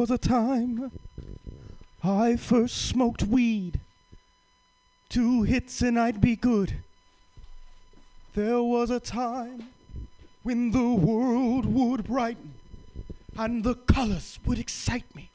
was 0.00 0.10
a 0.10 0.16
time 0.16 0.90
I 2.02 2.36
first 2.36 2.88
smoked 2.88 3.24
weed. 3.24 3.80
Two 5.10 5.42
hits 5.42 5.82
and 5.82 6.00
I'd 6.00 6.22
be 6.22 6.36
good. 6.36 6.76
There 8.34 8.62
was 8.62 8.88
a 8.88 8.98
time 8.98 9.68
when 10.42 10.70
the 10.70 10.88
world 10.94 11.66
would 11.66 12.04
brighten 12.04 12.54
and 13.36 13.62
the 13.62 13.74
colors 13.74 14.38
would 14.46 14.58
excite 14.58 15.14
me. 15.14 15.28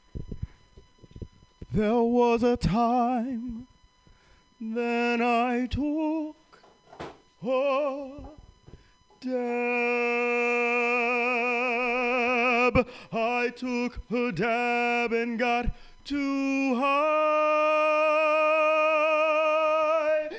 There 1.70 2.02
was 2.02 2.42
a 2.42 2.56
time 2.56 3.68
then 4.60 5.22
I 5.22 5.66
took. 5.66 6.34
Oh, 7.44 8.35
dab. 9.26 9.36
I 13.12 13.48
took 13.54 13.98
a 14.10 14.32
dab 14.32 15.12
and 15.12 15.38
got 15.38 15.66
too 16.04 16.74
high. 16.76 17.16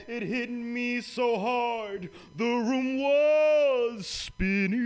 It 0.08 0.24
hit 0.24 0.50
me 0.50 1.02
so 1.02 1.38
hard, 1.38 2.10
the 2.36 2.46
room 2.46 3.02
was 3.02 4.08
spinning. 4.08 4.78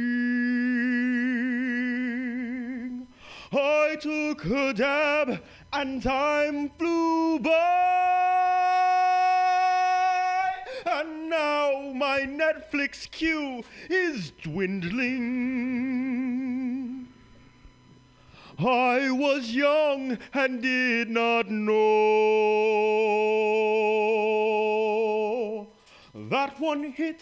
I 3.54 3.98
took 4.00 4.46
a 4.46 4.74
dab 4.74 5.44
and 5.72 6.02
time 6.02 6.72
flew 6.78 7.40
by. 7.40 8.31
My 12.02 12.22
Netflix 12.22 13.10
queue 13.12 13.64
is 13.88 14.32
dwindling. 14.42 15.12
I 18.58 19.12
was 19.12 19.52
young 19.52 20.18
and 20.34 20.64
did 20.64 21.12
not 21.12 21.52
know 21.52 21.78
that 26.16 26.60
one 26.60 26.92
hit 26.92 27.22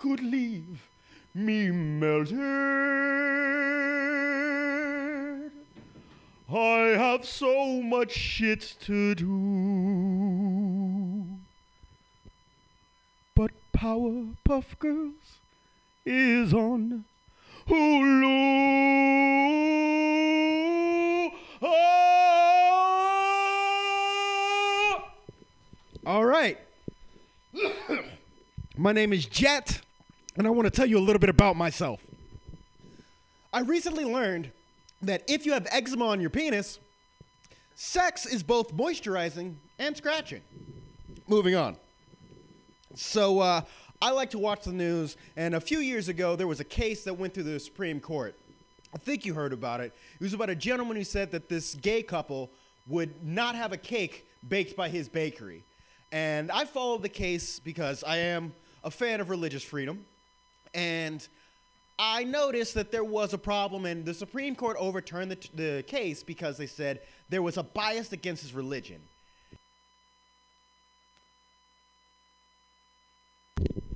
could 0.00 0.20
leave 0.20 0.88
me 1.32 1.70
melted. 1.70 2.38
I 6.52 6.96
have 7.04 7.24
so 7.24 7.80
much 7.82 8.10
shit 8.10 8.74
to 8.80 9.14
do. 9.14 10.87
Powerpuff 13.78 14.76
Girls 14.80 15.38
is 16.04 16.52
on 16.52 17.04
Hulu. 17.68 18.50
Oh! 21.62 21.84
All 26.04 26.24
right. 26.24 26.58
My 28.76 28.90
name 28.90 29.12
is 29.12 29.26
Jet, 29.26 29.80
and 30.36 30.44
I 30.44 30.50
want 30.50 30.66
to 30.66 30.72
tell 30.72 30.86
you 30.86 30.98
a 30.98 31.04
little 31.04 31.20
bit 31.20 31.30
about 31.30 31.54
myself. 31.54 32.00
I 33.52 33.60
recently 33.60 34.04
learned 34.04 34.50
that 35.02 35.22
if 35.28 35.46
you 35.46 35.52
have 35.52 35.68
eczema 35.70 36.08
on 36.08 36.20
your 36.20 36.30
penis, 36.30 36.80
sex 37.76 38.26
is 38.26 38.42
both 38.42 38.76
moisturizing 38.76 39.54
and 39.78 39.96
scratching. 39.96 40.40
Moving 41.28 41.54
on. 41.54 41.76
So, 42.98 43.38
uh, 43.38 43.60
I 44.02 44.10
like 44.10 44.30
to 44.30 44.40
watch 44.40 44.64
the 44.64 44.72
news, 44.72 45.16
and 45.36 45.54
a 45.54 45.60
few 45.60 45.78
years 45.78 46.08
ago, 46.08 46.34
there 46.34 46.48
was 46.48 46.58
a 46.58 46.64
case 46.64 47.04
that 47.04 47.14
went 47.14 47.32
through 47.32 47.44
the 47.44 47.60
Supreme 47.60 48.00
Court. 48.00 48.34
I 48.92 48.98
think 48.98 49.24
you 49.24 49.34
heard 49.34 49.52
about 49.52 49.80
it. 49.80 49.92
It 50.18 50.24
was 50.24 50.34
about 50.34 50.50
a 50.50 50.56
gentleman 50.56 50.96
who 50.96 51.04
said 51.04 51.30
that 51.30 51.48
this 51.48 51.76
gay 51.76 52.02
couple 52.02 52.50
would 52.88 53.24
not 53.24 53.54
have 53.54 53.72
a 53.72 53.76
cake 53.76 54.26
baked 54.48 54.74
by 54.74 54.88
his 54.88 55.08
bakery. 55.08 55.62
And 56.10 56.50
I 56.50 56.64
followed 56.64 57.02
the 57.04 57.08
case 57.08 57.60
because 57.60 58.02
I 58.02 58.16
am 58.16 58.52
a 58.82 58.90
fan 58.90 59.20
of 59.20 59.30
religious 59.30 59.62
freedom. 59.62 60.04
And 60.74 61.26
I 62.00 62.24
noticed 62.24 62.74
that 62.74 62.90
there 62.90 63.04
was 63.04 63.32
a 63.32 63.38
problem, 63.38 63.86
and 63.86 64.04
the 64.04 64.14
Supreme 64.14 64.56
Court 64.56 64.76
overturned 64.76 65.30
the, 65.30 65.38
the 65.54 65.84
case 65.84 66.24
because 66.24 66.56
they 66.56 66.66
said 66.66 67.02
there 67.28 67.42
was 67.42 67.58
a 67.58 67.62
bias 67.62 68.10
against 68.10 68.42
his 68.42 68.54
religion. 68.54 69.00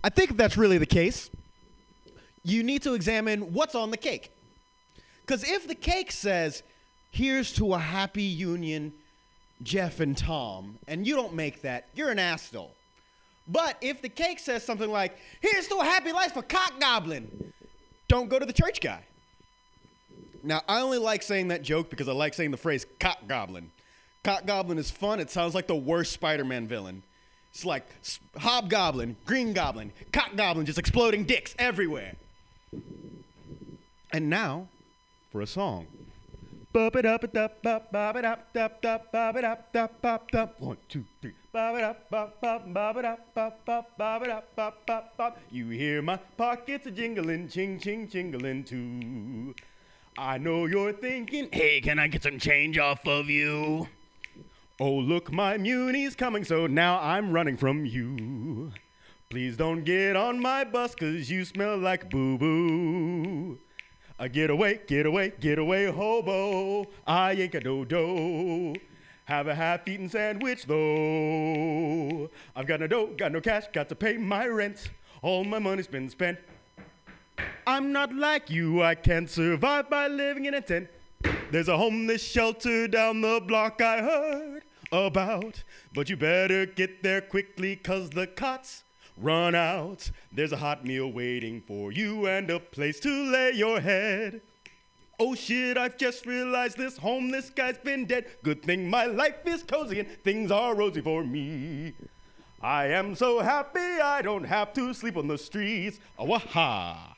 I 0.05 0.09
think 0.09 0.31
if 0.31 0.37
that's 0.37 0.57
really 0.57 0.79
the 0.79 0.87
case, 0.87 1.31
you 2.45 2.63
need 2.63 2.83
to 2.83 2.95
examine 2.95 3.53
what's 3.53 3.75
on 3.75 3.91
the 3.91 3.97
cake. 3.97 4.33
Because 5.21 5.45
if 5.45 5.69
the 5.69 5.75
cake 5.75 6.11
says, 6.11 6.63
here's 7.11 7.53
to 7.55 7.75
a 7.75 7.79
happy 7.79 8.25
union, 8.25 8.93
Jeff 9.63 10.01
and 10.01 10.17
Tom, 10.17 10.79
and 10.89 11.07
you 11.07 11.15
don't 11.15 11.35
make 11.35 11.63
that, 11.63 11.89
you're 11.95 12.11
an 12.11 12.19
asshole. 12.19 12.75
But 13.47 13.77
if 13.81 14.03
the 14.03 14.09
cake 14.09 14.39
says 14.39 14.65
something 14.65 14.91
like, 14.91 15.17
here's 15.41 15.69
to 15.69 15.77
a 15.77 15.85
happy 15.85 16.13
life 16.13 16.33
for 16.33 16.43
Cock 16.43 16.81
Goblin, 16.81 17.53
don't 18.09 18.29
go 18.29 18.39
to 18.39 18.47
the 18.47 18.53
church 18.53 18.81
guy. 18.81 19.05
Now, 20.43 20.63
I 20.69 20.81
only 20.81 20.99
like 20.99 21.23
saying 21.23 21.49
that 21.49 21.63
joke 21.63 21.89
because 21.89 22.09
I 22.09 22.13
like 22.13 22.35
saying 22.35 22.51
the 22.51 22.57
phrase 22.57 22.85
Cock 22.99 23.29
Goblin. 23.29 23.71
Cock 24.25 24.47
Goblin 24.47 24.79
is 24.79 24.91
fun, 24.91 25.21
it 25.21 25.31
sounds 25.31 25.55
like 25.55 25.69
the 25.69 25.77
worst 25.77 26.13
Spider 26.13 26.45
Man 26.45 26.67
villain. 26.67 27.03
It's 27.53 27.67
like 27.67 27.87
Hobgoblin, 28.39 29.17
Green 29.27 29.53
Goblin, 29.53 29.93
Cock 30.11 30.35
Goblin, 30.37 30.65
just 30.65 30.79
exploding 30.79 31.25
dicks 31.25 31.55
everywhere. 31.59 32.15
And 34.11 34.31
now, 34.31 34.69
for 35.31 35.43
a 35.43 35.47
song. 35.47 35.87
One, 40.59 40.79
two, 40.89 41.05
three. 41.21 41.35
You 45.51 45.69
hear 45.69 46.01
my 46.01 46.17
pockets 46.39 46.87
a 46.87 46.91
jingling, 46.91 47.49
ching, 47.49 47.79
ching, 47.79 48.09
jingling 48.09 48.65
too. 48.65 49.55
I 50.17 50.39
know 50.39 50.65
you're 50.65 50.95
thinking, 50.95 51.51
hey, 51.53 51.83
can 51.83 51.99
I 51.99 52.07
get 52.07 52.23
some 52.23 52.39
change 52.39 52.79
off 52.79 53.07
of 53.07 53.29
you? 53.29 53.89
Oh, 54.81 54.95
look, 54.95 55.31
my 55.31 55.59
muni's 55.59 56.17
coming, 56.17 56.45
so 56.45 56.67
now 56.67 56.99
I'm 57.01 57.31
running 57.31 57.57
from 57.57 57.85
you. 57.85 58.73
Please 59.29 59.57
don't 59.57 59.85
get 59.85 60.17
on 60.17 60.41
my 60.41 60.65
bus, 60.65 60.95
cause 60.95 61.31
you 61.31 61.45
smell 61.45 61.77
like 61.77 62.11
boo 62.11 62.39
boo. 62.39 63.59
Uh, 64.19 64.29
get 64.29 64.51
away, 64.51 64.81
get 64.87 65.05
away, 65.05 65.33
get 65.41 65.59
away, 65.59 65.87
hobo. 65.87 66.87
I 67.07 67.33
ain't 67.33 67.55
a 67.55 67.85
dough. 67.85 68.75
Have 69.27 69.47
a 69.47 69.55
half 69.55 69.87
eaten 69.87 70.09
sandwich, 70.09 70.67
though. 70.67 72.31
I've 72.57 72.67
got 72.67 72.81
no 72.81 72.87
dough, 72.87 73.15
got 73.17 73.33
no 73.33 73.41
cash, 73.41 73.65
got 73.73 73.89
to 73.91 73.95
pay 73.95 74.17
my 74.17 74.47
rent. 74.47 74.91
All 75.23 75.45
my 75.45 75.59
money's 75.59 75.87
been 75.87 76.09
spent. 76.09 76.39
I'm 77.67 77.93
not 77.93 78.15
like 78.15 78.51
you, 78.51 78.83
I 78.83 78.95
can't 78.95 79.31
survive 79.31 79.89
by 79.89 80.09
living 80.09 80.47
in 80.47 80.55
a 80.55 80.61
tent. 80.61 80.89
There's 81.53 81.69
a 81.69 81.77
homeless 81.77 82.23
shelter 82.23 82.89
down 82.89 83.21
the 83.21 83.39
block 83.47 83.83
I 83.83 84.01
heard 84.01 84.63
about. 84.91 85.63
But 85.93 86.09
you 86.09 86.17
better 86.17 86.65
get 86.65 87.03
there 87.03 87.21
quickly, 87.21 87.77
cause 87.77 88.09
the 88.09 88.27
cots 88.27 88.85
run 89.19 89.55
out. 89.55 90.11
There's 90.33 90.53
a 90.53 90.57
hot 90.57 90.87
meal 90.87 91.13
waiting 91.13 91.61
for 91.61 91.93
you 91.93 92.27
and 92.27 92.49
a 92.49 92.59
place 92.59 93.01
to 93.01 93.11
lay 93.31 93.53
your 93.53 93.81
head. 93.81 94.41
Oh 95.21 95.35
shit, 95.35 95.77
I've 95.77 95.99
just 95.99 96.25
realized 96.25 96.79
this 96.79 96.97
homeless 96.97 97.51
guy's 97.51 97.77
been 97.77 98.07
dead. 98.07 98.29
Good 98.43 98.63
thing 98.63 98.89
my 98.89 99.05
life 99.05 99.45
is 99.45 99.63
cozy 99.63 100.01
and 100.01 100.09
things 100.25 100.51
are 100.51 100.75
rosy 100.75 101.03
for 101.03 101.23
me. 101.23 101.93
I 102.63 102.87
am 102.87 103.15
so 103.15 103.41
happy 103.41 104.01
I 104.03 104.23
don't 104.23 104.45
have 104.45 104.73
to 104.73 104.95
sleep 104.95 105.19
on 105.19 105.29
the 105.29 105.37
streets. 105.37 106.01
Oh. 106.19 107.13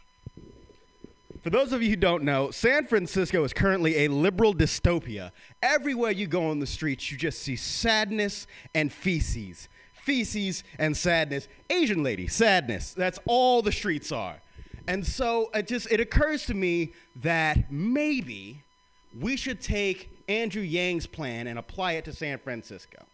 For 1.45 1.51
those 1.51 1.75
of 1.75 1.83
you 1.83 1.91
who 1.91 1.97
don't 1.97 2.23
know, 2.23 2.51
San 2.51 2.87
Francisco 2.87 3.45
is 3.45 3.53
currently 3.53 4.07
a 4.07 4.09
liberal 4.09 4.55
dystopia. 4.55 5.31
Everywhere 5.63 6.11
you 6.11 6.27
go 6.27 6.49
on 6.49 6.59
the 6.59 6.67
streets, 6.67 7.13
you 7.13 7.19
just 7.19 7.43
see 7.43 7.55
sadness 7.55 8.47
and 8.75 8.91
feces. 8.91 9.69
Feces 9.93 10.65
and 10.79 10.97
sadness. 10.97 11.47
Asian 11.69 12.03
lady, 12.03 12.29
sadness. 12.29 12.95
That's 12.95 13.19
all 13.27 13.61
the 13.61 13.73
streets 13.73 14.11
are. 14.11 14.41
And 14.89 15.07
so 15.07 15.51
it 15.53 15.67
just 15.67 15.93
it 15.93 16.01
occurs 16.01 16.47
to 16.47 16.55
me 16.55 16.95
that 17.17 17.71
maybe 17.71 18.63
we 19.21 19.37
should 19.37 19.61
take 19.61 20.09
Andrew 20.31 20.63
Yang's 20.63 21.07
plan 21.07 21.47
and 21.47 21.59
apply 21.59 21.93
it 21.93 22.07
to 22.07 22.15
San 22.15 22.39
Francisco. 22.39 23.05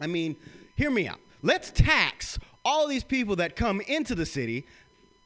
I 0.00 0.08
mean, 0.08 0.34
hear 0.74 0.90
me 0.90 1.06
out. 1.06 1.20
Let's 1.40 1.70
tax 1.70 2.36
all 2.64 2.88
these 2.88 3.04
people 3.04 3.36
that 3.36 3.54
come 3.54 3.80
into 3.82 4.16
the 4.16 4.26
city, 4.26 4.66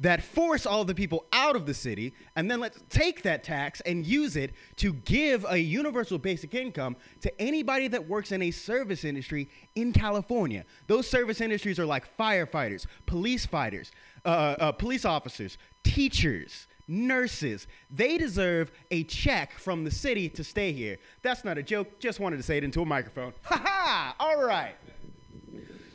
that 0.00 0.22
force 0.22 0.66
all 0.66 0.84
the 0.84 0.94
people 0.94 1.24
out 1.32 1.54
of 1.54 1.66
the 1.66 1.74
city, 1.74 2.14
and 2.34 2.50
then 2.50 2.60
let's 2.60 2.78
take 2.90 3.22
that 3.22 3.44
tax 3.44 3.80
and 3.82 4.04
use 4.04 4.36
it 4.36 4.52
to 4.76 4.92
give 4.92 5.46
a 5.48 5.58
universal 5.58 6.18
basic 6.18 6.54
income 6.54 6.96
to 7.20 7.40
anybody 7.40 7.86
that 7.88 8.08
works 8.08 8.32
in 8.32 8.42
a 8.42 8.50
service 8.50 9.04
industry 9.04 9.48
in 9.76 9.92
California. 9.92 10.64
Those 10.88 11.06
service 11.06 11.40
industries 11.40 11.78
are 11.78 11.86
like 11.86 12.16
firefighters, 12.18 12.86
police 13.06 13.46
fighters, 13.46 13.92
uh, 14.24 14.56
uh, 14.58 14.72
police 14.72 15.04
officers, 15.04 15.58
teachers, 15.84 16.66
nurses. 16.88 17.66
They 17.90 18.18
deserve 18.18 18.72
a 18.90 19.04
check 19.04 19.52
from 19.58 19.84
the 19.84 19.90
city 19.90 20.28
to 20.30 20.44
stay 20.44 20.72
here. 20.72 20.98
That's 21.22 21.44
not 21.44 21.56
a 21.56 21.62
joke. 21.62 21.98
Just 22.00 22.20
wanted 22.20 22.38
to 22.38 22.42
say 22.42 22.58
it 22.58 22.64
into 22.64 22.82
a 22.82 22.86
microphone. 22.86 23.32
Ha 23.44 23.60
ha! 23.64 24.16
All 24.18 24.42
right. 24.42 24.74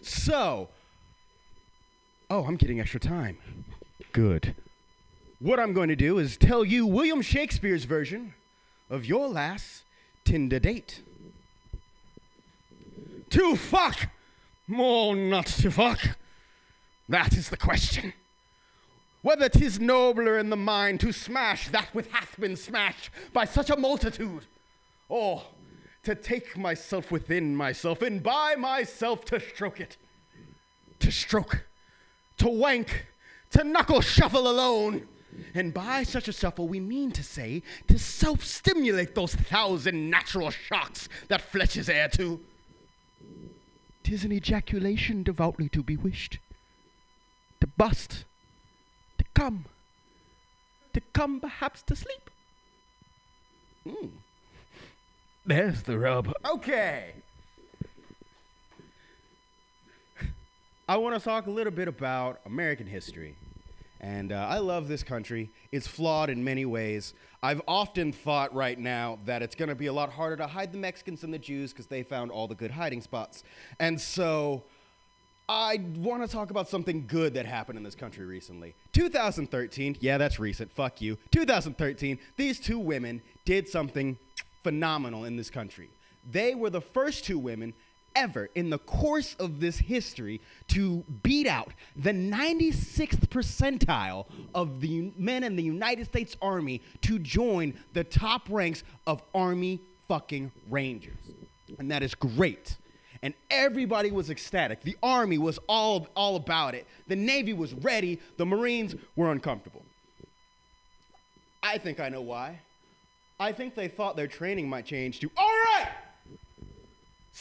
So, 0.01 0.69
oh, 2.29 2.45
I'm 2.45 2.55
getting 2.55 2.79
extra 2.79 2.99
time. 2.99 3.37
Good. 4.19 4.53
What 5.39 5.61
I'm 5.61 5.71
going 5.71 5.87
to 5.87 5.95
do 5.95 6.17
is 6.17 6.35
tell 6.35 6.65
you 6.65 6.85
William 6.85 7.21
Shakespeare's 7.21 7.85
version 7.85 8.33
of 8.89 9.05
your 9.05 9.29
last 9.29 9.85
Tinder 10.25 10.59
date. 10.59 11.03
To 13.29 13.55
fuck 13.55 14.09
or 14.77 15.15
not 15.15 15.45
to 15.45 15.71
fuck? 15.71 16.17
That 17.07 17.31
is 17.31 17.47
the 17.47 17.55
question. 17.55 18.11
Whether 19.21 19.47
'tis 19.47 19.79
nobler 19.79 20.37
in 20.37 20.49
the 20.49 20.57
mind 20.57 20.99
to 20.99 21.13
smash 21.13 21.69
that 21.69 21.87
which 21.93 22.07
hath 22.11 22.37
been 22.37 22.57
smashed 22.57 23.11
by 23.31 23.45
such 23.45 23.69
a 23.69 23.77
multitude, 23.77 24.43
or 25.07 25.43
to 26.03 26.13
take 26.13 26.57
myself 26.57 27.09
within 27.09 27.55
myself 27.55 28.01
and 28.01 28.21
by 28.21 28.55
myself 28.55 29.23
to 29.25 29.39
stroke 29.39 29.79
it. 29.79 29.95
To 30.99 31.09
stroke, 31.09 31.63
to 32.35 32.49
wank, 32.49 33.05
to 33.51 33.63
knuckle 33.63 34.01
shuffle 34.01 34.49
alone. 34.49 35.07
And 35.53 35.73
by 35.73 36.03
such 36.03 36.27
a 36.27 36.33
shuffle, 36.33 36.67
we 36.67 36.79
mean 36.79 37.11
to 37.11 37.23
say 37.23 37.63
to 37.87 37.97
self 37.97 38.43
stimulate 38.43 39.15
those 39.15 39.35
thousand 39.35 40.09
natural 40.09 40.49
shocks 40.49 41.07
that 41.27 41.41
flesh 41.41 41.77
is 41.77 41.89
heir 41.89 42.09
to. 42.09 42.39
'Tis 44.03 44.25
an 44.25 44.31
ejaculation 44.31 45.23
devoutly 45.23 45.69
to 45.69 45.83
be 45.83 45.95
wished. 45.95 46.39
To 47.61 47.67
bust, 47.67 48.25
to 49.17 49.25
come, 49.33 49.65
to 50.93 51.01
come 51.13 51.39
perhaps 51.39 51.81
to 51.83 51.95
sleep. 51.95 52.29
Mm. 53.85 54.09
There's 55.45 55.83
the 55.83 55.97
rub. 55.97 56.33
Okay. 56.45 57.13
I 60.87 60.97
want 60.97 61.15
to 61.15 61.23
talk 61.23 61.45
a 61.45 61.51
little 61.51 61.71
bit 61.71 61.87
about 61.87 62.39
American 62.45 62.87
history. 62.87 63.35
And 64.01 64.31
uh, 64.31 64.47
I 64.49 64.59
love 64.59 64.87
this 64.87 65.03
country. 65.03 65.49
It's 65.71 65.87
flawed 65.87 66.29
in 66.29 66.43
many 66.43 66.65
ways. 66.65 67.13
I've 67.43 67.61
often 67.67 68.11
thought 68.11 68.53
right 68.53 68.79
now 68.79 69.19
that 69.25 69.41
it's 69.41 69.55
going 69.55 69.69
to 69.69 69.75
be 69.75 69.87
a 69.87 69.93
lot 69.93 70.11
harder 70.11 70.37
to 70.37 70.47
hide 70.47 70.71
the 70.71 70.77
Mexicans 70.77 71.21
than 71.21 71.31
the 71.31 71.39
Jews 71.39 71.71
because 71.71 71.87
they 71.87 72.03
found 72.03 72.31
all 72.31 72.47
the 72.47 72.55
good 72.55 72.71
hiding 72.71 73.01
spots. 73.01 73.43
And 73.79 73.99
so 73.99 74.63
I 75.49 75.81
want 75.95 76.21
to 76.23 76.29
talk 76.29 76.51
about 76.51 76.69
something 76.69 77.07
good 77.07 77.33
that 77.33 77.45
happened 77.45 77.77
in 77.77 77.83
this 77.83 77.95
country 77.95 78.25
recently. 78.25 78.75
2013, 78.93 79.97
yeah, 79.99 80.17
that's 80.17 80.39
recent. 80.39 80.71
Fuck 80.71 81.01
you. 81.01 81.17
2013, 81.31 82.19
these 82.37 82.59
two 82.59 82.77
women 82.77 83.21
did 83.45 83.67
something 83.67 84.17
phenomenal 84.63 85.25
in 85.25 85.35
this 85.35 85.49
country. 85.49 85.89
They 86.29 86.53
were 86.53 86.69
the 86.69 86.81
first 86.81 87.25
two 87.25 87.39
women 87.39 87.73
ever 88.15 88.49
in 88.55 88.69
the 88.69 88.79
course 88.79 89.35
of 89.39 89.59
this 89.59 89.77
history 89.77 90.41
to 90.67 91.03
beat 91.23 91.47
out 91.47 91.71
the 91.95 92.11
96th 92.11 93.27
percentile 93.27 94.25
of 94.53 94.81
the 94.81 95.11
men 95.17 95.43
in 95.43 95.55
the 95.55 95.63
United 95.63 96.05
States 96.05 96.35
Army 96.41 96.81
to 97.01 97.19
join 97.19 97.73
the 97.93 98.03
top 98.03 98.43
ranks 98.49 98.83
of 99.07 99.21
Army 99.33 99.79
fucking 100.07 100.51
Rangers. 100.69 101.17
And 101.77 101.89
that 101.91 102.03
is 102.03 102.15
great. 102.15 102.75
And 103.21 103.33
everybody 103.51 104.11
was 104.11 104.29
ecstatic. 104.29 104.81
The 104.81 104.97
Army 105.03 105.37
was 105.37 105.59
all, 105.67 106.07
all 106.15 106.35
about 106.35 106.73
it. 106.73 106.87
The 107.07 107.15
Navy 107.15 107.53
was 107.53 107.73
ready. 107.73 108.19
The 108.37 108.45
Marines 108.45 108.95
were 109.15 109.31
uncomfortable. 109.31 109.83
I 111.61 111.77
think 111.77 111.99
I 111.99 112.09
know 112.09 112.21
why. 112.21 112.59
I 113.39 113.51
think 113.51 113.75
they 113.75 113.87
thought 113.87 114.15
their 114.15 114.27
training 114.27 114.69
might 114.69 114.85
change 114.85 115.19
to, 115.19 115.29
all 115.37 115.47
right! 115.47 115.89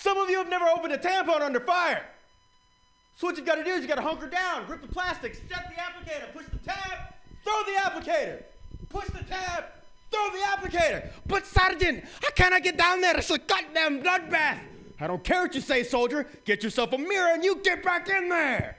Some 0.01 0.17
of 0.17 0.31
you 0.31 0.39
have 0.39 0.49
never 0.49 0.65
opened 0.67 0.93
a 0.93 0.99
tampon 0.99 1.41
under 1.41 1.59
fire. 1.59 2.05
So 3.17 3.27
what 3.27 3.37
you've 3.37 3.45
gotta 3.45 3.65
do 3.65 3.71
is 3.71 3.83
you 3.83 3.89
gotta 3.89 4.01
hunker 4.01 4.29
down, 4.29 4.65
grip 4.67 4.81
the 4.81 4.87
plastic, 4.87 5.35
set 5.35 5.49
the 5.49 5.75
applicator, 5.75 6.33
push 6.33 6.47
the 6.53 6.59
tab, 6.59 7.15
throw 7.43 7.65
the 7.65 7.73
applicator, 7.81 8.45
push 8.91 9.09
the 9.09 9.25
tab, 9.25 9.65
throw 10.13 10.29
the 10.31 10.39
applicator. 10.39 11.11
But 11.27 11.45
Sergeant, 11.47 12.05
how 12.23 12.31
can 12.31 12.53
I 12.53 12.61
get 12.61 12.79
down 12.79 13.01
there? 13.01 13.17
It's 13.17 13.29
a 13.31 13.39
goddamn 13.39 14.01
bloodbath. 14.01 14.61
I 15.01 15.09
don't 15.09 15.25
care 15.25 15.43
what 15.43 15.55
you 15.57 15.61
say, 15.61 15.83
soldier. 15.83 16.29
Get 16.45 16.63
yourself 16.63 16.93
a 16.93 16.99
mirror 16.99 17.33
and 17.33 17.43
you 17.43 17.57
get 17.57 17.83
back 17.83 18.09
in 18.09 18.29
there. 18.29 18.77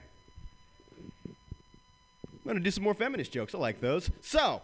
I'm 1.25 2.47
gonna 2.47 2.61
do 2.61 2.71
some 2.71 2.85
more 2.85 2.93
feminist 2.93 3.33
jokes. 3.33 3.53
I 3.53 3.57
like 3.57 3.81
those. 3.81 4.09
So, 4.21 4.61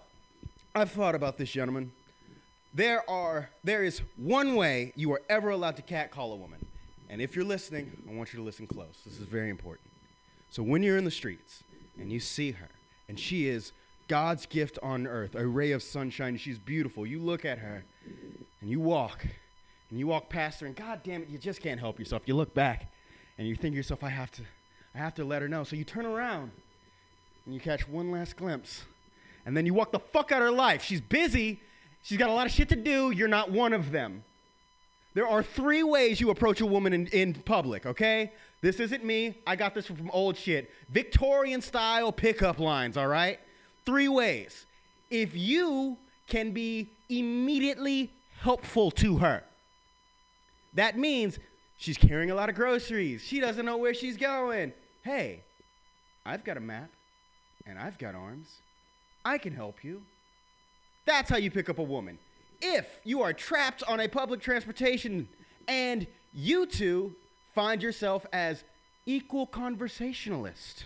I've 0.74 0.91
thought 0.91 1.15
about 1.15 1.38
this, 1.38 1.52
gentlemen. 1.52 1.91
There 2.76 3.10
are 3.10 3.50
there 3.64 3.86
is 3.86 4.02
one 4.18 4.56
way 4.56 4.92
you 4.98 5.10
are 5.14 5.22
ever 5.30 5.50
allowed 5.50 5.78
to 5.78 5.82
catcall 5.82 6.34
a 6.34 6.36
woman. 6.36 6.66
And 7.10 7.22
if 7.22 7.34
you're 7.34 7.46
listening, 7.46 8.04
I 8.10 8.14
want 8.14 8.34
you 8.34 8.40
to 8.40 8.46
listen 8.46 8.68
close. 8.68 9.00
This 9.06 9.18
is 9.18 9.26
very 9.26 9.50
important. 9.50 9.88
So 10.50 10.62
when 10.62 10.84
you're 10.84 10.98
in 10.98 11.06
the 11.06 11.12
streets 11.12 11.64
and 11.98 12.12
you 12.12 12.20
see 12.20 12.52
her 12.52 12.68
and 13.08 13.18
she 13.18 13.48
is 13.48 13.72
God's 14.10 14.46
gift 14.46 14.78
on 14.84 15.08
earth, 15.08 15.36
a 15.36 15.48
ray 15.48 15.72
of 15.72 15.84
sunshine, 15.84 16.36
she's 16.36 16.60
beautiful. 16.60 17.08
You 17.08 17.20
look 17.20 17.46
at 17.46 17.60
her 17.60 17.86
and 18.60 18.70
you 18.70 18.82
walk 18.82 19.26
and 19.90 19.98
you 19.98 20.08
walk 20.08 20.28
past 20.30 20.60
her 20.60 20.68
and 20.68 20.76
god 20.76 21.00
damn 21.02 21.22
it, 21.22 21.30
you 21.30 21.38
just 21.38 21.62
can't 21.62 21.80
help 21.80 21.98
yourself. 21.98 22.24
You 22.26 22.36
look 22.36 22.54
back 22.54 22.92
and 23.38 23.48
you 23.48 23.56
think 23.56 23.72
to 23.72 23.78
yourself, 23.78 24.04
I 24.04 24.10
have 24.10 24.32
to 24.32 24.42
I 24.94 24.98
have 24.98 25.16
to 25.16 25.24
let 25.24 25.42
her 25.42 25.48
know. 25.48 25.64
So 25.64 25.78
you 25.78 25.86
turn 25.86 26.06
around 26.06 26.52
and 27.46 27.54
you 27.54 27.62
catch 27.62 27.88
one 27.88 28.12
last 28.12 28.36
glimpse. 28.36 28.84
And 29.46 29.56
then 29.56 29.66
you 29.66 29.74
walk 29.74 29.94
the 29.94 30.00
fuck 30.00 30.34
out 30.34 30.42
of 30.42 30.50
her 30.50 30.54
life. 30.54 30.84
She's 30.84 31.00
busy. 31.00 31.62
She's 32.06 32.20
got 32.20 32.30
a 32.30 32.34
lot 32.34 32.46
of 32.46 32.52
shit 32.52 32.70
to 32.70 32.76
do. 32.76 33.10
You're 33.10 33.28
not 33.28 33.50
one 33.50 33.74
of 33.74 33.89
them. 33.89 34.24
There 35.15 35.28
are 35.28 35.41
three 35.41 35.82
ways 35.82 36.22
you 36.22 36.30
approach 36.30 36.62
a 36.62 36.65
woman 36.65 36.94
in, 36.94 37.08
in 37.08 37.34
public, 37.34 37.88
okay? 37.88 38.32
This 38.62 38.80
isn't 38.80 39.04
me. 39.04 39.39
I 39.48 39.56
got 39.56 39.74
this 39.74 39.88
from 39.88 40.12
old 40.12 40.38
shit. 40.38 40.70
Victorian 40.89 41.62
style 41.62 42.12
pickup 42.12 42.60
lines, 42.60 42.96
all 42.96 43.08
right? 43.08 43.39
Three 43.88 44.08
ways. 44.08 44.68
If 45.10 45.36
you 45.36 45.98
can 46.28 46.52
be 46.52 46.91
immediately 47.10 48.12
helpful 48.39 48.91
to 48.91 49.18
her, 49.18 49.44
that 50.76 51.00
means 51.00 51.39
she's 51.80 51.98
carrying 51.98 52.30
a 52.30 52.36
lot 52.36 52.50
of 52.50 52.56
groceries. 52.56 53.24
She 53.24 53.39
doesn't 53.39 53.65
know 53.65 53.78
where 53.78 53.96
she's 53.96 54.15
going. 54.15 54.74
Hey, 55.02 55.41
I've 56.24 56.44
got 56.44 56.58
a 56.58 56.62
map 56.62 56.91
and 57.65 57.80
I've 57.80 57.98
got 57.98 58.13
arms. 58.13 58.58
I 59.24 59.39
can 59.39 59.56
help 59.56 59.84
you. 59.84 60.04
That's 61.06 61.30
how 61.30 61.38
you 61.38 61.52
pick 61.52 61.70
up 61.70 61.80
a 61.80 61.84
woman. 61.84 62.18
If 62.62 63.02
you 63.04 63.22
are 63.22 63.34
trapped 63.34 63.84
on 63.88 64.00
a 64.00 64.08
public 64.08 64.41
transportation 64.41 65.28
and 65.68 66.08
you 66.34 66.65
two 66.65 67.15
find 67.54 67.82
yourself 67.82 68.26
as 68.34 68.63
equal 69.06 69.46
conversationalist, 69.46 70.86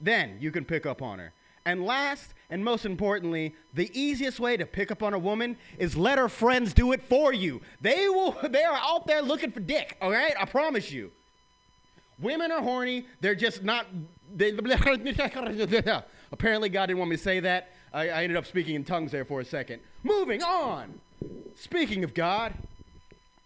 then 0.00 0.36
you 0.40 0.50
can 0.50 0.64
pick 0.64 0.86
up 0.86 1.02
on 1.02 1.18
her. 1.18 1.32
And 1.66 1.84
last 1.84 2.34
and 2.50 2.62
most 2.62 2.84
importantly, 2.84 3.54
the 3.72 3.90
easiest 3.98 4.38
way 4.38 4.56
to 4.56 4.66
pick 4.66 4.90
up 4.90 5.02
on 5.02 5.14
a 5.14 5.18
woman 5.18 5.56
is 5.78 5.96
let 5.96 6.18
her 6.18 6.28
friends 6.28 6.74
do 6.74 6.92
it 6.92 7.02
for 7.02 7.32
you. 7.32 7.62
They 7.80 8.08
will 8.08 8.36
they 8.48 8.64
are 8.64 8.76
out 8.76 9.06
there 9.06 9.22
looking 9.22 9.50
for 9.50 9.60
dick, 9.60 9.96
all 10.00 10.10
right? 10.10 10.34
I 10.38 10.44
promise 10.44 10.92
you. 10.92 11.10
Women 12.20 12.52
are 12.52 12.62
horny. 12.62 13.06
They're 13.20 13.34
just 13.34 13.64
not. 13.64 13.86
They, 14.32 14.50
apparently, 16.32 16.68
God 16.68 16.86
didn't 16.86 16.98
want 16.98 17.10
me 17.10 17.16
to 17.16 17.22
say 17.22 17.40
that. 17.40 17.73
I, 17.94 18.08
I 18.08 18.22
ended 18.24 18.36
up 18.36 18.44
speaking 18.44 18.74
in 18.74 18.84
tongues 18.84 19.12
there 19.12 19.24
for 19.24 19.40
a 19.40 19.44
second. 19.44 19.80
Moving 20.02 20.42
on. 20.42 21.00
Speaking 21.54 22.02
of 22.02 22.12
God, 22.12 22.52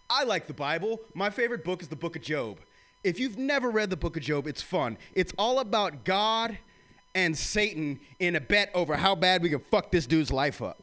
I 0.09 0.25
like 0.25 0.47
the 0.47 0.55
Bible. 0.55 1.01
My 1.15 1.29
favorite 1.29 1.65
book 1.65 1.83
is 1.83 1.89
the 1.89 1.97
book 1.97 2.17
of 2.17 2.23
Job. 2.23 2.59
If 3.05 3.21
you've 3.21 3.37
never 3.37 3.71
read 3.71 3.91
the 3.91 3.97
book 3.97 4.17
of 4.17 4.23
Job, 4.23 4.47
it's 4.47 4.63
fun. 4.63 4.97
It's 5.15 5.35
all 5.39 5.59
about 5.59 6.05
God 6.05 6.57
and 7.15 7.37
Satan 7.37 8.01
in 8.19 8.37
a 8.37 8.41
bet 8.41 8.71
over 8.75 8.97
how 8.97 9.15
bad 9.15 9.43
we 9.43 9.51
can 9.51 9.61
fuck 9.71 9.91
this 9.91 10.07
dude's 10.07 10.33
life 10.33 10.63
up. 10.63 10.79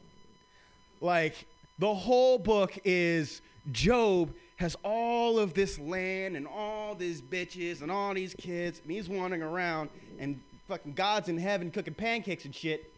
Like, 1.00 1.46
the 1.78 1.92
whole 1.92 2.38
book 2.38 2.78
is 2.84 3.42
Job 3.72 4.32
has 4.56 4.76
all 4.84 5.38
of 5.38 5.54
this 5.54 5.78
land 5.78 6.36
and 6.36 6.46
all 6.46 6.94
these 6.94 7.20
bitches 7.20 7.82
and 7.82 7.90
all 7.90 8.14
these 8.14 8.34
kids, 8.34 8.80
and 8.82 8.90
he's 8.92 9.08
wandering 9.08 9.42
around, 9.42 9.90
and 10.18 10.40
fucking 10.68 10.94
God's 10.94 11.28
in 11.28 11.36
heaven 11.36 11.70
cooking 11.70 11.94
pancakes 11.94 12.44
and 12.44 12.54
shit. 12.54 12.92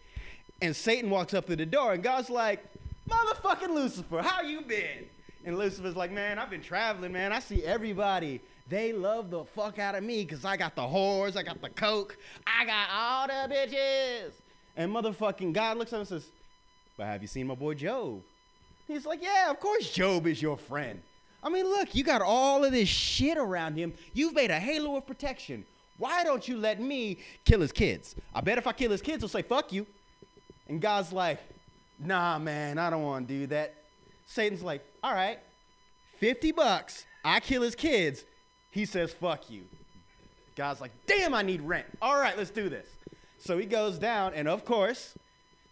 And 0.60 0.74
Satan 0.74 1.08
walks 1.08 1.34
up 1.34 1.46
to 1.46 1.56
the 1.56 1.66
door, 1.66 1.92
and 1.92 2.02
God's 2.02 2.30
like, 2.30 2.64
Motherfucking 3.08 3.74
Lucifer, 3.74 4.22
how 4.22 4.42
you 4.42 4.60
been? 4.60 5.06
And 5.44 5.56
Lucifer's 5.56 5.96
like, 5.96 6.10
Man, 6.10 6.38
I've 6.38 6.50
been 6.50 6.62
traveling, 6.62 7.12
man. 7.12 7.32
I 7.32 7.38
see 7.38 7.64
everybody. 7.64 8.40
They 8.68 8.92
love 8.92 9.30
the 9.30 9.44
fuck 9.44 9.78
out 9.78 9.94
of 9.94 10.04
me 10.04 10.24
because 10.24 10.44
I 10.44 10.56
got 10.56 10.76
the 10.76 10.82
whores, 10.82 11.36
I 11.36 11.42
got 11.42 11.62
the 11.62 11.70
coke, 11.70 12.18
I 12.46 12.66
got 12.66 12.88
all 12.92 13.26
the 13.26 13.54
bitches. 13.54 14.32
And 14.76 14.94
motherfucking 14.94 15.54
God 15.54 15.78
looks 15.78 15.92
at 15.92 15.96
him 15.96 16.00
and 16.00 16.08
says, 16.08 16.26
But 16.96 17.06
have 17.06 17.22
you 17.22 17.28
seen 17.28 17.46
my 17.46 17.54
boy 17.54 17.74
Job? 17.74 18.20
He's 18.86 19.06
like, 19.06 19.22
Yeah, 19.22 19.50
of 19.50 19.58
course 19.58 19.90
Job 19.90 20.26
is 20.26 20.42
your 20.42 20.58
friend. 20.58 21.00
I 21.42 21.48
mean, 21.48 21.66
look, 21.66 21.94
you 21.94 22.02
got 22.02 22.20
all 22.20 22.64
of 22.64 22.72
this 22.72 22.88
shit 22.88 23.38
around 23.38 23.76
him. 23.76 23.94
You've 24.12 24.34
made 24.34 24.50
a 24.50 24.58
halo 24.58 24.96
of 24.96 25.06
protection. 25.06 25.64
Why 25.96 26.24
don't 26.24 26.46
you 26.46 26.56
let 26.56 26.80
me 26.80 27.18
kill 27.44 27.60
his 27.60 27.72
kids? 27.72 28.16
I 28.34 28.40
bet 28.40 28.58
if 28.58 28.66
I 28.66 28.72
kill 28.72 28.90
his 28.90 29.00
kids, 29.02 29.22
he'll 29.22 29.28
say, 29.28 29.42
fuck 29.42 29.72
you. 29.72 29.86
And 30.68 30.80
God's 30.80 31.12
like, 31.12 31.38
nah, 31.98 32.38
man, 32.38 32.78
I 32.78 32.90
don't 32.90 33.02
want 33.02 33.26
to 33.28 33.34
do 33.34 33.46
that. 33.48 33.74
Satan's 34.26 34.62
like, 34.62 34.84
all 35.02 35.14
right, 35.14 35.38
50 36.18 36.52
bucks, 36.52 37.06
I 37.24 37.40
kill 37.40 37.62
his 37.62 37.74
kids. 37.74 38.24
He 38.70 38.84
says, 38.84 39.12
fuck 39.12 39.50
you. 39.50 39.62
God's 40.56 40.80
like, 40.80 40.92
damn, 41.06 41.34
I 41.34 41.42
need 41.42 41.62
rent. 41.62 41.86
All 42.02 42.18
right, 42.18 42.36
let's 42.36 42.50
do 42.50 42.68
this. 42.68 42.86
So 43.38 43.56
he 43.56 43.64
goes 43.66 43.98
down, 43.98 44.34
and 44.34 44.48
of 44.48 44.64
course, 44.64 45.14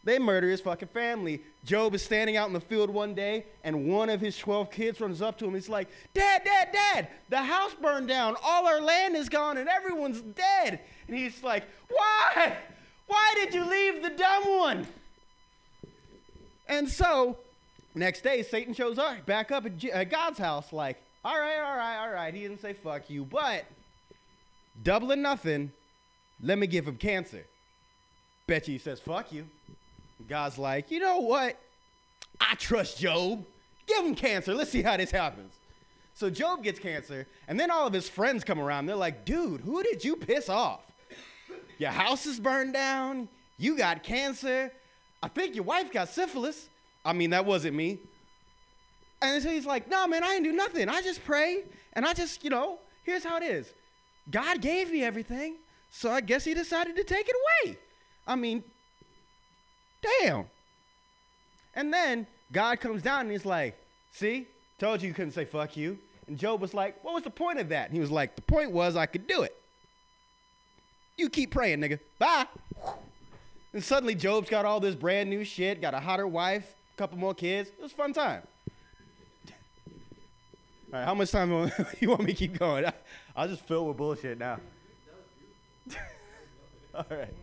They 0.07 0.21
murder 0.21 0.49
his 0.49 0.61
fucking 0.61 0.89
family. 0.89 1.43
Job 1.65 1.93
is 1.93 2.01
standing 2.01 2.37
out 2.37 2.47
in 2.47 2.53
the 2.53 2.61
field 2.61 2.91
one 2.91 3.13
day, 3.13 3.45
and 3.65 3.89
one 3.89 4.09
of 4.09 4.21
his 4.21 4.39
12 4.39 4.71
kids 4.71 5.01
runs 5.01 5.21
up 5.21 5.37
to 5.39 5.47
him. 5.47 5.55
He's 5.55 5.69
like, 5.69 5.89
Dad, 6.15 6.43
Dad, 6.45 6.69
Dad, 6.73 7.09
the 7.29 7.43
house 7.43 7.75
burned 7.75 8.07
down. 8.07 8.37
All 8.45 8.69
our 8.69 8.81
land 8.81 9.17
is 9.17 9.29
gone, 9.29 9.57
and 9.59 9.69
everyone's 9.69 10.21
dead. 10.21 10.79
And 11.09 11.17
he's 11.17 11.43
like, 11.43 11.65
Why? 11.91 12.57
Why 13.07 13.33
did 13.37 13.55
you 13.55 13.65
leave 13.65 14.03
the 14.03 14.11
dumb 14.11 14.59
one? 14.59 14.87
And 16.69 16.89
so, 16.89 17.39
next 17.95 18.23
day, 18.23 18.43
Satan 18.43 18.75
shows 18.75 18.99
up 18.99 19.25
back 19.27 19.51
up 19.51 19.65
at, 19.67 20.11
God's 20.11 20.39
house, 20.39 20.73
like, 20.73 21.01
All 21.25 21.39
right, 21.39 21.59
all 21.59 21.77
right, 21.77 21.97
all 21.99 22.13
right. 22.13 22.35
He 22.35 22.41
didn't 22.41 22.61
say 22.61 22.73
fuck 22.73 23.09
you, 23.09 23.25
but 23.25 23.65
double 24.83 25.13
or 25.13 25.17
nothing, 25.17 25.73
let 26.43 26.59
me 26.59 26.67
give 26.67 26.87
him 26.87 26.97
cancer. 26.97 27.45
Bet 28.47 28.69
you 28.69 28.75
he 28.75 28.79
says, 28.79 29.01
fuck 29.01 29.33
you. 29.33 29.47
God's 30.29 30.59
like, 30.59 30.91
you 30.91 31.01
know 31.01 31.19
what? 31.19 31.59
I 32.41 32.55
trust 32.55 32.99
Job. 32.99 33.45
Give 33.87 34.05
him 34.05 34.15
cancer. 34.15 34.55
Let's 34.55 34.71
see 34.71 34.83
how 34.83 34.97
this 34.97 35.11
happens. 35.11 35.53
So 36.15 36.31
Job 36.31 36.63
gets 36.63 36.79
cancer, 36.79 37.27
and 37.47 37.61
then 37.61 37.71
all 37.71 37.87
of 37.87 37.93
his 37.93 38.09
friends 38.09 38.43
come 38.43 38.59
around. 38.59 38.87
They're 38.87 38.97
like, 38.97 39.25
dude, 39.25 39.61
who 39.61 39.83
did 39.83 40.05
you 40.05 40.17
piss 40.17 40.49
off? 40.49 40.81
Your 41.79 41.91
house 41.91 42.27
is 42.27 42.41
burned 42.41 42.73
down. 42.73 43.29
You 43.59 43.77
got 43.77 44.03
cancer. 44.03 44.73
I 45.23 45.29
think 45.29 45.55
your 45.55 45.65
wife 45.65 45.93
got 45.93 46.09
syphilis. 46.09 46.69
I 47.05 47.13
mean, 47.13 47.31
that 47.31 47.45
wasn't 47.45 47.77
me. 47.77 47.99
And 49.23 49.43
so 49.43 49.51
he's 49.51 49.67
like, 49.67 49.89
no, 49.89 50.07
man, 50.07 50.23
I 50.23 50.35
didn't 50.35 50.45
do 50.45 50.53
nothing. 50.53 50.89
I 50.89 51.01
just 51.01 51.25
pray, 51.25 51.65
and 51.95 52.05
I 52.05 52.13
just, 52.13 52.45
you 52.45 52.51
know, 52.51 52.79
here's 53.05 53.25
how 53.25 53.39
it 53.39 53.43
is. 53.43 53.73
God 54.31 54.61
gave 54.61 54.93
me 54.93 55.03
everything, 55.03 55.57
so 55.91 56.11
I 56.11 56.21
guess 56.21 56.45
he 56.45 56.53
decided 56.53 56.97
to 56.97 57.05
take 57.05 57.29
it 57.29 57.35
away. 57.65 57.79
I 58.27 58.35
mean, 58.35 58.63
damn. 60.21 60.45
And 61.75 61.93
then 61.93 62.27
God 62.53 62.81
comes 62.81 63.03
down 63.03 63.23
and 63.23 63.31
he's 63.31 63.47
like, 63.47 63.79
see, 64.13 64.47
told 64.79 65.01
you 65.01 65.09
you 65.09 65.15
couldn't 65.15 65.33
say 65.33 65.45
fuck 65.45 65.77
you. 65.77 65.99
And 66.27 66.37
Job 66.37 66.61
was 66.61 66.75
like, 66.75 67.03
what 67.05 67.15
was 67.15 67.23
the 67.23 67.31
point 67.31 67.59
of 67.59 67.69
that? 67.69 67.87
And 67.87 67.95
he 67.95 68.01
was 68.01 68.11
like, 68.11 68.35
the 68.35 68.43
point 68.43 68.73
was 68.73 68.97
I 68.97 69.07
could 69.07 69.27
do 69.27 69.43
it. 69.43 69.55
You 71.17 71.31
keep 71.31 71.51
praying, 71.51 71.81
nigga. 71.81 71.99
Bye. 72.19 72.47
And 73.73 73.83
suddenly 73.83 74.15
Job's 74.15 74.49
got 74.49 74.65
all 74.65 74.81
this 74.81 74.95
brand 74.95 75.29
new 75.31 75.45
shit, 75.45 75.81
got 75.81 75.95
a 75.95 76.01
hotter 76.01 76.27
wife, 76.27 76.75
a 76.95 76.99
couple 76.99 77.19
more 77.19 77.35
kids. 77.35 77.71
It 77.71 77.83
was 77.83 77.93
fun 77.93 78.13
time. 78.13 78.43
All 80.93 81.01
right, 81.01 81.05
how 81.05 81.15
much 81.15 81.31
time 81.31 81.51
you 82.01 82.09
want 82.09 82.21
me 82.25 82.27
to 82.27 82.35
keep 82.35 82.59
going? 82.59 82.85
I'll 83.37 83.49
just 83.49 83.67
fill 83.67 83.87
with 83.87 83.97
bullshit 83.97 84.39
now. 84.39 84.59
all 86.95 87.05
right. 87.11 87.35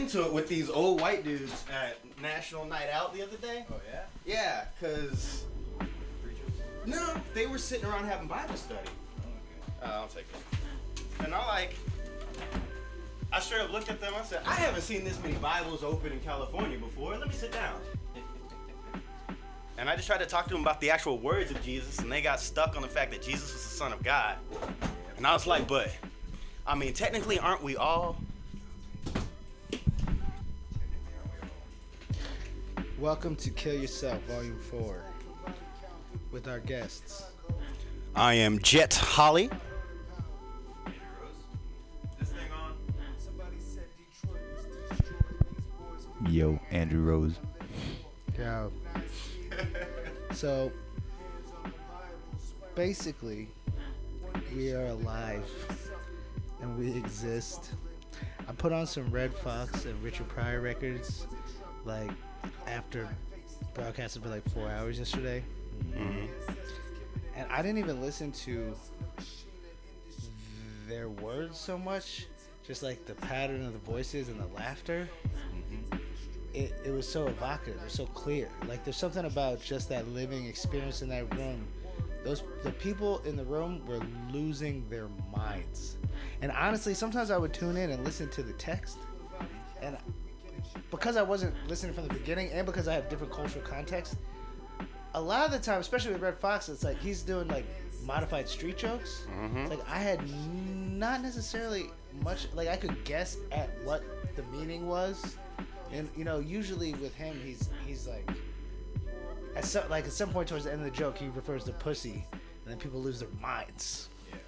Into 0.00 0.24
it 0.24 0.32
with 0.32 0.48
these 0.48 0.70
old 0.70 1.00
white 1.00 1.22
dudes 1.24 1.64
at 1.70 1.98
National 2.20 2.64
Night 2.64 2.88
Out 2.92 3.12
the 3.14 3.22
other 3.22 3.36
day. 3.36 3.64
Oh 3.70 3.80
yeah? 3.92 4.02
Yeah, 4.24 4.64
cause 4.80 5.44
no, 6.86 7.14
they 7.34 7.46
were 7.46 7.58
sitting 7.58 7.84
around 7.84 8.06
having 8.06 8.26
Bible 8.26 8.56
study. 8.56 8.88
Uh, 9.82 9.86
I'll 9.86 10.08
take 10.08 10.24
it. 10.24 11.24
And 11.24 11.34
I 11.34 11.46
like, 11.46 11.76
I 13.32 13.40
straight 13.40 13.60
up 13.60 13.72
looked 13.72 13.90
at 13.90 14.00
them. 14.00 14.14
I 14.18 14.24
said, 14.24 14.40
I 14.46 14.54
haven't 14.54 14.82
seen 14.82 15.04
this 15.04 15.22
many 15.22 15.34
Bibles 15.34 15.84
open 15.84 16.12
in 16.12 16.20
California 16.20 16.78
before. 16.78 17.16
Let 17.16 17.28
me 17.28 17.34
sit 17.34 17.52
down. 17.52 17.80
And 19.76 19.88
I 19.88 19.96
just 19.96 20.06
tried 20.06 20.18
to 20.18 20.26
talk 20.26 20.46
to 20.46 20.54
them 20.54 20.62
about 20.62 20.80
the 20.80 20.90
actual 20.90 21.18
words 21.18 21.50
of 21.50 21.62
Jesus, 21.62 22.00
and 22.00 22.10
they 22.12 22.20
got 22.20 22.40
stuck 22.40 22.76
on 22.76 22.82
the 22.82 22.88
fact 22.88 23.10
that 23.12 23.22
Jesus 23.22 23.52
was 23.52 23.62
the 23.62 23.70
Son 23.70 23.92
of 23.92 24.02
God. 24.02 24.36
And 25.16 25.26
I 25.26 25.32
was 25.32 25.46
like, 25.46 25.66
but, 25.66 25.90
I 26.66 26.74
mean, 26.74 26.92
technically, 26.92 27.38
aren't 27.38 27.62
we 27.62 27.76
all? 27.76 28.16
Welcome 33.00 33.34
to 33.36 33.48
Kill 33.48 33.76
Yourself, 33.76 34.20
Volume 34.24 34.58
4, 34.58 35.02
with 36.32 36.46
our 36.46 36.60
guests. 36.60 37.24
I 38.14 38.34
am 38.34 38.58
Jet 38.58 38.92
Holly. 38.92 39.48
Yo, 46.28 46.60
Andrew 46.70 47.00
Rose. 47.00 47.36
Yeah. 48.38 48.68
So, 50.34 50.70
basically, 52.74 53.48
we 54.54 54.74
are 54.74 54.88
alive 54.88 55.48
and 56.60 56.78
we 56.78 56.94
exist. 56.98 57.70
I 58.46 58.52
put 58.52 58.74
on 58.74 58.86
some 58.86 59.10
Redd 59.10 59.32
Foxx 59.32 59.86
and 59.86 60.00
Richard 60.02 60.28
Pryor 60.28 60.60
records, 60.60 61.26
like 61.86 62.10
after 62.66 63.08
broadcasting 63.74 64.22
for 64.22 64.28
like 64.28 64.48
four 64.50 64.68
hours 64.68 64.98
yesterday, 64.98 65.42
mm-hmm. 65.92 66.26
and 67.36 67.50
I 67.50 67.62
didn't 67.62 67.78
even 67.78 68.00
listen 68.00 68.32
to 68.32 68.74
their 70.88 71.08
words 71.08 71.58
so 71.58 71.78
much, 71.78 72.26
just 72.66 72.82
like 72.82 73.06
the 73.06 73.14
pattern 73.14 73.64
of 73.64 73.72
the 73.72 73.78
voices 73.78 74.28
and 74.28 74.40
the 74.40 74.46
laughter 74.48 75.08
mm-hmm. 75.54 75.96
it, 76.54 76.72
it 76.84 76.90
was 76.90 77.08
so 77.08 77.26
evocative, 77.26 77.80
it 77.80 77.84
was 77.84 77.92
so 77.92 78.06
clear. 78.06 78.48
Like 78.68 78.84
there's 78.84 78.96
something 78.96 79.24
about 79.24 79.62
just 79.62 79.88
that 79.88 80.08
living 80.08 80.46
experience 80.46 81.02
in 81.02 81.08
that 81.10 81.32
room. 81.36 81.66
Those 82.24 82.42
the 82.64 82.72
people 82.72 83.20
in 83.24 83.36
the 83.36 83.44
room 83.44 83.84
were 83.86 84.00
losing 84.30 84.88
their 84.90 85.08
minds. 85.32 85.96
And 86.42 86.52
honestly, 86.52 86.92
sometimes 86.94 87.30
I 87.30 87.38
would 87.38 87.52
tune 87.52 87.76
in 87.76 87.90
and 87.90 88.04
listen 88.04 88.28
to 88.30 88.42
the 88.42 88.52
text, 88.54 88.98
and 89.80 89.96
because 90.90 91.16
I 91.16 91.22
wasn't 91.22 91.54
listening 91.68 91.94
from 91.94 92.06
the 92.08 92.14
beginning, 92.14 92.50
and 92.52 92.66
because 92.66 92.88
I 92.88 92.94
have 92.94 93.08
different 93.08 93.32
cultural 93.32 93.64
context, 93.64 94.16
a 95.14 95.20
lot 95.20 95.44
of 95.46 95.52
the 95.52 95.58
time, 95.58 95.80
especially 95.80 96.12
with 96.12 96.22
Redd 96.22 96.38
Foxx, 96.38 96.68
it's 96.68 96.84
like 96.84 96.98
he's 97.00 97.22
doing 97.22 97.48
like 97.48 97.64
modified 98.04 98.48
street 98.48 98.78
jokes. 98.78 99.26
It's 99.62 99.70
Like 99.70 99.88
I 99.88 99.98
had 99.98 100.20
not 100.28 101.22
necessarily 101.22 101.86
much. 102.22 102.48
Like 102.54 102.68
I 102.68 102.76
could 102.76 103.02
guess 103.04 103.36
at 103.52 103.70
what 103.84 104.02
the 104.36 104.42
meaning 104.56 104.86
was, 104.86 105.36
and 105.92 106.08
you 106.16 106.24
know, 106.24 106.38
usually 106.38 106.92
with 106.94 107.14
him, 107.14 107.38
he's 107.44 107.68
he's 107.86 108.06
like 108.06 108.28
at 109.56 109.64
some 109.64 109.88
like 109.90 110.04
at 110.04 110.12
some 110.12 110.30
point 110.30 110.48
towards 110.48 110.64
the 110.64 110.72
end 110.72 110.80
of 110.80 110.84
the 110.84 110.96
joke, 110.96 111.18
he 111.18 111.28
refers 111.28 111.64
to 111.64 111.72
pussy, 111.72 112.24
and 112.32 112.40
then 112.66 112.78
people 112.78 113.00
lose 113.00 113.20
their 113.20 113.28
minds. 113.40 114.08
Yeah. 114.30 114.36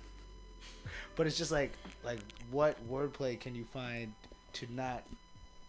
But 1.17 1.27
it's 1.27 1.37
just 1.37 1.53
like 1.53 1.73
like 2.05 2.21
what 2.51 2.77
wordplay 2.91 3.39
can 3.39 3.55
you 3.55 3.65
find 3.65 4.13
to 4.55 4.73
not 4.73 5.05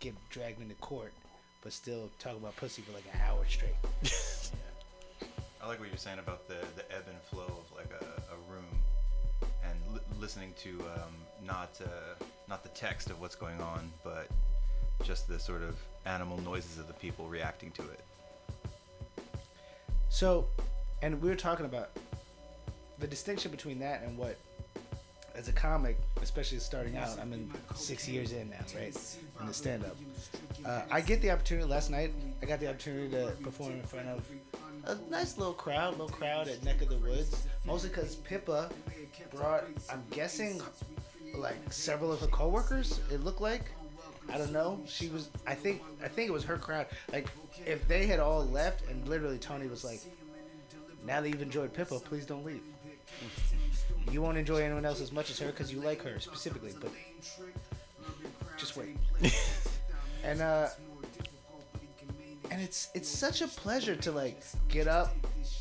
get 0.04 0.30
dragged 0.30 0.62
into 0.62 0.76
court, 0.76 1.14
but 1.62 1.72
still 1.72 2.10
talk 2.20 2.36
about 2.36 2.56
pussy 2.58 2.82
for 2.82 2.92
like 2.92 3.06
an 3.14 3.22
hour 3.26 3.46
straight? 3.48 3.72
I 5.64 5.68
like 5.68 5.80
what 5.80 5.88
you're 5.88 5.98
saying 5.98 6.20
about 6.20 6.46
the, 6.50 6.58
the 6.76 6.84
ebb 6.94 7.06
and 7.08 7.18
flow 7.32 7.46
of 7.46 7.78
like 7.78 7.90
a, 8.02 8.04
a 8.04 8.54
room 8.54 8.66
and 9.64 9.94
li- 9.94 10.20
listening 10.20 10.54
to 10.58 10.82
um, 10.96 11.14
not 11.48 11.80
uh, 11.82 12.24
not 12.50 12.64
the 12.64 12.70
text 12.70 13.10
of 13.10 13.22
what's 13.22 13.36
going 13.36 13.62
on, 13.62 13.90
but 14.04 14.28
just 15.04 15.30
the 15.30 15.40
sort 15.40 15.64
of 15.64 15.78
animal 16.06 16.38
noises 16.42 16.78
of 16.80 16.88
the 16.88 16.94
people 16.94 17.28
reacting 17.28 17.72
to 17.72 17.84
it. 17.84 18.04
So, 20.10 20.48
and 21.02 21.22
we 21.22 21.30
were 21.30 21.36
talking 21.36 21.66
about 21.66 21.92
the 23.00 23.08
distinction 23.08 23.52
between 23.52 23.80
that 23.80 24.04
and 24.04 24.18
what, 24.18 24.38
as 25.36 25.48
a 25.48 25.52
comic, 25.52 25.98
especially 26.22 26.60
starting 26.60 26.96
out, 26.98 27.18
I'm 27.20 27.34
in 27.34 27.52
six 27.76 28.08
years 28.08 28.32
in 28.34 28.50
now, 28.50 28.58
right? 28.76 28.96
In 29.42 29.48
the 29.48 29.54
stand 29.54 29.84
up. 29.84 29.96
Uh, 30.66 30.82
I 30.92 31.02
get 31.02 31.22
the 31.22 31.32
opportunity, 31.32 31.68
last 31.68 31.90
night, 31.90 32.14
I 32.42 32.46
got 32.46 32.60
the 32.60 32.70
opportunity 32.70 33.10
to 33.12 33.32
perform 33.42 33.74
in 33.74 33.84
front 33.84 34.08
of 34.08 34.24
a 34.86 34.98
nice 35.10 35.38
little 35.38 35.54
crowd, 35.54 35.92
little 35.92 36.10
crowd 36.10 36.48
at 36.48 36.64
Neck 36.64 36.82
of 36.82 36.90
the 36.90 36.98
Woods. 36.98 37.48
Mostly 37.66 37.90
because 37.90 38.16
Pippa 38.18 38.70
brought, 39.34 39.64
I'm 39.92 40.04
guessing, 40.12 40.62
like 41.36 41.56
several 41.72 42.12
of 42.12 42.20
her 42.20 42.28
coworkers, 42.28 43.00
it 43.12 43.24
looked 43.24 43.42
like. 43.42 43.72
I 44.32 44.38
don't 44.38 44.54
know. 44.54 44.80
She 44.88 45.10
was. 45.10 45.30
I 45.46 45.54
think. 45.54 45.82
I 46.02 46.08
think 46.08 46.30
it 46.30 46.32
was 46.32 46.46
her 46.46 46.58
crowd. 46.58 46.86
Like, 47.12 47.28
if 47.66 47.86
they 47.90 48.08
had 48.08 48.22
all 48.22 48.46
left, 48.46 48.88
and 48.90 49.06
literally 49.06 49.38
Tony 49.38 49.68
was 49.68 49.84
like, 49.84 50.00
"Now 51.06 51.20
that 51.20 51.28
you've 51.28 51.42
enjoyed 51.42 51.74
Pippa, 51.74 52.00
please 52.00 52.26
don't 52.26 52.46
leave. 52.46 52.62
You 54.12 54.22
won't 54.22 54.38
enjoy 54.38 54.58
anyone 54.64 54.86
else 54.86 55.02
as 55.02 55.12
much 55.12 55.32
as 55.32 55.40
her 55.40 55.48
because 55.48 55.72
you 55.72 55.80
like 55.82 56.02
her 56.04 56.20
specifically, 56.20 56.74
but 56.80 56.92
just 58.58 58.78
wait." 58.78 58.98
and 60.24 60.42
uh, 60.42 60.70
and 62.52 62.62
it's 62.62 62.90
it's 62.94 63.10
such 63.10 63.42
a 63.42 63.48
pleasure 63.48 63.96
to 63.96 64.12
like 64.12 64.42
get 64.70 64.88
up, 64.88 65.14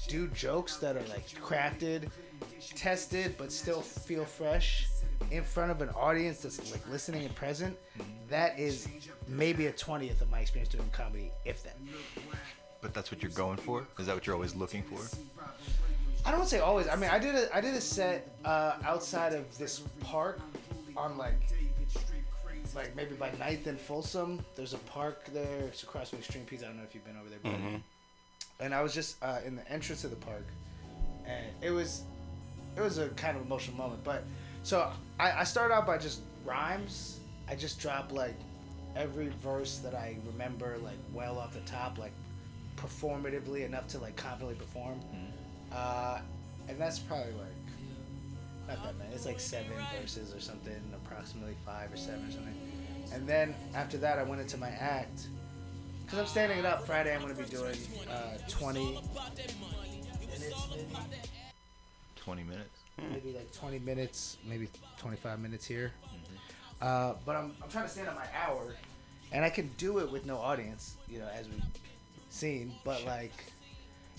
do 0.08 0.28
jokes 0.28 0.76
that 0.78 0.96
are 0.96 1.06
like 1.08 1.26
crafted, 1.40 2.10
tested, 2.74 3.36
but 3.38 3.50
still 3.52 3.80
feel 3.80 4.24
fresh 4.24 4.88
in 5.30 5.42
front 5.42 5.70
of 5.70 5.80
an 5.80 5.88
audience 5.90 6.40
that's 6.40 6.70
like 6.70 6.86
listening 6.90 7.24
and 7.24 7.34
present. 7.34 7.76
That 8.28 8.58
is 8.58 8.88
maybe 9.28 9.66
a 9.66 9.72
twentieth 9.72 10.20
of 10.20 10.30
my 10.30 10.40
experience 10.40 10.70
doing 10.70 10.88
comedy, 10.92 11.30
if 11.44 11.62
that. 11.62 11.76
But 12.80 12.92
that's 12.92 13.10
what 13.12 13.22
you're 13.22 13.30
going 13.30 13.58
for? 13.58 13.86
Is 13.98 14.06
that 14.06 14.14
what 14.14 14.26
you're 14.26 14.34
always 14.34 14.54
looking 14.56 14.82
for? 14.82 15.00
I 16.24 16.30
don't 16.30 16.46
say 16.46 16.60
always. 16.60 16.88
I 16.88 16.96
mean, 16.96 17.10
I 17.10 17.18
did 17.18 17.34
a 17.34 17.54
I 17.54 17.60
did 17.60 17.74
a 17.74 17.80
set 17.80 18.36
uh, 18.44 18.74
outside 18.84 19.32
of 19.32 19.56
this 19.58 19.80
park 20.00 20.40
on 20.96 21.18
like 21.18 21.34
like 22.74 22.94
maybe 22.96 23.14
by 23.14 23.30
Ninth 23.38 23.66
and 23.66 23.78
Folsom. 23.78 24.44
There's 24.56 24.72
a 24.72 24.78
park 24.78 25.26
there. 25.32 25.64
It's 25.66 25.82
across 25.82 26.10
from 26.10 26.20
Extreme 26.20 26.44
Pizza. 26.44 26.66
I 26.66 26.68
don't 26.68 26.78
know 26.78 26.84
if 26.84 26.94
you've 26.94 27.04
been 27.04 27.16
over 27.18 27.28
there. 27.28 27.38
But, 27.42 27.52
And 28.60 28.74
I 28.74 28.82
was 28.82 28.94
just 28.94 29.22
uh, 29.22 29.40
in 29.44 29.56
the 29.56 29.70
entrance 29.70 30.04
of 30.04 30.10
the 30.10 30.16
park, 30.16 30.46
and 31.26 31.44
it 31.60 31.70
was 31.70 32.02
it 32.76 32.80
was 32.80 32.98
a 32.98 33.08
kind 33.10 33.36
of 33.36 33.44
emotional 33.44 33.76
moment. 33.76 34.02
But 34.04 34.22
so 34.62 34.90
I, 35.18 35.32
I 35.40 35.44
started 35.44 35.74
out 35.74 35.86
by 35.86 35.98
just 35.98 36.20
rhymes. 36.44 37.18
I 37.48 37.56
just 37.56 37.80
dropped 37.80 38.12
like 38.12 38.36
every 38.94 39.28
verse 39.42 39.78
that 39.78 39.94
I 39.94 40.16
remember 40.26 40.78
like 40.82 40.98
well 41.12 41.38
off 41.38 41.52
the 41.54 41.60
top, 41.60 41.98
like 41.98 42.12
performatively 42.76 43.64
enough 43.66 43.88
to 43.88 43.98
like 43.98 44.16
confidently 44.16 44.54
perform. 44.54 45.00
Uh, 45.74 46.20
and 46.68 46.78
that's 46.78 46.98
probably 46.98 47.32
like 47.32 47.48
not 48.68 48.84
that 48.84 48.98
many. 48.98 49.14
It's 49.14 49.26
like 49.26 49.40
seven 49.40 49.72
verses 50.00 50.34
or 50.34 50.40
something, 50.40 50.80
approximately 50.94 51.56
five 51.64 51.92
or 51.92 51.96
seven 51.96 52.28
or 52.28 52.32
something. 52.32 52.54
And 53.12 53.26
then 53.26 53.54
after 53.74 53.98
that, 53.98 54.18
I 54.18 54.22
went 54.22 54.40
into 54.40 54.56
my 54.56 54.70
act. 54.70 55.26
Cause 56.08 56.18
I'm 56.18 56.26
standing 56.26 56.58
it 56.58 56.66
up 56.66 56.84
Friday. 56.86 57.14
I'm 57.14 57.22
gonna 57.22 57.34
be 57.34 57.44
doing 57.44 57.76
uh, 58.10 58.36
20 58.48 59.00
minutes, 60.26 60.66
maybe, 60.70 61.18
20 62.16 62.42
minutes. 62.42 62.80
maybe 63.10 63.32
like 63.32 63.50
20 63.52 63.78
minutes, 63.78 64.36
maybe 64.46 64.68
25 64.98 65.40
minutes 65.40 65.64
here. 65.64 65.92
Uh, 66.82 67.14
but 67.24 67.36
I'm, 67.36 67.54
I'm 67.62 67.70
trying 67.70 67.84
to 67.84 67.90
stand 67.90 68.08
at 68.08 68.14
my 68.14 68.26
hour, 68.46 68.74
and 69.30 69.44
I 69.44 69.50
can 69.50 69.70
do 69.78 69.98
it 70.00 70.10
with 70.10 70.26
no 70.26 70.36
audience, 70.36 70.96
you 71.08 71.20
know, 71.20 71.28
as 71.32 71.48
we've 71.48 71.62
seen. 72.28 72.74
But 72.84 73.04
like, 73.06 73.32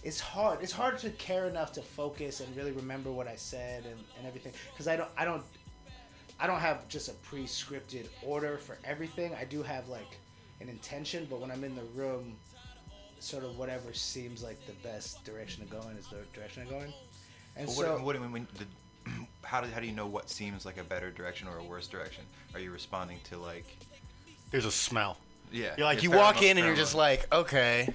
it's 0.04 0.20
hard. 0.20 0.60
It's 0.62 0.72
hard 0.72 0.98
to 1.00 1.10
care 1.12 1.46
enough 1.48 1.72
to 1.74 1.82
focus 1.82 2.42
and 2.42 2.56
really 2.56 2.72
remember 2.72 3.12
what 3.12 3.28
I 3.28 3.36
said 3.36 3.86
and, 3.86 4.00
and 4.18 4.28
everything. 4.28 4.54
Because 4.72 4.88
I 4.88 4.96
don't, 4.96 5.10
I 5.18 5.26
don't, 5.26 5.44
I 6.40 6.48
don't 6.48 6.60
have 6.60 6.88
just 6.90 7.10
a 7.10 7.14
pre-scripted 7.14 8.08
order 8.22 8.58
for 8.58 8.78
everything. 8.84 9.34
I 9.36 9.46
do 9.46 9.64
have 9.64 9.88
like 9.88 10.18
an 10.60 10.68
intention, 10.68 11.28
but 11.30 11.40
when 11.40 11.52
I'm 11.52 11.64
in 11.64 11.76
the 11.76 11.84
room, 11.96 12.36
sort 13.20 13.46
of 13.46 13.58
whatever 13.58 13.94
seems 13.94 14.44
like 14.44 14.66
the 14.66 14.74
best 14.88 15.24
direction 15.24 15.66
to 15.66 15.72
go 15.72 15.82
in 15.90 15.98
is 15.98 16.08
the 16.08 16.18
direction 16.34 16.64
I'm 16.64 16.70
going. 16.70 16.94
And 17.56 17.68
But 17.68 17.74
so, 17.74 17.94
what, 17.94 18.04
what 18.04 18.14
do 18.14 18.20
you 18.20 18.24
mean? 18.26 18.34
When 18.34 18.48
the, 18.58 19.28
how, 19.44 19.62
do, 19.62 19.68
how 19.68 19.80
do 19.80 19.86
you 19.86 19.94
know 19.94 20.08
what 20.08 20.30
seems 20.30 20.66
like 20.66 20.78
a 20.78 20.84
better 20.84 21.12
direction 21.12 21.48
or 21.48 21.60
a 21.60 21.64
worse 21.64 21.88
direction? 21.88 22.26
Are 22.54 22.60
you 22.60 22.72
responding 22.72 23.20
to 23.26 23.38
like. 23.38 23.78
There's 24.52 24.66
a 24.66 24.72
smell. 24.72 25.18
Yeah. 25.52 25.74
You're 25.78 25.86
like 25.86 26.04
you 26.04 26.12
walk 26.12 26.42
in 26.42 26.58
and 26.58 26.66
you're 26.66 26.76
just 26.76 26.96
like, 26.96 27.34
okay, 27.34 27.94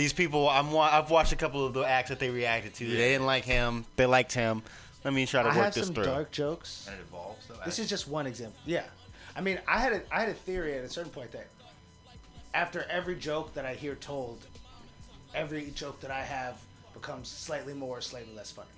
these 0.00 0.12
people. 0.14 0.48
I'm. 0.48 0.72
wa- 0.72 0.88
I've 0.90 1.10
watched 1.10 1.32
a 1.32 1.36
couple 1.36 1.64
of 1.66 1.74
the 1.74 1.82
acts 1.82 2.08
that 2.08 2.18
they 2.18 2.30
reacted 2.30 2.72
to. 2.74 2.86
Yeah. 2.86 2.96
They 2.96 3.08
didn't 3.10 3.26
like 3.26 3.44
him. 3.44 3.84
They 3.96 4.06
liked 4.06 4.32
him. 4.32 4.62
Let 5.04 5.12
me 5.12 5.26
try 5.26 5.42
to 5.42 5.50
I 5.50 5.54
work 5.54 5.64
have 5.66 5.74
this 5.74 5.86
some 5.86 5.94
through. 5.94 6.04
dark 6.04 6.30
jokes. 6.30 6.86
And 6.90 6.98
it 6.98 7.02
evolves, 7.06 7.46
though? 7.46 7.56
This 7.66 7.78
is 7.78 7.88
just 7.88 8.08
one 8.08 8.26
example. 8.26 8.58
Yeah, 8.64 8.84
I 9.36 9.42
mean, 9.42 9.60
I 9.68 9.78
had 9.78 9.92
a 9.92 10.02
I 10.10 10.20
had 10.20 10.30
a 10.30 10.34
theory 10.34 10.76
at 10.78 10.84
a 10.84 10.88
certain 10.88 11.10
point 11.10 11.32
that 11.32 11.48
after 12.54 12.84
every 12.90 13.14
joke 13.16 13.52
that 13.54 13.66
I 13.66 13.74
hear 13.74 13.94
told, 13.94 14.46
every 15.34 15.70
joke 15.74 16.00
that 16.00 16.10
I 16.10 16.22
have 16.22 16.56
becomes 16.94 17.28
slightly 17.28 17.74
more, 17.74 18.00
slightly 18.00 18.34
less 18.34 18.50
funny. 18.50 18.68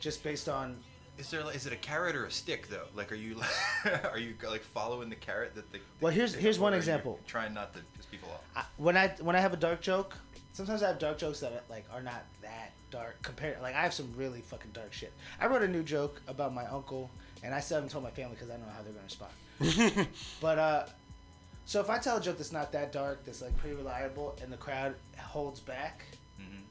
Just 0.00 0.22
based 0.22 0.50
on 0.50 0.76
Is 1.16 1.30
there 1.30 1.44
like, 1.44 1.54
is 1.54 1.66
it 1.66 1.72
a 1.72 1.76
carrot 1.76 2.16
or 2.16 2.24
a 2.26 2.30
stick 2.30 2.68
though? 2.68 2.86
Like, 2.94 3.12
are 3.12 3.16
you 3.16 3.36
are 4.10 4.18
you 4.18 4.34
like 4.48 4.62
following 4.62 5.08
the 5.08 5.16
carrot 5.16 5.54
that 5.54 5.70
the? 5.72 5.78
Well, 6.00 6.12
here's- 6.12 6.34
here's 6.34 6.58
one 6.58 6.72
or 6.72 6.74
are 6.74 6.76
you 6.76 6.80
example. 6.80 7.20
Trying 7.26 7.54
not 7.54 7.72
to 7.74 7.80
piss 7.96 8.06
people 8.06 8.28
off. 8.32 8.40
I, 8.56 8.64
when 8.76 8.96
I 8.96 9.08
when 9.20 9.36
I 9.36 9.40
have 9.40 9.52
a 9.52 9.56
dark 9.56 9.80
joke, 9.80 10.16
sometimes 10.52 10.82
I 10.82 10.88
have 10.88 10.98
dark 10.98 11.18
jokes 11.18 11.40
that 11.40 11.64
like 11.70 11.84
are 11.92 12.02
not 12.02 12.24
that 12.42 12.72
dark 12.90 13.22
compared. 13.22 13.60
Like 13.62 13.74
I 13.76 13.82
have 13.82 13.94
some 13.94 14.12
really 14.16 14.40
fucking 14.40 14.72
dark 14.72 14.92
shit. 14.92 15.12
I 15.40 15.46
wrote 15.46 15.62
a 15.62 15.68
new 15.68 15.82
joke 15.84 16.20
about 16.26 16.52
my 16.52 16.66
uncle, 16.66 17.10
and 17.44 17.54
I 17.54 17.60
still 17.60 17.76
haven't 17.76 17.90
told 17.90 18.02
my 18.04 18.10
family 18.10 18.34
because 18.34 18.50
I 18.50 18.54
don't 18.56 18.66
know 18.66 18.72
how 18.72 18.82
they're 18.82 18.92
gonna 18.92 19.04
respond. 19.04 20.08
but 20.40 20.58
uh, 20.58 20.86
so 21.64 21.80
if 21.80 21.90
I 21.90 21.98
tell 21.98 22.16
a 22.16 22.20
joke 22.20 22.38
that's 22.38 22.52
not 22.52 22.72
that 22.72 22.92
dark, 22.92 23.24
that's 23.24 23.40
like 23.40 23.56
pretty 23.58 23.76
reliable, 23.76 24.36
and 24.42 24.52
the 24.52 24.56
crowd 24.56 24.94
holds 25.18 25.60
back, 25.60 26.02
Mm-hmm. 26.40 26.62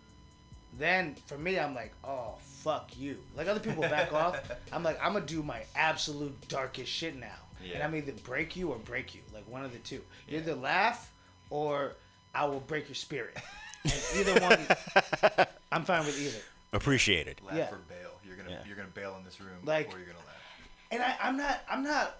then 0.79 1.15
for 1.27 1.37
me 1.37 1.57
I'm 1.57 1.73
like, 1.73 1.93
oh 2.03 2.35
fuck 2.63 2.89
you. 2.97 3.17
Like 3.35 3.47
other 3.47 3.59
people 3.59 3.81
back 3.83 4.13
off. 4.23 4.39
I'm 4.71 4.83
like, 4.83 4.97
I'm 5.03 5.13
gonna 5.13 5.25
do 5.25 5.43
my 5.43 5.61
absolute 5.75 6.47
darkest 6.47 6.89
shit 6.91 7.15
now, 7.19 7.27
and 7.73 7.83
I'm 7.83 7.93
either 7.95 8.13
break 8.23 8.55
you 8.55 8.69
or 8.71 8.77
break 8.77 9.13
you. 9.13 9.21
Like 9.33 9.47
one 9.49 9.63
of 9.65 9.71
the 9.73 9.79
two. 9.79 10.01
You 10.27 10.37
either 10.39 10.55
laugh 10.55 11.11
or 11.49 11.93
I 12.33 12.45
will 12.45 12.61
break 12.61 12.87
your 12.87 12.95
spirit. 12.95 13.37
And 13.85 13.93
either 14.15 14.39
one, 14.39 15.45
I'm 15.69 15.83
fine 15.83 16.05
with 16.05 16.17
either. 16.17 16.37
Appreciated. 16.71 17.41
Laugh 17.45 17.57
Yeah. 17.57 17.69
or 17.69 17.79
bail. 17.89 18.11
You're 18.25 18.37
gonna 18.37 18.51
Yeah. 18.51 18.59
you're 18.65 18.77
gonna 18.77 18.87
bail 18.87 19.13
in 19.19 19.25
this 19.25 19.41
room, 19.41 19.49
Like- 19.65 19.93
or 19.93 19.97
you're 19.97 20.05
gonna 20.07 20.19
laugh. 20.19 20.69
And 20.89 21.03
I, 21.03 21.17
I'm 21.21 21.35
not, 21.35 21.59
I'm 21.69 21.83
not 21.83 22.15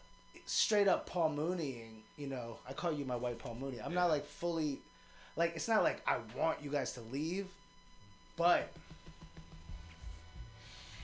straight 0.46 0.90
up 0.90 1.06
Paul 1.08 1.30
Mooneying. 1.32 2.02
You 2.18 2.28
know, 2.28 2.58
I 2.68 2.74
call 2.74 2.92
you 2.92 3.06
my 3.06 3.16
white 3.16 3.40
Paul 3.40 3.56
Mooney. 3.56 3.78
I'm 3.82 3.94
not 3.94 4.10
like 4.10 4.26
fully, 4.26 4.80
like 5.38 5.54
it's 5.56 5.70
not 5.70 5.84
like 5.84 6.02
I 6.06 6.18
want 6.38 6.62
you 6.62 6.70
guys 6.70 6.92
to 6.96 7.02
leave, 7.02 7.48
but 8.36 8.70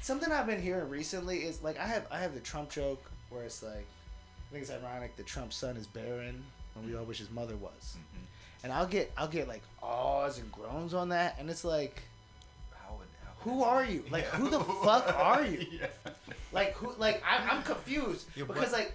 something 0.10 0.32
I've 0.32 0.48
been 0.48 0.60
hearing 0.60 0.90
recently 0.90 1.38
is 1.44 1.62
like 1.62 1.80
I 1.80 1.86
have 1.86 2.08
I 2.10 2.18
have 2.18 2.34
the 2.34 2.40
Trump 2.40 2.72
joke 2.72 3.04
where 3.30 3.44
it's 3.44 3.62
like 3.62 3.86
I 3.86 4.52
think 4.52 4.64
it's 4.64 4.72
ironic 4.72 5.16
that 5.18 5.28
Trump's 5.28 5.56
son 5.56 5.78
is 5.78 5.86
barren 5.86 6.44
when 6.74 6.86
we 6.86 6.92
mm-hmm. 6.92 7.02
all 7.02 7.06
wish 7.06 7.20
his 7.20 7.30
mother 7.30 7.56
was, 7.58 7.96
mm-hmm. 7.96 8.24
and 8.64 8.74
I'll 8.74 8.88
get 8.88 9.12
I'll 9.16 9.28
get 9.28 9.48
like 9.48 9.62
ahs 9.84 10.40
and 10.40 10.52
groans 10.52 10.96
on 10.96 11.10
that, 11.10 11.36
and 11.40 11.48
it's 11.48 11.64
like. 11.64 12.02
How 12.72 12.96
would, 12.96 13.08
how 13.24 13.52
Who 13.52 13.64
are 13.64 13.86
you? 13.86 14.04
Like, 14.10 14.26
who 14.26 14.50
the 14.50 14.60
fuck 14.84 15.16
are 15.16 15.46
you? 15.46 15.68
Yeah. 15.80 15.88
Like, 16.52 16.74
who? 16.74 16.92
Like, 16.98 17.22
I'm, 17.24 17.58
I'm 17.58 17.64
confused 17.64 18.26
Yeah, 18.36 18.46
because, 18.46 18.72
what- 18.72 18.72
like, 18.72 18.94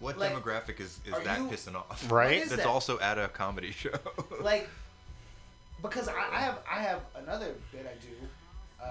What 0.00 0.18
Like, 0.18 0.32
demographic 0.32 0.80
is, 0.80 0.98
is 1.06 1.14
that 1.24 1.38
you- 1.38 1.46
pissing 1.46 1.76
off? 1.76 2.10
Right? 2.10 2.40
That's 2.40 2.56
that? 2.56 2.66
also 2.66 2.98
at 2.98 3.18
a 3.18 3.28
comedy 3.28 3.70
show. 3.82 3.94
like, 4.40 4.68
because 5.80 6.08
I, 6.08 6.14
I 6.32 6.40
have 6.40 6.58
I 6.68 6.82
have 6.82 7.02
another 7.14 7.54
bit 7.70 7.86
I 7.86 7.94
do 8.04 8.12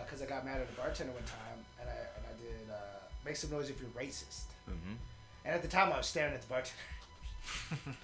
because 0.04 0.22
I 0.22 0.26
got 0.26 0.46
mad 0.46 0.62
at 0.62 0.68
a 0.70 0.80
bartender 0.80 1.14
one 1.14 1.24
time 1.24 1.60
and 1.80 1.90
I 1.90 1.94
and 1.94 2.26
I 2.26 2.34
did 2.42 2.70
uh, 2.72 2.76
make 3.26 3.36
some 3.36 3.52
noise 3.52 3.70
if 3.70 3.80
you're 3.80 3.90
racist. 3.92 4.46
hmm 4.66 4.96
And 5.46 5.56
at 5.56 5.62
the 5.62 5.68
time, 5.68 5.92
I 5.94 5.98
was 5.98 6.08
staring 6.08 6.34
at 6.34 6.42
the 6.42 6.48
bartender. 6.48 6.78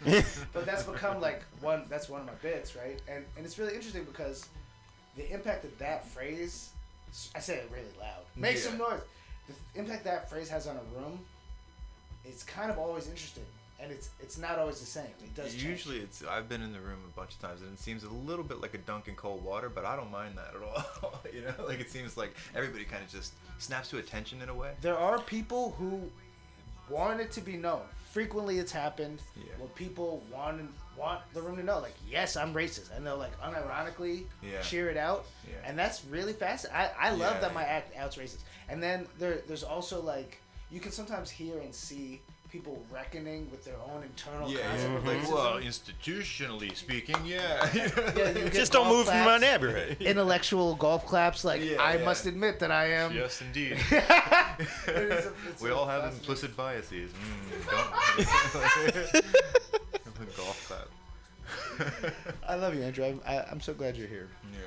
but 0.54 0.66
that's 0.66 0.84
become 0.84 1.20
like 1.20 1.44
one. 1.60 1.84
That's 1.90 2.08
one 2.10 2.22
of 2.22 2.28
my 2.28 2.34
bits, 2.42 2.76
right? 2.76 3.02
And 3.08 3.26
and 3.36 3.46
it's 3.46 3.60
really 3.60 3.76
interesting 3.76 4.04
because 4.06 4.48
the 5.18 5.30
impact 5.32 5.66
of 5.66 5.78
that 5.80 6.08
phrase, 6.08 6.70
I 7.36 7.40
say 7.40 7.56
it 7.56 7.70
really 7.72 7.92
loud. 8.00 8.24
Make 8.36 8.58
some 8.58 8.78
noise. 8.78 9.02
The 9.48 9.80
impact 9.80 10.06
that 10.06 10.30
phrase 10.30 10.50
has 10.50 10.68
on 10.68 10.78
a 10.78 11.00
room, 11.00 11.20
is 12.26 12.44
kind 12.44 12.72
of 12.72 12.78
always 12.78 13.08
interesting, 13.08 13.44
and 13.84 13.92
it's 13.92 14.10
it's 14.22 14.38
not 14.38 14.58
always 14.58 14.80
the 14.80 14.86
same. 14.86 15.06
It 15.24 15.36
does 15.36 15.52
change. 15.52 15.64
Usually, 15.66 15.98
it's 16.00 16.24
I've 16.24 16.48
been 16.48 16.62
in 16.62 16.72
the 16.72 16.80
room 16.80 17.00
a 17.08 17.16
bunch 17.20 17.32
of 17.34 17.40
times, 17.42 17.62
and 17.62 17.74
it 17.74 17.80
seems 17.80 18.04
a 18.04 18.10
little 18.10 18.46
bit 18.46 18.62
like 18.62 18.74
a 18.74 18.78
dunk 18.80 19.08
in 19.10 19.16
cold 19.16 19.44
water, 19.44 19.70
but 19.70 19.86
I 19.86 19.96
don't 19.96 20.12
mind 20.12 20.38
that 20.38 20.54
at 20.56 20.64
all. 21.04 21.20
you 21.34 21.42
know, 21.42 21.66
like 21.68 21.80
it 21.80 21.92
seems 21.92 22.16
like 22.18 22.34
everybody 22.56 22.86
kind 22.86 23.04
of 23.04 23.10
just 23.10 23.34
snaps 23.60 23.90
to 23.90 23.98
attention 23.98 24.42
in 24.42 24.50
a 24.50 24.54
way. 24.54 24.72
there 24.82 24.98
are 24.98 25.20
people 25.20 25.72
who 25.78 26.02
want 26.90 27.20
it 27.20 27.32
to 27.34 27.42
be 27.42 27.58
known. 27.58 27.82
Frequently, 28.12 28.60
it's 28.60 28.72
happened 28.72 29.22
Yeah. 29.36 29.44
where 29.58 29.70
people 29.70 30.24
want 30.32 30.62
want 30.96 31.22
the 31.34 31.42
room 31.42 31.58
to 31.58 31.64
know, 31.64 31.80
like, 31.80 31.96
yes, 32.08 32.38
I'm 32.38 32.54
racist, 32.54 32.96
and 32.96 33.04
they'll 33.06 33.18
like 33.18 33.36
unironically 33.42 34.26
Yeah. 34.44 34.62
cheer 34.62 34.90
it 34.92 34.98
out, 34.98 35.26
Yeah. 35.48 35.56
and 35.66 35.78
that's 35.78 36.06
really 36.06 36.34
fascinating. 36.34 36.80
I, 37.00 37.08
I 37.08 37.10
love 37.12 37.36
Yeah. 37.36 37.40
that 37.42 37.54
my 37.56 37.64
act 37.64 37.96
outs 37.98 38.16
racist. 38.18 38.42
And 38.70 38.82
then 38.84 39.08
there 39.18 39.40
there's 39.48 39.64
also 39.64 40.02
like 40.02 40.38
you 40.70 40.80
can 40.80 40.92
sometimes 40.92 41.30
hear 41.32 41.58
and 41.60 41.74
see 41.74 42.22
people 42.54 42.80
reckoning 42.94 43.50
with 43.50 43.66
their 43.66 43.74
own 43.92 44.04
internal 44.04 44.48
Yeah, 44.48 44.60
concept 44.68 44.92
yeah. 44.92 44.98
of 44.98 45.08
Like, 45.08 45.28
well, 45.34 45.54
institutionally 45.60 46.76
speaking, 46.76 47.16
yeah. 47.26 47.68
Yeah, 47.76 48.50
Just 48.54 48.72
don't 48.72 48.84
golf 48.86 48.96
move 48.96 49.08
from 49.08 49.26
my 49.26 49.40
neighborhood. 49.40 49.98
Intellectual 50.02 50.76
golf 50.76 51.04
claps, 51.08 51.44
like 51.44 51.64
Yeah, 51.64 51.82
I 51.82 51.96
yeah. 51.98 52.06
must 52.06 52.28
admit 52.28 52.60
that 52.60 52.70
I 52.70 52.92
am. 52.92 53.12
yes, 53.12 53.42
indeed. 53.42 53.72
It 53.90 54.04
is 54.88 55.26
a- 55.26 55.34
it's 55.50 55.62
we 55.64 55.72
all 55.72 55.88
have 55.88 56.04
fascinating- 56.04 56.20
implicit 56.20 56.56
biases. 56.56 57.12
Mm, 57.12 57.72
don't. 59.14 60.38
Golf 60.38 60.68
clap. 60.68 62.14
I 62.48 62.56
love 62.56 62.76
you, 62.76 62.84
Andrew. 62.84 63.04
I'm, 63.06 63.20
I, 63.26 63.40
I'm 63.52 63.62
so 63.62 63.74
glad 63.74 63.98
you're 63.98 64.08
here. 64.08 64.30
yeah. 64.54 64.60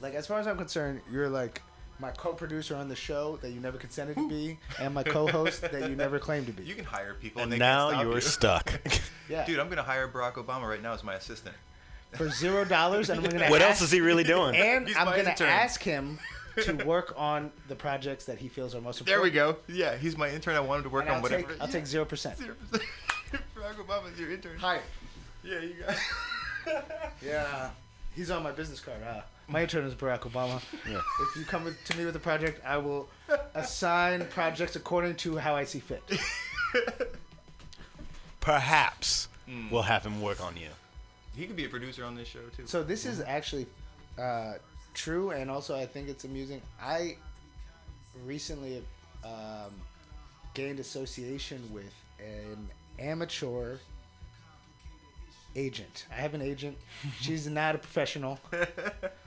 Like 0.00 0.14
as 0.14 0.26
far 0.26 0.38
as 0.40 0.46
I'm 0.46 0.56
concerned, 0.58 1.00
you're 1.10 1.28
like 1.30 1.62
my 2.00 2.10
co-producer 2.10 2.74
on 2.76 2.88
the 2.88 2.96
show 2.96 3.36
that 3.42 3.50
you 3.50 3.60
never 3.60 3.78
consented 3.78 4.16
to 4.16 4.28
be, 4.28 4.58
and 4.80 4.92
my 4.94 5.02
co-host 5.02 5.60
that 5.62 5.88
you 5.88 5.96
never 5.96 6.18
claimed 6.18 6.46
to 6.46 6.52
be. 6.52 6.62
You 6.66 6.74
can 6.74 6.84
hire 6.84 7.14
people, 7.14 7.42
And 7.42 7.52
they 7.52 7.58
now 7.58 7.90
stop 7.90 8.02
you're 8.02 8.14
you. 8.14 8.20
stuck. 8.20 8.80
yeah, 9.28 9.44
Dude, 9.46 9.58
I'm 9.60 9.68
gonna 9.68 9.82
hire 9.82 10.08
Barack 10.08 10.34
Obama 10.34 10.68
right 10.68 10.82
now 10.82 10.92
as 10.92 11.04
my 11.04 11.14
assistant. 11.14 11.54
for 12.12 12.28
zero 12.30 12.64
dollars, 12.64 13.10
and 13.10 13.20
I'm 13.24 13.30
gonna. 13.30 13.46
What 13.50 13.62
ask, 13.62 13.70
else 13.70 13.82
is 13.82 13.90
he 13.90 14.00
really 14.00 14.24
doing? 14.24 14.54
And 14.56 14.86
He's 14.88 14.96
I'm 14.96 15.06
gonna 15.06 15.30
intern. 15.30 15.48
ask 15.48 15.82
him 15.82 16.18
to 16.62 16.72
work 16.84 17.12
on 17.16 17.50
the 17.68 17.74
projects 17.74 18.24
that 18.26 18.38
he 18.38 18.48
feels 18.48 18.74
are 18.74 18.80
most 18.80 19.00
important. 19.00 19.06
There 19.06 19.20
we 19.22 19.30
go. 19.30 19.56
Yeah, 19.68 19.96
he's 19.96 20.16
my 20.16 20.30
intern. 20.30 20.54
I 20.56 20.60
want 20.60 20.78
him 20.78 20.84
to 20.84 20.90
work 20.90 21.02
And 21.04 21.10
on 21.10 21.16
I'll 21.16 21.22
whatever. 21.22 21.52
take 21.52 21.60
I'll 21.62 21.68
take 21.68 21.86
zero 21.86 22.04
percent. 22.04 22.38
Zero 22.38 22.54
percent. 22.70 22.88
Barack 23.56 23.74
Obama's 23.84 24.18
your 24.18 24.30
intern. 24.30 24.56
Hi. 24.58 24.78
Yeah, 25.42 25.58
you 25.60 25.74
got. 25.84 26.84
Yeah. 27.24 27.70
He's 28.14 28.30
on 28.30 28.42
my 28.42 28.52
business 28.52 28.80
card. 28.80 29.02
Uh, 29.02 29.20
my 29.48 29.62
intern 29.62 29.84
is 29.84 29.94
Barack 29.94 30.20
Obama. 30.20 30.62
Yeah. 30.88 31.00
If 31.20 31.36
you 31.36 31.44
come 31.44 31.64
with, 31.64 31.82
to 31.84 31.96
me 31.96 32.04
with 32.04 32.16
a 32.16 32.20
project, 32.20 32.64
I 32.64 32.78
will 32.78 33.08
assign 33.54 34.26
projects 34.26 34.76
according 34.76 35.16
to 35.16 35.36
how 35.36 35.54
I 35.54 35.64
see 35.64 35.80
fit. 35.80 36.02
Perhaps 38.40 39.28
we'll 39.70 39.82
have 39.82 40.04
him 40.04 40.20
work 40.20 40.42
on 40.42 40.56
you. 40.56 40.68
He 41.36 41.46
could 41.46 41.56
be 41.56 41.64
a 41.64 41.68
producer 41.68 42.04
on 42.04 42.14
this 42.14 42.28
show 42.28 42.40
too. 42.56 42.66
So 42.66 42.82
this 42.82 43.06
is 43.06 43.20
actually 43.20 43.66
uh, 44.18 44.54
true, 44.94 45.30
and 45.30 45.50
also 45.50 45.76
I 45.76 45.86
think 45.86 46.08
it's 46.08 46.24
amusing. 46.24 46.62
I 46.80 47.16
recently 48.24 48.82
um, 49.24 49.72
gained 50.54 50.78
association 50.78 51.68
with 51.72 51.92
an 52.20 52.68
amateur 52.98 53.76
agent. 55.56 56.06
I 56.10 56.14
have 56.20 56.34
an 56.34 56.42
agent. 56.42 56.76
She's 57.20 57.46
not 57.46 57.74
a 57.74 57.78
professional. 57.78 58.38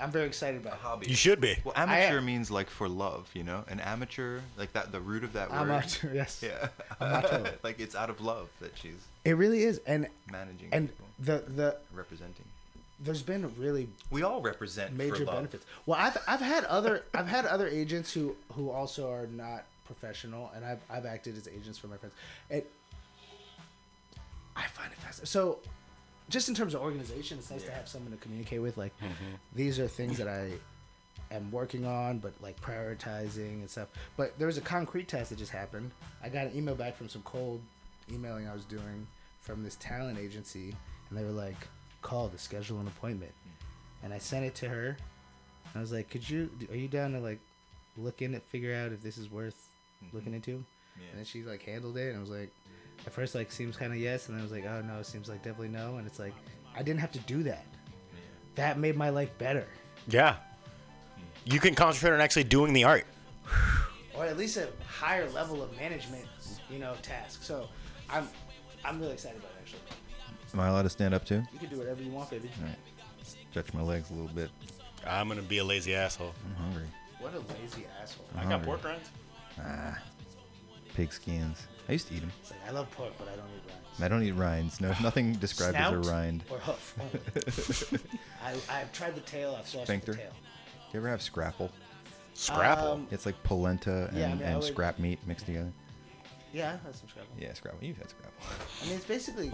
I'm 0.00 0.10
very 0.10 0.26
excited 0.26 0.60
about 0.60 0.74
it. 0.74 0.78
hobby. 0.80 1.06
You 1.08 1.14
should 1.14 1.40
be. 1.40 1.56
Well, 1.64 1.72
amateur 1.76 2.20
means 2.20 2.50
like 2.50 2.68
for 2.68 2.88
love, 2.88 3.30
you 3.32 3.44
know. 3.44 3.64
An 3.68 3.78
amateur, 3.80 4.40
like 4.56 4.72
that. 4.72 4.90
The 4.92 5.00
root 5.00 5.22
of 5.24 5.32
that 5.34 5.50
word. 5.50 5.56
Amateur, 5.58 6.10
yes. 6.14 6.42
Yeah. 6.44 6.68
Amateur. 7.00 7.50
like 7.62 7.78
it's 7.78 7.94
out 7.94 8.10
of 8.10 8.20
love 8.20 8.48
that 8.60 8.72
she's 8.76 8.96
It 9.24 9.36
really 9.36 9.62
is, 9.62 9.78
and 9.86 10.08
managing 10.30 10.68
and 10.72 10.88
people, 10.88 11.06
the 11.20 11.44
the 11.52 11.76
representing. 11.94 12.44
there's 13.00 13.22
been 13.22 13.52
really 13.56 13.88
We 14.10 14.22
all 14.24 14.40
represent 14.40 14.90
for 14.90 14.96
major 14.96 15.24
love. 15.24 15.36
benefits. 15.36 15.64
Well, 15.86 15.98
I've 16.00 16.18
I've 16.26 16.40
had 16.40 16.64
other 16.64 17.04
I've 17.14 17.28
had 17.28 17.46
other 17.46 17.68
agents 17.68 18.12
who 18.12 18.34
who 18.52 18.70
also 18.70 19.08
are 19.10 19.26
not 19.28 19.64
professional, 19.86 20.50
and 20.56 20.64
I've 20.64 20.80
I've 20.90 21.06
acted 21.06 21.36
as 21.36 21.46
agents 21.46 21.78
for 21.78 21.86
my 21.86 21.96
friends. 21.98 22.14
It 22.50 22.68
I 24.56 24.66
find 24.68 24.92
it 24.92 24.98
fascinating. 24.98 25.26
So, 25.26 25.58
just 26.28 26.48
in 26.48 26.54
terms 26.54 26.74
of 26.74 26.80
organization, 26.80 27.38
it's 27.38 27.50
nice 27.50 27.64
to 27.64 27.70
have 27.70 27.88
someone 27.88 28.12
to 28.12 28.18
communicate 28.18 28.62
with. 28.62 28.76
Like, 28.76 28.96
mm-hmm. 28.98 29.34
these 29.54 29.78
are 29.78 29.88
things 29.88 30.18
that 30.18 30.28
I 30.28 30.52
am 31.30 31.50
working 31.50 31.84
on, 31.84 32.18
but 32.18 32.32
like 32.40 32.60
prioritizing 32.60 33.60
and 33.60 33.70
stuff. 33.70 33.88
But 34.16 34.38
there 34.38 34.46
was 34.46 34.58
a 34.58 34.62
concrete 34.62 35.08
test 35.08 35.30
that 35.30 35.38
just 35.38 35.52
happened. 35.52 35.90
I 36.22 36.28
got 36.28 36.46
an 36.46 36.56
email 36.56 36.74
back 36.74 36.96
from 36.96 37.08
some 37.08 37.22
cold 37.22 37.60
emailing 38.10 38.48
I 38.48 38.54
was 38.54 38.64
doing 38.64 39.06
from 39.40 39.62
this 39.62 39.76
talent 39.76 40.18
agency, 40.18 40.74
and 41.10 41.18
they 41.18 41.24
were 41.24 41.30
like, 41.30 41.68
"Call 42.02 42.28
to 42.28 42.38
schedule 42.38 42.80
an 42.80 42.86
appointment." 42.86 43.32
And 44.02 44.12
I 44.12 44.18
sent 44.18 44.44
it 44.44 44.54
to 44.56 44.68
her. 44.68 44.96
I 45.74 45.80
was 45.80 45.92
like, 45.92 46.10
"Could 46.10 46.28
you? 46.28 46.50
Are 46.70 46.76
you 46.76 46.88
down 46.88 47.12
to 47.12 47.20
like 47.20 47.40
look 47.96 48.22
in 48.22 48.34
it, 48.34 48.42
figure 48.44 48.74
out 48.74 48.92
if 48.92 49.02
this 49.02 49.18
is 49.18 49.30
worth 49.30 49.68
mm-hmm. 50.02 50.16
looking 50.16 50.34
into?" 50.34 50.64
Yeah. 50.96 51.08
And 51.10 51.18
then 51.18 51.24
she 51.24 51.42
like 51.42 51.62
handled 51.62 51.96
it, 51.96 52.08
and 52.08 52.16
I 52.16 52.20
was 52.20 52.30
like, 52.30 52.50
at 53.06 53.12
first 53.12 53.34
like 53.34 53.50
seems 53.52 53.76
kind 53.76 53.92
of 53.92 53.98
yes, 53.98 54.28
and 54.28 54.36
then 54.36 54.40
I 54.40 54.44
was 54.44 54.52
like, 54.52 54.64
"Oh 54.66 54.82
no, 54.82 54.98
it 54.98 55.06
seems 55.06 55.28
like 55.28 55.38
definitely 55.42 55.68
no." 55.68 55.96
And 55.96 56.06
it's 56.06 56.18
like, 56.18 56.34
I 56.76 56.82
didn't 56.82 57.00
have 57.00 57.12
to 57.12 57.18
do 57.20 57.42
that. 57.44 57.64
That 58.54 58.78
made 58.78 58.96
my 58.96 59.08
life 59.10 59.36
better, 59.38 59.66
Yeah. 60.08 60.36
You 61.44 61.58
can 61.60 61.74
concentrate 61.74 62.12
on 62.14 62.20
actually 62.20 62.44
doing 62.44 62.72
the 62.72 62.84
art. 62.84 63.04
or 64.16 64.24
at 64.24 64.38
least 64.38 64.56
a 64.56 64.68
higher 64.86 65.28
level 65.30 65.62
of 65.62 65.76
management, 65.76 66.24
you 66.70 66.78
know, 66.78 66.94
task. 67.02 67.42
So, 67.42 67.68
I'm, 68.08 68.28
I'm 68.84 68.98
really 69.00 69.12
excited 69.12 69.38
about 69.40 69.50
it. 69.50 69.56
Actually, 69.60 69.80
Am 70.54 70.60
I 70.60 70.68
allowed 70.68 70.82
to 70.84 70.88
stand 70.90 71.12
up 71.14 71.24
too? 71.26 71.42
you 71.52 71.58
can 71.58 71.68
do 71.68 71.76
whatever 71.76 72.00
you 72.02 72.10
want, 72.10 72.30
baby. 72.30 72.48
All 72.62 72.68
right. 72.68 72.76
Stretch 73.50 73.74
my 73.74 73.82
legs 73.82 74.10
a 74.10 74.14
little 74.14 74.28
bit. 74.34 74.50
I'm 75.06 75.28
gonna 75.28 75.42
be 75.42 75.58
a 75.58 75.64
lazy 75.64 75.94
asshole. 75.94 76.32
I'm 76.46 76.64
hungry. 76.64 76.86
What 77.20 77.34
a 77.34 77.40
lazy 77.60 77.86
asshole. 78.00 78.26
I 78.36 78.44
got 78.44 78.62
pork 78.62 78.84
rinds. 78.84 79.10
Ah, 79.60 79.98
pig 80.94 81.12
skins. 81.12 81.66
I 81.88 81.92
used 81.92 82.08
to 82.08 82.14
eat 82.14 82.20
them. 82.20 82.32
It's 82.40 82.50
like 82.50 82.60
I 82.66 82.70
love 82.70 82.90
pork, 82.92 83.12
but 83.18 83.28
I 83.28 83.36
don't 83.36 83.46
eat 83.54 83.62
rinds. 83.66 84.02
I 84.02 84.08
don't 84.08 84.22
eat 84.22 84.32
rinds. 84.32 84.80
No, 84.80 84.94
nothing 85.02 85.34
described 85.34 85.76
Snout 85.76 85.94
as 85.94 86.06
a 86.06 86.10
rind. 86.10 86.44
or 86.50 86.58
hoof. 86.58 86.94
only. 87.00 88.00
I 88.42 88.80
I've 88.80 88.92
tried 88.92 89.14
the 89.14 89.20
tail. 89.20 89.56
I've 89.58 89.68
sauced 89.68 89.84
Sphincter? 89.86 90.12
the 90.12 90.18
tail. 90.18 90.30
Do 90.30 90.98
you 90.98 91.00
ever 91.00 91.08
have 91.08 91.22
scrapple? 91.22 91.70
Scrapple. 92.34 92.92
Um, 92.92 93.06
It's 93.10 93.26
like 93.26 93.40
polenta 93.44 94.08
and, 94.08 94.18
Yeah, 94.18 94.26
I 94.26 94.28
mean, 94.34 94.42
I 94.42 94.44
and 94.46 94.54
would- 94.56 94.64
scrap 94.64 94.98
meat 94.98 95.18
mixed 95.26 95.46
together. 95.46 95.72
Yeah, 96.52 96.74
I 96.74 96.76
that's 96.84 97.00
some 97.00 97.08
scrapple. 97.08 97.34
Yeah, 97.38 97.52
scrapple. 97.52 97.80
You've 97.82 97.98
had 97.98 98.10
scrapple. 98.10 98.32
I 98.82 98.86
mean, 98.86 98.94
it's 98.96 99.04
basically 99.04 99.52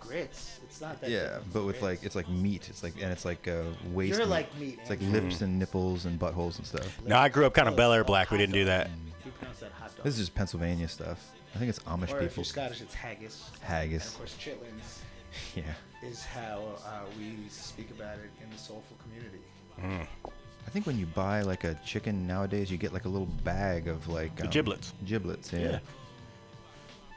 grits. 0.00 0.60
It's 0.64 0.80
not 0.80 1.00
that. 1.00 1.10
Yeah, 1.10 1.22
different 1.24 1.42
from 1.44 1.52
but 1.52 1.64
with 1.66 1.82
like 1.82 2.02
it's 2.02 2.16
like 2.16 2.28
meat. 2.28 2.68
It's 2.70 2.82
like 2.82 2.94
and 3.00 3.12
it's 3.12 3.24
like 3.26 3.46
uh, 3.46 3.64
waste. 3.92 4.16
You're 4.16 4.26
meat. 4.26 4.30
like 4.30 4.58
meat. 4.58 4.78
It's 4.80 4.90
like 4.90 5.02
Andrew. 5.02 5.20
lips 5.20 5.42
and 5.42 5.58
nipples 5.58 6.06
and 6.06 6.18
buttholes 6.18 6.56
and 6.58 6.66
stuff. 6.66 6.98
no, 7.04 7.16
I 7.16 7.28
grew 7.28 7.44
up 7.44 7.52
kind 7.54 7.68
of 7.68 7.76
Bel 7.76 7.92
Air 7.92 8.00
oh, 8.00 8.04
black. 8.04 8.30
We 8.30 8.38
didn't 8.38 8.54
do 8.54 8.64
that. 8.64 8.90
You 9.24 9.30
pronounce 9.32 9.60
that 9.60 9.72
hot 9.72 9.94
dog. 9.94 10.04
This 10.04 10.14
is 10.14 10.20
just 10.20 10.34
Pennsylvania 10.34 10.88
stuff. 10.88 11.32
I 11.58 11.60
think 11.60 11.70
it's 11.70 11.80
Amish 11.80 12.12
or 12.12 12.20
if 12.20 12.28
people. 12.30 12.34
you're 12.36 12.44
Scottish, 12.44 12.80
it's 12.80 12.94
haggis. 12.94 13.50
And 13.54 13.62
Haggis. 13.64 14.06
of 14.10 14.18
course, 14.18 14.36
chitlins 14.38 14.98
Yeah. 15.56 15.64
is 16.08 16.22
how 16.24 16.62
uh, 16.86 17.00
we 17.18 17.34
speak 17.48 17.90
about 17.90 18.18
it 18.18 18.30
in 18.40 18.48
the 18.48 18.56
soulful 18.56 18.96
community. 19.02 19.40
I 19.82 20.70
think 20.70 20.86
when 20.86 20.96
you 21.00 21.06
buy 21.06 21.42
like 21.42 21.64
a 21.64 21.74
chicken 21.84 22.28
nowadays, 22.28 22.70
you 22.70 22.76
get 22.78 22.92
like 22.92 23.06
a 23.06 23.08
little 23.08 23.26
bag 23.42 23.88
of 23.88 24.06
like 24.06 24.36
The 24.36 24.44
um, 24.44 24.50
giblets. 24.50 24.92
Giblets, 25.04 25.52
yeah. 25.52 25.58
Yeah. 25.58 25.78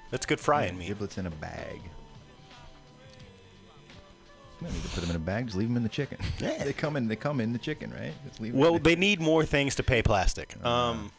That's 0.09 0.25
good 0.25 0.39
frying 0.39 0.73
Yeah, 0.73 0.79
meat. 0.79 0.87
Giblets 0.87 1.19
in 1.19 1.27
a 1.27 1.31
bag. 1.31 1.79
You 4.59 4.67
don't 4.67 4.73
need 4.73 4.81
to 4.83 4.89
put 4.89 5.01
them 5.01 5.09
in 5.11 5.15
a 5.17 5.19
bag. 5.19 5.45
Just 5.45 5.57
leave 5.57 5.67
them 5.67 5.77
in 5.77 5.83
the 5.83 5.89
chicken. 5.89 6.17
Yeah. 6.39 6.63
they 6.63 6.73
come 6.73 6.95
in. 6.95 7.07
They 7.07 7.15
come 7.15 7.39
in 7.41 7.53
the 7.53 7.59
chicken, 7.59 7.91
right? 7.91 8.13
Just 8.27 8.41
leave 8.41 8.55
'em 8.55 8.59
Well, 8.59 8.77
in 8.77 8.81
they 8.83 8.95
need 8.95 9.19
more 9.21 9.45
things 9.45 9.75
to 9.75 9.83
pay 9.83 10.01
plastic. 10.01 10.55
Uh, 10.63 10.67
Um, 10.67 11.11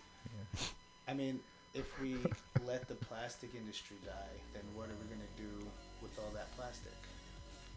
I 1.06 1.14
mean, 1.14 1.38
if 1.74 2.00
we 2.00 2.16
let 2.66 2.88
the 2.88 2.94
plastic 2.94 3.54
industry 3.54 3.96
die, 4.04 4.12
then 4.52 4.62
what 4.74 4.86
are 4.86 4.96
we 5.00 5.14
going 5.14 5.20
to 5.20 5.42
do 5.42 5.66
with 6.00 6.10
all 6.18 6.30
that 6.34 6.54
plastic? 6.56 6.92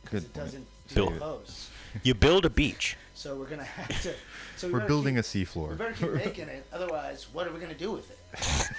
Because 0.03 0.23
it 0.23 0.33
point. 0.33 0.45
doesn't 0.45 0.67
decompose. 0.93 1.69
you 2.03 2.13
build 2.13 2.45
a 2.45 2.49
beach. 2.49 2.95
So 3.13 3.35
we're 3.35 3.45
going 3.45 3.59
to 3.59 3.65
have 3.65 4.01
to. 4.03 4.13
So 4.57 4.67
we 4.67 4.73
We're 4.73 4.87
building 4.87 5.15
keep, 5.15 5.23
a 5.23 5.27
seafloor. 5.27 5.69
We 5.69 5.75
better 5.75 5.93
keep 5.93 6.11
making 6.13 6.47
it. 6.49 6.65
Otherwise, 6.71 7.27
what 7.33 7.47
are 7.47 7.51
we 7.51 7.59
going 7.59 7.71
to 7.71 7.77
do 7.77 7.91
with 7.91 8.11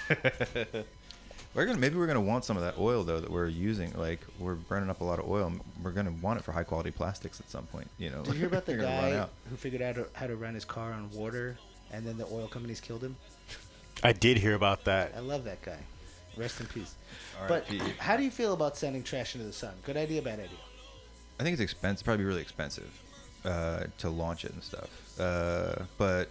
it? 0.09 0.85
We're 1.53 1.65
gonna 1.65 1.79
maybe 1.79 1.95
we're 1.95 2.05
gonna 2.05 2.21
want 2.21 2.45
some 2.45 2.55
of 2.55 2.61
that 2.61 2.77
oil 2.77 3.03
though 3.03 3.19
that 3.19 3.31
we're 3.31 3.47
using. 3.47 3.91
Like 3.93 4.19
we're 4.37 4.53
burning 4.53 4.91
up 4.91 5.01
a 5.01 5.03
lot 5.03 5.17
of 5.17 5.27
oil. 5.27 5.51
We're 5.81 5.89
gonna 5.89 6.13
want 6.21 6.39
it 6.39 6.43
for 6.43 6.51
high 6.51 6.63
quality 6.63 6.91
plastics 6.91 7.39
at 7.39 7.49
some 7.49 7.65
point. 7.65 7.89
You 7.97 8.11
know. 8.11 8.21
Did 8.21 8.33
you 8.33 8.39
hear 8.41 8.47
about 8.47 8.65
the 8.67 8.73
They're 8.73 8.81
gonna 8.81 9.01
run 9.01 9.11
guy 9.11 9.27
who 9.49 9.55
figured 9.55 9.81
out 9.81 9.97
how 10.13 10.27
to 10.27 10.35
run 10.35 10.53
his 10.53 10.65
car 10.65 10.91
on 10.91 11.09
water, 11.09 11.57
and 11.91 12.05
then 12.05 12.15
the 12.15 12.25
oil 12.25 12.47
companies 12.47 12.79
killed 12.79 13.01
him? 13.01 13.15
I 14.03 14.13
did 14.13 14.37
hear 14.37 14.53
about 14.53 14.85
that. 14.85 15.13
I 15.15 15.19
love 15.19 15.43
that 15.45 15.61
guy. 15.61 15.77
Rest 16.35 16.59
in 16.59 16.67
peace. 16.67 16.95
But 17.47 17.65
R.I.P.. 17.69 17.93
how 17.97 18.15
do 18.17 18.23
you 18.23 18.31
feel 18.31 18.53
about 18.53 18.77
sending 18.77 19.03
trash 19.03 19.35
into 19.35 19.47
the 19.47 19.53
sun? 19.53 19.73
Good 19.83 19.97
idea, 19.97 20.21
bad 20.21 20.39
idea? 20.39 20.57
I 21.39 21.43
think 21.43 21.53
it's 21.53 21.61
expensive. 21.61 22.05
Probably 22.05 22.25
really 22.25 22.41
expensive 22.41 22.89
uh, 23.45 23.83
to 23.99 24.09
launch 24.09 24.45
it 24.45 24.53
and 24.53 24.63
stuff. 24.63 24.89
Uh, 25.19 25.83
but 25.97 26.29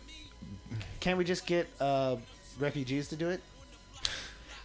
Can't 1.00 1.18
we 1.18 1.24
just 1.24 1.46
get 1.46 1.68
uh, 1.80 2.16
refugees 2.58 3.08
to 3.08 3.16
do 3.16 3.28
it? 3.30 3.40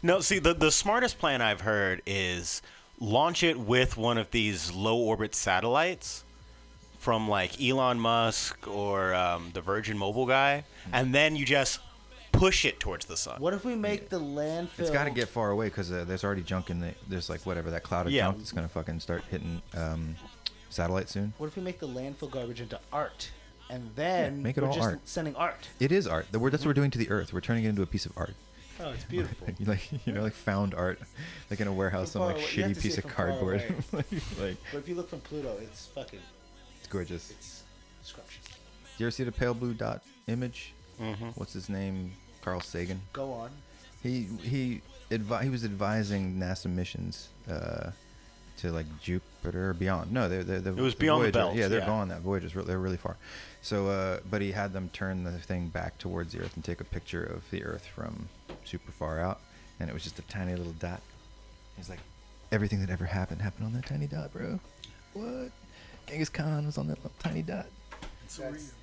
No, 0.03 0.19
see, 0.19 0.39
the, 0.39 0.53
the 0.53 0.71
smartest 0.71 1.19
plan 1.19 1.41
I've 1.41 1.61
heard 1.61 2.01
is 2.05 2.61
launch 2.99 3.43
it 3.43 3.59
with 3.59 3.97
one 3.97 4.17
of 4.17 4.31
these 4.31 4.71
low 4.71 4.97
orbit 4.97 5.35
satellites 5.35 6.23
from 6.99 7.27
like 7.27 7.61
Elon 7.61 7.99
Musk 7.99 8.67
or 8.67 9.13
um, 9.13 9.51
the 9.53 9.61
Virgin 9.61 9.97
Mobile 9.97 10.25
guy, 10.27 10.63
and 10.91 11.13
then 11.13 11.35
you 11.35 11.45
just 11.45 11.79
push 12.31 12.65
it 12.65 12.79
towards 12.79 13.05
the 13.05 13.17
sun. 13.17 13.39
What 13.39 13.53
if 13.53 13.63
we 13.65 13.75
make 13.75 14.09
the 14.09 14.19
landfill? 14.19 14.79
it's 14.79 14.89
got 14.89 15.03
to 15.05 15.11
get 15.11 15.27
far 15.29 15.51
away 15.51 15.67
because 15.67 15.91
uh, 15.91 16.05
there's 16.05 16.23
already 16.23 16.41
junk 16.41 16.69
in 16.69 16.79
the. 16.79 16.93
There's 17.07 17.29
like 17.29 17.45
whatever 17.45 17.69
that 17.71 17.83
cloud 17.83 18.07
of 18.07 18.11
Yeah. 18.11 18.25
junk 18.27 18.37
that's 18.39 18.51
gonna 18.51 18.67
fucking 18.69 18.99
start 18.99 19.23
hitting 19.29 19.61
um, 19.75 20.15
satellite 20.69 21.09
soon. 21.09 21.33
What 21.37 21.47
if 21.47 21.55
we 21.55 21.61
make 21.63 21.79
the 21.79 21.87
landfill 21.87 22.31
garbage 22.31 22.61
into 22.61 22.79
art, 22.93 23.29
and 23.69 23.89
then 23.95 24.37
Yeah, 24.37 24.41
make 24.43 24.57
it 24.57 24.61
we're 24.61 24.67
all 24.69 24.73
just 24.75 24.85
art. 24.87 24.99
sending 25.05 25.35
art? 25.35 25.67
It 25.79 25.91
is 25.91 26.07
art. 26.07 26.27
The 26.31 26.39
word 26.39 26.53
that's 26.53 26.63
what 26.63 26.69
we're 26.69 26.73
doing 26.75 26.91
to 26.91 26.97
the 26.97 27.09
earth. 27.09 27.33
We're 27.33 27.41
turning 27.41 27.65
it 27.65 27.69
into 27.69 27.81
a 27.81 27.87
piece 27.87 28.05
of 28.05 28.13
art. 28.17 28.33
Oh, 28.79 28.89
it's 28.91 29.03
beautiful. 29.03 29.47
like 29.65 29.91
you 30.07 30.13
know, 30.13 30.23
like 30.23 30.33
found 30.33 30.73
art, 30.73 30.99
like 31.51 31.59
in 31.59 31.67
a 31.67 31.73
warehouse, 31.73 32.13
From 32.13 32.21
some 32.21 32.27
like 32.27 32.35
away- 32.37 32.41
you 32.55 32.63
have 32.63 32.71
shitty 32.71 32.73
to 32.75 32.81
see 32.81 32.87
piece 32.89 32.97
it 32.97 33.05
of 33.05 33.11
from 33.11 33.15
far 33.15 33.27
cardboard. 33.27 33.61
like, 33.91 34.05
like, 34.39 34.57
but 34.71 34.77
if 34.79 34.87
you 34.89 34.95
look 34.95 35.09
from 35.09 35.19
Pluto, 35.19 35.55
it's 35.61 35.87
fucking, 35.87 36.19
it's 36.79 36.87
gorgeous. 36.87 37.29
it's 37.31 37.63
scrumptious. 38.01 38.43
Do 38.45 38.51
you 38.97 39.05
ever 39.05 39.11
see 39.11 39.23
the 39.23 39.31
pale 39.31 39.53
blue 39.53 39.73
dot 39.73 40.01
image? 40.27 40.73
Mm-hmm. 40.99 41.29
What's 41.35 41.53
his 41.53 41.69
name? 41.69 42.11
Carl 42.41 42.59
Sagan. 42.61 43.01
Go 43.13 43.31
on. 43.33 43.51
He 44.01 44.27
he 44.41 44.81
advi- 45.11 45.43
he 45.43 45.49
was 45.49 45.63
advising 45.63 46.35
NASA 46.39 46.65
missions 46.65 47.29
uh, 47.49 47.91
to 48.57 48.71
like 48.71 48.87
Jupiter 48.99 49.69
or 49.69 49.73
beyond. 49.73 50.11
No, 50.11 50.27
they're, 50.27 50.43
they're, 50.43 50.59
the 50.59 50.71
It 50.71 50.81
was 50.81 50.95
beyond 50.95 51.25
the 51.25 51.31
belt, 51.31 51.55
Yeah, 51.55 51.67
they're 51.67 51.79
yeah. 51.79 51.85
gone. 51.85 52.07
That 52.09 52.21
Voyager's 52.21 52.55
re- 52.55 52.63
they're 52.63 52.79
really 52.79 52.97
far. 52.97 53.15
So, 53.61 53.87
uh, 53.89 54.19
but 54.29 54.41
he 54.41 54.51
had 54.51 54.73
them 54.73 54.89
turn 54.91 55.23
the 55.23 55.31
thing 55.31 55.67
back 55.67 55.97
towards 55.99 56.33
the 56.33 56.39
Earth 56.39 56.55
and 56.55 56.63
take 56.63 56.81
a 56.81 56.83
picture 56.83 57.23
of 57.23 57.47
the 57.51 57.63
Earth 57.63 57.85
from 57.85 58.27
super 58.65 58.91
far 58.91 59.19
out, 59.19 59.39
and 59.79 59.87
it 59.87 59.93
was 59.93 60.01
just 60.03 60.17
a 60.17 60.23
tiny 60.23 60.55
little 60.55 60.73
dot. 60.73 61.01
He's 61.77 61.89
like, 61.89 61.99
everything 62.51 62.79
that 62.81 62.89
ever 62.89 63.05
happened 63.05 63.41
happened 63.41 63.67
on 63.67 63.73
that 63.73 63.85
tiny 63.85 64.07
dot, 64.07 64.33
bro. 64.33 64.59
What? 65.13 65.51
Genghis 66.07 66.29
Khan 66.29 66.65
was 66.65 66.77
on 66.79 66.87
that 66.87 66.97
little 66.97 67.11
tiny 67.19 67.43
dot. 67.43 67.67
That's, 68.21 68.37
that's 68.37 68.51
perspective. 68.51 68.73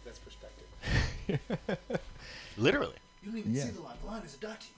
Literally. 2.56 2.94
You 3.22 3.30
don't 3.30 3.38
even 3.38 3.54
Yeah. 3.54 3.64
see 3.64 3.70
the 3.70 3.80
line. 3.82 3.96
The 4.02 4.06
line 4.10 4.22
is 4.22 4.34
a 4.34 4.38
dot 4.38 4.60
to 4.60 4.66
you. 4.66 4.72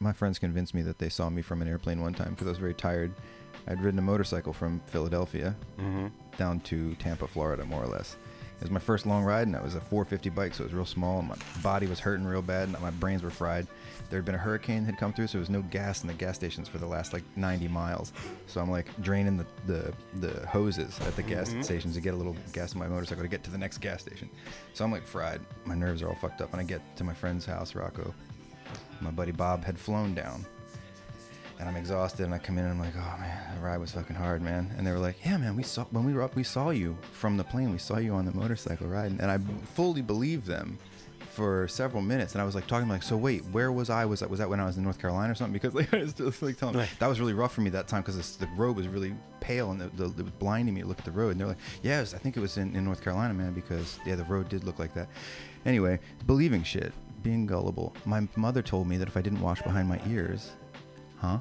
My 0.00 0.12
friends 0.12 0.38
convinced 0.38 0.74
me 0.74 0.82
that 0.82 0.98
they 0.98 1.08
saw 1.08 1.30
me 1.30 1.42
from 1.42 1.62
an 1.62 1.68
airplane 1.68 2.00
one 2.00 2.14
time 2.14 2.30
because 2.30 2.46
I 2.46 2.50
was 2.50 2.58
very 2.58 2.74
tired. 2.74 3.12
I'd 3.66 3.80
ridden 3.80 3.98
a 3.98 4.02
motorcycle 4.02 4.52
from 4.52 4.80
Philadelphia 4.86 5.54
Mm-hmm. 5.78 6.08
down 6.36 6.60
to 6.60 6.94
Tampa, 6.96 7.26
Florida, 7.26 7.64
more 7.64 7.82
or 7.82 7.86
less. 7.86 8.16
It 8.58 8.62
was 8.62 8.70
my 8.70 8.80
first 8.80 9.06
long 9.06 9.24
ride, 9.24 9.46
and 9.46 9.56
it 9.56 9.62
was 9.62 9.74
a 9.74 9.80
450 9.80 10.30
bike, 10.30 10.54
so 10.54 10.62
it 10.62 10.66
was 10.66 10.74
real 10.74 10.84
small. 10.84 11.18
And 11.20 11.28
my 11.28 11.36
body 11.62 11.86
was 11.86 12.00
hurting 12.00 12.24
real 12.26 12.42
bad, 12.42 12.68
and 12.68 12.78
my 12.80 12.90
brains 12.90 13.22
were 13.22 13.30
fried. 13.30 13.66
There 14.10 14.18
had 14.18 14.24
been 14.24 14.34
a 14.34 14.38
hurricane 14.38 14.84
had 14.84 14.98
come 14.98 15.12
through, 15.12 15.28
so 15.28 15.32
there 15.32 15.40
was 15.40 15.50
no 15.50 15.62
gas 15.62 16.02
in 16.02 16.08
the 16.08 16.14
gas 16.14 16.36
stations 16.36 16.68
for 16.68 16.78
the 16.78 16.86
last 16.86 17.12
like 17.12 17.24
90 17.36 17.68
miles. 17.68 18.12
So 18.46 18.60
I'm 18.60 18.70
like 18.70 18.86
draining 19.02 19.36
the 19.36 19.46
the, 19.66 19.94
the 20.20 20.46
hoses 20.46 20.98
at 21.00 21.16
the 21.16 21.22
gas 21.22 21.50
mm-hmm. 21.50 21.62
stations 21.62 21.94
to 21.94 22.00
get 22.00 22.14
a 22.14 22.16
little 22.16 22.36
gas 22.52 22.74
in 22.74 22.78
my 22.78 22.88
motorcycle 22.88 23.22
to 23.22 23.28
get 23.28 23.42
to 23.44 23.50
the 23.50 23.58
next 23.58 23.78
gas 23.78 24.02
station. 24.02 24.28
So 24.72 24.84
I'm 24.84 24.92
like 24.92 25.06
fried. 25.06 25.40
My 25.64 25.74
nerves 25.74 26.02
are 26.02 26.08
all 26.08 26.14
fucked 26.14 26.40
up, 26.40 26.52
and 26.52 26.60
I 26.60 26.64
get 26.64 26.96
to 26.96 27.04
my 27.04 27.14
friend's 27.14 27.46
house, 27.46 27.74
Rocco. 27.74 28.14
My 29.00 29.10
buddy 29.10 29.32
Bob 29.32 29.64
had 29.64 29.78
flown 29.78 30.14
down, 30.14 30.44
and 31.58 31.68
I'm 31.68 31.76
exhausted. 31.76 32.24
And 32.24 32.34
I 32.34 32.38
come 32.38 32.58
in 32.58 32.64
and 32.64 32.72
I'm 32.72 32.80
like, 32.80 32.94
oh 32.96 33.20
man, 33.20 33.56
the 33.56 33.60
ride 33.60 33.78
was 33.78 33.92
fucking 33.92 34.16
hard, 34.16 34.42
man. 34.42 34.72
And 34.76 34.86
they 34.86 34.92
were 34.92 34.98
like, 34.98 35.16
yeah, 35.24 35.36
man, 35.36 35.56
we 35.56 35.62
saw 35.62 35.84
when 35.84 36.04
we 36.04 36.14
were 36.14 36.22
up, 36.22 36.36
we 36.36 36.44
saw 36.44 36.70
you 36.70 36.96
from 37.12 37.36
the 37.36 37.44
plane. 37.44 37.72
We 37.72 37.78
saw 37.78 37.98
you 37.98 38.14
on 38.14 38.24
the 38.24 38.32
motorcycle 38.32 38.86
riding, 38.86 39.20
and 39.20 39.30
I 39.30 39.38
fully 39.74 40.02
believe 40.02 40.46
them 40.46 40.78
for 41.34 41.66
several 41.68 42.02
minutes. 42.02 42.32
And 42.34 42.40
I 42.40 42.44
was 42.44 42.54
like 42.54 42.66
talking 42.66 42.88
like, 42.88 43.02
so 43.02 43.16
wait, 43.16 43.44
where 43.46 43.72
was 43.72 43.90
I? 43.90 44.04
Was 44.04 44.20
that 44.20 44.30
was 44.30 44.38
that 44.38 44.48
when 44.48 44.60
I 44.60 44.64
was 44.64 44.76
in 44.76 44.84
North 44.84 44.98
Carolina 44.98 45.32
or 45.32 45.34
something? 45.34 45.52
Because 45.60 45.74
like 45.74 45.92
I 45.92 45.98
was 45.98 46.14
just 46.14 46.42
like 46.42 46.56
telling 46.56 46.76
them 46.76 46.86
that 46.98 47.06
was 47.06 47.20
really 47.20 47.34
rough 47.34 47.52
for 47.54 47.60
me 47.60 47.70
that 47.70 47.88
time 47.88 48.02
because 48.02 48.36
the 48.36 48.46
road 48.56 48.76
was 48.76 48.88
really 48.88 49.14
pale 49.40 49.70
and 49.70 49.80
the, 49.80 49.88
the, 49.88 50.04
it 50.04 50.24
was 50.24 50.32
blinding 50.38 50.74
me 50.74 50.82
to 50.82 50.86
look 50.86 50.98
at 50.98 51.04
the 51.04 51.10
road. 51.10 51.30
And 51.30 51.40
they're 51.40 51.48
like, 51.48 51.58
yeah, 51.82 52.00
was- 52.00 52.14
I 52.14 52.18
think 52.18 52.36
it 52.36 52.40
was 52.40 52.56
in, 52.56 52.74
in 52.76 52.84
North 52.84 53.02
Carolina, 53.02 53.34
man, 53.34 53.52
because 53.52 53.98
yeah, 54.06 54.14
the 54.14 54.24
road 54.24 54.48
did 54.48 54.64
look 54.64 54.78
like 54.78 54.94
that. 54.94 55.08
Anyway, 55.66 55.98
believing 56.26 56.62
shit, 56.62 56.92
being 57.22 57.46
gullible. 57.46 57.94
My 58.04 58.26
mother 58.36 58.62
told 58.62 58.86
me 58.86 58.96
that 58.98 59.08
if 59.08 59.16
I 59.16 59.22
didn't 59.22 59.40
wash 59.40 59.60
behind 59.62 59.88
my 59.88 60.00
ears, 60.08 60.52
huh? 61.18 61.38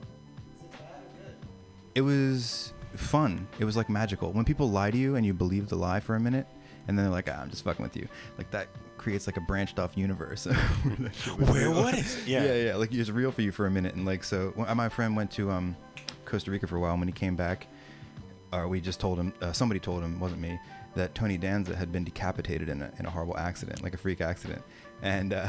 it 1.96 2.02
was 2.02 2.74
fun. 2.96 3.48
It 3.60 3.66
was 3.66 3.76
like 3.78 3.90
magical. 3.90 4.32
When 4.32 4.46
people 4.46 4.70
lie 4.70 4.92
to 4.92 4.98
you 4.98 5.16
and 5.16 5.26
you 5.26 5.34
believe 5.34 5.70
the 5.70 5.76
lie 5.76 6.00
for 6.00 6.16
a 6.16 6.20
minute, 6.20 6.48
and 6.88 6.98
then 6.98 7.06
they're 7.06 7.14
like, 7.14 7.30
ah, 7.30 7.42
"I'm 7.42 7.50
just 7.50 7.64
fucking 7.64 7.84
with 7.84 7.96
you," 7.96 8.08
like 8.38 8.50
that 8.52 8.68
creates 8.98 9.28
like 9.28 9.38
a 9.38 9.42
branched 9.42 9.80
off 9.80 9.98
universe. 9.98 10.46
Where 11.38 11.72
what 11.72 11.94
is 11.94 12.18
it? 12.18 12.28
yeah. 12.28 12.44
Yeah. 12.44 12.56
yeah, 12.66 12.76
Like 12.76 12.94
it's 12.94 13.10
real 13.10 13.32
for 13.32 13.42
you 13.42 13.52
for 13.52 13.66
a 13.66 13.72
minute, 13.72 13.96
and 13.96 14.06
like 14.06 14.24
so. 14.24 14.54
My 14.76 14.90
friend 14.90 15.16
went 15.16 15.32
to 15.32 15.52
um, 15.52 15.76
Costa 16.26 16.52
Rica 16.52 16.68
for 16.68 16.78
a 16.78 16.80
while. 16.80 16.92
And 16.92 17.02
when 17.02 17.08
he 17.08 17.14
came 17.14 17.36
back, 17.36 17.68
or 18.52 18.68
we 18.68 18.82
just 18.82 19.00
told 19.00 19.20
him, 19.20 19.34
uh, 19.42 19.52
somebody 19.52 19.80
told 19.80 20.04
him, 20.04 20.20
wasn't 20.20 20.42
me, 20.42 20.60
that 20.96 21.14
Tony 21.16 21.38
Danza 21.38 21.76
had 21.76 21.92
been 21.92 22.04
decapitated 22.04 22.70
in 22.70 22.82
a, 22.82 22.92
in 23.00 23.06
a 23.06 23.10
horrible 23.10 23.38
accident, 23.38 23.84
like 23.84 23.94
a 23.94 23.98
freak 23.98 24.22
accident. 24.22 24.62
And 25.02 25.34
uh, 25.34 25.48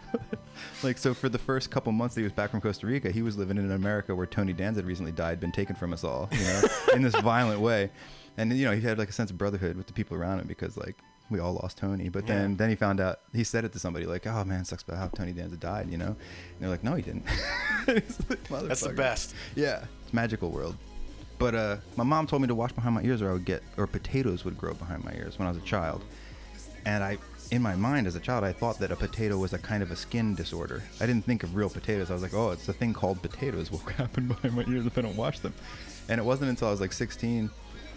like 0.82 0.98
so, 0.98 1.14
for 1.14 1.28
the 1.28 1.38
first 1.38 1.70
couple 1.70 1.92
months 1.92 2.14
that 2.14 2.22
he 2.22 2.24
was 2.24 2.32
back 2.32 2.50
from 2.50 2.60
Costa 2.60 2.86
Rica, 2.86 3.10
he 3.10 3.22
was 3.22 3.36
living 3.36 3.56
in 3.58 3.70
America 3.70 4.14
where 4.14 4.26
Tony 4.26 4.52
Danza 4.52 4.80
had 4.80 4.86
recently 4.86 5.12
died, 5.12 5.40
been 5.40 5.52
taken 5.52 5.76
from 5.76 5.92
us 5.92 6.04
all, 6.04 6.28
you 6.32 6.44
know, 6.44 6.62
in 6.94 7.02
this 7.02 7.14
violent 7.16 7.60
way. 7.60 7.90
And 8.36 8.52
you 8.52 8.64
know, 8.64 8.72
he 8.72 8.80
had 8.80 8.98
like 8.98 9.08
a 9.08 9.12
sense 9.12 9.30
of 9.30 9.38
brotherhood 9.38 9.76
with 9.76 9.86
the 9.86 9.92
people 9.92 10.16
around 10.16 10.40
him 10.40 10.46
because 10.46 10.76
like 10.76 10.96
we 11.30 11.40
all 11.40 11.54
lost 11.54 11.78
Tony. 11.78 12.08
But 12.08 12.26
then 12.26 12.56
then 12.56 12.70
he 12.70 12.76
found 12.76 13.00
out 13.00 13.20
he 13.32 13.44
said 13.44 13.64
it 13.64 13.72
to 13.72 13.78
somebody 13.78 14.06
like, 14.06 14.26
"Oh 14.26 14.44
man, 14.44 14.64
sucks 14.64 14.82
about 14.82 14.98
how 14.98 15.08
Tony 15.08 15.32
Danza 15.32 15.56
died," 15.56 15.90
you 15.90 15.98
know. 15.98 16.06
And 16.06 16.16
they're 16.60 16.68
like, 16.68 16.84
"No, 16.84 16.94
he 16.94 17.02
didn't." 17.02 17.24
Like, 17.88 18.68
That's 18.68 18.82
the 18.82 18.90
best. 18.90 19.34
Yeah, 19.56 19.84
it's 20.04 20.12
magical 20.12 20.50
world. 20.50 20.76
But 21.38 21.56
uh, 21.56 21.76
my 21.96 22.04
mom 22.04 22.28
told 22.28 22.42
me 22.42 22.46
to 22.46 22.54
wash 22.54 22.70
behind 22.70 22.94
my 22.94 23.02
ears, 23.02 23.20
or 23.20 23.30
I 23.30 23.32
would 23.32 23.44
get, 23.44 23.64
or 23.76 23.88
potatoes 23.88 24.44
would 24.44 24.56
grow 24.56 24.74
behind 24.74 25.04
my 25.04 25.12
ears 25.14 25.36
when 25.36 25.48
I 25.48 25.50
was 25.50 25.60
a 25.60 25.66
child. 25.66 26.04
And 26.86 27.02
I, 27.02 27.18
in 27.50 27.60
my 27.60 27.74
mind 27.74 28.06
as 28.06 28.14
a 28.14 28.20
child, 28.20 28.44
I 28.44 28.52
thought 28.52 28.78
that 28.78 28.92
a 28.92 28.96
potato 28.96 29.36
was 29.36 29.52
a 29.52 29.58
kind 29.58 29.82
of 29.82 29.90
a 29.90 29.96
skin 29.96 30.36
disorder. 30.36 30.84
I 31.00 31.06
didn't 31.06 31.24
think 31.24 31.42
of 31.42 31.56
real 31.56 31.68
potatoes. 31.68 32.10
I 32.10 32.14
was 32.14 32.22
like, 32.22 32.34
oh, 32.34 32.50
it's 32.50 32.68
a 32.68 32.72
thing 32.72 32.92
called 32.92 33.20
potatoes. 33.22 33.72
What 33.72 33.84
will 33.84 33.92
happen 33.94 34.28
behind 34.28 34.54
my 34.54 34.64
ears 34.68 34.86
if 34.86 34.96
I 34.96 35.00
don't 35.00 35.16
wash 35.16 35.40
them? 35.40 35.52
And 36.08 36.20
it 36.20 36.24
wasn't 36.24 36.50
until 36.50 36.68
I 36.68 36.70
was 36.70 36.80
like 36.80 36.92
16, 36.92 37.50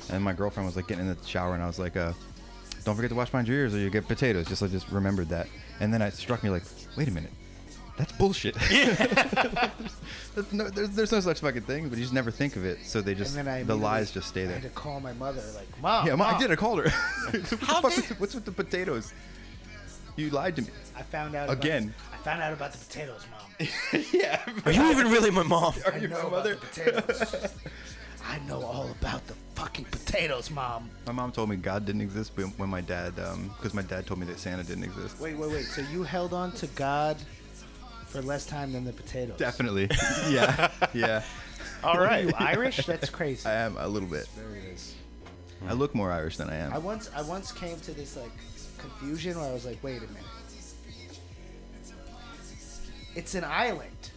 and 0.10 0.24
my 0.24 0.34
girlfriend 0.34 0.68
was 0.68 0.76
like 0.76 0.88
getting 0.88 1.08
in 1.08 1.16
the 1.16 1.28
shower, 1.28 1.54
and 1.54 1.64
I 1.64 1.68
was 1.68 1.80
like, 1.80 1.96
uh, 1.98 2.14
don't 2.84 2.96
forget 2.96 3.10
to 3.10 3.16
wash 3.16 3.34
my 3.34 3.42
your 3.42 3.58
ears, 3.58 3.74
or 3.76 3.80
you 3.80 3.90
get 3.90 4.08
potatoes. 4.08 4.48
Just 4.48 4.62
I 4.64 4.68
just 4.68 4.90
remembered 4.90 5.30
that, 5.30 5.48
and 5.80 5.94
then 5.94 6.02
it 6.02 6.14
struck 6.14 6.44
me 6.44 6.50
like, 6.50 6.64
wait 6.98 7.08
a 7.08 7.12
minute. 7.12 7.32
That's 7.98 8.12
bullshit. 8.14 8.56
There's 10.36 10.52
no, 10.52 10.70
there's, 10.70 10.90
there's 10.90 11.12
no 11.14 11.22
such 11.22 11.40
fucking 11.40 11.62
thing, 11.62 11.88
but 11.88 11.98
you 11.98 12.04
just 12.04 12.14
never 12.14 12.30
think 12.30 12.58
of 12.58 12.66
it. 12.66 12.80
So 12.84 13.00
they 13.00 13.16
just 13.16 13.38
and 13.38 13.48
then 13.48 13.54
I 13.54 13.64
the 13.64 13.76
lies 13.78 14.12
just 14.12 14.28
stay 14.28 14.44
there. 14.44 14.58
I 14.58 14.60
had 14.60 14.64
to 14.64 14.70
call 14.70 15.00
my 15.00 15.14
mother, 15.14 15.42
like, 15.56 15.68
Mom. 15.82 16.06
Yeah, 16.06 16.16
Ma, 16.16 16.36
I 16.36 16.38
did. 16.38 16.52
I 16.52 16.58
called 16.58 16.80
her. 16.84 16.90
what 17.30 17.44
the 17.46 17.56
How 17.66 17.80
fuck 17.82 17.94
did- 17.96 18.10
was- 18.10 18.20
what's 18.20 18.36
with 18.36 18.44
the 18.44 18.52
potatoes? 18.52 19.14
You 20.18 20.30
lied 20.30 20.58
to 20.58 20.62
me. 20.64 20.68
I 20.96 21.04
found 21.04 21.36
out 21.36 21.50
Again. 21.50 21.94
About, 22.10 22.20
I 22.20 22.24
found 22.24 22.42
out 22.42 22.52
about 22.54 22.72
the 22.74 22.78
potatoes, 22.80 23.26
Mom. 23.32 23.68
yeah. 24.14 24.42
Are 24.66 24.72
you 24.74 24.92
even 24.92 25.10
really 25.10 25.32
my 25.32 25.44
mom? 25.44 25.74
Are 25.86 25.98
you 25.98 26.10
know 26.10 26.16
my 26.16 26.20
about 26.22 26.32
mother? 26.32 26.56
the 26.56 26.66
potatoes. 26.66 27.54
I 28.28 28.40
know 28.48 28.64
all 28.64 28.90
about 29.00 29.26
the 29.28 29.34
fucking 29.56 29.86
potatoes, 29.86 30.50
Mom. 30.50 30.90
My 31.06 31.14
mom 31.14 31.32
told 31.32 31.50
me 31.50 31.56
God 31.56 31.86
didn't 31.86 32.02
exist 32.02 32.32
when 32.36 32.48
when 32.58 32.70
my 32.70 32.82
dad, 32.82 33.14
um, 33.20 33.52
because 33.58 33.74
my 33.74 33.82
dad 33.82 34.06
told 34.08 34.20
me 34.20 34.26
that 34.28 34.40
Santa 34.40 34.64
didn't 34.64 34.84
exist. 34.84 35.20
Wait, 35.20 35.38
wait, 35.38 35.50
wait. 35.52 35.66
So 35.66 35.82
you 35.92 36.04
held 36.04 36.34
on 36.34 36.52
to 36.54 36.68
God 36.68 37.18
for 38.08 38.22
less 38.22 38.46
time 38.46 38.74
than 38.74 38.84
the 38.84 38.94
potatoes? 38.94 39.38
Definitely. 39.38 39.90
yeah. 40.30 40.72
Yeah. 40.94 41.24
all 41.84 42.00
right. 42.00 42.26
Are 42.26 42.28
you 42.28 42.34
Irish? 42.40 42.86
That's 42.86 43.10
crazy. 43.10 43.48
I 43.48 43.54
am 43.54 43.78
a 43.78 43.88
little 43.88 44.10
bit. 44.10 44.28
there 44.36 44.56
it 44.56 44.74
is. 44.74 44.96
I 45.68 45.74
look 45.74 45.96
more 45.96 46.12
Irish 46.12 46.38
than 46.38 46.50
I 46.50 46.56
am. 46.58 46.74
I 46.74 46.78
once, 46.78 47.10
I 47.16 47.22
once 47.22 47.52
came 47.52 47.80
to 47.82 47.92
this 47.94 48.18
like 48.18 48.32
confusion 48.78 49.38
where 49.40 49.50
I 49.50 49.54
was 49.54 49.66
like, 49.66 49.82
wait 49.84 49.98
a 49.98 50.08
minute. 50.08 50.24
It's 53.16 53.34
an 53.36 53.44
island. 53.46 54.12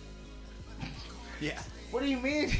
yeah. 1.41 1.61
What 1.91 2.03
do 2.03 2.09
you 2.09 2.19
mean? 2.19 2.51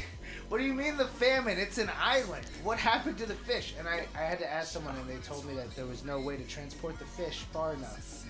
What 0.49 0.57
do 0.57 0.63
you 0.65 0.73
mean 0.73 0.97
the 0.97 1.05
famine? 1.05 1.57
It's 1.59 1.77
an 1.77 1.89
island. 2.01 2.45
What 2.63 2.79
happened 2.79 3.17
to 3.19 3.25
the 3.27 3.35
fish? 3.35 3.75
And 3.77 3.87
I, 3.87 4.07
I 4.15 4.21
had 4.23 4.39
to 4.39 4.51
ask 4.51 4.71
someone, 4.73 4.95
and 4.95 5.07
they 5.07 5.17
told 5.17 5.45
me 5.45 5.53
that 5.55 5.75
there 5.75 5.85
was 5.85 6.03
no 6.03 6.19
way 6.19 6.37
to 6.37 6.43
transport 6.43 6.97
the 6.97 7.05
fish 7.05 7.45
far 7.53 7.73
enough 7.73 8.25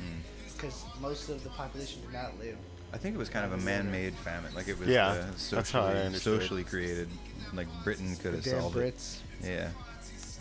because 0.55 0.83
most 0.99 1.29
of 1.29 1.41
the 1.43 1.49
population 1.51 2.01
did 2.01 2.11
not 2.11 2.37
live. 2.39 2.57
I 2.91 2.97
think 2.97 3.15
it 3.15 3.17
was 3.19 3.29
kind 3.29 3.45
of 3.45 3.53
a 3.53 3.63
man-made 3.63 4.13
famine. 4.15 4.53
Like 4.53 4.67
it 4.67 4.77
was 4.77 4.89
Yeah, 4.89 5.07
uh, 5.07 5.25
that's 5.51 5.71
how 5.71 5.83
I 5.83 5.85
socially, 5.91 6.05
understood. 6.05 6.41
socially 6.41 6.63
created. 6.65 7.07
Like 7.53 7.67
Britain 7.85 8.15
could 8.17 8.33
have 8.33 8.43
Damn 8.43 8.59
solved 8.61 8.75
Brits. 8.75 9.19
it. 9.41 9.47
Yeah. 9.47 9.69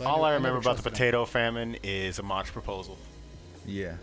All 0.05 0.23
I 0.25 0.33
remember 0.33 0.57
about 0.57 0.77
the 0.77 0.81
trusted 0.81 0.85
them. 0.85 0.91
potato 0.93 1.25
famine 1.25 1.77
is 1.83 2.19
a 2.19 2.23
Mach 2.23 2.47
proposal. 2.47 2.97
Yeah. 3.65 3.93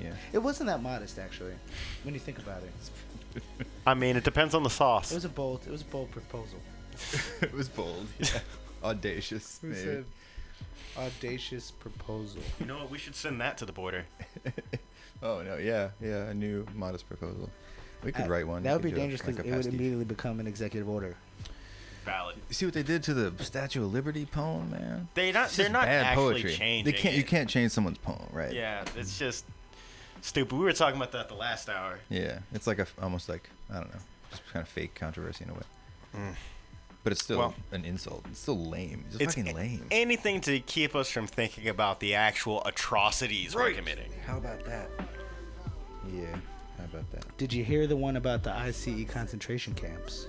Yeah. 0.00 0.12
It 0.32 0.38
wasn't 0.38 0.66
that 0.68 0.82
modest, 0.82 1.18
actually, 1.18 1.52
when 2.02 2.12
you 2.14 2.20
think 2.20 2.38
about 2.38 2.62
it. 2.62 3.42
I 3.86 3.94
mean, 3.94 4.16
it 4.16 4.24
depends 4.24 4.54
on 4.54 4.62
the 4.62 4.70
sauce. 4.70 5.04
It 5.04 5.08
sauce. 5.08 5.14
was 5.14 5.24
a 5.24 5.28
bold. 5.30 5.60
It 5.66 5.70
was 5.70 5.82
a 5.82 5.86
bold 5.86 6.10
proposal. 6.10 6.58
it 7.40 7.52
was 7.52 7.68
bold. 7.68 8.06
Yeah. 8.18 8.40
Audacious. 8.84 9.60
It 9.62 9.68
was 9.68 9.78
maybe. 9.84 9.96
an 9.98 10.04
audacious 10.98 11.70
proposal. 11.70 12.42
You 12.60 12.66
know 12.66 12.78
what? 12.78 12.90
We 12.90 12.98
should 12.98 13.14
send 13.14 13.40
that 13.40 13.58
to 13.58 13.64
the 13.66 13.72
border. 13.72 14.04
Oh 15.22 15.40
no, 15.42 15.56
yeah, 15.56 15.90
yeah, 16.00 16.24
a 16.30 16.34
new 16.34 16.66
modest 16.74 17.06
proposal. 17.06 17.48
We 18.02 18.10
could 18.10 18.24
Uh, 18.26 18.28
write 18.28 18.46
one. 18.48 18.64
That 18.64 18.72
would 18.72 18.82
be 18.82 18.90
dangerous 18.90 19.22
because 19.22 19.38
a 19.38 19.46
it 19.48 19.54
would 19.54 19.66
immediately 19.66 20.04
become 20.04 20.40
an 20.40 20.48
executive 20.48 20.88
order. 20.88 21.14
Valid. 22.04 22.36
You 22.48 22.54
see 22.54 22.64
what 22.64 22.74
they 22.74 22.82
did 22.82 23.04
to 23.04 23.14
the 23.14 23.44
Statue 23.44 23.84
of 23.84 23.92
Liberty 23.92 24.26
poem, 24.26 24.72
man? 24.72 25.06
They 25.14 25.30
not. 25.30 25.50
They're 25.50 25.68
not 25.70 25.84
bad 25.84 26.06
actually 26.06 26.32
poetry. 26.32 26.52
changing. 26.54 26.92
They 26.92 26.98
can't. 26.98 27.14
You 27.14 27.22
can't 27.22 27.48
change 27.48 27.70
someone's 27.70 27.98
poem, 27.98 28.26
right? 28.32 28.52
Yeah, 28.52 28.84
it's 28.96 29.16
just 29.16 29.44
stupid. 30.22 30.58
We 30.58 30.64
were 30.64 30.72
talking 30.72 30.96
about 30.96 31.12
that 31.12 31.28
the 31.28 31.34
last 31.36 31.68
hour. 31.68 32.00
Yeah. 32.10 32.40
It's 32.52 32.66
like 32.66 32.80
a 32.80 32.88
almost 33.00 33.28
like 33.28 33.48
I 33.70 33.74
don't 33.74 33.94
know, 33.94 34.00
just 34.30 34.42
kind 34.52 34.64
of 34.64 34.68
fake 34.68 34.96
controversy 34.96 35.44
in 35.44 35.50
a 35.50 35.54
way. 35.54 35.60
Mm. 36.16 36.34
But 37.04 37.12
it's 37.12 37.24
still 37.24 37.38
Well- 37.38 37.54
an 37.72 37.84
insult. 37.84 38.24
It's 38.30 38.38
still 38.40 38.64
lame. 38.64 39.04
It's, 39.08 39.16
It's 39.20 39.34
fucking 39.34 39.54
lame. 39.56 39.86
Anything 39.90 40.40
to 40.42 40.60
keep 40.60 40.94
us 40.94 41.10
from 41.10 41.26
thinking 41.26 41.68
about 41.68 41.98
the 42.00 42.14
actual 42.14 42.64
atrocities 42.64 43.54
we're 43.54 43.72
committing. 43.72 44.10
How 44.24 44.36
about 44.36 44.64
that? 44.66 44.88
Yeah. 46.12 46.26
How 46.78 46.84
about 46.84 47.10
that? 47.12 47.36
Did 47.38 47.52
you 47.52 47.64
hear 47.64 47.86
the 47.86 47.96
one 47.96 48.16
about 48.16 48.42
the 48.44 48.52
ICE 48.52 49.04
concentration 49.08 49.74
camps? 49.74 50.26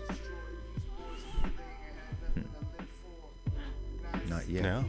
Hmm. 2.34 2.41
Not 4.30 4.47
yet. 4.49 4.63
No. 4.63 4.86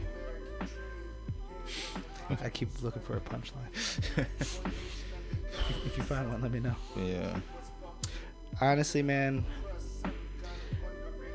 I 2.41 2.49
keep 2.49 2.69
looking 2.81 3.01
for 3.03 3.17
a 3.17 3.21
punchline. 3.21 3.69
if, 3.75 4.59
if 5.85 5.97
you 5.97 6.03
find 6.03 6.31
one, 6.31 6.41
let 6.41 6.51
me 6.51 6.59
know. 6.59 6.75
Yeah. 6.97 7.39
Honestly, 8.61 9.03
man, 9.03 9.45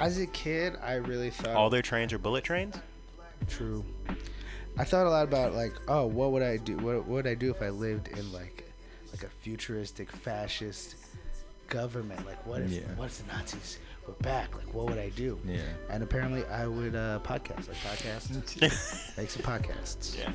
as 0.00 0.18
a 0.18 0.26
kid, 0.26 0.74
I 0.82 0.94
really 0.94 1.30
thought 1.30 1.54
All 1.56 1.70
their 1.70 1.82
trains 1.82 2.12
are 2.12 2.18
bullet 2.18 2.44
trains. 2.44 2.76
True. 3.48 3.84
I 4.78 4.84
thought 4.84 5.06
a 5.06 5.10
lot 5.10 5.24
about 5.24 5.54
like, 5.54 5.72
oh, 5.88 6.06
what 6.06 6.32
would 6.32 6.42
I 6.42 6.56
do? 6.56 6.76
What, 6.76 6.96
what 6.98 7.08
would 7.08 7.26
I 7.26 7.34
do 7.34 7.50
if 7.50 7.60
I 7.62 7.68
lived 7.70 8.08
in 8.08 8.32
like, 8.32 8.70
like 9.12 9.22
a 9.24 9.28
futuristic 9.28 10.10
fascist 10.10 10.96
government. 11.68 12.24
Like, 12.26 12.44
what 12.46 12.62
if 12.62 12.70
Yeah. 12.70 12.80
what 12.96 13.06
if 13.06 13.18
the 13.18 13.32
Nazis 13.32 13.78
were 14.06 14.14
back? 14.14 14.54
Like, 14.56 14.72
what 14.74 14.86
would 14.88 14.98
I 14.98 15.08
do? 15.10 15.38
Yeah. 15.46 15.60
And 15.90 16.02
apparently, 16.02 16.44
I 16.46 16.66
would 16.66 16.94
uh, 16.94 17.20
podcast, 17.22 17.68
like 17.68 17.76
podcast, 17.78 19.16
make 19.18 19.30
some 19.30 19.42
podcasts. 19.42 20.18
Yeah. 20.18 20.32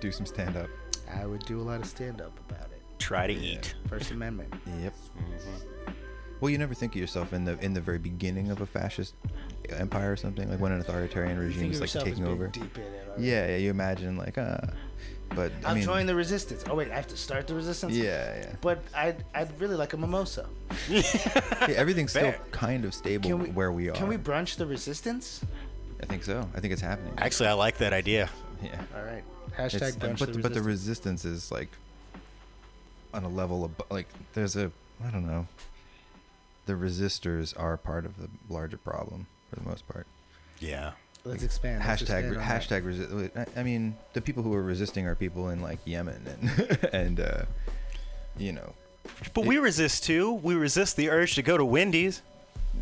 Do 0.00 0.10
some 0.10 0.26
stand 0.26 0.56
up. 0.56 0.68
I 1.14 1.26
would 1.26 1.44
do 1.46 1.60
a 1.60 1.62
lot 1.62 1.80
of 1.80 1.86
stand 1.86 2.20
up 2.20 2.38
about 2.48 2.70
it. 2.72 2.82
Try 2.98 3.26
to 3.26 3.32
eat. 3.34 3.74
First 3.88 4.10
Amendment. 4.10 4.52
Yep. 4.82 4.94
Well, 6.40 6.50
you 6.50 6.58
never 6.58 6.74
think 6.74 6.94
of 6.94 7.00
yourself 7.00 7.32
in 7.32 7.44
the 7.44 7.58
in 7.64 7.72
the 7.74 7.80
very 7.80 7.98
beginning 7.98 8.50
of 8.50 8.60
a 8.60 8.66
fascist 8.66 9.14
empire 9.70 10.12
or 10.12 10.16
something, 10.16 10.48
like 10.50 10.60
when 10.60 10.72
an 10.72 10.80
authoritarian 10.80 11.38
regime 11.38 11.70
is 11.70 11.80
like 11.80 11.88
yourself 11.88 12.04
as 12.06 12.10
taking 12.12 12.24
being 12.24 12.34
over. 12.34 12.46
Deep 12.48 12.76
in 12.76 12.82
it. 12.84 13.06
already. 13.08 13.24
Yeah, 13.24 13.46
yeah, 13.48 13.56
you 13.56 13.70
imagine 13.70 14.16
like 14.16 14.36
uh, 14.36 14.58
but 15.34 15.50
I 15.64 15.68
I'll 15.70 15.74
mean, 15.74 15.84
join 15.84 16.06
the 16.06 16.14
resistance. 16.14 16.62
Oh 16.68 16.74
wait, 16.74 16.90
I 16.90 16.94
have 16.94 17.06
to 17.08 17.16
start 17.16 17.46
the 17.46 17.54
resistance. 17.54 17.94
yeah, 17.94 18.36
yeah. 18.38 18.54
But 18.60 18.82
I'd 18.94 19.24
I'd 19.34 19.58
really 19.60 19.76
like 19.76 19.94
a 19.94 19.96
mimosa. 19.96 20.46
yeah 20.90 21.02
everything's 21.68 22.10
still 22.10 22.32
Fair. 22.32 22.40
kind 22.50 22.84
of 22.84 22.92
stable 22.94 23.30
we 23.36 23.50
where 23.50 23.72
we 23.72 23.88
are. 23.88 23.92
Can 23.92 24.08
we 24.08 24.16
brunch 24.18 24.56
the 24.56 24.66
resistance? 24.66 25.40
I 26.02 26.06
think 26.06 26.22
so. 26.24 26.46
I 26.54 26.60
think 26.60 26.72
it's 26.74 26.82
happening. 26.82 27.14
Actually, 27.16 27.48
I 27.48 27.54
like 27.54 27.78
that 27.78 27.94
idea. 27.94 28.28
yeah. 28.62 28.78
All 28.94 29.02
right. 29.02 29.24
Hashtag 29.56 29.76
It's- 29.76 29.96
brunch 29.96 30.18
but 30.18 30.32
the 30.34 30.38
but 30.40 30.52
the 30.54 30.60
resistance. 30.62 31.24
resistance 31.24 31.24
is 31.24 31.50
like 31.50 31.70
on 33.14 33.24
a 33.24 33.28
level 33.28 33.64
of 33.64 33.70
like 33.90 34.06
there's 34.34 34.54
a 34.56 34.70
I 35.02 35.10
don't 35.10 35.26
know. 35.26 35.46
The 36.66 36.74
resistors 36.74 37.58
are 37.58 37.76
part 37.76 38.04
of 38.04 38.18
the 38.20 38.28
larger 38.48 38.76
problem 38.76 39.26
for 39.50 39.56
the 39.56 39.62
most 39.68 39.86
part. 39.88 40.06
Yeah. 40.60 40.92
Let's 41.24 41.42
expand. 41.42 41.82
Let's 41.84 42.02
hashtag 42.02 42.30
expand 42.30 42.36
on 42.36 42.42
hashtag 42.42 42.84
resist. 42.86 43.36
I, 43.36 43.60
I 43.60 43.62
mean, 43.64 43.96
the 44.12 44.20
people 44.20 44.42
who 44.44 44.52
are 44.54 44.62
resisting 44.62 45.06
are 45.06 45.14
people 45.16 45.48
in 45.50 45.60
like 45.60 45.78
Yemen 45.84 46.22
and 46.26 46.78
and 46.92 47.20
uh, 47.20 47.42
you 48.38 48.52
know 48.52 48.72
But 49.34 49.44
we 49.44 49.58
resist 49.58 50.04
too. 50.04 50.34
We 50.34 50.54
resist 50.54 50.96
the 50.96 51.10
urge 51.10 51.34
to 51.34 51.42
go 51.42 51.56
to 51.56 51.64
Wendy's. 51.64 52.22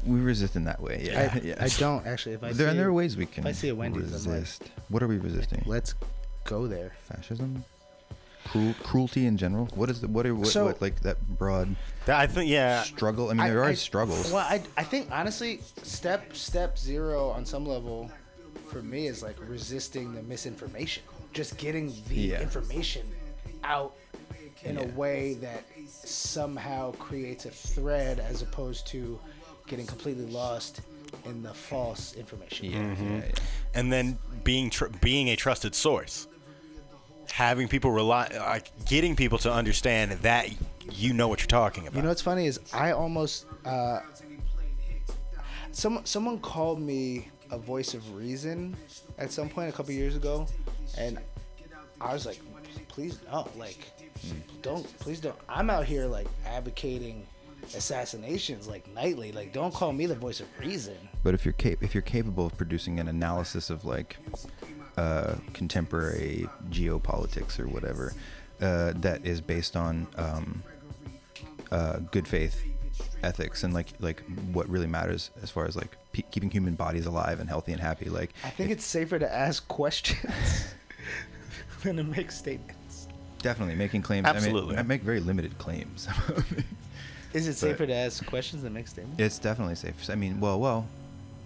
we 0.05 0.20
resist 0.20 0.57
in 0.57 0.64
that 0.64 0.80
way. 0.80 1.03
Yeah, 1.07 1.30
I, 1.35 1.39
yeah. 1.39 1.55
I 1.61 1.68
don't 1.68 2.07
actually. 2.07 2.35
If 2.35 2.43
I 2.45 2.53
there 2.53 2.70
see 2.70 2.76
there 2.76 2.87
a- 2.87 2.91
are 2.91 2.93
ways 2.93 3.16
we 3.16 3.24
can 3.24 3.47
I 3.47 3.53
see 3.53 3.70
a 3.70 3.74
Wendy's, 3.74 4.12
I'm 4.26 4.30
like, 4.32 4.41
resist. 4.41 4.64
what 4.91 5.03
are 5.03 5.09
we 5.09 5.16
resisting? 5.18 5.62
Let's 5.66 5.95
go 6.45 6.66
there. 6.66 6.93
Fascism, 7.09 7.64
Cruel, 8.47 8.74
cruelty 8.82 9.24
in 9.24 9.39
general. 9.39 9.70
What 9.74 9.89
is 9.89 10.03
the 10.03 10.09
what 10.09 10.26
are 10.26 10.35
what, 10.35 10.49
So- 10.49 10.66
what 10.66 10.82
like 10.82 11.01
that 11.01 11.39
broad 11.39 11.68
That- 11.70 11.76
I 12.07 12.27
think 12.27 12.51
yeah. 12.51 12.83
struggle? 12.83 13.31
I 13.31 13.35
mean, 13.35 13.47
there 13.47 13.63
are 13.65 13.75
struggles. 13.75 14.31
Well, 14.31 14.47
I, 14.49 14.63
I 14.77 14.83
think 14.85 15.11
honestly, 15.11 15.61
step 15.83 16.37
step 16.37 16.77
zero 16.79 17.31
on 17.31 17.45
some 17.47 17.67
level, 17.67 18.11
for 18.69 18.83
me 18.83 19.07
is 19.07 19.23
like 19.23 19.37
resisting 19.49 20.15
the 20.15 20.23
misinformation. 20.23 21.03
Just 21.33 21.57
getting 21.59 21.93
the 22.09 22.15
Yeah. 22.17 22.41
information 22.43 23.07
out 23.65 23.95
in 24.65 24.77
a 24.79 24.83
Yeah. 24.85 24.91
way 24.93 25.35
that 25.35 25.65
somehow 26.05 26.93
creates 26.93 27.45
a 27.47 27.51
thread, 27.51 28.21
as 28.21 28.43
opposed 28.43 28.87
to 28.89 29.19
getting 29.67 29.87
completely 29.87 30.27
lost 30.27 30.81
in 31.25 31.43
the 31.43 31.55
false 31.55 32.15
information. 32.15 32.71
yeah, 32.71 32.79
Mm-hmm. 32.79 33.11
yeah, 33.19 33.25
yeah. 33.27 33.33
and 33.75 33.93
then 33.93 34.19
being 34.43 34.69
tr- 34.71 34.87
being 35.01 35.29
a 35.31 35.37
trusted 35.37 35.75
source, 35.75 36.27
having 37.31 37.69
people 37.69 37.91
rely, 37.91 38.29
like 38.37 38.71
getting 38.87 39.17
people 39.17 39.39
to 39.39 39.53
understand 39.53 40.13
that 40.23 40.49
you 40.91 41.12
know 41.12 41.28
what 41.28 41.41
you're 41.41 41.47
talking 41.47 41.87
about. 41.87 41.97
You 41.97 42.03
know 42.03 42.09
what's 42.09 42.22
funny 42.22 42.47
is 42.47 42.61
I 42.72 42.93
almost 42.93 43.47
uh, 43.64 44.01
someone 45.72 46.05
someone 46.05 46.39
called 46.39 46.80
me 46.80 47.28
a 47.51 47.59
voice 47.59 47.95
of 47.95 48.14
reason 48.14 48.76
at 49.18 49.32
some 49.32 49.49
point 49.49 49.68
a 49.68 49.72
couple 49.72 49.93
years 49.93 50.16
ago, 50.16 50.47
and 50.99 51.18
I 52.01 52.12
was 52.12 52.26
like, 52.26 52.41
please 52.89 53.18
no, 53.30 53.49
like 53.57 53.78
don't 54.62 54.85
please 54.99 55.20
don't. 55.20 55.37
I'm 55.49 55.70
out 55.70 55.85
here 55.85 56.07
like 56.07 56.26
advocating 56.47 57.26
assassinations 57.74 58.68
like 58.68 58.87
nightly. 58.95 59.32
Like 59.32 59.53
don't 59.53 59.72
call 59.72 59.93
me 59.93 60.07
the 60.07 60.14
voice 60.14 60.41
of 60.41 60.47
reason. 60.59 60.97
But 61.22 61.35
if 61.35 61.45
you're 61.45 61.53
cap- 61.53 61.82
if 61.82 61.95
you're 61.95 62.03
capable 62.03 62.47
of 62.47 62.57
producing 62.57 63.01
an 63.01 63.09
analysis 63.09 63.70
of 63.70 63.85
like 63.85 64.16
uh, 64.97 65.35
contemporary 65.53 66.49
geopolitics 66.70 67.59
or 67.59 67.66
whatever 67.66 68.12
uh, 68.61 68.93
that 68.97 69.26
is 69.26 69.41
based 69.41 69.76
on 69.76 70.07
um, 70.16 70.62
uh, 71.75 71.99
good 72.12 72.27
faith 72.29 72.62
ethics 73.25 73.64
and 73.64 73.75
like 73.75 73.89
like 74.01 74.22
what 74.53 74.68
really 74.68 74.87
matters 74.87 75.31
as 75.43 75.51
far 75.51 75.66
as 75.66 75.75
like 75.75 75.97
pe- 76.12 76.22
keeping 76.31 76.51
human 76.51 76.75
bodies 76.75 77.07
alive 77.07 77.41
and 77.41 77.49
healthy 77.49 77.72
and 77.72 77.81
happy 77.81 78.09
like 78.09 78.31
I 78.45 78.51
think 78.51 78.70
it's 78.70 78.85
safer 78.85 79.18
to 79.18 79.35
ask 79.35 79.66
questions 79.66 80.75
than 81.83 81.97
to 81.97 82.05
make 82.05 82.31
statements. 82.31 83.09
definitely 83.43 83.75
making 83.75 84.03
claims 84.03 84.27
Absolutely. 84.27 84.75
I, 84.77 84.77
mean, 84.77 84.79
I 84.79 84.83
make 84.95 85.03
very 85.03 85.20
limited 85.20 85.59
claims 85.59 86.07
Is 87.33 87.49
it 87.49 87.55
safer 87.55 87.85
to 87.85 87.93
ask 87.93 88.25
questions 88.27 88.62
than 88.62 88.72
make 88.72 88.87
statements? 88.87 89.20
it's 89.20 89.39
definitely 89.41 89.75
safe 89.75 90.09
i 90.11 90.14
mean 90.14 90.39
well 90.39 90.61
well 90.61 90.87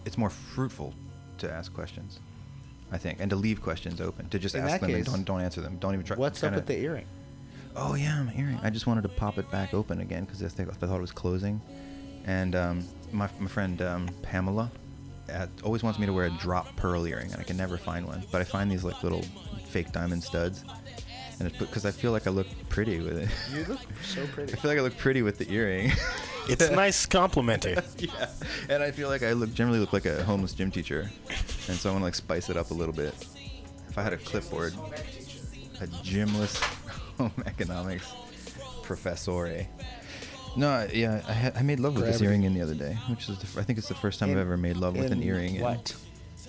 it's 0.05 0.19
more 0.19 0.31
fruitful 0.31 0.93
to 1.39 1.51
ask 1.51 1.73
questions 1.73 2.19
i 2.93 2.99
think 2.99 3.19
and 3.21 3.31
to 3.31 3.37
leave 3.37 3.63
questions 3.63 4.01
open 4.01 4.29
to 4.29 4.39
just 4.39 4.55
In 4.55 4.61
ask 4.63 4.73
that 4.73 4.87
them 4.87 4.95
and 4.95 5.05
don't, 5.07 5.25
don't 5.25 5.41
answer 5.41 5.61
them 5.63 5.79
don't 5.81 5.95
even 5.95 6.05
try 6.05 6.17
What's 6.17 6.43
up 6.43 6.49
kinda- 6.51 6.59
with 6.59 6.67
the 6.67 6.79
earring? 6.79 7.07
Oh 7.77 7.95
yeah, 7.95 8.23
my 8.23 8.35
earring. 8.35 8.59
I 8.63 8.71
just 8.71 8.87
wanted 8.87 9.03
to 9.03 9.09
pop 9.09 9.39
it 9.39 9.51
back 9.51 9.75
open 9.75 10.01
again 10.01 10.25
because 10.25 10.43
I, 10.43 10.63
I 10.63 10.65
thought 10.67 10.97
it 10.97 11.01
was 11.01 11.13
closing. 11.13 11.61
And 12.25 12.55
um, 12.57 12.85
my, 13.13 13.29
my 13.39 13.49
friend 13.49 13.81
um, 13.83 14.09
Pamela 14.23 14.71
uh, 15.33 15.47
always 15.63 15.83
wants 15.83 15.99
me 15.99 16.07
to 16.07 16.13
wear 16.13 16.27
a 16.27 16.31
drop 16.31 16.75
pearl 16.77 17.07
earring, 17.07 17.33
and 17.33 17.41
I 17.41 17.45
can 17.45 17.57
never 17.57 17.77
find 17.77 18.07
one. 18.07 18.23
But 18.31 18.41
I 18.41 18.45
find 18.45 18.71
these 18.71 18.85
like 18.85 19.03
little 19.03 19.23
fake 19.69 19.93
diamond 19.93 20.23
studs, 20.23 20.65
and 21.39 21.49
it's 21.49 21.57
because 21.57 21.87
I 21.87 21.91
feel 21.91 22.13
like 22.13 22.27
I 22.27 22.31
look 22.31 22.47
pretty 22.69 23.01
with 23.01 23.17
it. 23.19 23.29
You 23.55 23.65
look 23.65 23.81
so 24.03 24.27
pretty. 24.29 24.53
I 24.55 24.57
feel 24.57 24.71
like 24.71 24.79
I 24.79 24.83
look 24.83 24.97
pretty 24.97 25.23
with 25.23 25.39
the 25.39 25.51
earring. 25.51 25.93
it's 26.49 26.63
a 26.63 26.71
nice 26.75 27.07
complimenting. 27.07 27.79
yeah, 27.99 28.31
and 28.69 28.83
I 28.83 28.91
feel 28.91 29.09
like 29.09 29.23
I 29.23 29.33
look 29.33 29.53
generally 29.55 29.79
look 29.79 29.93
like 29.93 30.07
a 30.07 30.23
homeless 30.25 30.53
gym 30.55 30.71
teacher, 30.71 31.11
and 31.69 31.77
so 31.77 31.91
I 31.91 31.93
want 31.93 32.03
to 32.03 32.07
like 32.07 32.15
spice 32.15 32.51
it 32.51 32.57
up 32.57 32.71
a 32.71 32.75
little 32.75 32.95
bit. 32.95 33.15
If 33.89 33.97
I 33.97 34.03
had 34.03 34.13
a 34.13 34.19
clipboard, 34.19 34.75
a 35.81 35.87
gymless 36.03 36.61
home 37.19 37.33
economics 37.47 38.11
professor. 38.83 39.67
No, 40.57 40.89
yeah, 40.93 41.23
I, 41.29 41.33
had, 41.33 41.57
I 41.57 41.63
made 41.63 41.79
love 41.81 41.95
with 41.95 42.05
this 42.07 42.21
earring 42.21 42.43
in 42.45 42.55
the 42.55 42.63
other 42.63 42.75
day, 42.75 42.95
which 43.09 43.29
is 43.29 43.39
the, 43.39 43.45
f- 43.45 43.59
I 43.59 43.63
think 43.63 43.79
it's 43.79 43.89
the 43.89 43.95
first 43.95 44.19
time 44.19 44.31
I've 44.31 44.37
In- 44.37 44.43
ever 44.43 44.57
made 44.57 44.77
love 44.77 44.97
with 44.97 45.13
an 45.13 45.21
in 45.23 45.29
earring. 45.29 45.57
in- 45.57 45.63
What? 45.63 45.95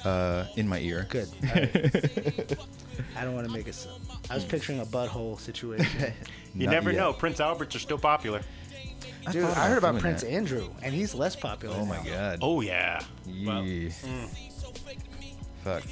Uh, 0.05 0.45
in 0.55 0.67
my 0.67 0.79
ear. 0.79 1.05
Good. 1.09 1.27
All 1.43 1.49
right. 1.53 2.57
I 3.17 3.23
don't 3.25 3.35
want 3.35 3.45
to 3.47 3.53
make 3.53 3.67
it. 3.67 3.75
So. 3.75 3.89
I 4.29 4.35
was 4.35 4.45
picturing 4.45 4.79
a 4.79 4.85
butthole 4.85 5.39
situation. 5.39 6.13
You 6.55 6.65
Not 6.65 6.71
never 6.71 6.91
yet. 6.91 6.97
know. 6.97 7.13
Prince 7.13 7.39
Alberts 7.39 7.75
are 7.75 7.79
still 7.79 7.99
popular. 7.99 8.41
Dude, 9.31 9.43
thought 9.43 9.55
I 9.57 9.67
heard 9.67 9.77
about 9.77 9.91
doing 9.91 10.01
Prince 10.01 10.21
that. 10.21 10.31
Andrew, 10.31 10.67
and 10.81 10.95
he's 10.95 11.13
less 11.13 11.35
popular. 11.35 11.75
Oh 11.77 11.85
my 11.85 11.97
now. 11.97 12.03
god. 12.03 12.39
Oh 12.41 12.61
yeah. 12.61 13.03
Well, 13.45 13.63
Yeah. 13.63 13.89
Fuck. 15.63 15.83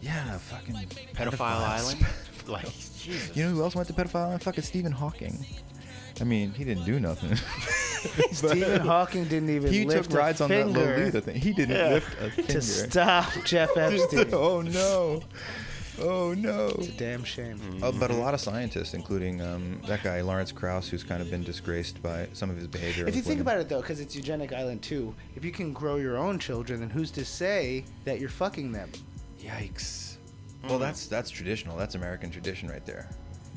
Yeah, 0.00 0.38
fucking 0.38 0.74
Pedophile 0.74 1.14
pedophiles. 1.14 1.38
Island. 1.38 2.06
like 2.48 2.64
Jesus. 2.98 3.36
You 3.36 3.44
know 3.44 3.50
who 3.50 3.62
else 3.62 3.74
went 3.74 3.88
to 3.88 3.94
pedophile 3.94 4.26
island? 4.26 4.42
Fucking 4.42 4.64
Stephen 4.64 4.92
Hawking. 4.92 5.44
I 6.20 6.24
mean, 6.24 6.52
he 6.52 6.64
didn't 6.64 6.84
do 6.84 7.00
nothing. 7.00 7.34
Stephen 8.32 8.80
Hawking 8.80 9.24
didn't 9.24 9.50
even 9.50 9.72
he 9.72 9.84
lift 9.84 10.10
took 10.10 10.18
rides 10.18 10.40
a 10.40 10.44
on 10.44 10.50
that 10.50 10.64
finger 10.66 10.96
Lolita 10.98 11.20
thing. 11.20 11.36
He 11.36 11.52
didn't 11.52 11.76
Yeah. 11.76 11.88
lift 11.94 12.20
a 12.20 12.30
finger. 12.30 12.52
to 12.52 12.62
stop 12.62 13.32
Jeff 13.44 13.76
Epstein. 13.76 14.28
oh 14.32 14.60
no. 14.60 15.22
Oh 16.00 16.34
no. 16.34 16.66
It's 16.78 16.88
a 16.88 16.92
damn 16.92 17.24
shame. 17.24 17.58
Uh, 17.82 17.92
but 17.92 18.10
a 18.10 18.14
lot 18.14 18.34
of 18.34 18.40
scientists, 18.40 18.94
including 18.94 19.40
um, 19.40 19.80
that 19.86 20.02
guy 20.02 20.20
Lawrence 20.20 20.50
Krauss, 20.52 20.88
who's 20.88 21.04
kind 21.04 21.22
of 21.22 21.30
been 21.30 21.42
disgraced 21.44 22.02
by 22.02 22.28
some 22.32 22.50
of 22.50 22.56
his 22.56 22.66
behavior. 22.66 23.06
If 23.08 23.14
you 23.16 23.22
think 23.22 23.38
women. 23.38 23.42
about 23.54 23.60
it 23.60 23.68
though, 23.68 23.80
because 23.80 24.00
it's 24.00 24.14
eugenic 24.14 24.52
island 24.52 24.82
too, 24.82 25.14
if 25.36 25.44
you 25.44 25.50
can 25.52 25.72
grow 25.72 25.96
your 25.96 26.16
own 26.16 26.38
children, 26.38 26.80
then 26.80 26.90
who's 26.90 27.10
to 27.12 27.24
say 27.24 27.84
that 28.04 28.20
you're 28.20 28.28
fucking 28.28 28.70
them? 28.72 28.90
Yikes. 29.40 30.13
Well, 30.64 30.74
mm-hmm. 30.74 30.82
that's 30.84 31.06
that's 31.06 31.30
traditional. 31.30 31.76
That's 31.76 31.94
American 31.94 32.30
tradition 32.30 32.68
right 32.68 32.84
there. 32.86 33.08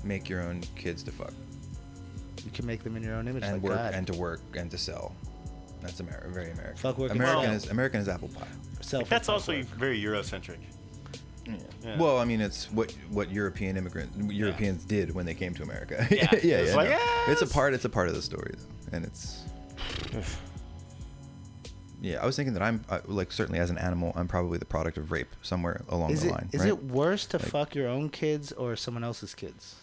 Make 0.03 0.29
your 0.29 0.41
own 0.41 0.61
kids 0.75 1.03
to 1.03 1.11
fuck 1.11 1.33
You 2.45 2.51
can 2.51 2.65
make 2.65 2.83
them 2.83 2.95
in 2.95 3.03
your 3.03 3.15
own 3.15 3.27
image, 3.27 3.43
and 3.43 3.53
like 3.53 3.61
work 3.61 3.77
God. 3.77 3.93
and 3.93 4.05
to 4.07 4.13
work 4.13 4.41
and 4.55 4.69
to 4.71 4.77
sell. 4.77 5.15
That's 5.81 5.99
Amer- 6.01 6.27
very 6.29 6.51
American. 6.51 6.77
Fuck 6.77 6.97
working 6.97 7.17
American 7.17 7.43
well. 7.49 7.53
is 7.53 7.69
American 7.69 8.01
is 8.01 8.09
apple 8.09 8.29
pie. 8.29 8.47
Self- 8.81 9.09
That's 9.09 9.29
also 9.29 9.53
work. 9.57 9.65
very 9.67 10.01
Eurocentric. 10.01 10.57
Yeah. 11.45 11.97
Well, 11.97 12.17
I 12.17 12.25
mean, 12.25 12.41
it's 12.41 12.69
what 12.71 12.91
what 13.09 13.31
European 13.31 13.77
immigrant 13.77 14.11
Europeans 14.31 14.83
did 14.83 15.13
when 15.15 15.25
they 15.25 15.33
came 15.33 15.53
to 15.55 15.63
America. 15.63 16.05
Yeah. 16.11 16.27
yeah, 16.43 16.57
It's 16.57 16.69
yeah, 16.71 16.75
like, 16.75 16.89
no. 16.89 16.97
It's 17.29 17.41
a 17.41 17.45
yes. 17.45 17.53
part. 17.53 17.73
It's 17.73 17.85
a 17.85 17.89
part 17.89 18.09
of 18.09 18.15
the 18.15 18.21
story, 18.21 18.53
though, 18.57 18.97
and 18.97 19.05
it's. 19.05 19.43
Yeah, 22.01 22.21
I 22.21 22.25
was 22.25 22.35
thinking 22.35 22.53
that 22.53 22.61
I'm 22.61 22.83
uh, 22.89 22.99
like 23.05 23.31
certainly 23.31 23.59
as 23.59 23.69
an 23.69 23.77
animal, 23.77 24.13
I'm 24.15 24.27
probably 24.27 24.57
the 24.59 24.65
product 24.65 24.97
of 24.97 25.11
rape 25.11 25.29
somewhere 25.41 25.81
along 25.89 26.11
Is 26.11 26.21
the 26.21 26.27
it 26.27 26.31
line. 26.31 26.49
is 26.51 26.59
right? 26.61 26.69
it 26.69 26.83
worse 26.85 27.25
to 27.27 27.37
Like- 27.37 27.47
fuck 27.47 27.75
your 27.75 27.87
own 27.87 28.09
kids 28.09 28.51
or 28.51 28.75
someone 28.75 29.03
else's 29.03 29.33
kids? 29.33 29.75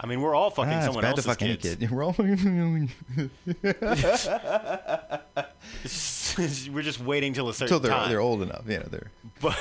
I 0.00 0.06
mean, 0.06 0.20
we're 0.20 0.34
all 0.34 0.50
fucking 0.50 0.72
Ah, 0.72 0.76
it's 0.78 0.86
someone 0.86 1.02
bad 1.02 1.10
else's 1.10 1.24
to 1.26 1.30
fuck 1.30 1.42
any 1.42 1.56
kids. 1.56 1.76
kid. 1.76 1.90
We're 1.92 2.02
all. 2.02 2.12
fucking. 2.12 2.90
we're 6.72 6.82
just 6.82 7.00
waiting 7.00 7.32
till 7.32 7.48
a 7.48 7.54
certain 7.54 7.72
Until 7.74 7.78
they're 7.80 7.92
time. 7.96 8.08
they're 8.10 8.20
old 8.20 8.42
enough. 8.42 8.64
You 8.66 8.78
know, 8.78 8.86
they're. 8.90 9.10
But 9.40 9.56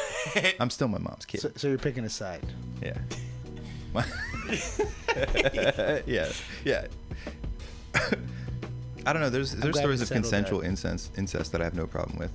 I'm 0.60 0.72
still 0.72 0.88
my 0.88 0.98
mom's 0.98 1.26
kid. 1.26 1.42
So, 1.42 1.52
so 1.56 1.68
you're 1.68 1.78
picking 1.78 2.04
a 2.04 2.10
side. 2.10 2.42
Yeah. 2.82 2.98
My- 3.94 4.06
yeah. 6.08 6.30
Yeah. 6.66 6.88
I 9.06 9.14
don't 9.14 9.22
know. 9.22 9.30
There's 9.30 9.54
there's 9.54 9.78
stories 9.78 10.02
of 10.02 10.10
consensual 10.10 10.62
that. 10.62 10.68
incest 10.68 11.18
incest 11.18 11.52
that 11.52 11.62
I 11.62 11.64
have 11.66 11.76
no 11.76 11.88
problem 11.88 12.18
with. 12.18 12.32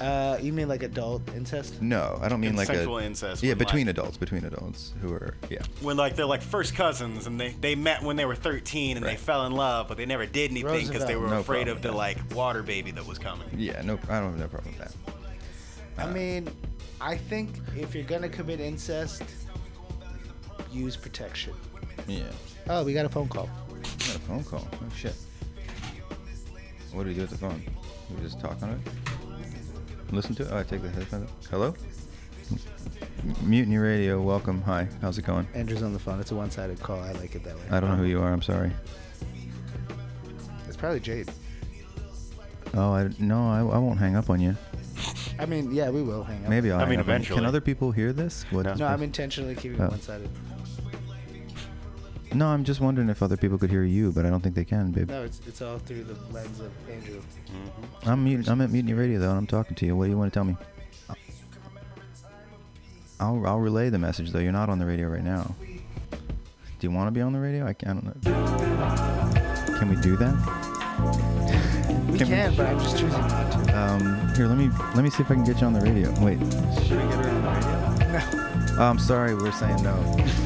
Uh, 0.00 0.36
you 0.42 0.52
mean 0.52 0.66
like 0.68 0.82
adult 0.82 1.22
incest? 1.34 1.80
No, 1.80 2.18
I 2.20 2.28
don't 2.28 2.40
mean 2.40 2.56
like 2.56 2.66
Consensual 2.66 2.98
a 2.98 3.04
incest 3.04 3.42
Yeah, 3.44 3.54
between 3.54 3.86
like- 3.86 3.96
adults, 3.96 4.16
between 4.16 4.44
adults 4.44 4.92
who 5.00 5.12
are 5.12 5.36
yeah. 5.48 5.62
when 5.80 5.96
like 5.96 6.16
they're 6.16 6.26
like 6.26 6.42
first 6.42 6.74
cousins 6.74 7.28
and 7.28 7.38
they, 7.38 7.50
they 7.60 7.76
met 7.76 8.02
when 8.02 8.16
they 8.16 8.24
were 8.24 8.34
13 8.34 8.96
and 8.96 9.06
they 9.06 9.14
fell 9.14 9.46
in 9.46 9.52
love 9.52 9.86
but 9.86 9.96
they 9.96 10.04
never 10.04 10.26
did 10.26 10.50
anything 10.50 10.88
because 10.88 11.04
they 11.06 11.14
were 11.14 11.28
No 11.28 11.38
afraid 11.38 11.66
problem 11.66 11.76
of 11.76 11.82
the 11.82 11.90
with 11.90 11.96
like 11.98 12.18
water 12.34 12.64
baby 12.64 12.90
that 12.90 13.06
was 13.06 13.18
coming 13.18 13.46
Yeah, 13.56 13.80
no, 13.82 13.94
I 14.08 14.18
don't 14.18 14.32
have 14.32 14.38
no 14.40 14.48
problem 14.48 14.74
with 14.76 14.88
that. 14.88 16.04
I 16.04 16.10
mean, 16.10 16.48
I 17.00 17.16
think 17.16 17.54
if 17.76 17.94
you're 17.94 18.02
gonna 18.02 18.28
commit 18.28 18.58
incest, 18.58 19.22
use 20.72 20.96
protection. 20.96 21.52
Yeah. 22.08 22.24
Oh, 22.68 22.84
we 22.84 22.92
got 22.92 23.06
a 23.06 23.08
phone 23.08 23.28
call. 23.28 23.48
We 23.72 23.78
got 23.80 24.16
a 24.16 24.20
phone 24.20 24.42
call. 24.42 24.66
Oh 24.72 24.94
shit. 24.96 25.14
What 26.96 27.02
do 27.02 27.08
we 27.10 27.14
do 27.14 27.20
with 27.20 27.30
the 27.30 27.36
phone? 27.36 27.62
We 28.16 28.22
just 28.22 28.40
talk 28.40 28.56
on 28.62 28.70
it. 28.70 30.12
Listen 30.12 30.34
to 30.36 30.44
it. 30.44 30.48
Oh, 30.50 30.56
I 30.56 30.62
take 30.62 30.80
the 30.80 30.88
headphones. 30.88 31.28
Hello. 31.50 31.74
Mutiny 33.42 33.76
Radio. 33.76 34.22
Welcome. 34.22 34.62
Hi. 34.62 34.88
How's 35.02 35.18
it 35.18 35.26
going? 35.26 35.46
Andrew's 35.52 35.82
on 35.82 35.92
the 35.92 35.98
phone. 35.98 36.20
It's 36.20 36.30
a 36.30 36.34
one-sided 36.34 36.80
call. 36.80 36.98
I 37.00 37.12
like 37.12 37.34
it 37.34 37.44
that 37.44 37.54
way. 37.54 37.60
I 37.70 37.80
don't 37.80 37.90
know 37.90 37.96
who 37.96 38.04
you 38.06 38.22
are. 38.22 38.32
I'm 38.32 38.40
sorry. 38.40 38.70
It's 40.66 40.76
probably 40.78 41.00
Jade. 41.00 41.30
Oh, 42.72 42.92
I 42.94 43.10
no. 43.18 43.46
I, 43.46 43.58
I 43.58 43.78
won't 43.78 43.98
hang 43.98 44.16
up 44.16 44.30
on 44.30 44.40
you. 44.40 44.56
I 45.38 45.44
mean, 45.44 45.70
yeah, 45.74 45.90
we 45.90 46.02
will 46.02 46.24
hang 46.24 46.42
up. 46.44 46.48
Maybe 46.48 46.70
I'll. 46.70 46.78
I 46.78 46.80
hang 46.84 46.90
mean, 46.92 47.00
up 47.00 47.04
on 47.04 47.10
you. 47.10 47.14
eventually. 47.16 47.36
Can 47.40 47.44
other 47.46 47.60
people 47.60 47.92
hear 47.92 48.14
this? 48.14 48.44
What 48.50 48.66
is 48.66 48.78
No, 48.78 48.86
I'm 48.86 49.02
intentionally 49.02 49.54
keeping 49.54 49.78
Oh. 49.82 49.84
it 49.84 49.90
one-sided. 49.90 50.30
No, 52.36 52.48
I'm 52.48 52.64
just 52.64 52.80
wondering 52.82 53.08
if 53.08 53.22
other 53.22 53.36
people 53.38 53.56
could 53.56 53.70
hear 53.70 53.82
you, 53.84 54.12
but 54.12 54.26
I 54.26 54.30
don't 54.30 54.42
think 54.42 54.54
they 54.54 54.64
can, 54.64 54.90
babe. 54.90 55.08
No, 55.08 55.22
it's 55.24 55.40
it's 55.46 55.62
all 55.62 55.78
through 55.78 56.04
the 56.04 56.14
lens 56.32 56.60
of 56.60 56.70
Andrew. 56.90 57.22
I'm 58.04 58.24
mut- 58.24 58.48
I'm 58.48 58.60
at 58.60 58.70
Mutiny 58.70 58.92
Radio 58.92 59.18
though, 59.18 59.30
and 59.30 59.38
I'm 59.38 59.46
talking 59.46 59.74
to 59.76 59.86
you. 59.86 59.96
What 59.96 60.04
do 60.04 60.10
you 60.10 60.18
want 60.18 60.30
to 60.32 60.36
tell 60.36 60.44
me? 60.44 60.54
I'll 63.18 63.46
I'll 63.46 63.58
relay 63.58 63.88
the 63.88 63.98
message 63.98 64.32
though. 64.32 64.38
You're 64.40 64.52
not 64.52 64.68
on 64.68 64.78
the 64.78 64.84
radio 64.84 65.08
right 65.08 65.24
now. 65.24 65.54
Do 65.70 66.86
you 66.86 66.90
want 66.90 67.06
to 67.06 67.10
be 67.12 67.22
on 67.22 67.32
the 67.32 67.38
radio? 67.40 67.64
I, 67.66 67.72
ca- 67.72 67.90
I 67.90 67.94
don't 67.94 68.04
know. 68.04 69.78
Can 69.78 69.88
we 69.88 69.96
do 69.96 70.16
that? 70.16 70.34
We 72.10 72.18
Can 72.18 72.28
can, 72.28 72.50
we- 72.52 72.56
but 72.56 72.66
I'm 72.66 72.78
just 72.78 72.96
choosing 72.98 73.20
not 73.20 73.52
to. 73.66 73.78
Um, 73.78 74.34
here, 74.34 74.46
let 74.46 74.56
me 74.56 74.70
let 74.94 75.02
me 75.04 75.10
see 75.10 75.22
if 75.22 75.30
I 75.30 75.34
can 75.34 75.44
get 75.44 75.60
you 75.60 75.66
on 75.66 75.72
the 75.74 75.80
radio. 75.80 76.08
Wait. 76.24 76.38
Should 76.86 77.02
we 77.02 77.08
get 77.10 77.24
her 77.24 77.30
on 77.30 77.42
the 77.42 77.50
radio? 77.50 78.76
Oh, 78.78 78.82
I'm 78.90 78.98
sorry, 78.98 79.34
we're 79.34 79.52
saying 79.52 79.82
no. 79.82 79.92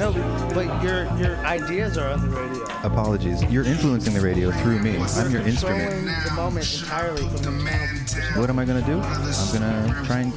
No, 0.00 0.12
but 0.54 0.82
your 0.82 1.04
your 1.18 1.36
ideas 1.44 1.98
are 1.98 2.08
on 2.08 2.22
the 2.22 2.34
radio. 2.34 2.64
Apologies. 2.84 3.44
You're 3.52 3.64
influencing 3.64 4.14
the 4.14 4.22
radio 4.22 4.50
through 4.50 4.78
me. 4.78 4.96
I'm 4.96 5.30
your 5.30 5.42
instrument. 5.42 6.06
the 6.24 6.32
moment 6.34 6.80
entirely 6.80 7.28
from 7.28 7.58
the 7.58 8.06
channel. 8.08 8.40
What 8.40 8.48
am 8.48 8.58
I 8.58 8.64
gonna 8.64 8.80
do? 8.80 8.98
I'm 8.98 9.52
gonna 9.52 10.02
try 10.06 10.20
and. 10.20 10.32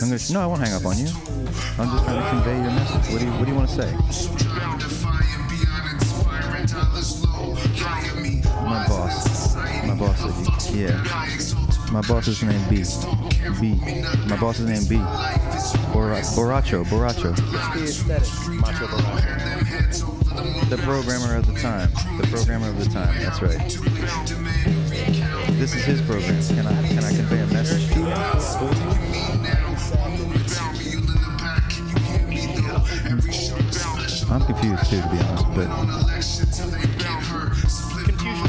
I'm 0.00 0.08
gonna. 0.08 0.20
No, 0.30 0.40
I 0.40 0.46
won't 0.46 0.60
hang 0.60 0.72
up 0.72 0.86
on 0.86 0.96
you. 0.98 1.08
I'm 1.78 1.90
just 1.90 2.04
trying 2.04 2.22
to 2.22 2.30
convey 2.30 2.62
your 2.62 2.70
message. 2.70 3.12
What 3.12 3.18
do 3.18 3.26
you 3.26 3.32
What 3.32 3.44
do 3.46 3.50
you 3.50 3.56
want 3.56 3.68
to 3.70 3.74
say? 3.74 3.90
My 8.62 8.86
boss. 8.86 9.56
My 9.84 9.94
boss 9.96 10.62
said. 10.62 10.76
Yeah. 10.76 11.75
My 11.92 12.00
boss 12.02 12.26
is 12.28 12.42
named 12.42 12.68
B. 12.68 12.84
B. 13.60 13.74
My 14.28 14.36
boss 14.38 14.58
is 14.58 14.68
named 14.68 14.88
B. 14.88 14.96
Bora- 15.92 16.20
Boracho. 16.34 16.84
Boracho. 16.84 17.34
The 20.68 20.76
programmer 20.78 21.36
of 21.36 21.46
the 21.46 21.60
time. 21.60 21.90
The 22.20 22.26
programmer 22.30 22.68
of 22.68 22.78
the 22.78 22.90
time. 22.90 23.14
That's 23.22 23.40
right. 23.40 23.58
This 25.58 25.74
is 25.74 25.84
his 25.84 26.00
program. 26.02 26.42
Can 26.48 26.66
I 26.66 26.88
Can 26.88 27.04
I 27.04 27.10
convey 27.14 27.40
a 27.40 27.46
message 27.46 27.92
to 27.92 28.00
you? 28.00 29.16
I'm 34.28 34.44
confused 34.44 34.90
too, 34.90 35.00
to 35.00 35.08
be 35.08 35.18
honest, 35.20 35.46
but 35.54 35.68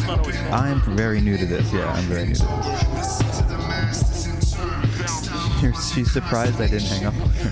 I'm 0.10 0.80
very 0.96 1.20
new 1.20 1.38
to 1.38 1.46
this. 1.46 1.74
Yeah, 1.74 1.92
I'm 1.92 2.06
very 2.06 2.28
new 2.28 2.36
to 2.36 2.46
this. 2.46 3.24
She's 5.94 6.10
surprised 6.12 6.62
I 6.62 6.68
didn't 6.68 6.88
hang 6.88 7.06
up 7.06 7.14
on 7.16 7.30
her. 7.30 7.50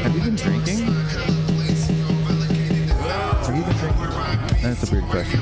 Have 0.00 0.14
you 0.14 0.22
been 0.22 0.36
drinking? 0.36 0.78
Have 3.44 3.54
you 3.54 3.62
been 3.62 3.76
drinking? 3.76 4.10
That's 4.62 4.88
a 4.88 4.92
weird 4.92 5.04
question. 5.10 5.40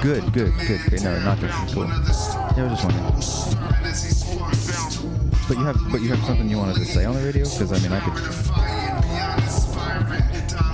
Good, 0.00 0.32
good, 0.32 0.52
good. 0.66 1.02
No, 1.02 1.18
not 1.20 1.40
drinking. 1.40 1.66
Cool. 1.74 1.88
Yeah, 1.88 2.54
I 2.56 2.62
was 2.62 2.80
just 2.80 2.84
wondering. 2.84 3.04
But 5.48 5.56
you 5.58 5.64
have, 5.64 5.76
but 5.90 6.00
you 6.00 6.08
have 6.10 6.24
something 6.24 6.48
you 6.48 6.58
wanted 6.58 6.76
to 6.76 6.84
say 6.84 7.04
on 7.04 7.14
the 7.16 7.20
radio? 7.20 7.42
Because 7.42 7.72
I 7.72 7.80
mean, 7.80 7.90
I 7.92 7.98
could. 7.98 8.14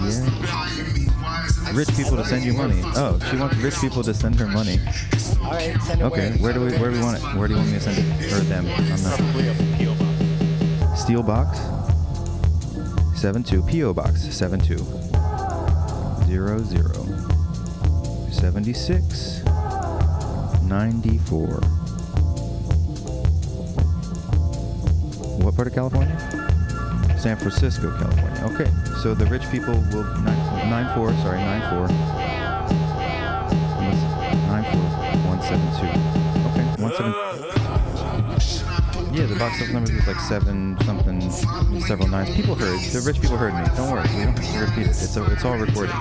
Yeah. 0.07 1.73
Rich 1.73 1.97
people 1.97 2.17
to 2.17 2.25
send 2.25 2.45
you 2.45 2.53
money. 2.53 2.81
Oh, 2.97 3.19
she 3.31 3.37
wants 3.37 3.57
rich 3.57 3.75
people 3.81 4.03
to 4.05 4.15
send 4.15 4.37
her 4.37 4.47
money. 4.47 4.79
All 5.43 5.51
right, 5.51 5.77
send 5.83 6.01
it 6.01 6.05
Okay, 6.05 6.31
where 6.39 6.53
do 6.53 6.61
we, 6.61 6.71
where 6.79 6.91
do 6.91 6.99
we 6.99 7.03
want 7.03 7.17
it? 7.19 7.23
Where 7.37 7.49
do 7.49 7.55
you 7.55 7.61
want 7.61 7.73
me 7.73 7.79
to 7.79 7.81
send 7.81 7.99
it? 7.99 8.33
Or 8.33 8.39
them? 8.41 8.67
I'm 8.67 9.03
not. 9.03 9.19
Probably 9.19 9.49
a 9.49 9.55
PO 9.77 9.95
box. 9.97 11.01
Steel 11.03 11.23
Box 11.23 11.59
72 13.21 13.63
PO 13.63 13.95
Box 13.95 14.23
72 14.23 14.77
00 16.27 18.33
76 18.33 19.43
94 20.65 21.61
What 25.47 25.55
part 25.55 25.69
of 25.69 25.75
California? 25.75 26.19
San 27.19 27.37
Francisco, 27.37 27.97
California. 27.99 28.43
Okay, 28.53 28.69
so 29.03 29.15
the 29.15 29.27
rich 29.27 29.49
people 29.51 29.75
will 29.93 30.05
nine, 30.23 30.71
nine 30.71 30.95
four. 30.95 31.13
Sorry, 31.23 31.39
nine 31.39 31.63
four. 31.71 31.89
Nine 34.49 34.65
four 34.73 34.83
one 35.29 35.41
seven 35.43 35.67
two. 35.79 35.91
Okay, 36.49 36.65
one 36.83 36.93
seven. 36.95 37.13
Yeah, 39.15 39.27
the 39.27 39.37
box 39.37 39.61
office 39.61 39.73
numbers 39.73 39.91
is 39.91 40.07
like 40.07 40.21
seven 40.21 40.77
something, 40.85 41.31
several 41.81 42.09
nines. 42.09 42.35
People 42.37 42.55
heard. 42.55 42.81
The 42.81 43.01
rich 43.01 43.21
people 43.21 43.37
heard 43.37 43.55
me. 43.55 43.65
Don't 43.77 43.91
worry, 43.91 44.03
we 44.15 44.25
don't 44.25 44.39
have 44.39 44.53
to 44.53 44.59
repeat 44.61 44.87
it. 44.87 44.91
It's 44.91 45.17
a, 45.17 45.25
it's 45.33 45.45
all 45.45 45.57
recorded. 45.57 45.95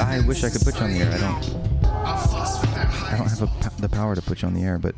I 0.00 0.20
wish 0.26 0.44
I 0.44 0.50
could 0.50 0.62
put 0.62 0.76
you 0.76 0.82
on 0.82 0.92
the 0.92 1.00
air. 1.00 1.12
I 1.12 1.18
don't. 1.18 1.44
I 1.84 3.16
don't 3.16 3.28
have 3.28 3.42
a, 3.42 3.80
the 3.80 3.88
power 3.88 4.14
to 4.14 4.22
put 4.22 4.42
you 4.42 4.48
on 4.48 4.54
the 4.54 4.62
air. 4.62 4.78
But 4.78 4.94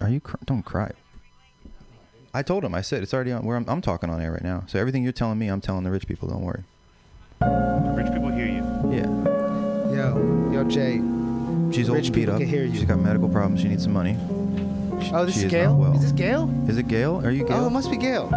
are 0.00 0.08
you? 0.08 0.20
Don't 0.44 0.62
cry. 0.64 0.92
I 2.36 2.42
told 2.42 2.64
him. 2.64 2.74
I 2.74 2.80
said 2.80 3.02
it's 3.02 3.14
already 3.14 3.30
on. 3.32 3.44
Where 3.44 3.56
I'm, 3.56 3.64
I'm 3.68 3.80
talking 3.80 4.10
on 4.10 4.20
air 4.20 4.32
right 4.32 4.42
now. 4.42 4.64
So 4.66 4.78
everything 4.78 5.02
you're 5.04 5.12
telling 5.12 5.38
me, 5.38 5.46
I'm 5.48 5.60
telling 5.60 5.84
the 5.84 5.90
rich 5.90 6.06
people. 6.08 6.28
Don't 6.28 6.42
worry. 6.42 6.64
Rich 7.40 8.12
people 8.12 8.30
hear 8.30 8.46
you. 8.46 8.64
Yeah. 8.90 9.06
Yo, 9.94 10.50
yo, 10.52 10.64
Jay. 10.64 11.00
She's 11.72 11.88
old 11.88 11.96
Rich 11.96 12.06
and 12.06 12.14
beat 12.14 12.20
people 12.22 12.34
up. 12.34 12.40
can 12.40 12.48
hear 12.48 12.64
you. 12.64 12.74
She's 12.74 12.84
got 12.84 12.98
medical 12.98 13.28
problems. 13.28 13.60
She 13.60 13.68
needs 13.68 13.84
some 13.84 13.92
money. 13.92 14.14
She- 15.02 15.12
Oh, 15.12 15.24
this 15.24 15.36
is 15.36 15.44
not 15.44 15.50
Gail. 15.50 15.76
well. 15.76 15.92
Is 15.94 16.02
this 16.02 16.12
Gail? 16.12 16.50
Is 16.68 16.76
it 16.78 16.88
Gail? 16.88 17.20
Are 17.24 17.30
you 17.30 17.44
Gail? 17.44 17.58
Oh, 17.58 17.66
it 17.66 17.70
must 17.70 17.90
be 17.90 17.96
Gail. 17.96 18.28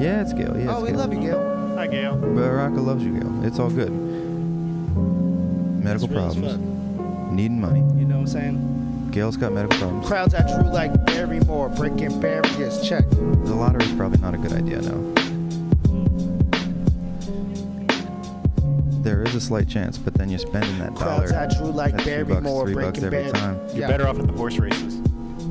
Yeah, 0.00 0.20
it's 0.22 0.32
Gail. 0.32 0.56
Yeah, 0.56 0.70
oh, 0.70 0.74
it's 0.74 0.82
we 0.82 0.88
Gail. 0.90 0.98
love 0.98 1.12
you, 1.14 1.20
Gail. 1.20 1.74
Hi, 1.76 1.86
Gail. 1.86 2.16
Baraka 2.16 2.80
loves 2.80 3.02
you, 3.04 3.18
Gail. 3.18 3.44
It's 3.44 3.58
all 3.58 3.70
good. 3.70 3.90
Medical 5.82 6.04
It's 6.06 6.14
problems. 6.36 7.32
Needing 7.32 7.60
money. 7.60 7.80
You 7.98 8.04
know 8.06 8.16
what 8.16 8.20
I'm 8.22 8.26
saying? 8.26 8.56
Gail's 9.10 9.36
got 9.36 9.52
medical 9.52 9.78
problems. 9.78 10.06
Crowds 10.06 10.34
I 10.34 10.42
drew 10.42 10.70
like 10.70 10.92
Barrymore, 11.06 11.68
breaking 11.70 12.20
barriers. 12.20 12.86
Check. 12.88 13.08
The 13.10 13.54
lottery's 13.54 13.92
probably 13.94 14.18
not 14.18 14.34
a 14.34 14.38
good 14.38 14.52
idea, 14.52 14.80
no. 14.82 15.12
There 19.02 19.22
is 19.22 19.34
a 19.34 19.40
slight 19.40 19.68
chance, 19.68 19.98
but 19.98 20.14
then 20.14 20.28
you're 20.28 20.38
spending 20.38 20.78
that 20.78 20.94
dollar. 20.94 21.26
Crowds 21.26 21.32
I 21.32 21.46
drew 21.58 21.72
like 21.72 21.92
That's 21.92 22.04
three 22.04 22.22
bucks, 22.22 22.28
Barrymore, 22.30 22.64
three 22.66 22.74
bucks 22.74 23.00
breaking 23.00 23.04
every 23.04 23.18
barriers. 23.18 23.32
time. 23.32 23.76
You're 23.76 23.88
better 23.88 24.06
off 24.06 24.18
at 24.18 24.26
the 24.26 24.32
horse 24.32 24.58
races. 24.58 25.00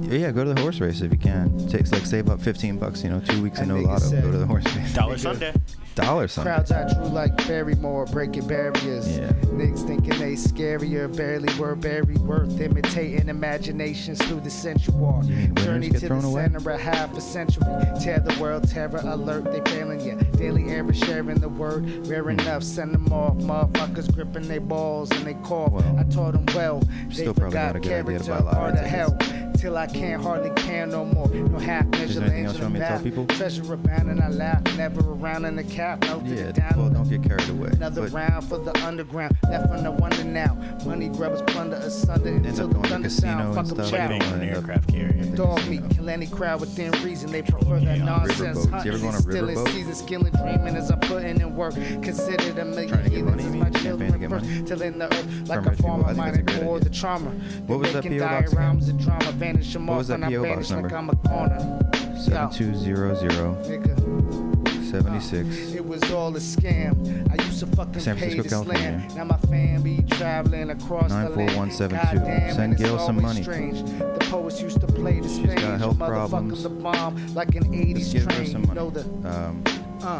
Yeah, 0.07 0.32
go 0.32 0.43
to 0.43 0.53
the 0.53 0.62
horse 0.62 0.80
race 0.80 1.01
if 1.01 1.12
you 1.12 1.18
can. 1.18 1.68
Takes 1.68 1.91
like 1.91 2.05
save 2.05 2.30
up 2.30 2.41
15 2.41 2.78
bucks, 2.80 3.03
you 3.03 3.10
know, 3.10 3.20
two 3.20 3.43
weeks 3.43 3.60
and 3.60 3.70
That 3.70 3.76
no 3.76 3.82
nigga 3.82 3.88
lotto. 3.88 4.05
said- 4.05 4.24
Go 4.24 4.32
to 4.32 4.38
the 4.38 4.45
horse 4.45 4.66
race. 4.76 4.93
Dollar 4.93 5.18
Sunday. 5.18 5.53
Something. 5.99 6.43
Crowds 6.43 6.71
I 6.71 6.93
drew 6.93 7.05
like 7.05 7.35
Barrymore, 7.47 8.05
breaking 8.05 8.47
barriers. 8.47 9.17
Yeah. 9.17 9.31
Niggas 9.59 9.85
thinking 9.85 10.17
they 10.19 10.33
scarier, 10.33 11.15
barely 11.15 11.53
were 11.59 11.75
very 11.75 12.15
worth 12.15 12.59
imitating 12.59 13.29
imaginations 13.29 14.21
through 14.25 14.41
the 14.41 14.49
sensual. 14.49 15.21
Journey 15.55 15.89
to 15.89 15.99
the 15.99 16.13
away? 16.13 16.43
center 16.43 16.71
of 16.71 16.79
half 16.79 17.15
a 17.17 17.21
century. 17.21 17.65
Tear 18.01 18.19
the 18.19 18.37
world, 18.41 18.69
terror 18.69 19.01
alert, 19.03 19.45
they 19.51 19.61
failing 19.71 19.99
you. 20.01 20.15
Daily 20.37 20.65
error, 20.69 20.93
sharing 20.93 21.39
the 21.39 21.49
word, 21.49 22.07
rare 22.07 22.23
hmm. 22.23 22.39
enough, 22.39 22.63
send 22.63 22.93
them 22.93 23.11
off. 23.11 23.37
Motherfuckers 23.37 24.13
gripping 24.13 24.47
their 24.47 24.61
balls 24.61 25.11
and 25.11 25.25
they 25.25 25.35
cough. 25.45 25.71
Well, 25.71 25.99
I 25.99 26.03
taught 26.03 26.33
them 26.33 26.45
well. 26.55 26.81
They 27.07 27.13
still 27.13 27.33
probably 27.33 27.51
forgot 27.51 27.67
not 27.67 27.75
a 27.75 27.79
good 27.79 27.91
idea 27.91 28.19
to 28.19 28.25
character, 28.25 28.43
buy 28.43 28.57
lottery 28.57 29.48
art 29.60 29.60
of 29.60 29.60
tickets. 29.60 29.60
hell. 29.60 29.72
till 29.72 29.78
I 29.78 29.88
can't 29.88 30.22
hardly 30.24 30.49
care 30.62 30.86
no 30.86 31.05
more. 31.05 31.28
No 31.28 31.60
half 31.60 31.86
measure 31.88 32.22
anything 32.22 32.45
angel 32.45 32.55
you 32.57 32.62
want 32.64 32.76
tell 32.78 32.99
people? 33.01 33.26
Treasure 33.28 33.74
abound 33.74 34.10
and 34.10 34.22
I 34.22 34.30
laugh, 34.30 34.62
never 34.78 35.01
around 35.01 35.45
in 35.45 35.55
the 35.55 35.64
cap. 35.64 36.01
Melted 36.05 36.28
Yeah, 36.38 36.43
it 36.45 36.55
down. 36.55 36.74
well, 36.78 36.89
don't 36.89 37.10
get 37.10 37.24
carried 37.24 37.49
away. 37.49 37.70
Another 37.74 38.03
But 38.03 38.12
round 38.12 38.43
for 38.45 38.57
the 38.57 38.76
underground, 38.86 39.36
left 39.49 39.70
on 39.70 39.84
the 39.84 39.91
wonder 39.91 40.24
now. 40.24 40.55
Money 40.86 41.10
grubbers 41.10 41.41
plunder 41.47 41.78
asunder 41.78 42.30
end 42.30 42.45
until 42.45 42.66
up 42.66 42.70
the 42.70 42.74
going 42.76 42.84
to 42.84 42.89
thunder 42.89 43.07
casino 43.07 43.32
sound. 43.32 43.41
and 43.45 43.55
Fuck 43.55 43.78
'em 43.80 43.86
stuff. 43.86 43.91
chow. 43.91 44.05
On 44.05 44.12
an 44.12 44.49
up 44.49 44.55
aircraft 44.55 44.88
carrier. 44.88 45.24
the 45.26 45.38
Dog 45.38 45.57
casino. 45.57 45.82
meat, 45.82 45.89
kill 45.95 46.10
any 46.10 46.28
crowd 46.28 46.60
within 46.62 46.91
reason. 47.03 47.32
They 47.32 47.41
prefer 47.41 47.80
that 47.82 47.99
nonsense. 47.99 48.66
Riverboats. 48.66 48.86
You 48.86 48.91
ever 48.91 48.99
go 48.99 49.07
on 49.07 49.14
a 49.14 49.18
Hunting, 49.18 49.32
stealing, 49.32 49.55
riverboat? 49.55 49.70
season, 49.74 49.95
skilling, 49.95 50.34
dreaming 50.34 50.76
as 50.76 50.89
I'm 50.91 50.99
putting 50.99 51.41
in 51.41 51.55
work. 51.55 51.74
Considered 52.01 52.57
a 52.57 52.66
million 52.66 52.89
Trying 52.89 53.03
to 53.03 53.10
heathens 53.10 53.45
as 53.45 53.45
my 53.47 53.51
mean? 53.51 53.62
Campaign 53.64 53.74
to 53.74 53.80
children 53.80 54.20
get 54.20 54.30
first. 54.30 54.68
Till 54.68 54.82
in 54.82 54.99
the 54.99 55.05
earth, 55.14 55.49
like 55.49 55.66
a 55.66 55.72
farmer 55.82 56.03
I 56.05 56.07
think 56.07 56.18
a 56.18 56.22
mining 56.22 56.45
great 56.45 56.60
for 56.60 56.76
idea. 56.78 56.80
the 56.80 56.89
trauma. 56.89 57.30
What 57.68 57.80
was 57.80 57.93
that 57.93 58.03
Making 58.03 58.20
PO 58.20 58.26
box 58.28 58.51
again? 58.51 58.64
of 58.89 58.97
drama, 59.05 59.32
vanish 59.53 59.73
them 59.73 59.89
off 59.89 60.09
when 60.09 60.23
I 60.23 60.29
vanish 60.29 60.69
like? 60.71 60.91
I'm 60.93 61.09
a 61.09 61.15
corner. 61.15 61.79
Seven 62.19 62.49
two 62.51 62.75
zero 62.75 63.15
zero 63.15 63.55
Nigga. 63.63 64.89
seventy 64.89 65.19
six. 65.19 65.73
It 65.73 65.85
was 65.85 66.03
all 66.11 66.35
a 66.35 66.39
scam. 66.39 66.93
I 67.31 67.43
used 67.43 67.59
to 67.61 67.67
fucking 67.67 67.99
San 68.01 68.17
pay 68.17 68.31
Francisco, 68.35 68.63
slam. 68.63 68.75
California. 69.01 69.15
Now 69.15 69.23
my 69.25 69.37
fam 69.37 69.81
be 69.81 70.01
traveling 70.09 70.69
across 70.69 71.09
the 71.09 71.15
land. 71.29 71.35
94172. 71.35 72.19
Goddamn, 72.19 72.55
Send 72.55 72.77
Gail 72.77 72.99
some 72.99 73.21
money. 73.21 73.41
Strange. 73.41 73.81
The 73.99 74.27
poets 74.29 74.61
used 74.61 74.81
to 74.81 74.87
play 74.87 75.19
the 75.19 75.29
stage. 75.29 75.59
got 75.59 75.79
health 75.79 75.97
problems. 75.97 76.63
the 76.63 76.69
bomb 76.69 77.33
like 77.33 77.55
an 77.55 77.71
80s 77.71 77.97
Just 77.99 78.13
give 78.13 78.23
her 78.25 78.31
train. 78.31 78.47
some 78.47 78.61
You 78.61 78.67
money. 78.67 78.79
know 78.79 78.89
the 78.89 79.01
Um, 79.29 79.63
uh, 80.01 80.19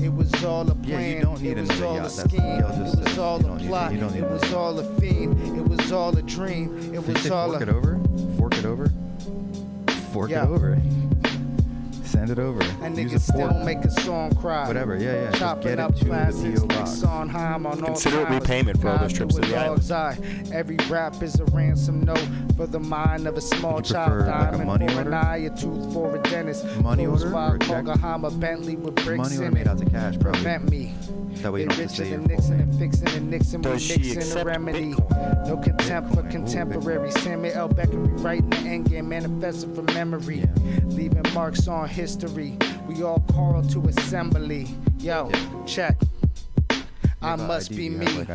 it 0.00 0.12
was 0.12 0.32
all 0.44 0.68
a 0.70 0.74
plan. 0.74 1.00
Yeah, 1.00 1.16
you 1.16 1.22
don't 1.22 1.40
need 1.42 1.58
it 1.58 1.68
was 1.68 1.80
all 1.82 1.96
yacht. 1.96 2.12
a 2.12 2.16
That's- 2.16 2.30
scheme. 2.30 2.84
Just 2.84 2.94
it 2.98 3.04
was 3.08 3.18
all 3.18 3.36
a 3.36 3.42
don't 3.42 3.56
need 3.58 3.64
it. 3.64 3.68
plot. 3.68 3.92
You 3.92 4.00
don't 4.00 4.14
need 4.14 4.22
it 4.24 4.30
was 4.30 4.52
all 4.52 4.78
a 4.78 4.84
fiend. 5.00 5.56
It 5.58 5.68
was 5.68 5.92
all 5.92 6.16
a 6.16 6.22
dream. 6.22 6.94
It 6.94 7.06
was 7.06 7.30
all 7.30 7.54
a 7.54 7.58
it 7.60 7.68
over? 7.68 7.96
Fork 7.96 7.96
it 7.96 8.08
over? 8.08 8.29
Fork 10.20 10.32
Yeah. 10.32 10.44
it 10.44 10.50
over. 10.50 10.76
Send 12.20 12.32
it 12.32 12.38
over. 12.38 12.62
And 12.82 12.98
Use 12.98 13.12
niggas 13.12 13.16
a 13.16 13.20
still 13.20 13.54
make 13.64 13.78
a 13.78 13.90
song 14.02 14.34
cry. 14.34 14.68
Whatever, 14.68 14.94
yeah, 14.96 15.12
yeah. 15.12 15.26
Just 15.28 15.38
Chopping 15.38 15.62
get 15.62 15.72
it 15.72 15.78
up 15.78 15.94
to 15.94 16.04
the 16.04 16.10
classics 16.10 16.60
PO 16.60 16.66
like 16.66 16.78
box. 16.78 16.90
Sondheim 16.90 17.64
on 17.64 17.80
Consider 17.80 18.20
it 18.20 18.28
repayment 18.28 18.78
for 18.78 18.90
all 18.90 18.98
those 18.98 19.14
trips 19.14 19.36
to 19.36 19.40
the 19.40 19.46
a 19.46 19.50
dog's 19.50 19.90
eye. 19.90 20.18
Every 20.52 20.76
rap 20.90 21.22
is 21.22 21.40
a 21.40 21.46
ransom 21.46 22.02
note 22.02 22.28
for 22.58 22.66
the 22.66 22.78
mind 22.78 23.26
of 23.26 23.38
a 23.38 23.40
small 23.40 23.80
child. 23.80 24.12
prefer, 24.12 24.30
like, 24.30 24.52
a 24.52 24.58
money 24.58 24.86
for 24.88 24.98
order? 24.98 25.08
an 25.08 25.14
eye, 25.14 25.36
a 25.38 25.56
tooth 25.56 25.94
for 25.94 26.14
a 26.14 26.22
dentist. 26.24 26.66
Money 26.82 27.06
Clothes 27.06 27.24
order 27.24 27.34
for 27.34 27.52
or 27.52 27.54
a 27.54 27.58
check? 27.60 27.88
Oklahoma 27.88 28.30
Bentley 28.32 28.76
with 28.76 28.96
bricks 28.96 29.16
Money 29.16 29.38
order 29.38 29.50
made 29.52 29.66
out 29.66 29.78
to 29.78 29.86
cash, 29.86 30.18
probably. 30.20 30.42
Prevent 30.42 30.68
me. 30.68 30.94
That 31.36 31.54
way 31.54 31.62
you 31.62 31.68
don't 31.68 31.78
have 31.78 31.88
to 31.88 31.96
say 31.96 32.10
your 32.10 32.18
Nixon 32.18 32.58
name. 32.58 32.68
and 32.68 32.78
fixing 32.78 33.08
and 33.08 33.30
Nixon 33.30 33.62
Does 33.62 33.88
with 33.88 33.98
Nixon 33.98 34.38
a 34.38 34.44
remedy. 34.44 34.92
Bitcoin? 34.92 35.46
No 35.46 35.56
contempt 35.56 36.10
Bitcoin. 36.10 36.26
Ooh, 36.26 36.30
contemporary. 36.30 37.08
Bitcoin. 37.08 37.22
Samuel 37.22 37.54
L. 37.54 37.68
Beckett 37.68 37.94
rewriting 37.94 38.50
the 38.50 38.56
endgame 38.56 39.06
manifesto 39.06 39.74
from 39.74 39.86
memory. 39.86 40.40
Yeah. 40.40 40.46
Leaving 40.86 41.22
marks 41.32 41.66
on 41.66 41.88
history. 41.88 42.09
We 42.88 43.04
all 43.04 43.20
call 43.32 43.62
to 43.62 43.86
assembly. 43.88 44.66
Yo, 44.98 45.30
Yeah. 45.32 45.64
check. 45.64 45.96
I 46.70 46.74
You 46.74 46.82
have 47.22 47.40
a 47.40 47.46
must 47.46 47.70
ID? 47.70 47.76
be 47.76 47.88
me. 47.90 48.06
like 48.24 48.28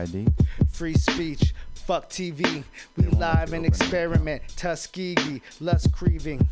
Free 0.70 0.94
speech. 0.94 1.54
Fuck 1.74 2.10
TV. 2.10 2.64
We 2.96 3.04
They 3.04 3.08
won't 3.10 3.20
let 3.20 3.40
live 3.40 3.54
and 3.54 3.66
experiment. 3.66 4.44
Tuskegee. 4.56 5.42
Lust 5.60 5.92
grieving. 5.92 6.48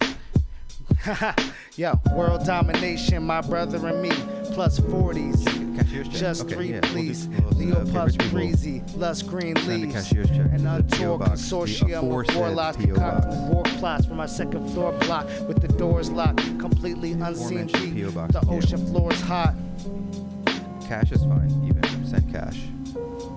Yo, 1.76 2.00
world 2.14 2.46
domination, 2.46 3.24
my 3.24 3.42
brother 3.42 3.86
and 3.88 4.02
me. 4.02 4.12
Plus 4.54 4.80
40s. 4.80 5.44
Cashier's 5.78 6.08
check. 6.10 6.18
Just 6.20 6.42
Okay, 6.44 6.54
three, 6.56 6.68
yeah, 6.68 6.74
we'll 6.74 6.82
do- 6.82 6.88
please. 6.90 7.28
we'll, 7.28 7.50
Leo 7.54 7.86
Puffs 7.92 8.16
breezy. 8.30 8.84
Lust 8.96 9.28
green 9.28 9.56
leaves. 9.68 9.94
cashier's 9.94 10.28
check 10.30 10.52
An 10.52 10.64
the 10.66 10.84
PO 10.92 11.14
untold 11.16 11.20
box, 11.22 11.50
the 11.50 11.56
consortium 11.56 11.98
aforesaid 11.98 12.36
warlocks 12.36 12.78
concocting 12.78 13.50
war 13.50 13.64
plots 13.64 14.06
from 14.06 14.20
our 14.20 14.28
second 14.28 14.70
floor 14.72 14.92
block 15.00 15.26
with 15.48 15.62
the 15.62 15.68
doors 15.70 16.12
locked. 16.12 16.38
Completely 16.60 17.14
unseen 17.14 17.66
deep. 17.68 17.96
The 18.14 18.46
ocean 18.48 18.86
floor 18.88 19.12
is 19.12 19.22
hot. 19.22 19.56
Cash 20.88 21.12
is 21.12 21.24
fine, 21.24 21.50
even. 21.66 21.84
If 21.84 22.08
send 22.10 22.32
cash. 22.32 22.60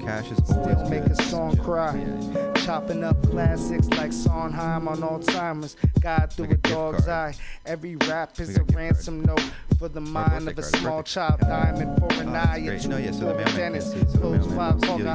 Cash 0.07 0.30
is 0.30 0.50
always 0.52 0.76
Still 0.76 0.88
make 0.88 1.04
a 1.07 1.22
song 1.24 1.57
cry. 1.57 1.96
yeah. 1.98 2.52
Chopping 2.64 3.02
up 3.02 3.20
classics 3.28 3.88
like 3.90 4.12
Sondheim 4.12 4.86
on 4.86 4.98
Alzheimer's. 4.98 5.76
God 6.00 6.32
through 6.32 6.50
a 6.52 6.57
dog's 6.59 7.07
card. 7.07 7.34
eye. 7.34 7.38
Every 7.66 7.96
rap 7.96 8.38
is 8.38 8.57
a 8.57 8.62
ransom 8.64 9.22
note 9.24 9.42
for 9.80 9.88
the 9.88 10.00
mind 10.00 10.48
of 10.48 10.59
a 10.59 10.62
card, 10.62 10.76
small 10.76 10.96
birthday 10.98 11.11
child. 11.11 11.40
card. 11.40 11.74
Diamond 11.76 11.98
for 11.98 12.20
an 12.22 12.28
Oh, 12.28 12.34
eye. 12.34 12.57
a. 12.59 12.86
No, 12.86 12.96
yeah, 12.98 13.11
so 13.11 13.18
the 13.18 13.24
tooth 13.24 13.28
for 13.28 13.30
a 13.30 13.34
mailman 13.34 13.44
can't 13.46 13.57
dentist. 13.57 13.92
see 13.92 13.98
it, 13.98 14.11
so 14.11 14.12
the 14.12 14.18
Clothes 14.18 14.48
mailman 14.48 14.57
five 14.57 14.80
your 14.98 15.09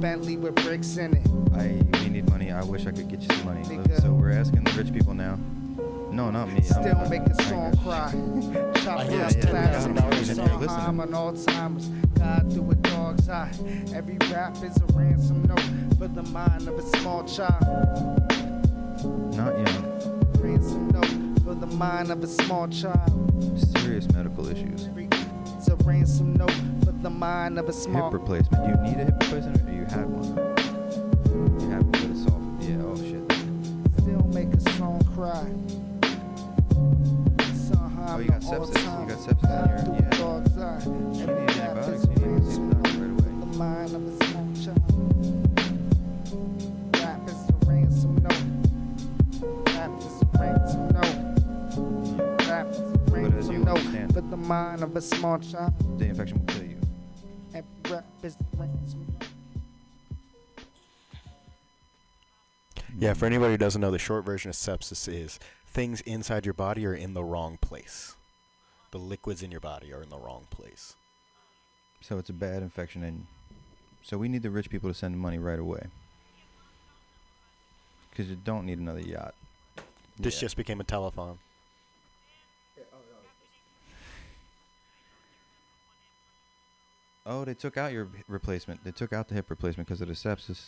Bentley 0.00 0.36
with 0.36 0.54
bricks 0.56 0.96
in 0.98 1.14
it. 1.16 1.26
I 1.54 1.82
we 2.02 2.08
need 2.10 2.28
money. 2.28 2.52
I 2.52 2.62
wish 2.64 2.82
I 2.86 2.92
could 2.92 3.08
get 3.08 3.22
you 3.22 3.28
some 3.36 3.46
money. 3.46 3.62
Nigga. 3.62 4.02
So 4.02 4.12
we're 4.12 4.32
asking 4.32 4.64
the 4.64 4.72
rich 4.72 4.92
people 4.92 5.14
now. 5.14 5.38
No, 6.14 6.30
not 6.30 6.48
me. 6.48 6.54
I'm- 6.54 6.62
Still 6.62 7.08
make 7.10 7.22
a 7.22 7.34
I 7.38 7.42
song 7.44 7.76
cry. 7.82 8.10
Hear 8.10 9.22
up 9.22 9.32
it's 9.32 9.36
$10,000 9.36 9.46
classics 9.46 10.28
in 10.28 10.36
like 10.38 10.60
there. 10.60 10.68
Sondheim 10.68 11.00
on 11.00 11.08
Alzheimer's. 11.08 11.88
God 12.18 12.52
through 12.52 12.70
a 12.70 12.74
dog's 12.76 13.28
eye. 13.28 13.50
Every 13.94 14.16
rap 14.32 14.56
is 14.62 14.76
a 14.76 14.86
ransom 14.92 15.42
note 15.44 15.60
for 15.98 16.06
the 16.08 16.22
mind 16.22 16.68
of 16.68 16.78
a 16.78 16.82
small 16.98 17.24
child. 17.24 17.62
Not 19.34 19.54
young. 19.58 20.30
Ransom 20.38 20.88
note 20.88 21.42
for 21.44 21.54
the 21.54 21.66
mind 21.66 22.10
of 22.12 22.22
a 22.22 22.26
small 22.28 22.68
child. 22.68 23.58
Serious 23.78 24.08
medical 24.12 24.46
issues. 24.48 24.88
It's 25.56 25.68
a 25.68 25.76
ransom 25.76 26.34
note 26.34 26.52
for 26.84 26.92
the 26.92 27.10
mind 27.10 27.58
of 27.58 27.68
a 27.68 27.72
Hip 27.72 28.12
replacement. 28.12 28.62
Do 28.64 28.70
you 28.70 28.76
need 28.88 29.00
a 29.00 29.04
hip 29.06 29.14
replacement 29.20 29.60
or 29.60 29.64
do 29.64 29.72
you 29.76 29.84
had 29.86 30.06
one? 30.06 31.60
You 31.60 31.70
had 31.70 31.82
one, 31.82 31.90
but 31.90 32.04
it's 32.04 32.22
soft. 32.22 32.62
Yeah. 32.62 32.76
Oh 32.82 32.96
shit. 32.96 34.00
Still 34.00 34.22
make 34.32 34.52
a 34.54 34.60
song 34.72 35.02
cry. 35.14 35.50
Somehow 38.14 38.16
Oh, 38.16 38.20
you 38.20 38.28
got 38.28 38.40
the 38.40 38.46
all 38.46 38.66
sepsis. 38.66 39.00
You 39.00 39.08
got 39.08 39.18
sepsis 39.18 39.42
in 39.42 39.68
your- 39.68 39.78
through 39.84 39.94
yeah. 39.94 40.10
dog's 40.10 40.56
eye. 40.58 40.82
You 40.84 40.90
need 41.26 41.50
antibiotics. 41.50 42.04
You 42.04 42.10
need 42.14 42.22
to 42.22 42.50
see 42.52 42.60
ransom 42.60 42.68
the 42.68 42.74
doctor 42.74 42.98
note 42.98 43.00
right 43.00 43.10
away. 43.10 43.30
the 43.40 43.46
mind 43.58 43.94
of 43.94 44.02
a 44.06 44.24
small. 44.24 44.44
Rap 46.94 47.28
is 47.28 47.40
a 47.48 47.52
ransom 47.66 48.14
note. 48.22 48.42
Rap 49.74 49.92
is 49.98 50.16
a 50.22 50.24
ransom 50.38 50.84
note. 50.94 51.18
Rap 52.48 52.66
is 52.70 52.78
a 52.78 52.82
But 52.82 53.12
ransom 53.12 53.64
note 53.64 54.12
for 54.12 54.20
the 54.20 54.36
mind 54.36 54.82
of 54.84 54.94
a 54.96 55.00
small 55.00 55.38
child. 55.38 55.72
The 55.98 56.04
infection 56.06 56.38
will 56.38 56.54
kill 56.54 56.62
you. 56.66 56.78
Every 57.52 57.68
rap 57.90 58.04
is 58.22 58.36
a 58.36 58.56
ransom 58.56 59.06
note. 59.20 59.28
Yeah, 62.96 63.14
for 63.14 63.26
anybody 63.26 63.54
who 63.54 63.58
doesn't 63.58 63.80
know, 63.80 63.90
the 63.90 63.98
short 63.98 64.24
version 64.24 64.50
of 64.50 64.54
sepsis 64.54 65.08
is 65.12 65.40
things 65.74 66.00
inside 66.02 66.46
your 66.46 66.54
body 66.54 66.86
are 66.86 66.94
in 66.94 67.12
the 67.12 67.24
wrong 67.24 67.58
place. 67.60 68.14
The 68.92 68.98
liquids 68.98 69.42
in 69.42 69.50
your 69.50 69.60
body 69.60 69.92
are 69.92 70.02
in 70.02 70.08
the 70.08 70.16
wrong 70.18 70.46
place. 70.48 70.94
So 72.00 72.16
it's 72.18 72.30
a 72.30 72.34
bad 72.34 72.62
infection, 72.62 73.02
and 73.02 73.26
so 74.02 74.16
we 74.16 74.28
need 74.28 74.42
the 74.42 74.50
rich 74.50 74.70
people 74.70 74.88
to 74.88 74.94
send 74.94 75.18
money 75.18 75.38
right 75.38 75.58
away. 75.58 75.88
Because 78.10 78.28
you 78.30 78.36
don't 78.36 78.64
need 78.64 78.78
another 78.78 79.00
yacht. 79.00 79.34
This 80.16 80.36
Yeah. 80.36 80.42
just 80.42 80.56
became 80.56 80.80
a 80.80 80.84
telephone. 80.84 81.40
Oh, 87.26 87.44
they 87.44 87.54
took 87.54 87.78
out 87.78 87.90
your 87.90 88.08
replacement. 88.28 88.84
They 88.84 88.92
took 88.92 89.12
out 89.14 89.28
the 89.28 89.34
hip 89.34 89.48
replacement 89.48 89.88
because 89.88 90.02
of 90.02 90.08
the 90.08 90.14
sepsis. 90.14 90.66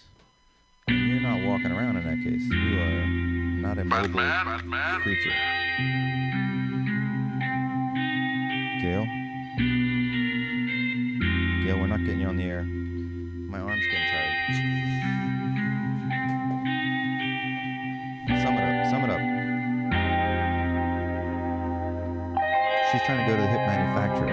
And 0.89 1.09
you're 1.09 1.20
not 1.20 1.43
walking 1.45 1.72
around 1.72 1.97
in 1.97 2.05
that 2.05 2.22
case. 2.22 2.45
You 2.49 2.78
are 2.78 3.07
not 3.61 3.76
a 3.76 3.84
mobile 3.84 4.20
creature. 5.01 5.32
Gail? 8.80 9.05
Gail, 11.64 11.80
we're 11.80 11.89
not 11.89 12.05
getting 12.05 12.20
you 12.20 12.28
on 12.28 12.37
the 12.37 12.45
air. 12.45 12.62
My 12.62 13.59
arm's 13.59 13.82
getting 13.91 14.07
tired. 14.07 14.32
Sum 18.45 18.55
it 18.55 18.62
up. 18.62 18.87
Sum 18.89 19.03
it 19.03 19.11
up. 19.11 19.20
She's 22.93 23.03
trying 23.03 23.18
to 23.18 23.26
go 23.28 23.34
to 23.34 23.43
the 23.43 23.49
hip 23.49 23.66
manufacturer. 23.66 24.28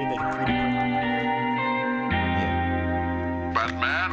Here 0.00 0.08
they 0.08 0.16
can 0.16 0.32
3D 0.32 0.50
print. 0.72 1.28
Yeah. 2.40 2.56
Yeah. 3.68 4.11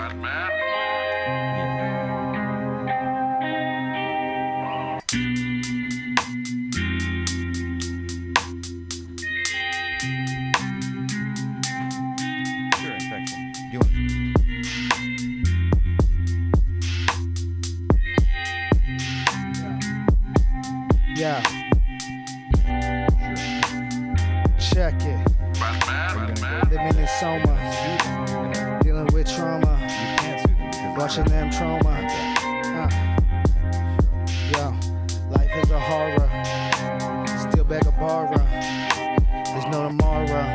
No 39.72 39.88
tomorrow. 39.88 40.52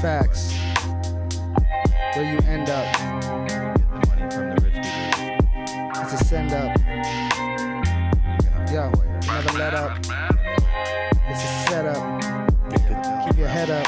Facts. 0.00 0.54
Where 2.14 2.32
you 2.32 2.38
end 2.46 2.70
up, 2.70 2.86
it's 6.02 6.12
a 6.20 6.24
send 6.24 6.52
up. 6.52 6.76
Yo, 8.70 8.90
never 9.26 9.58
let 9.58 9.74
up. 9.74 9.98
It's 11.28 11.42
a 11.42 11.68
setup. 11.68 12.02
Keep 13.26 13.38
your 13.38 13.48
head 13.48 13.70
up. 13.70 13.86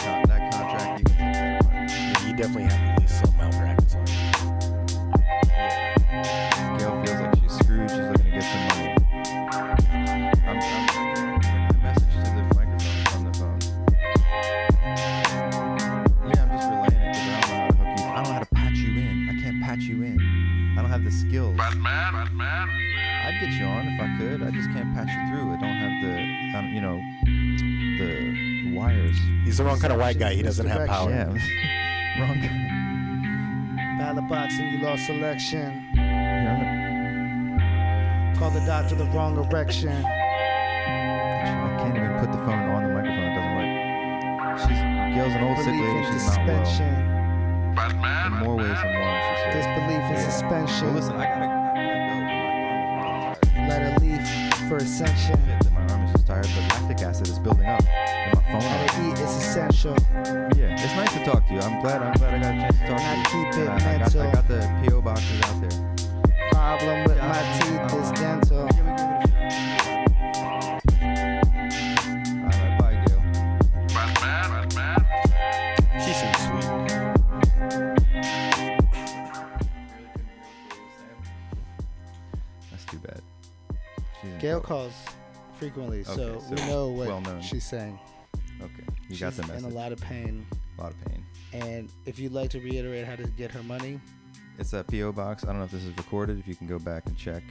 You 2.26 2.37
definitely 2.37 2.64
have 2.64 2.89
He's 29.51 29.59
the 29.59 29.64
wrong 29.64 29.80
kind 29.80 29.92
of 29.92 29.98
white 29.98 30.16
guy. 30.16 30.32
He 30.34 30.42
doesn't 30.42 30.64
have 30.68 30.86
power. 30.86 31.11
Yeah, 31.11 31.24
wrong 32.20 32.38
guy. 32.38 33.98
Ballot 33.98 34.28
boxing, 34.28 34.68
you 34.68 34.78
lost 34.78 35.07
selection. 35.07 35.88
Here, 35.92 37.59
Call 38.38 38.53
the 38.53 38.61
doctor 38.61 38.94
the 38.94 39.07
wrong 39.07 39.36
erection. 39.36 39.88
I 39.90 40.07
can't 41.82 41.96
even 41.96 42.16
put 42.20 42.30
the 42.30 42.38
phone 42.46 42.70
on 42.70 42.84
the 42.84 42.90
microphone. 42.94 43.26
It 43.26 43.34
doesn't 43.34 43.57
work. 43.59 44.61
She's 44.61 44.78
Gail's 45.18 45.34
an 45.34 45.42
old 45.42 45.59
sick 45.59 45.66
Belief 45.66 45.82
lady. 45.82 45.98
in 45.98 46.12
She's 46.12 46.26
not 46.28 46.46
well. 46.46 46.64
suspension. 46.64 46.94
In 48.26 48.32
more 48.46 48.55
ways 48.57 48.78
than 48.80 49.01
one, 49.03 49.20
she 49.26 49.34
said. 49.34 49.51
Disbelief 49.51 49.90
in 49.90 50.14
Yeah. 50.14 50.30
suspension. 50.30 50.86
Well, 50.86 50.94
listen, 50.94 51.14
I 51.16 51.24
gotta, 51.26 51.51
I 51.51 51.51
gotta 53.42 53.51
go. 53.51 53.66
Let 53.66 53.82
her 53.82 53.98
leave 53.98 54.22
for 54.68 54.76
ascension. 54.76 55.40
My 55.74 55.82
arm 55.92 56.05
is 56.05 56.12
just 56.12 56.26
tired, 56.28 56.46
but 56.55 56.62
lactic 56.70 57.03
acid 57.05 57.26
is 57.26 57.38
building 57.40 57.66
up. 57.66 57.82
And 58.53 58.62
phone. 58.62 58.70
How 58.70 58.86
to 58.86 59.09
eat 59.09 59.18
is 59.24 59.36
essential. 59.36 59.96
Yeah, 60.59 60.74
it's 60.74 60.94
nice 60.96 61.12
to 61.14 61.24
talk 61.24 61.46
to 61.48 61.55
you. 61.55 61.61
I'm 61.61 61.80
glad. 61.80 62.03
I'm 62.03 62.12
glad 62.14 62.34
I 62.34 62.38
got 62.40 62.55
a 62.55 62.59
chance 62.59 62.78
to 62.78 62.86
talk 62.86 63.01
And 63.01 63.07
I 63.07 63.24
to 63.24 63.36
you. 63.38 63.44
keep 63.44 63.48
it 63.55 63.68
Uh, 63.68 63.72
I, 63.72 63.76
got, 63.98 64.16
I 64.16 64.32
got 64.32 64.48
the 64.48 64.61
PO 64.88 65.01
boxes 65.03 65.42
out 65.42 65.61
there. 65.61 65.96
Problem 66.51 67.05
with 67.05 67.18
my 67.18 67.42
teeth 67.61 67.94
is 68.01 68.11
dental. 68.20 68.66
Give 68.68 68.86
it, 68.86 68.96
give 68.98 69.30
it 69.30 69.40
a 69.40 69.51
shot. 69.51 70.01
All 72.40 72.51
right, 72.51 72.74
bye, 72.80 72.96
Gail. 73.07 73.20
She 76.05 76.12
seems 76.12 76.38
sweet. 76.44 76.68
That's 82.70 82.84
too 82.86 82.98
bad. 82.98 83.20
Gail 84.40 84.61
calls 84.61 84.92
frequently, 85.59 86.05
so, 86.05 86.12
Okay, 86.12 86.46
we 86.51 86.57
know 86.68 86.88
what 86.88 87.09
well 87.09 87.40
she's 87.40 87.64
saying. 87.64 87.98
Okay, 89.11 89.14
you 89.24 89.28
she's 89.30 89.36
got 89.36 89.46
the 89.46 89.52
message. 89.52 89.64
in 89.66 89.72
a 89.72 89.74
lot 89.74 89.92
of 89.92 90.00
pain. 90.00 90.46
a 90.78 90.82
lot 90.82 90.92
of 90.92 91.04
pain. 91.06 91.24
And 91.52 91.90
if 92.06 92.18
you'd 92.18 92.32
like 92.32 92.50
to 92.50 92.61
reiterate 92.61 93.04
how 93.06 93.16
to 93.16 93.26
get 93.26 93.50
her 93.50 93.62
money, 93.62 94.00
It's 94.58 94.72
a 94.72 94.84
PO 94.84 95.12
box. 95.12 95.42
I 95.44 95.48
don't 95.48 95.58
know 95.58 95.64
if 95.64 95.70
this 95.70 95.82
is 95.84 95.96
recorded. 95.96 96.38
If 96.38 96.46
you 96.46 96.54
can 96.54 96.66
go 96.66 96.78
back 96.78 97.06
and 97.06 97.16
check. 97.16 97.42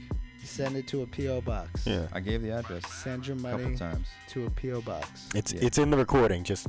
send 0.44 0.76
it 0.76 0.86
to 0.88 1.02
a 1.02 1.06
PO 1.06 1.40
box. 1.42 1.86
Yeah. 1.86 2.06
I 2.12 2.20
gave 2.20 2.40
the 2.42 2.50
address 2.52 2.86
Send 2.92 3.26
your 3.26 3.36
a 3.36 3.40
couple 3.40 3.58
money 3.60 3.76
times. 3.76 4.06
to 4.28 4.46
a 4.46 4.50
PO 4.50 4.80
box. 4.82 5.28
It's 5.34 5.52
Yeah. 5.52 5.60
it's 5.64 5.76
in 5.78 5.90
the 5.90 5.96
recording. 5.98 6.44
Just 6.44 6.66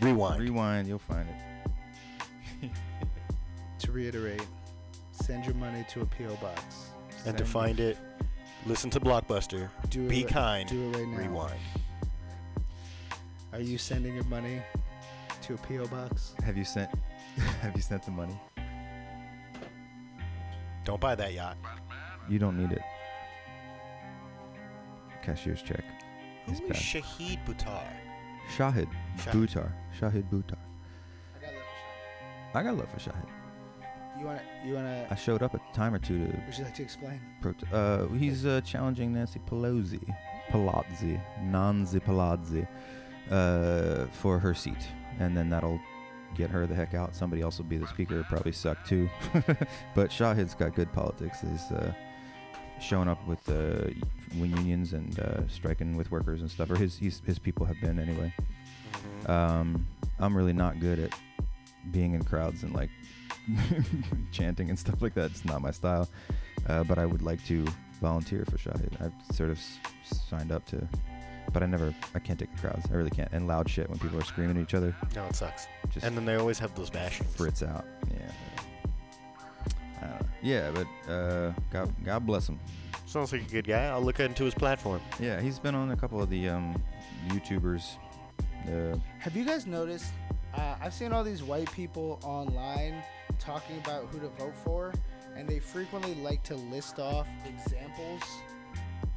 rewind. 0.00 0.40
Rewind, 0.42 0.88
you'll 0.88 0.98
find 0.98 1.28
it. 1.28 2.70
To 3.80 3.90
reiterate, 3.90 4.46
send 5.10 5.44
your 5.44 5.54
money 5.56 5.84
to 5.90 6.02
a 6.02 6.06
PO 6.06 6.36
box. 6.36 6.90
and 7.26 7.36
to 7.36 7.44
find 7.44 7.80
it, 7.80 7.98
listen 8.64 8.90
to 8.90 9.00
Blockbuster. 9.00 9.68
do 9.90 10.04
it, 10.04 10.08
Be 10.08 10.20
it, 10.22 10.28
kind. 10.28 10.68
Do 10.68 10.90
it 10.90 10.96
right 10.98 11.08
now. 11.08 11.16
Rewind. 11.18 11.60
Are 13.52 13.60
you 13.60 13.76
sending 13.78 14.14
your 14.14 14.24
money 14.24 14.62
to 15.42 15.54
a 15.54 15.56
PO 15.58 15.86
box? 15.88 16.34
Have 16.44 16.56
you 16.56 16.64
sent? 16.64 16.90
have 17.60 17.74
you 17.76 17.82
sent 17.82 18.02
the 18.04 18.10
money? 18.10 18.38
Don't 20.84 21.00
buy 21.00 21.14
that 21.14 21.32
yacht. 21.32 21.56
You 22.28 22.38
don't 22.38 22.56
need 22.58 22.72
it. 22.72 22.82
Cashier's 25.22 25.62
check. 25.62 25.84
Who 26.46 26.52
It's 26.52 26.60
is 26.60 26.66
bad. 26.66 26.76
Shahid 26.76 27.38
Buttar? 27.46 27.82
Shahid 28.56 28.88
Shahid. 29.18 29.32
Buttar. 29.32 29.72
Shahid 30.00 30.28
Buttar. 30.30 30.58
I 32.54 32.62
got 32.62 32.76
love 32.76 32.78
love 32.78 32.90
for 32.90 32.98
Shahid. 32.98 33.28
You 34.18 34.26
wanna? 34.26 34.42
You 34.64 34.74
wanna? 34.74 35.06
I 35.10 35.14
showed 35.14 35.42
up 35.42 35.54
a 35.54 35.60
time 35.74 35.94
or 35.94 35.98
two 35.98 36.18
to. 36.18 36.24
would 36.46 36.58
you 36.58 36.64
like 36.64 36.74
to 36.74 36.82
explain? 36.82 37.20
Prot- 37.40 37.72
uh, 37.72 38.06
he's 38.08 38.44
uh, 38.44 38.60
challenging 38.62 39.12
Nancy 39.12 39.40
Pelosi, 39.48 40.02
Palazzi, 40.50 41.20
Nancy 41.42 41.98
Palazzi, 42.00 42.66
uh, 43.30 44.06
for 44.12 44.38
her 44.38 44.54
seat, 44.54 44.88
and 45.18 45.36
then 45.36 45.48
that'll 45.48 45.80
get 46.34 46.50
her 46.50 46.66
the 46.66 46.74
heck 46.74 46.94
out. 46.94 47.14
Somebody 47.14 47.42
else 47.42 47.58
will 47.58 47.66
be 47.66 47.78
the 47.78 47.86
speaker. 47.86 48.24
Probably 48.28 48.52
suck 48.52 48.84
too, 48.86 49.08
but 49.94 50.10
Shahid's 50.10 50.54
got 50.54 50.74
good 50.74 50.92
politics. 50.92 51.40
He's 51.40 51.70
uh, 51.70 51.92
showing 52.80 53.08
up 53.08 53.24
with 53.26 53.48
uh, 53.48 53.88
unions 54.34 54.92
and 54.92 55.18
uh, 55.20 55.46
striking 55.48 55.96
with 55.96 56.10
workers 56.10 56.40
and 56.40 56.50
stuff, 56.50 56.70
or 56.70 56.76
his 56.76 56.96
his, 56.96 57.20
his 57.24 57.38
people 57.38 57.66
have 57.66 57.80
been 57.80 57.98
anyway. 57.98 58.32
Um, 59.26 59.86
I'm 60.18 60.36
really 60.36 60.52
not 60.52 60.80
good 60.80 60.98
at 60.98 61.12
being 61.90 62.14
in 62.14 62.22
crowds 62.24 62.62
and 62.62 62.72
like 62.74 62.90
chanting 64.32 64.70
and 64.70 64.78
stuff 64.78 65.02
like 65.02 65.14
that. 65.14 65.30
It's 65.30 65.44
not 65.44 65.60
my 65.62 65.70
style. 65.70 66.08
Uh, 66.68 66.84
but 66.84 66.96
I 66.98 67.06
would 67.06 67.22
like 67.22 67.44
to 67.46 67.66
volunteer 68.00 68.44
for 68.44 68.56
Shahid. 68.56 69.00
I've 69.00 69.36
sort 69.36 69.50
of 69.50 69.58
s- 69.58 69.78
signed 70.28 70.52
up 70.52 70.64
to, 70.66 70.88
but 71.52 71.62
I 71.62 71.66
never, 71.66 71.94
I 72.14 72.18
can't 72.18 72.38
take 72.38 72.52
the 72.54 72.58
crowds. 72.60 72.84
I 72.90 72.94
really 72.94 73.10
can't. 73.10 73.30
And 73.32 73.46
loud 73.46 73.68
shit 73.68 73.88
when 73.88 73.98
people 73.98 74.18
are 74.18 74.24
screaming 74.24 74.56
at 74.56 74.62
each 74.62 74.74
other, 74.74 74.94
No, 75.14 75.24
it 75.26 75.34
sucks. 75.36 75.66
just 75.90 76.04
And 76.06 76.16
then 76.16 76.24
they 76.24 76.36
always 76.36 76.58
have 76.58 76.74
those 76.74 76.90
bashings. 76.90 77.26
fritz 77.36 77.62
out. 77.62 77.84
Yeah. 78.10 78.30
I 80.00 80.06
don't 80.06 80.20
know. 80.20 80.26
Yeah, 80.42 80.70
but 80.72 81.10
uh, 81.12 81.52
God, 81.70 81.92
God 82.04 82.26
bless 82.26 82.48
him. 82.48 82.58
Sounds 83.06 83.32
like 83.32 83.42
a 83.42 83.50
good 83.50 83.66
guy. 83.66 83.84
I'll 83.86 84.02
look 84.02 84.20
into 84.20 84.44
his 84.44 84.54
platform. 84.54 85.00
Yeah, 85.20 85.40
he's 85.40 85.58
been 85.58 85.74
on 85.74 85.90
a 85.90 85.96
couple 85.96 86.20
of 86.22 86.30
the 86.30 86.48
um, 86.48 86.82
YouTubers. 87.28 87.96
Uh, 88.66 88.96
Have 89.18 89.36
you 89.36 89.44
guys 89.44 89.66
noticed? 89.66 90.12
Uh, 90.54 90.76
I've 90.80 90.94
seen 90.94 91.12
all 91.12 91.22
these 91.24 91.42
white 91.42 91.70
people 91.72 92.18
online 92.22 93.02
talking 93.38 93.78
about 93.78 94.06
who 94.06 94.18
to 94.20 94.28
vote 94.28 94.54
for, 94.64 94.92
and 95.36 95.48
they 95.48 95.58
frequently 95.58 96.14
like 96.16 96.42
to 96.44 96.54
list 96.56 96.98
off 96.98 97.26
examples 97.46 98.22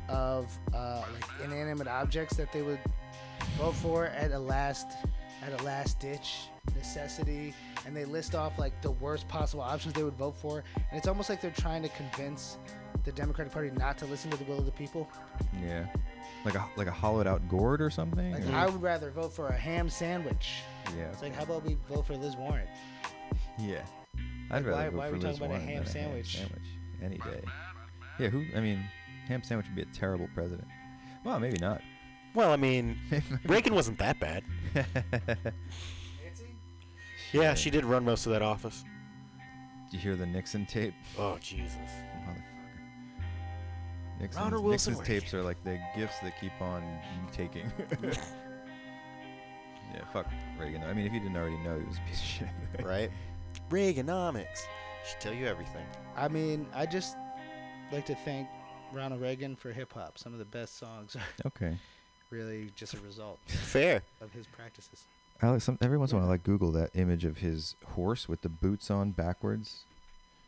of 0.09 0.51
uh, 0.73 1.03
like 1.13 1.25
inanimate 1.43 1.87
objects 1.87 2.35
that 2.37 2.51
they 2.51 2.61
would 2.61 2.79
vote 3.57 3.75
for 3.75 4.07
at 4.07 4.31
a 4.31 4.39
last 4.39 4.87
at 5.43 5.59
a 5.59 5.63
last 5.63 5.99
ditch 5.99 6.47
necessity, 6.75 7.53
and 7.85 7.95
they 7.95 8.05
list 8.05 8.35
off 8.35 8.57
like 8.57 8.81
the 8.81 8.91
worst 8.91 9.27
possible 9.27 9.61
options 9.63 9.93
they 9.93 10.03
would 10.03 10.17
vote 10.17 10.35
for, 10.35 10.63
and 10.75 10.97
it's 10.97 11.07
almost 11.07 11.29
like 11.29 11.41
they're 11.41 11.51
trying 11.51 11.83
to 11.83 11.89
convince 11.89 12.57
the 13.03 13.11
Democratic 13.11 13.53
Party 13.53 13.69
not 13.77 13.97
to 13.99 14.05
listen 14.05 14.31
to 14.31 14.37
the 14.37 14.43
will 14.45 14.57
of 14.59 14.65
the 14.65 14.71
people. 14.71 15.07
yeah, 15.63 15.85
like 16.45 16.55
a 16.55 16.65
like 16.77 16.87
a 16.87 16.91
hollowed 16.91 17.27
out 17.27 17.47
gourd 17.47 17.81
or 17.81 17.89
something. 17.89 18.31
Like 18.31 18.45
or- 18.47 18.53
I 18.55 18.65
would 18.65 18.81
rather 18.81 19.11
vote 19.11 19.33
for 19.33 19.47
a 19.47 19.53
ham 19.57 19.89
sandwich. 19.89 20.61
yeah, 20.97 21.05
It's 21.11 21.21
like 21.21 21.35
how 21.35 21.43
about 21.43 21.63
we 21.65 21.77
vote 21.89 22.07
for 22.07 22.15
Liz 22.15 22.35
Warren? 22.35 22.67
yeah. 23.59 23.81
I'd 24.51 24.63
Like, 24.63 24.65
rather 24.65 24.71
why- 24.77 24.89
vote 24.89 24.97
why 24.97 25.05
are 25.05 25.09
for 25.09 25.13
we 25.17 25.19
Liz 25.19 25.23
talking 25.23 25.37
about 25.37 25.45
a 25.45 25.49
Warren 25.59 25.67
ham 25.67 25.83
than 25.83 25.93
sandwich? 25.93 26.37
sandwich 26.37 26.67
any 27.03 27.17
day. 27.17 27.43
Yeah, 28.19 28.29
who? 28.29 28.45
I 28.55 28.61
mean, 28.61 28.83
ham 29.27 29.43
sandwich 29.43 29.67
would 29.67 29.75
be 29.75 29.81
a 29.81 29.93
terrible 29.93 30.27
president. 30.33 30.67
Well, 31.23 31.39
maybe 31.39 31.57
not. 31.59 31.81
Well, 32.33 32.51
I 32.51 32.57
mean, 32.57 32.97
Reagan 33.45 33.73
wasn't 33.73 33.97
that 33.99 34.19
bad. 34.19 34.43
Yeah, 37.35 37.53
she 37.53 37.69
did 37.69 37.83
run 37.83 38.05
most 38.05 38.25
of 38.25 38.31
that 38.31 38.41
office. 38.41 38.85
Did 39.91 39.97
you 39.97 39.99
hear 39.99 40.15
the 40.15 40.25
Nixon 40.25 40.65
tape? 40.65 40.93
Oh 41.17 41.37
Jesus. 41.39 41.75
Motherfucker. 41.75 42.43
Nixon's, 44.21 44.43
Ronald 44.43 44.63
Wilson 44.63 44.93
Nixon's 44.93 45.07
tapes 45.07 45.33
are 45.33 45.43
like 45.43 45.61
the 45.63 45.77
gifts 45.95 46.19
that 46.19 46.39
keep 46.39 46.53
on 46.61 46.81
taking. 47.33 47.71
yeah, 48.01 48.11
fuck 50.13 50.27
Reagan. 50.57 50.83
I 50.83 50.93
mean, 50.93 51.05
if 51.05 51.13
you 51.13 51.19
didn't 51.19 51.35
already 51.35 51.57
know, 51.57 51.77
he 51.77 51.85
was 51.85 51.97
a 51.97 52.09
piece 52.09 52.19
of 52.19 52.25
shit. 52.25 52.47
Right? 52.85 53.11
Reaganomics. 53.69 54.61
Should 55.07 55.19
tell 55.19 55.33
you 55.33 55.45
everything. 55.45 55.85
I 56.15 56.29
mean, 56.29 56.67
I 56.73 56.85
just 56.85 57.17
like 57.91 58.05
to 58.05 58.15
thank 58.15 58.47
Ronald 58.95 59.21
Reagan 59.21 59.55
for 59.55 59.71
hip 59.71 59.93
hop. 59.93 60.17
Some 60.17 60.33
of 60.33 60.39
the 60.39 60.45
best 60.45 60.77
songs 60.77 61.15
are 61.15 61.21
Okay. 61.47 61.77
really 62.29 62.71
just 62.75 62.93
a 62.93 62.99
result 63.01 63.39
Fair. 63.47 64.01
of 64.21 64.31
his 64.31 64.45
practices. 64.47 65.03
Alex, 65.41 65.65
some, 65.65 65.77
every 65.81 65.97
once 65.97 66.11
in 66.11 66.17
a 66.17 66.21
while, 66.21 66.29
I 66.29 66.31
like 66.33 66.43
Google 66.43 66.71
that 66.73 66.91
image 66.95 67.25
of 67.25 67.37
his 67.39 67.75
horse 67.95 68.29
with 68.29 68.41
the 68.41 68.49
boots 68.49 68.89
on 68.89 69.11
backwards 69.11 69.83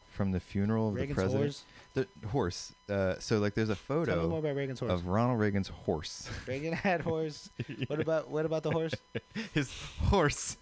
from 0.10 0.32
the 0.32 0.40
funeral 0.40 0.88
of 0.90 0.96
Reagan's 0.96 1.10
the 1.10 1.22
president. 1.22 1.44
horse. 1.44 1.64
The 1.94 2.28
horse. 2.30 2.72
Uh, 2.90 3.16
so 3.20 3.38
like, 3.40 3.54
there's 3.54 3.70
a 3.70 3.76
Tell 3.76 3.98
me 3.98 4.06
more 4.06 4.06
photo 4.06 4.38
about 4.38 4.56
Reagan's 4.56 4.80
horse. 4.80 4.92
of 4.94 5.06
Ronald 5.08 5.40
Reagan's 5.40 5.68
horse. 5.68 6.30
Reagan 6.48 6.74
had 6.74 7.02
horse. 7.02 7.50
What 7.88 8.00
about 8.00 8.30
what 8.30 8.46
about 8.46 8.64
the 8.64 8.72
horse? 8.72 8.94
His 9.54 9.72
horse. 10.04 10.58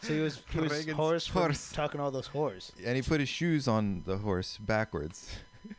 So 0.00 0.14
he 0.14 0.20
was 0.20 0.40
he 0.50 0.60
was 0.60 0.72
Reagan's 0.72 0.96
horse, 0.96 1.26
horse. 1.28 1.72
talking 1.72 2.00
all 2.00 2.10
those 2.10 2.28
whores. 2.28 2.70
and 2.84 2.94
he 2.96 3.02
put 3.02 3.18
his 3.20 3.28
shoes 3.28 3.66
on 3.66 4.02
the 4.06 4.18
horse 4.18 4.56
backwards. 4.58 5.28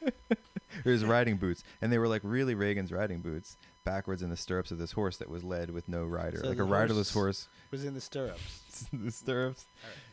or 0.85 0.91
his 0.91 1.03
riding 1.05 1.37
boots, 1.37 1.63
and 1.81 1.91
they 1.91 1.97
were 1.97 2.07
like 2.07 2.21
really 2.23 2.55
Reagan's 2.55 2.91
riding 2.91 3.19
boots, 3.19 3.57
backwards 3.83 4.21
in 4.21 4.29
the 4.29 4.37
stirrups 4.37 4.71
of 4.71 4.77
this 4.77 4.91
horse 4.91 5.17
that 5.17 5.29
was 5.29 5.43
led 5.43 5.69
with 5.69 5.87
no 5.89 6.05
rider, 6.05 6.37
So 6.39 6.47
like 6.47 6.59
a 6.59 6.63
riderless 6.63 7.11
horse- 7.11 7.45
horse. 7.45 7.47
Was 7.71 7.85
in 7.85 7.93
the 7.93 8.01
stirrups. 8.01 8.87
the 8.93 9.11
stirrups. 9.11 9.65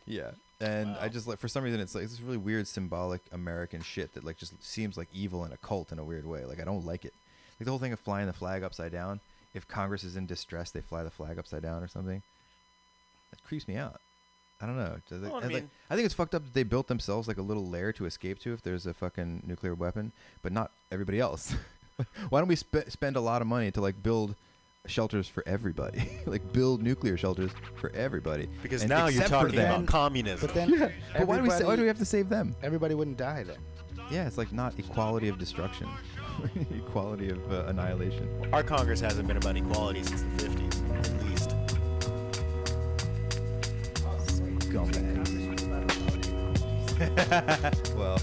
Yeah. 0.06 0.32
And 0.60 0.96
I 1.00 1.08
just 1.08 1.26
like 1.26 1.38
for 1.38 1.48
some 1.48 1.64
reason 1.64 1.80
it's 1.80 1.94
like 1.94 2.04
this 2.04 2.20
really 2.20 2.36
weird 2.38 2.66
symbolic 2.66 3.20
American 3.32 3.82
shit 3.82 4.14
that 4.14 4.24
like 4.24 4.36
just 4.38 4.62
seems 4.64 4.96
like 4.96 5.08
evil 5.12 5.44
and 5.44 5.52
occult 5.52 5.92
in 5.92 5.98
a 5.98 6.04
weird 6.04 6.26
way. 6.26 6.44
Like 6.44 6.60
I 6.60 6.64
don't 6.64 6.84
like 6.86 7.04
it. 7.04 7.12
Like 7.58 7.64
the 7.64 7.70
whole 7.70 7.78
thing 7.78 7.92
of 7.92 8.00
flying 8.00 8.26
the 8.26 8.32
flag 8.32 8.62
upside 8.62 8.92
down. 8.92 9.20
If 9.54 9.66
Congress 9.68 10.04
is 10.04 10.16
in 10.16 10.26
distress, 10.26 10.70
they 10.70 10.80
fly 10.82 11.02
the 11.02 11.10
flag 11.10 11.38
upside 11.38 11.62
down 11.62 11.82
or 11.82 11.88
something. 11.88 12.22
That 13.30 13.42
creeps 13.44 13.66
me 13.66 13.76
out. 13.76 14.00
I 14.60 14.66
don't 14.66 14.76
know. 14.76 14.96
Does 15.08 15.22
it- 15.22 15.26
Well, 15.26 15.36
I 15.36 15.38
I, 15.38 15.42
like- 15.42 15.52
mean- 15.52 15.70
I 15.90 15.94
think 15.94 16.06
it's 16.06 16.14
fucked 16.14 16.34
up 16.34 16.44
that 16.44 16.54
they 16.54 16.62
built 16.62 16.86
themselves 16.88 17.28
like 17.28 17.36
a 17.38 17.42
little 17.42 17.66
lair 17.68 17.92
to 17.94 18.06
escape 18.06 18.38
to 18.40 18.52
if 18.52 18.62
there's 18.62 18.86
a 18.86 18.94
fucking 18.94 19.42
nuclear 19.46 19.74
weapon, 19.74 20.12
but 20.42 20.52
not 20.52 20.70
everybody 20.90 21.20
else. 21.20 21.54
Why 22.30 22.40
don't 22.40 22.48
we 22.48 22.56
spe- 22.56 22.88
spend 22.88 23.16
a 23.16 23.20
lot 23.20 23.40
of 23.42 23.48
money 23.48 23.70
to 23.72 23.80
like 23.80 24.02
build 24.02 24.34
shelters 24.86 25.28
for 25.28 25.42
everybody? 25.46 26.08
like 26.26 26.52
build 26.52 26.82
nuclear 26.82 27.16
shelters 27.16 27.50
for 27.76 27.90
everybody. 27.90 28.48
Because 28.62 28.82
And 28.82 28.88
now 28.88 29.08
you're 29.08 29.24
talking 29.24 29.56
them. 29.56 29.74
about 29.82 29.86
communism. 29.86 30.46
But 30.46 30.54
then 30.54 30.92
But 31.16 31.26
why 31.26 31.36
do 31.36 31.42
we 31.42 31.50
sa- 31.50 31.66
why 31.66 31.76
do 31.76 31.82
we 31.82 31.88
have 31.88 31.98
to 31.98 32.04
save 32.04 32.28
them? 32.28 32.54
everybody 32.62 32.94
wouldn't 32.94 33.16
die 33.18 33.42
then. 33.42 33.58
Yeah, 34.10 34.26
it's 34.26 34.38
like 34.38 34.52
not 34.52 34.78
equality 34.78 35.28
of 35.28 35.36
destruction, 35.38 35.88
equality 36.70 37.28
of 37.30 37.52
uh, 37.52 37.64
annihilation. 37.66 38.28
Our 38.52 38.62
Congress 38.62 39.00
hasn't 39.00 39.26
been 39.26 39.36
about 39.36 39.56
equality 39.56 40.04
since 40.04 40.22
the 40.22 40.48
50s, 40.48 40.96
at 41.18 41.24
least. 41.24 41.55
well, 47.96 48.20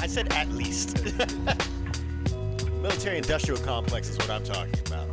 I 0.00 0.06
said 0.06 0.32
at 0.32 0.48
least. 0.50 1.04
Military 2.82 3.18
industrial 3.18 3.60
complex 3.60 4.08
is 4.08 4.16
what 4.18 4.30
I'm 4.30 4.44
talking 4.44 4.74
about. 4.86 5.08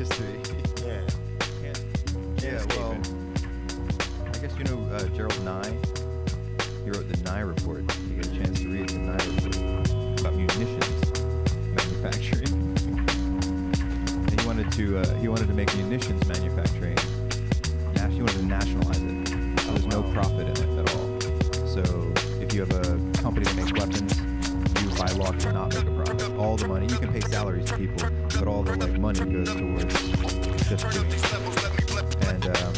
history. 0.00 0.40
Yeah. 0.86 1.02
Yeah, 2.42 2.50
escape 2.52 2.78
well, 2.78 2.96
I 4.26 4.38
guess 4.38 4.56
you 4.58 4.64
know 4.64 4.80
uh, 4.92 5.06
Gerald 5.08 5.44
Nye. 5.44 5.76
He 6.84 6.90
wrote 6.90 7.06
the 7.06 7.18
Nye 7.24 7.40
Report. 7.40 7.84
You 8.08 8.14
get 8.16 8.26
a 8.26 8.30
chance 8.38 8.60
to 8.60 8.68
read 8.68 8.88
the 8.88 8.98
Nye 8.98 9.12
Report 9.12 9.90
about 10.20 10.34
munitions 10.34 11.20
manufacturing. 11.76 12.48
and 14.26 14.30
he 14.40 14.46
wanted 14.46 14.72
to 14.72 14.98
uh, 14.98 15.14
he 15.16 15.28
wanted 15.28 15.48
to 15.48 15.54
make 15.54 15.74
munitions 15.76 16.26
manufacturing. 16.26 16.96
He 18.20 18.24
wanted 18.24 18.40
to 18.40 18.46
nationalize 18.48 19.02
it. 19.02 19.28
So 19.60 19.70
there's 19.72 19.86
no 19.86 20.02
profit 20.12 20.46
in 20.46 20.48
it 20.48 20.78
at 20.78 20.94
all. 20.94 21.20
So 21.66 21.80
if 22.38 22.52
you 22.52 22.60
have 22.60 22.70
a 22.70 22.98
company 23.22 23.46
that 23.46 23.56
makes 23.56 23.72
weapons, 23.72 24.12
you 24.82 24.90
by 24.98 25.10
law 25.12 25.32
cannot 25.32 25.72
make 25.72 25.86
a 25.86 26.04
profit. 26.04 26.36
All 26.36 26.58
the 26.58 26.68
money 26.68 26.86
you 26.86 26.98
can 26.98 27.10
pay 27.14 27.20
salaries 27.20 27.64
to 27.70 27.78
people, 27.78 28.10
but 28.38 28.46
all 28.46 28.62
the 28.62 28.76
like 28.76 28.98
money 28.98 29.20
goes 29.20 29.54
towards 29.54 29.94
just 30.68 30.90
doing 30.90 31.10
it 31.10 31.24
and 32.28 32.44
um, 32.58 32.74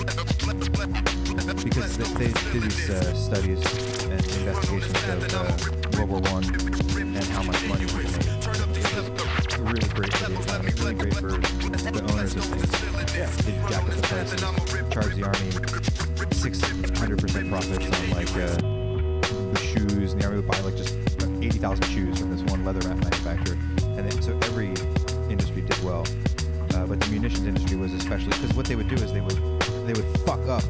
because 1.65 1.97
they, 1.97 2.27
they 2.27 2.33
did 2.53 2.63
these 2.63 2.91
uh, 2.91 3.13
studies 3.13 3.65
and 4.05 4.25
investigations 4.25 5.03
of 5.09 5.35
uh, 5.35 5.99
World 5.99 6.11
War 6.11 6.21
One 6.33 6.45
and 7.01 7.25
how 7.35 7.43
much 7.43 7.67
money 7.67 7.87
was 7.87 7.95
made. 7.95 8.31
It's 9.39 9.59
really 9.59 9.89
great 9.89 10.15
for 10.15 10.31
the 10.31 10.39
economy, 10.41 10.73
really 10.79 10.95
great 10.95 11.17
for 11.17 11.33
the 11.33 12.13
owners 12.13 12.37
of 12.37 12.45
things. 12.45 12.82
They 13.45 13.53
jack 13.69 13.89
up 13.89 13.95
the 13.95 14.03
prices, 14.03 14.41
charge 14.91 15.15
the 15.15 15.25
army 15.25 15.93
six 16.43 16.61
hundred 16.99 17.21
percent 17.21 17.49
profits 17.49 17.85
on 17.85 18.11
like 18.11 18.29
uh, 18.31 18.57
the 19.53 19.61
shoes, 19.61 20.13
and 20.13 20.21
the 20.21 20.27
army 20.27 20.37
would 20.41 20.49
buy 20.49 20.59
like 20.61 20.77
just 20.77 20.97
eighty 21.41 21.59
thousand 21.59 21.85
shoes 21.87 22.19
from 22.19 22.31
this 22.31 22.43
one 22.51 22.65
leather 22.65 22.87
manufacturer, 22.89 23.57
and 23.97 24.11
then 24.11 24.23
so 24.23 24.37
every 24.43 24.69
industry 25.31 25.63
did 25.63 25.83
well. 25.85 26.05
Uh, 26.75 26.87
but 26.87 26.99
the 27.01 27.07
munitions 27.11 27.47
industry 27.47 27.77
was 27.77 27.93
especially 27.93 28.31
because 28.31 28.55
what 28.55 28.67
they 28.67 28.77
would 28.77 28.89
do 28.89 28.97
is 28.97 29.13
they 29.13 29.21
would 29.21 29.39
they 29.87 29.93
would 29.93 30.19
fuck 30.21 30.41
up 30.49 30.65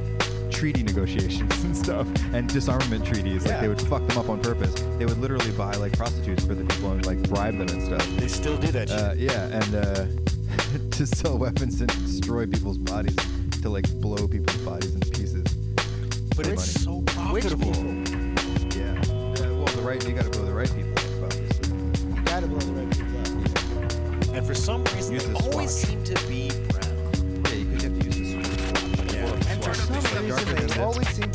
treaty 0.50 0.82
negotiations 0.82 1.64
and 1.64 1.76
stuff 1.76 2.06
and 2.32 2.48
disarmament 2.48 3.04
treaties. 3.04 3.44
Yeah. 3.44 3.52
Like 3.52 3.60
they 3.62 3.68
would 3.68 3.82
fuck 3.82 4.06
them 4.06 4.18
up 4.18 4.28
on 4.28 4.40
purpose. 4.40 4.74
They 4.98 5.06
would 5.06 5.18
literally 5.18 5.52
buy 5.52 5.72
like 5.74 5.96
prostitutes 5.96 6.44
for 6.44 6.54
the 6.54 6.64
people 6.64 6.92
and 6.92 7.04
like 7.06 7.20
bribe 7.28 7.58
them 7.58 7.68
and 7.68 7.82
stuff. 7.82 8.06
They 8.16 8.28
still 8.28 8.56
do 8.58 8.68
that. 8.72 8.90
Uh, 8.90 9.14
yeah, 9.16 9.46
and 9.46 9.74
uh, 9.74 10.06
to 10.98 11.06
sell 11.06 11.38
weapons 11.38 11.80
and 11.80 11.88
destroy 12.04 12.46
people's 12.46 12.78
bodies, 12.78 13.16
to 13.62 13.68
like 13.68 13.90
blow 14.00 14.28
people's 14.28 14.56
bodies 14.58 14.94
into 14.94 15.10
pieces. 15.10 15.44
but 16.36 16.46
it's 16.46 16.84
money. 16.84 17.02
so 17.02 17.02
profitable. 17.02 17.74
Yeah. 18.76 18.92
Uh, 19.10 19.54
well, 19.54 19.66
the 19.66 19.82
right 19.84 20.06
you 20.06 20.14
got 20.14 20.24
to 20.24 20.30
blow 20.30 20.44
the 20.44 20.52
right 20.52 20.72
people 20.74 20.92
up, 20.92 21.32
obviously. 21.32 21.76
You 22.14 22.22
gotta 22.24 22.46
blow 22.46 22.58
the 22.58 22.72
right 22.72 22.90
people 22.90 23.18
up. 24.28 24.34
And 24.36 24.46
for 24.46 24.54
some 24.54 24.84
reason, 24.94 25.14
Use 25.14 25.24
they 25.26 25.32
always 25.34 25.70
swatch. 25.70 25.90
seem 25.90 26.04
to 26.04 26.14
be 26.28 26.50
brown. 26.70 27.42
Yeah, 27.46 27.54
you 27.54 27.64
could 27.70 27.82
have 27.82 27.98
to 27.98 28.04
use 28.06 28.16
the 28.16 28.26
switch. 28.32 29.12
Yeah. 29.14 29.52
And 29.52 29.64
for 29.64 29.74
some 29.74 29.94
reason, 30.24 30.66
they 30.66 30.80
always 30.82 31.08
seem 31.08 31.30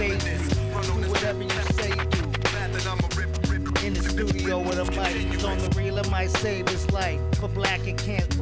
you 0.00 0.08
can't 0.08 0.22
save. 0.22 0.52
Do 0.82 1.08
whatever 1.08 1.42
you 1.42 1.50
say 1.50 1.90
do. 1.90 3.86
In 3.86 3.94
the 3.94 4.02
studio 4.02 4.58
with 4.58 4.78
a 4.78 4.84
mic, 4.84 5.32
it's 5.32 5.44
on 5.44 5.58
the 5.58 5.72
reel 5.76 5.98
of 5.98 6.10
my 6.10 6.26
save 6.26 6.68
his 6.68 6.90
life. 6.90 7.20
For 7.36 7.48
black 7.48 7.86
it 7.86 7.96
can't. 7.96 8.34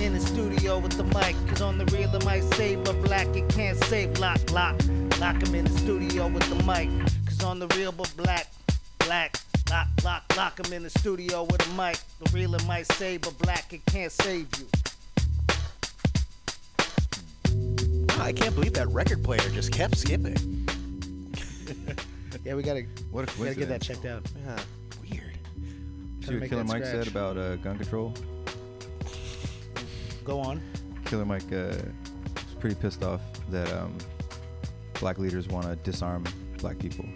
In 0.00 0.14
the 0.14 0.20
studio 0.20 0.78
with 0.78 0.96
the 0.96 1.04
mic, 1.04 1.34
cause 1.48 1.62
on 1.62 1.78
the 1.78 1.86
reel 1.86 2.14
of 2.14 2.24
my 2.24 2.40
save, 2.40 2.84
but 2.84 3.00
black 3.02 3.26
it 3.34 3.48
can't 3.48 3.82
save. 3.84 4.18
Lock, 4.18 4.38
lock, 4.52 4.76
lock 5.18 5.42
him 5.42 5.54
in 5.54 5.64
the 5.64 5.78
studio 5.78 6.28
with 6.28 6.48
the 6.48 6.62
mic, 6.64 6.88
cause 7.26 7.42
on 7.42 7.58
the 7.58 7.66
real, 7.76 7.92
but 7.92 8.12
black, 8.16 8.52
black. 8.98 9.36
Lock, 9.70 9.88
lock, 10.04 10.22
lock 10.36 10.64
him 10.64 10.72
in 10.72 10.82
the 10.82 10.90
studio 10.90 11.44
with 11.44 11.66
a 11.66 11.74
mic. 11.74 11.98
The 12.22 12.30
reel 12.32 12.54
of 12.54 12.66
my 12.66 12.82
save, 12.82 13.22
but 13.22 13.36
black 13.38 13.72
it 13.72 13.84
can't 13.86 14.12
save 14.12 14.46
you. 14.58 14.66
I 18.20 18.32
can't 18.32 18.54
believe 18.54 18.74
that 18.74 18.88
record 18.88 19.24
player 19.24 19.40
just 19.50 19.72
kept 19.72 19.96
skipping. 19.96 20.53
Yeah, 22.44 22.54
we 22.54 22.62
gotta, 22.62 22.84
What 23.10 23.28
a 23.28 23.40
we 23.40 23.46
gotta 23.46 23.58
get 23.58 23.68
that 23.68 23.80
checked 23.82 24.04
out. 24.04 24.26
Yeah, 24.44 24.58
weird. 25.00 25.38
See 25.54 25.60
Trying 26.20 26.20
to 26.20 26.32
what 26.32 26.40
make 26.40 26.50
Killer 26.50 26.64
that 26.64 26.72
Mike 26.72 26.84
said 26.84 27.06
about 27.08 27.36
uh, 27.38 27.56
gun 27.56 27.78
control? 27.78 28.14
Go 30.24 30.40
on. 30.40 30.60
Killer 31.04 31.24
Mike 31.24 31.50
uh, 31.52 31.76
was 32.34 32.54
pretty 32.60 32.76
pissed 32.76 33.02
off 33.02 33.20
that 33.50 33.70
um, 33.72 33.96
black 35.00 35.18
leaders 35.18 35.48
want 35.48 35.66
to 35.66 35.76
disarm 35.76 36.24
black 36.58 36.78
people. 36.78 37.06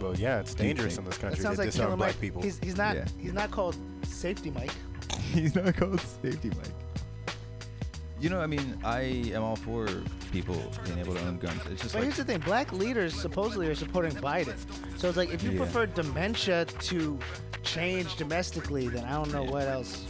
Well, 0.00 0.14
yeah, 0.16 0.38
it's 0.40 0.54
dangerous 0.54 0.98
in 0.98 1.04
this 1.04 1.16
That 1.16 1.20
country 1.22 1.42
sounds 1.42 1.56
to 1.56 1.62
like 1.62 1.70
disarm 1.70 1.86
Killer 1.88 1.96
black 1.96 2.08
Mike. 2.10 2.20
people. 2.20 2.42
He's, 2.42 2.58
he's 2.58 2.76
not. 2.76 2.94
Yeah. 2.96 3.04
He's 3.18 3.32
not 3.32 3.50
called 3.50 3.76
Safety 4.04 4.50
Mike. 4.50 4.72
He's 5.32 5.54
not 5.54 5.76
called 5.76 6.00
safety 6.00 6.48
Mike. 6.50 6.72
You 8.20 8.28
know, 8.30 8.40
I 8.40 8.46
mean, 8.46 8.76
I 8.84 9.00
am 9.34 9.42
all 9.44 9.54
for 9.56 9.86
people 10.32 10.56
being 10.84 10.98
able 10.98 11.14
to 11.14 11.20
own 11.20 11.38
guns. 11.38 11.60
It's 11.70 11.82
just 11.82 11.94
But 11.94 12.00
like 12.00 12.04
here's 12.04 12.16
the 12.16 12.24
thing: 12.24 12.40
black 12.40 12.72
leaders 12.72 13.14
supposedly 13.14 13.68
are 13.68 13.74
supporting 13.76 14.12
Biden. 14.12 14.56
So 14.98 15.08
it's 15.08 15.16
like 15.16 15.30
if 15.32 15.42
you 15.42 15.52
Yeah. 15.52 15.58
prefer 15.58 15.86
dementia 15.86 16.64
to 16.64 17.18
change 17.62 18.16
domestically, 18.16 18.88
then 18.88 19.04
I 19.04 19.12
don't 19.12 19.32
know 19.32 19.44
what 19.44 19.68
else. 19.68 20.04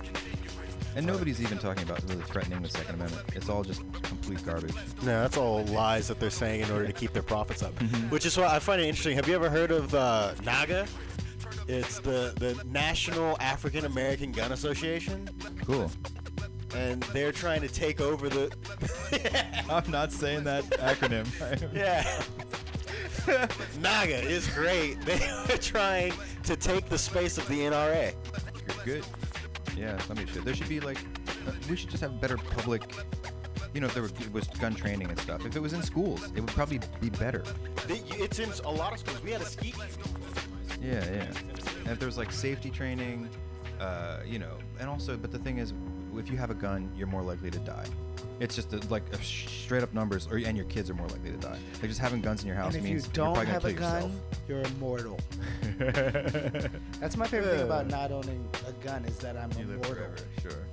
And 0.96 1.06
nobody's 1.06 1.40
even 1.40 1.59
talking 1.59 1.82
about 1.84 2.02
really 2.09 2.22
threatening 2.22 2.62
the 2.62 2.68
Second 2.70 2.94
Amendment. 2.96 3.24
It's 3.34 3.48
all 3.48 3.62
just 3.62 3.82
complete 4.02 4.44
garbage. 4.44 4.74
No, 5.02 5.20
that's 5.22 5.36
all 5.36 5.64
lies 5.66 6.09
that 6.09 6.18
they're 6.18 6.30
saying 6.30 6.62
in 6.62 6.70
order 6.70 6.86
to 6.86 6.92
keep 6.92 7.12
their 7.12 7.22
profits 7.22 7.62
up. 7.62 7.72
Which 8.11 8.24
is 8.26 8.36
why 8.36 8.46
I 8.46 8.59
find 8.59 8.80
it 8.80 8.86
interesting. 8.86 9.14
Have 9.16 9.28
you 9.28 9.34
ever 9.34 9.50
heard 9.50 9.70
of 9.70 9.94
uh, 9.94 10.32
NAGA? 10.44 10.86
It's 11.68 12.00
the, 12.00 12.32
the 12.38 12.61
National 12.64 13.36
African 13.38 13.84
American 13.84 14.32
Gun 14.32 14.52
Association, 14.52 15.28
Cool. 15.64 15.90
And 16.75 17.03
they're 17.14 17.33
trying 17.33 17.61
to 17.62 17.69
take 17.69 18.01
over 18.01 18.29
the. 18.29 18.51
I'm 19.71 19.91
not 19.91 20.12
saying 20.12 20.45
that 20.45 20.64
acronym. 20.64 21.27
Yeah. 21.75 22.23
NAGA 23.81 24.23
is 24.25 24.49
great. 24.49 24.99
They 25.05 25.19
are 25.29 25.59
trying 25.59 26.14
to 26.45 26.57
take 26.57 26.89
the 26.89 26.97
space 26.99 27.37
of 27.39 27.47
the 27.49 27.61
NRA. 27.61 28.14
You're 28.66 28.85
Good. 28.85 29.05
Yeah, 29.77 29.99
somebody 29.99 30.31
should. 30.33 30.45
There 30.45 30.55
should 30.55 30.69
be 30.69 30.81
like, 30.81 30.99
uh, 31.47 31.53
we 31.69 31.77
should 31.77 31.91
just 31.91 32.03
have 32.03 32.21
better 32.21 32.37
public 32.39 32.83
you 33.75 33.83
know, 33.83 33.87
if 33.87 33.93
there 33.95 34.03
were, 34.03 34.11
was 34.33 34.49
gun 34.61 34.75
training 34.75 35.09
and 35.11 35.19
stuff. 35.21 35.45
If 35.45 35.55
it 35.55 35.61
was 35.61 35.75
in 35.75 35.83
schools, 35.83 36.25
it 36.35 36.41
would 36.41 36.49
probably 36.51 36.81
be 37.01 37.11
better. 37.11 37.45
They- 37.87 38.03
It's 38.16 38.39
in 38.39 38.51
a 38.64 38.71
lot 38.73 38.93
of 38.95 38.99
schools. 38.99 39.23
We 39.23 39.31
had 39.31 39.43
a 39.43 39.45
ski. 39.45 39.75
Yeah, 40.83 41.05
yeah. 41.05 41.27
And 41.81 41.89
if 41.89 41.99
there 41.99 42.07
was 42.07 42.16
like 42.16 42.33
safety 42.33 42.71
training, 42.71 43.29
uh, 43.79 44.21
you 44.27 44.39
know, 44.39 44.57
and 44.81 44.89
also, 44.89 45.16
but 45.19 45.31
the 45.31 45.39
thing 45.39 45.59
is, 45.59 45.75
if 46.16 46.30
you 46.30 46.36
have 46.36 46.50
a 46.50 46.54
gun, 46.54 46.90
you're 46.96 47.06
more 47.06 47.22
likely 47.22 47.50
to 47.50 47.59
die. 47.61 47.86
It's 48.40 48.54
just 48.54 48.72
a, 48.72 48.78
like 48.88 49.02
a 49.12 49.22
straight 49.22 49.82
up 49.82 49.92
numbers, 49.92 50.28
or 50.30 50.36
and 50.36 50.56
your 50.56 50.66
kids 50.66 50.88
are 50.90 50.94
more 50.94 51.09
likely 51.09 51.30
to 51.32 51.36
die. 51.38 51.59
Like 51.74 51.88
just 51.88 51.98
having 52.00 52.20
guns 52.20 52.42
in 52.42 52.46
your 52.46 52.56
house 52.56 52.74
And 52.74 52.84
if 52.84 52.90
means 52.90 53.04
you're 53.06 53.12
don't 53.12 53.34
probably 53.34 53.52
have 53.52 53.62
gonna 53.62 53.74
a 53.74 53.78
kill 53.78 54.11
yourself. 54.11 54.12
you're 54.48 54.62
immortal. 54.62 55.18
That's 57.00 57.16
my 57.16 57.26
favorite 57.26 57.50
thing 57.56 57.62
about 57.66 57.88
not 57.88 58.12
owning 58.12 58.48
a 58.66 58.72
gun 58.84 59.04
is 59.06 59.18
that 59.18 59.36
I'm 59.36 59.50
You 59.52 59.66
live 59.66 59.70
immortal. 59.80 59.94
forever, 59.94 60.16
sure. 60.40 60.66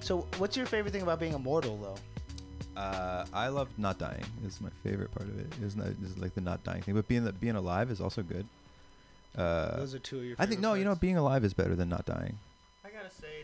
So, 0.00 0.26
what's 0.38 0.56
your 0.56 0.66
favorite 0.66 0.92
thing 0.92 1.02
about 1.02 1.20
being 1.20 1.34
immortal, 1.34 1.76
though? 1.76 2.80
Uh, 2.80 3.26
I 3.32 3.48
love 3.48 3.68
not 3.76 3.98
dying. 3.98 4.24
Is 4.46 4.60
my 4.60 4.70
favorite 4.82 5.12
part 5.12 5.28
of 5.28 5.38
it. 5.38 5.46
Is 5.62 5.76
not 5.76 5.88
is 6.02 6.16
like 6.18 6.34
the 6.34 6.40
not 6.40 6.62
dying 6.64 6.82
thing, 6.82 6.94
but 6.94 7.06
being 7.08 7.24
the, 7.24 7.32
being 7.32 7.56
alive 7.56 7.90
is 7.90 8.00
also 8.00 8.22
good. 8.22 8.46
Uh, 9.36 9.76
Those 9.76 9.94
are 9.94 9.98
two 9.98 10.18
of 10.18 10.24
your. 10.24 10.36
I 10.38 10.46
think 10.46 10.60
no, 10.60 10.74
you 10.74 10.84
know, 10.84 10.94
being 10.94 11.16
alive 11.16 11.44
is 11.44 11.52
better 11.54 11.74
than 11.76 11.88
not 11.88 12.06
dying. 12.06 12.38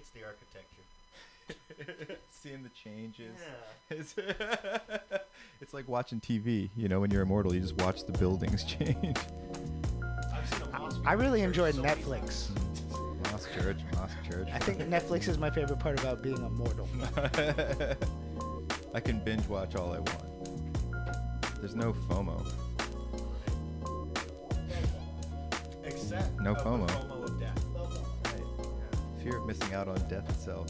I 0.04 0.20
gotta 0.20 0.36
say, 0.36 0.54
it's 1.46 1.70
the 1.80 1.96
architecture. 1.96 2.20
Seeing 2.30 2.62
the 2.62 2.68
changes. 2.70 3.36
It's, 3.90 4.14
it's 5.60 5.74
like 5.74 5.88
watching 5.88 6.20
TV. 6.20 6.70
You 6.76 6.88
know, 6.88 7.00
when 7.00 7.10
you're 7.10 7.22
immortal, 7.22 7.54
you 7.54 7.60
just 7.60 7.76
watch 7.76 8.04
the 8.04 8.12
buildings 8.12 8.64
change. 8.78 9.16
I 11.06 11.12
really 11.12 11.42
enjoyed 11.42 11.74
Netflix. 11.76 12.48
Mosque 13.30 13.52
Church, 13.54 13.78
Mosque 13.94 14.16
Church. 14.28 14.48
I 14.52 14.58
think 14.58 14.78
Netflix 14.80 15.28
is 15.28 15.38
my 15.38 15.50
favorite 15.50 15.78
part 15.78 15.98
about 16.00 16.22
being 16.22 16.36
immortal. 16.38 16.88
I 18.94 19.00
can 19.00 19.20
binge 19.20 19.46
watch 19.48 19.74
all 19.74 19.92
I 19.92 19.98
want. 19.98 21.60
There's 21.60 21.74
no 21.74 21.92
FOMO. 21.92 22.46
Except 25.84 26.40
No 26.40 26.54
FOMO. 26.54 26.88
FOMO 26.88 27.23
of 27.23 27.23
death. 27.23 27.23
Fear 29.24 29.38
of 29.38 29.46
missing 29.46 29.72
out 29.74 29.88
on 29.88 29.96
death 30.08 30.28
itself. 30.28 30.68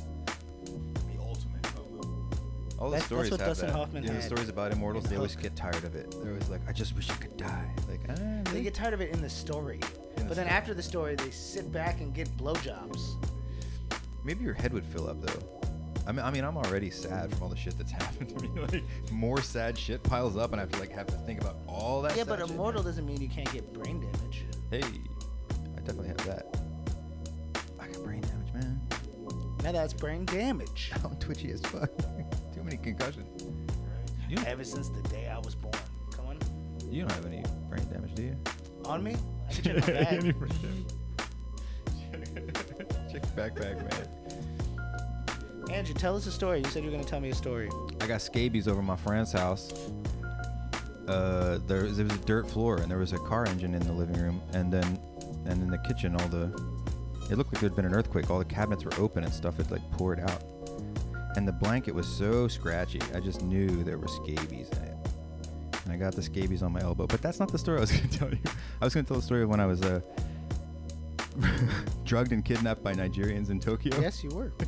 The 0.64 1.18
ultimate 1.20 1.60
FOMO. 1.62 2.78
All 2.78 2.88
the 2.88 2.96
That's- 2.96 3.00
that's 3.00 3.04
stories 3.06 3.30
what 3.32 3.40
have 3.40 3.48
Dustin 3.50 3.66
that. 3.66 3.72
Hoffman 3.76 4.02
you 4.04 4.08
know, 4.10 4.14
the 4.14 4.20
had 4.22 4.30
stories 4.30 4.48
about 4.48 4.72
immortals, 4.72 5.04
in 5.04 5.10
they 5.10 5.16
always 5.16 5.32
Hook. 5.34 5.42
get 5.42 5.56
tired 5.56 5.82
of 5.84 5.96
it. 5.96 6.10
They're 6.22 6.30
always 6.32 6.48
like, 6.48 6.60
I 6.68 6.72
just 6.72 6.94
wish 6.94 7.10
I 7.10 7.14
could 7.14 7.36
die. 7.36 7.68
Like, 7.88 8.00
ah, 8.10 8.14
They 8.14 8.42
really? 8.52 8.62
get 8.62 8.74
tired 8.74 8.94
of 8.94 9.00
it 9.00 9.10
in 9.12 9.20
the 9.20 9.28
story, 9.28 9.80
In 10.16 10.22
the 10.22 10.24
but 10.28 10.36
then 10.36 10.46
story. 10.46 10.48
after 10.48 10.72
the 10.74 10.82
story, 10.84 11.16
they 11.16 11.30
sit 11.30 11.72
back 11.72 12.00
and 12.00 12.14
get 12.14 12.28
blowjobs. 12.38 13.16
Maybe 14.24 14.44
your 14.44 14.54
head 14.54 14.72
would 14.72 14.84
fill 14.86 15.08
up 15.10 15.20
though. 15.20 15.60
I 16.06 16.12
mean, 16.12 16.24
I 16.24 16.30
mean, 16.30 16.44
I'm 16.44 16.56
already 16.56 16.90
sad 16.90 17.32
from 17.32 17.42
all 17.42 17.48
the 17.48 17.56
shit 17.56 17.76
that's 17.76 17.90
happened 18.02 18.28
to 18.38 18.40
me. 18.40 18.50
Like, 18.60 18.84
more 19.10 19.42
sad 19.42 19.76
shit 19.76 20.02
piles 20.04 20.36
up, 20.36 20.52
and 20.52 20.60
I 20.60 20.62
have 20.64 20.70
to 20.72 20.78
like 20.78 20.92
have 20.92 21.06
to 21.08 21.16
think 21.26 21.40
about 21.40 21.56
all 21.66 22.02
that. 22.02 22.12
Yeah, 22.12 22.18
sad 22.24 22.28
but 22.28 22.38
shit. 22.40 22.50
immortal 22.50 22.82
doesn't 22.84 23.04
mean 23.04 23.20
you 23.20 23.28
can't 23.28 23.50
get 23.52 23.72
brain 23.72 24.00
damage. 24.00 24.44
Hey, 24.70 24.82
I 25.76 25.80
definitely 25.80 26.08
have 26.08 26.24
that. 26.26 26.60
Now 29.64 29.72
that's 29.72 29.92
brain 29.94 30.24
damage. 30.26 30.92
I'm 31.04 31.16
twitchy 31.16 31.50
as 31.50 31.60
fuck. 31.62 31.90
Too 32.54 32.62
many 32.62 32.76
concussions. 32.76 33.42
You 34.28 34.36
don't, 34.36 34.46
Ever 34.46 34.62
since 34.64 34.88
the 34.90 35.02
day 35.08 35.28
I 35.28 35.38
was 35.38 35.54
born. 35.56 35.74
Come 36.12 36.26
on. 36.26 36.38
you 36.90 37.00
don't 37.02 37.12
have 37.12 37.26
any 37.26 37.42
brain 37.68 37.84
damage, 37.90 38.14
do 38.14 38.22
you? 38.22 38.36
On 38.84 39.02
me? 39.02 39.16
I 39.48 39.52
can 39.54 39.62
check 39.64 39.76
my 39.76 39.86
bag. 39.92 40.34
Check 43.10 43.22
your 43.24 43.34
backpack, 43.36 43.76
man. 43.90 44.08
Andrew, 45.72 45.94
tell 45.94 46.14
us 46.16 46.26
a 46.26 46.32
story. 46.32 46.58
You 46.58 46.66
said 46.66 46.82
you 46.84 46.90
were 46.90 46.92
going 46.92 47.04
to 47.04 47.08
tell 47.10 47.20
me 47.20 47.30
a 47.30 47.34
story. 47.34 47.70
I 48.00 48.06
got 48.06 48.20
scabies 48.22 48.68
over 48.68 48.82
my 48.82 48.96
friend's 48.96 49.32
house. 49.32 49.72
Uh, 51.08 51.58
there, 51.66 51.84
was- 51.84 51.96
there 51.96 52.04
was 52.06 52.14
a 52.14 52.18
dirt 52.24 52.48
floor 52.48 52.76
and 52.78 52.90
there 52.90 52.98
was 52.98 53.12
a 53.12 53.18
car 53.18 53.46
engine 53.46 53.74
in 53.74 53.82
the 53.86 53.92
living 53.92 54.20
room, 54.20 54.40
and 54.52 54.72
then, 54.72 54.98
and 55.46 55.62
in 55.62 55.70
the 55.70 55.78
kitchen, 55.78 56.14
all 56.20 56.28
the, 56.28 56.46
it 57.30 57.36
looked 57.38 57.52
like 57.52 57.60
there'd 57.60 57.76
been 57.76 57.84
an 57.86 57.94
earthquake. 57.94 58.30
All 58.30 58.38
the 58.38 58.44
cabinets 58.44 58.84
were 58.84 58.94
open 58.98 59.24
and 59.24 59.32
stuff 59.32 59.56
had 59.56 59.70
like 59.70 59.88
poured 59.92 60.20
out, 60.20 60.42
and 61.36 61.46
the 61.46 61.52
blanket 61.52 61.94
was 61.94 62.06
so 62.06 62.48
scratchy. 62.48 63.00
I 63.14 63.20
just 63.20 63.42
knew 63.42 63.82
there 63.84 63.98
were 63.98 64.08
scabies 64.08 64.68
in 64.70 64.82
it, 64.84 64.96
and 65.84 65.92
I 65.92 65.96
got 65.96 66.14
the 66.14 66.22
scabies 66.22 66.62
on 66.62 66.72
my 66.72 66.80
elbow. 66.80 67.06
But 67.06 67.22
that's 67.22 67.40
not 67.40 67.50
the 67.50 67.58
story 67.58 67.78
I 67.78 67.80
was 67.80 67.92
gonna 67.96 68.08
tell 68.08 68.30
you. 68.30 68.38
I 68.80 68.84
was 68.84 68.94
gonna 68.94 69.06
tell 69.06 69.16
the 69.16 69.22
story 69.22 69.42
of 69.42 69.48
when 69.48 69.60
I 69.60 69.66
was 69.66 69.82
uh, 69.82 70.00
drugged 72.04 72.32
and 72.32 72.44
kidnapped 72.44 72.82
by 72.82 72.92
Nigerians 72.94 73.50
in 73.50 73.58
Tokyo. 73.60 73.98
Yes, 74.00 74.22
you 74.22 74.30
were. 74.30 74.52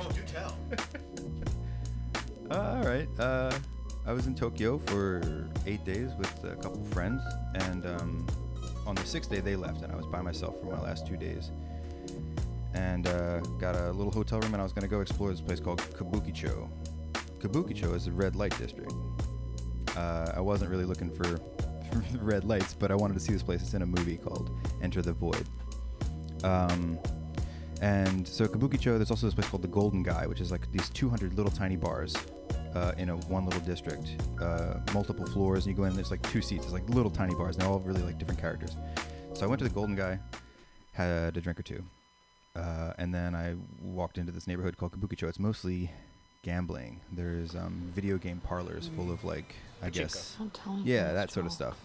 Oh, 0.00 0.08
do 0.10 0.20
tell. 0.32 0.56
Uh, 2.52 2.54
all 2.78 2.84
right. 2.84 3.08
Uh, 3.18 3.52
I 4.06 4.12
was 4.12 4.28
in 4.28 4.34
Tokyo 4.36 4.78
for 4.78 5.48
eight 5.66 5.84
days 5.84 6.10
with 6.16 6.32
a 6.44 6.54
couple 6.54 6.82
friends, 6.84 7.20
and 7.56 7.84
um, 7.84 8.26
on 8.88 8.94
the 8.94 9.04
sixth 9.04 9.30
day 9.30 9.40
they 9.40 9.54
left, 9.54 9.82
and 9.82 9.92
I 9.92 9.96
was 9.96 10.06
by 10.06 10.22
myself 10.22 10.58
for 10.60 10.66
my 10.66 10.80
last 10.80 11.06
two 11.06 11.16
days. 11.16 11.50
And 12.72 13.06
uh, 13.06 13.40
got 13.58 13.76
a 13.76 13.92
little 13.92 14.10
hotel 14.10 14.40
room, 14.40 14.54
and 14.54 14.60
I 14.60 14.64
was 14.64 14.72
gonna 14.72 14.88
go 14.88 15.02
explore 15.02 15.30
this 15.30 15.42
place 15.42 15.60
called 15.60 15.80
Kabukicho. 15.92 16.68
Kabukicho 17.38 17.94
is 17.94 18.06
a 18.06 18.12
red 18.12 18.34
light 18.34 18.56
district. 18.58 18.94
Uh, 19.94 20.32
I 20.34 20.40
wasn't 20.40 20.70
really 20.70 20.86
looking 20.86 21.10
for 21.10 21.38
red 22.20 22.44
lights, 22.44 22.72
but 22.72 22.90
I 22.90 22.94
wanted 22.94 23.14
to 23.14 23.20
see 23.20 23.32
this 23.32 23.42
place. 23.42 23.60
It's 23.60 23.74
in 23.74 23.82
a 23.82 23.86
movie 23.86 24.16
called 24.16 24.50
Enter 24.82 25.02
the 25.02 25.12
Void. 25.12 25.46
Um, 26.42 26.98
and 27.82 28.26
so 28.26 28.46
Kabukicho, 28.46 28.96
there's 28.96 29.10
also 29.10 29.26
this 29.26 29.34
place 29.34 29.48
called 29.48 29.62
the 29.62 29.68
Golden 29.68 30.02
Gai, 30.02 30.26
which 30.26 30.40
is 30.40 30.50
like 30.50 30.70
these 30.72 30.88
200 30.88 31.34
little 31.34 31.52
tiny 31.52 31.76
bars 31.76 32.16
uh, 32.74 32.92
in 32.98 33.10
a 33.10 33.16
one 33.16 33.44
little 33.44 33.60
district, 33.60 34.16
uh, 34.40 34.74
multiple 34.92 35.26
floors, 35.26 35.66
and 35.66 35.74
you 35.74 35.76
go 35.76 35.84
in. 35.84 35.94
There's 35.94 36.10
like 36.10 36.22
two 36.30 36.42
seats. 36.42 36.64
It's 36.64 36.72
like 36.72 36.88
little 36.88 37.10
tiny 37.10 37.34
bars, 37.34 37.56
and 37.56 37.62
they're 37.62 37.70
all 37.70 37.80
really 37.80 38.02
like 38.02 38.18
different 38.18 38.40
characters. 38.40 38.76
So 39.34 39.44
I 39.44 39.48
went 39.48 39.58
to 39.60 39.64
the 39.64 39.74
Golden 39.74 39.94
Gai, 39.94 40.18
had 40.92 41.36
a 41.36 41.40
drink 41.40 41.58
or 41.58 41.62
two, 41.62 41.82
uh, 42.56 42.92
and 42.98 43.14
then 43.14 43.34
I 43.34 43.54
walked 43.82 44.18
into 44.18 44.32
this 44.32 44.46
neighborhood 44.46 44.76
called 44.76 44.92
Kabukicho. 44.92 45.28
It's 45.28 45.38
mostly 45.38 45.90
gambling. 46.42 47.00
There's 47.12 47.54
um, 47.54 47.92
video 47.94 48.16
game 48.18 48.40
parlors 48.44 48.90
full 48.96 49.10
of 49.12 49.24
like 49.24 49.54
I 49.82 49.90
guess 49.90 50.36
Don't 50.38 50.52
tell 50.52 50.80
yeah, 50.84 51.06
it's 51.06 51.14
that 51.14 51.30
sort 51.30 51.46
of 51.46 51.52
stuff. 51.52 51.76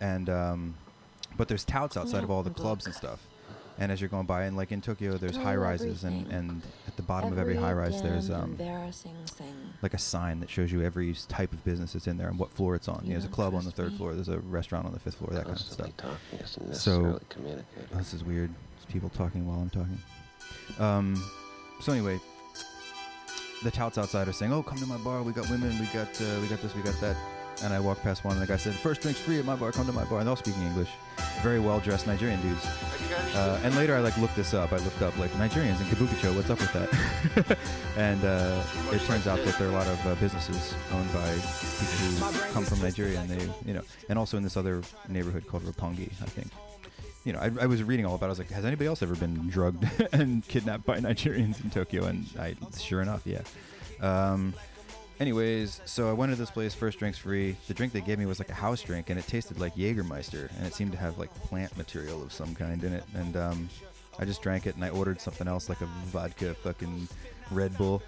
And 0.00 0.28
um, 0.28 0.74
but 1.36 1.48
there's 1.48 1.64
touts 1.64 1.96
outside 1.96 2.24
of 2.24 2.30
all 2.30 2.42
the 2.42 2.50
Good 2.50 2.60
clubs 2.60 2.86
and 2.86 2.94
stuff. 2.94 3.20
And 3.80 3.92
as 3.92 4.00
you're 4.00 4.08
going 4.10 4.26
by, 4.26 4.42
and 4.42 4.56
like 4.56 4.72
in 4.72 4.80
Tokyo, 4.80 5.16
there's 5.18 5.36
high 5.36 5.54
rises, 5.54 6.02
and, 6.04 6.26
and 6.32 6.62
at 6.88 6.96
the 6.96 7.02
bottom 7.02 7.32
of 7.32 7.38
every 7.38 7.54
high 7.54 7.72
rise, 7.72 8.02
there's 8.02 8.28
um, 8.30 8.56
thing. 9.26 9.54
like 9.82 9.94
a 9.94 9.98
sign 9.98 10.40
that 10.40 10.50
shows 10.50 10.72
you 10.72 10.82
every 10.82 11.14
type 11.28 11.52
of 11.52 11.64
business 11.64 11.92
that's 11.92 12.08
in 12.08 12.16
there 12.16 12.26
and 12.28 12.38
what 12.40 12.50
floor 12.52 12.74
it's 12.74 12.88
on. 12.88 13.00
You 13.04 13.10
know, 13.10 13.12
there's 13.14 13.24
a 13.24 13.28
club 13.28 13.54
on 13.54 13.64
the 13.64 13.70
third 13.70 13.92
floor, 13.94 14.14
there's 14.14 14.28
a 14.28 14.40
restaurant 14.40 14.84
on 14.86 14.92
the 14.92 14.98
fifth 14.98 15.14
floor, 15.16 15.30
that 15.32 15.44
kind 15.44 15.56
of 15.56 15.60
stuff. 15.72 15.86
Talking 15.96 16.16
So- 16.74 17.02
Oh, 17.94 17.98
this 17.98 18.12
is 18.14 18.24
weird. 18.24 18.50
It's 18.76 18.92
people 18.92 19.10
talking 19.10 19.46
while 19.46 19.60
I'm 19.60 19.70
talking. 19.70 19.98
Um, 20.80 21.14
so 21.80 21.92
anyway, 21.92 22.18
the 23.62 23.70
touts 23.70 23.96
outside 23.96 24.26
are 24.28 24.32
saying, 24.32 24.52
"Oh, 24.52 24.62
come 24.62 24.78
to 24.78 24.86
my 24.86 24.96
bar. 24.98 25.22
We 25.22 25.32
got 25.32 25.48
women. 25.50 25.78
We 25.78 25.86
got 25.86 26.08
uh, 26.20 26.40
we 26.40 26.48
got 26.48 26.60
this. 26.62 26.74
We 26.74 26.82
got 26.82 27.00
that." 27.00 27.16
And 27.62 27.74
I 27.74 27.80
walked 27.80 28.02
past 28.02 28.24
one, 28.24 28.34
and 28.34 28.42
the 28.42 28.46
guy 28.46 28.56
said, 28.56 28.74
"First 28.74 29.00
drink's 29.02 29.20
free 29.20 29.38
at 29.38 29.44
my 29.44 29.56
bar. 29.56 29.72
Come 29.72 29.86
to 29.86 29.92
my 29.92 30.04
bar." 30.04 30.18
And 30.18 30.26
they're 30.26 30.30
all 30.30 30.36
speaking 30.36 30.62
English. 30.62 30.90
Very 31.42 31.60
well 31.60 31.80
dressed 31.80 32.06
Nigerian 32.06 32.40
dudes. 32.40 32.64
Uh, 33.34 33.60
and 33.64 33.74
later 33.76 33.94
I 33.96 34.00
like 34.00 34.16
looked 34.18 34.36
this 34.36 34.54
up. 34.54 34.72
I 34.72 34.76
looked 34.78 35.02
up 35.02 35.16
like 35.18 35.30
Nigerians 35.32 35.80
in 35.80 35.86
Kabukicho. 35.86 36.34
What's 36.34 36.50
up 36.50 36.60
with 36.60 36.72
that? 36.72 37.58
and 37.96 38.24
uh, 38.24 38.62
it 38.92 39.00
turns 39.02 39.26
out 39.26 39.44
that 39.44 39.58
there 39.58 39.68
are 39.68 39.70
a 39.70 39.74
lot 39.74 39.86
of 39.86 40.06
uh, 40.06 40.14
businesses 40.16 40.74
owned 40.92 41.12
by 41.12 41.30
people 41.32 42.30
who 42.30 42.52
come 42.52 42.64
from 42.64 42.80
Nigeria, 42.80 43.20
and 43.20 43.28
they, 43.28 43.50
you 43.66 43.74
know, 43.74 43.82
and 44.08 44.18
also 44.18 44.36
in 44.36 44.42
this 44.42 44.56
other 44.56 44.82
neighborhood 45.08 45.46
called 45.46 45.64
Roppongi, 45.64 46.10
I 46.22 46.26
think. 46.26 46.48
You 47.24 47.32
know, 47.32 47.40
I, 47.40 47.50
I 47.62 47.66
was 47.66 47.82
reading 47.82 48.06
all 48.06 48.14
about. 48.14 48.26
it. 48.26 48.28
I 48.28 48.30
was 48.30 48.38
like, 48.38 48.50
has 48.50 48.64
anybody 48.64 48.86
else 48.86 49.02
ever 49.02 49.14
been 49.14 49.48
drugged 49.48 49.84
and 50.12 50.46
kidnapped 50.48 50.86
by 50.86 50.98
Nigerians 51.00 51.62
in 51.62 51.70
Tokyo? 51.70 52.04
And 52.04 52.26
I, 52.38 52.54
sure 52.78 53.02
enough, 53.02 53.22
yeah. 53.26 53.42
Um, 54.00 54.54
Anyways, 55.20 55.80
so 55.84 56.08
I 56.08 56.12
went 56.12 56.30
to 56.30 56.36
this 56.36 56.50
place, 56.50 56.74
first 56.74 56.98
drinks 57.00 57.18
free. 57.18 57.56
The 57.66 57.74
drink 57.74 57.92
they 57.92 58.00
gave 58.00 58.20
me 58.20 58.26
was 58.26 58.38
like 58.38 58.50
a 58.50 58.54
house 58.54 58.82
drink, 58.82 59.10
and 59.10 59.18
it 59.18 59.26
tasted 59.26 59.58
like 59.58 59.74
Jägermeister, 59.74 60.48
and 60.56 60.66
it 60.66 60.74
seemed 60.74 60.92
to 60.92 60.98
have 60.98 61.18
like 61.18 61.34
plant 61.34 61.76
material 61.76 62.22
of 62.22 62.32
some 62.32 62.54
kind 62.54 62.84
in 62.84 62.92
it. 62.92 63.04
And 63.14 63.36
um, 63.36 63.68
I 64.18 64.24
just 64.24 64.42
drank 64.42 64.66
it, 64.66 64.76
and 64.76 64.84
I 64.84 64.90
ordered 64.90 65.20
something 65.20 65.48
else, 65.48 65.68
like 65.68 65.80
a 65.80 65.86
vodka 66.06 66.54
fucking 66.54 67.08
Red 67.50 67.76
Bull. 67.76 68.00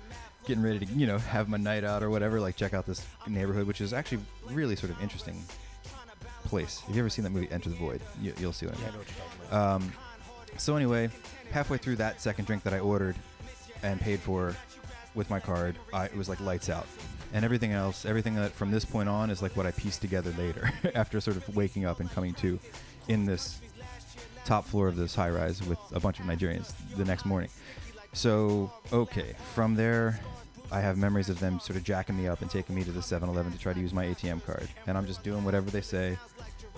Getting 0.47 0.63
ready 0.63 0.87
to, 0.87 0.93
you 0.93 1.07
know, 1.07 1.19
have 1.19 1.49
my 1.49 1.59
night 1.59 1.85
out 1.85 2.03
or 2.03 2.11
whatever, 2.11 2.41
like 2.41 2.57
check 2.57 2.75
out 2.75 2.87
this 2.87 3.05
neighborhood, 3.27 3.67
which 3.67 3.81
is 3.81 3.93
actually 3.93 4.23
really 4.49 4.77
sort 4.77 4.91
of 4.93 5.03
interesting 5.03 5.43
place. 6.45 6.81
Have 6.81 6.95
you 6.95 7.03
ever 7.03 7.11
seen 7.11 7.25
that 7.25 7.31
movie 7.31 7.49
Enter 7.51 7.71
the 7.71 7.77
Void? 7.77 8.01
You, 8.23 8.33
you'll 8.39 8.53
see 8.53 8.67
what 8.67 8.77
I 8.79 8.81
mean. 8.81 8.93
Um, 9.51 9.93
so 10.57 10.77
anyway, 10.77 11.11
halfway 11.51 11.77
through 11.77 11.97
that 11.97 12.21
second 12.21 12.47
drink 12.47 12.63
that 12.63 12.73
I 12.73 12.79
ordered 12.79 13.17
and 13.83 14.01
paid 14.01 14.21
for 14.21 14.57
with 15.15 15.31
my 15.31 15.41
card, 15.41 15.77
I, 15.93 16.07
it 16.07 16.17
was 16.17 16.29
like 16.29 16.41
lights 16.41 16.69
out. 16.69 16.87
And 17.33 17.45
everything 17.45 17.73
else, 17.73 18.05
everything 18.05 18.35
that 18.37 18.53
from 18.53 18.71
this 18.71 18.85
point 18.85 19.09
on 19.09 19.31
is 19.31 19.43
like 19.43 19.57
what 19.57 19.67
I 19.67 19.71
pieced 19.71 20.01
together 20.01 20.35
later 20.37 20.73
after 20.95 21.21
sort 21.21 21.37
of 21.37 21.57
waking 21.57 21.85
up 21.85 22.01
and 22.01 22.11
coming 22.11 22.35
to 22.35 22.59
in 23.09 23.25
this 23.25 23.61
top 24.45 24.65
floor 24.65 24.89
of 24.89 24.97
this 24.97 25.15
high 25.15 25.31
rise 25.31 25.63
with 25.63 25.79
a 25.93 26.01
bunch 26.01 26.19
of 26.19 26.27
Nigerians 26.27 26.73
the 26.97 27.05
next 27.05 27.25
morning. 27.25 27.51
So 28.13 28.73
okay, 28.93 29.35
from 29.55 29.77
there, 29.77 30.19
I 30.73 30.81
have 30.81 30.97
memories 30.97 31.29
of 31.29 31.39
them 31.41 31.59
sort 31.61 31.77
of 31.77 31.85
jacking 31.85 32.17
me 32.17 32.29
up 32.29 32.43
and 32.43 32.51
taking 32.51 32.75
me 32.75 32.85
to 32.85 32.93
the 32.93 33.01
7-Eleven 33.01 33.53
to 33.53 33.59
try 33.59 33.73
to 33.73 33.81
use 33.81 33.93
my 33.93 34.07
ATM 34.07 34.45
card, 34.45 34.69
and 34.87 34.97
I'm 34.97 35.07
just 35.07 35.23
doing 35.23 35.45
whatever 35.45 35.71
they 35.71 35.81
say, 35.81 36.17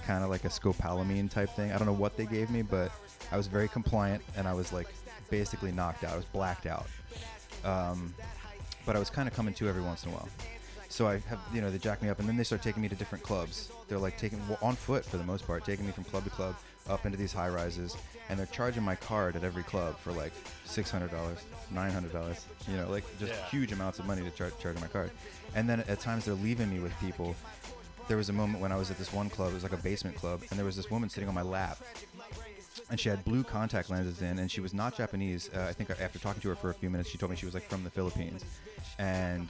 kind 0.02 0.24
of 0.24 0.30
like 0.30 0.44
a 0.44 0.48
scopolamine 0.48 1.30
type 1.30 1.50
thing. 1.50 1.72
I 1.72 1.78
don't 1.78 1.86
know 1.86 1.92
what 1.92 2.16
they 2.16 2.26
gave 2.26 2.50
me, 2.50 2.62
but 2.62 2.90
I 3.30 3.36
was 3.36 3.46
very 3.46 3.68
compliant, 3.68 4.22
and 4.36 4.48
I 4.48 4.54
was 4.54 4.72
like 4.72 4.88
basically 5.30 5.72
knocked 5.72 6.04
out. 6.04 6.12
I 6.12 6.16
was 6.16 6.24
blacked 6.26 6.66
out. 6.66 6.86
Um, 7.64 8.14
but 8.84 8.96
I 8.96 8.98
was 8.98 9.10
kind 9.10 9.28
of 9.28 9.34
coming 9.34 9.54
to 9.54 9.68
every 9.68 9.82
once 9.82 10.04
in 10.04 10.10
a 10.10 10.14
while. 10.14 10.28
So 10.88 11.06
I 11.06 11.20
have, 11.28 11.38
you 11.54 11.62
know, 11.62 11.70
they 11.70 11.78
jack 11.78 12.02
me 12.02 12.10
up, 12.10 12.18
and 12.18 12.28
then 12.28 12.36
they 12.36 12.44
start 12.44 12.62
taking 12.62 12.82
me 12.82 12.88
to 12.88 12.94
different 12.94 13.24
clubs. 13.24 13.70
They're 13.88 13.98
like 13.98 14.18
taking 14.18 14.46
well, 14.48 14.58
on 14.60 14.74
foot 14.76 15.04
for 15.06 15.16
the 15.16 15.24
most 15.24 15.46
part, 15.46 15.64
taking 15.64 15.86
me 15.86 15.92
from 15.92 16.04
club 16.04 16.24
to 16.24 16.30
club 16.30 16.54
up 16.88 17.06
into 17.06 17.16
these 17.16 17.32
high 17.32 17.48
rises, 17.48 17.96
and 18.28 18.38
they're 18.38 18.46
charging 18.46 18.82
my 18.82 18.94
card 18.96 19.34
at 19.36 19.44
every 19.44 19.62
club 19.62 19.98
for 19.98 20.12
like 20.12 20.32
six 20.64 20.90
hundred 20.90 21.10
dollars, 21.10 21.38
nine 21.70 21.92
hundred 21.92 22.12
dollars, 22.12 22.44
you 22.68 22.76
know, 22.76 22.90
like 22.90 23.04
just 23.18 23.32
Yeah. 23.32 23.46
huge 23.48 23.72
amounts 23.72 24.00
of 24.00 24.06
money 24.06 24.22
to 24.22 24.30
char- 24.30 24.50
charge 24.60 24.78
my 24.80 24.86
card. 24.88 25.10
And 25.54 25.68
then 25.68 25.80
at 25.88 26.00
times 26.00 26.24
they're 26.26 26.34
leaving 26.34 26.68
me 26.70 26.80
with 26.80 26.92
people. 27.00 27.34
There 28.08 28.16
was 28.16 28.28
a 28.28 28.32
moment 28.32 28.60
when 28.60 28.72
I 28.72 28.76
was 28.76 28.90
at 28.90 28.98
this 28.98 29.12
one 29.12 29.30
club, 29.30 29.52
it 29.52 29.54
was 29.54 29.62
like 29.62 29.72
a 29.72 29.76
basement 29.82 30.16
club, 30.16 30.42
and 30.50 30.58
there 30.58 30.66
was 30.66 30.76
this 30.76 30.90
woman 30.90 31.08
sitting 31.08 31.28
on 31.28 31.34
my 31.34 31.42
lap, 31.42 31.78
and 32.92 33.00
she 33.00 33.08
had 33.08 33.24
blue 33.24 33.42
contact 33.42 33.88
lenses 33.88 34.20
in, 34.20 34.38
and 34.38 34.50
she 34.50 34.60
was 34.60 34.74
not 34.74 34.94
Japanese. 34.94 35.48
Uh, 35.56 35.62
I 35.62 35.72
think 35.72 35.88
after 35.90 36.18
talking 36.18 36.42
to 36.42 36.50
her 36.50 36.54
for 36.54 36.68
a 36.68 36.74
few 36.74 36.90
minutes, 36.90 37.08
she 37.08 37.16
told 37.16 37.30
me 37.30 37.36
she 37.36 37.46
was 37.46 37.54
like 37.54 37.66
from 37.66 37.82
the 37.84 37.90
Philippines, 37.90 38.44
and 38.98 39.48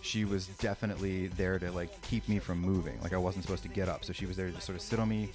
she 0.00 0.24
was 0.24 0.46
definitely 0.46 1.26
there 1.26 1.58
to 1.58 1.72
like 1.72 2.00
keep 2.02 2.28
me 2.28 2.38
from 2.38 2.60
moving. 2.60 2.96
Like 3.02 3.12
I 3.12 3.16
wasn't 3.16 3.44
supposed 3.44 3.64
to 3.64 3.68
get 3.68 3.88
up, 3.88 4.04
so 4.04 4.12
she 4.12 4.26
was 4.26 4.36
there 4.36 4.48
to 4.48 4.60
sort 4.60 4.76
of 4.76 4.80
sit 4.80 5.00
on 5.00 5.08
me, 5.08 5.30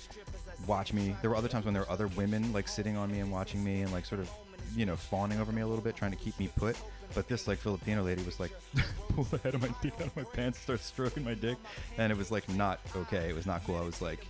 watch 0.67 0.93
me. 0.93 1.13
There 1.19 1.29
were 1.29 1.35
other 1.35 1.49
times 1.49 1.65
when 1.65 1.73
there 1.73 1.83
were 1.83 1.91
other 1.91 2.07
women 2.07 2.53
like 2.53 2.69
sitting 2.69 2.95
on 2.95 3.11
me 3.11 3.19
and 3.19 3.29
watching 3.29 3.61
me, 3.61 3.81
and 3.81 3.91
like 3.91 4.05
sort 4.05 4.21
of, 4.21 4.31
you 4.73 4.85
know, 4.85 4.95
fawning 4.95 5.41
over 5.41 5.51
me 5.51 5.61
a 5.61 5.67
little 5.67 5.83
bit, 5.83 5.97
trying 5.97 6.11
to 6.11 6.17
keep 6.17 6.39
me 6.39 6.49
put. 6.55 6.77
But 7.13 7.27
this 7.27 7.45
like 7.45 7.57
Filipino 7.57 8.03
lady 8.03 8.23
was 8.23 8.39
like, 8.39 8.51
pull 9.09 9.25
the 9.25 9.39
head 9.39 9.53
of 9.53 9.61
my 9.61 9.69
dick 9.81 9.95
out 9.99 10.07
of 10.07 10.15
my 10.15 10.23
pants, 10.23 10.59
start 10.59 10.79
stroking 10.79 11.25
my 11.25 11.33
dick, 11.33 11.57
and 11.97 12.09
it 12.09 12.17
was 12.17 12.31
like 12.31 12.47
not 12.47 12.79
okay. 12.95 13.27
It 13.27 13.35
was 13.35 13.45
not 13.45 13.65
cool. 13.65 13.75
I 13.75 13.81
was 13.81 14.01
like 14.01 14.25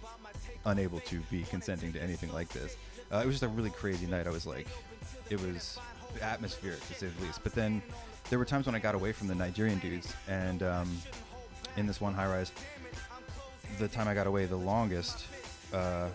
unable 0.66 1.00
to 1.02 1.20
be 1.32 1.44
consenting 1.44 1.94
to 1.94 2.02
anything 2.02 2.34
like 2.34 2.50
this. 2.50 2.76
Uh, 3.12 3.18
it 3.18 3.26
was 3.26 3.36
just 3.36 3.44
a 3.44 3.48
really 3.48 3.72
crazy 3.72 4.06
night. 4.06 4.28
I 4.28 4.30
was 4.30 4.46
like, 4.46 4.68
it 5.30 5.42
was 5.42 5.80
atmospheric 6.22 6.86
to 6.88 6.94
say 6.94 7.08
the 7.08 7.26
least. 7.26 7.42
But 7.44 7.54
then 7.54 7.82
there 8.30 8.38
were 8.38 8.46
times 8.46 8.66
when 8.66 8.76
I 8.76 8.80
got 8.80 8.96
away 8.96 9.12
from 9.12 9.28
the 9.28 9.36
Nigerian 9.36 9.80
dudes, 9.80 10.14
and 10.28 10.62
um, 10.64 10.98
in 11.78 11.88
this 11.88 12.00
one 12.00 12.14
high 12.14 12.28
rise, 12.28 12.52
the 13.80 13.88
time 13.88 14.08
I 14.08 14.14
got 14.14 14.28
away 14.28 14.46
the 14.46 14.56
longest, 14.56 15.26
uh, 15.74 16.10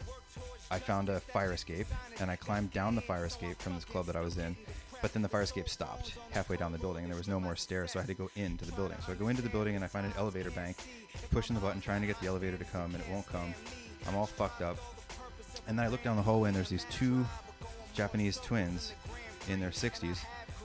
I 0.70 0.78
found 0.78 1.08
a 1.08 1.20
fire 1.20 1.52
escape, 1.52 1.86
and 2.20 2.30
I 2.30 2.36
climbed 2.36 2.72
down 2.72 2.94
the 2.94 3.00
fire 3.00 3.26
escape 3.26 3.60
from 3.60 3.74
this 3.74 3.84
club 3.84 4.06
that 4.06 4.16
I 4.16 4.20
was 4.20 4.38
in. 4.38 4.56
But 5.02 5.12
then 5.12 5.22
the 5.22 5.28
fire 5.28 5.42
escape 5.42 5.68
stopped 5.68 6.14
halfway 6.30 6.56
down 6.56 6.72
the 6.72 6.78
building, 6.78 7.04
and 7.04 7.12
there 7.12 7.18
was 7.18 7.28
no 7.28 7.38
more 7.38 7.56
stairs, 7.56 7.92
so 7.92 7.98
I 7.98 8.02
had 8.02 8.08
to 8.08 8.14
go 8.14 8.30
into 8.36 8.64
the 8.64 8.72
building. 8.72 8.96
So 9.04 9.12
I 9.12 9.16
go 9.16 9.28
into 9.28 9.42
the 9.42 9.50
building, 9.50 9.74
and 9.74 9.84
I 9.84 9.88
find 9.88 10.06
an 10.06 10.14
elevator 10.16 10.50
bank, 10.50 10.78
pushing 11.30 11.54
the 11.54 11.60
button, 11.60 11.80
trying 11.80 12.00
to 12.00 12.06
get 12.06 12.18
the 12.20 12.26
elevator 12.26 12.56
to 12.56 12.64
come, 12.64 12.94
and 12.94 13.02
it 13.02 13.10
won't 13.10 13.26
come. 13.26 13.54
I'm 14.08 14.16
all 14.16 14.26
fucked 14.26 14.62
up. 14.62 14.78
And 15.66 15.78
then 15.78 15.86
I 15.86 15.88
look 15.88 16.02
down 16.02 16.16
the 16.16 16.22
hallway, 16.22 16.48
and 16.48 16.56
there's 16.56 16.68
these 16.68 16.86
two 16.90 17.24
Japanese 17.94 18.38
twins 18.38 18.92
in 19.48 19.60
their 19.60 19.70
60s, 19.70 20.18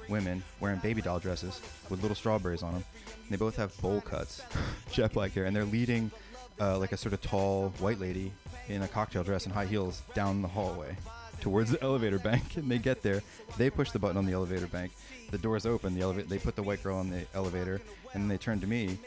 women 0.07 0.44
wearing 0.60 0.80
baby 0.80 1.02
doll 1.02 1.20
dresses 1.20 1.61
with 1.90 2.02
little 2.02 2.16
strawberries 2.16 2.64
on 2.64 2.74
them. 2.74 2.84
And 3.06 3.30
they 3.30 3.38
both 3.38 3.56
have 3.57 3.76
bowl 3.82 4.02
cuts, 4.02 4.41
jet 4.91 5.14
black 5.14 5.32
hair, 5.34 5.45
and 5.45 5.56
they're 5.56 5.66
leading 5.66 6.11
uh, 6.60 6.78
like 6.78 6.91
a 6.91 6.98
sort 6.98 7.14
of 7.14 7.22
tall 7.22 7.70
white 7.80 7.99
lady 7.99 8.32
in 8.68 8.82
a 8.82 8.88
cocktail 8.88 9.24
dress 9.24 9.45
and 9.45 9.53
high 9.53 9.66
heels 9.66 10.02
down 10.14 10.41
the 10.41 10.48
hallway 10.48 10.95
towards 11.40 11.72
the 11.72 11.82
elevator 11.84 12.20
bank. 12.20 12.57
And 12.57 12.70
they 12.70 12.78
get 12.78 13.02
there, 13.02 13.22
they 13.57 13.70
push 13.70 13.91
the 13.91 13.99
button 13.99 14.18
on 14.18 14.26
the 14.26 14.34
elevator 14.34 14.68
bank. 14.68 14.91
The 15.32 15.38
doors 15.38 15.66
open. 15.66 15.94
The 15.94 16.02
elevator. 16.02 16.28
They 16.28 16.40
put 16.40 16.56
the 16.56 16.64
white 16.64 16.82
girl 16.82 16.98
on 16.98 17.10
the 17.10 17.26
elevator, 17.36 17.82
and 18.14 18.24
then 18.24 18.28
they 18.28 18.38
turn 18.38 18.60
to 18.61 18.68
me. 18.68 18.98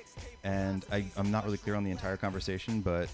And 0.44 0.84
I, 0.92 1.04
I'm 1.16 1.30
not 1.30 1.44
really 1.44 1.58
clear 1.58 1.74
on 1.74 1.84
the 1.84 1.90
entire 1.90 2.16
conversation, 2.16 2.80
but 2.80 3.08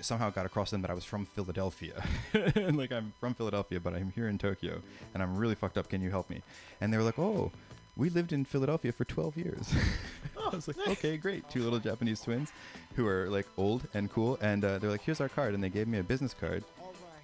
somehow 0.00 0.30
got 0.30 0.46
across 0.46 0.70
them 0.70 0.82
that 0.82 0.90
I 0.90 0.94
was 0.94 1.04
from 1.04 1.26
Philadelphia. 1.26 2.02
and 2.32 2.76
like 2.76 2.92
I'm 2.92 3.12
from 3.20 3.34
Philadelphia, 3.34 3.80
but 3.80 3.94
I'm 3.94 4.10
here 4.14 4.28
in 4.28 4.38
Tokyo 4.38 4.80
and 5.14 5.22
I'm 5.22 5.36
really 5.36 5.54
fucked 5.54 5.78
up. 5.78 5.88
Can 5.88 6.00
you 6.00 6.10
help 6.10 6.30
me? 6.30 6.42
And 6.80 6.92
they 6.92 6.96
were 6.96 7.02
like, 7.02 7.18
"Oh, 7.18 7.50
we 7.96 8.10
lived 8.10 8.32
in 8.32 8.44
Philadelphia 8.44 8.92
for 8.92 9.04
12 9.04 9.36
years." 9.36 9.74
I 10.44 10.48
was 10.54 10.68
like, 10.68 10.78
"Okay, 10.88 11.16
great." 11.16 11.48
Two 11.48 11.62
little 11.62 11.78
Japanese 11.78 12.20
twins 12.20 12.52
who 12.96 13.06
are 13.06 13.28
like 13.28 13.46
old 13.56 13.86
and 13.94 14.10
cool 14.10 14.38
and 14.42 14.64
uh, 14.64 14.78
they're 14.78 14.90
like, 14.90 15.02
"Here's 15.02 15.20
our 15.20 15.28
card." 15.28 15.54
And 15.54 15.62
they 15.62 15.70
gave 15.70 15.88
me 15.88 15.98
a 15.98 16.02
business 16.02 16.34
card 16.34 16.64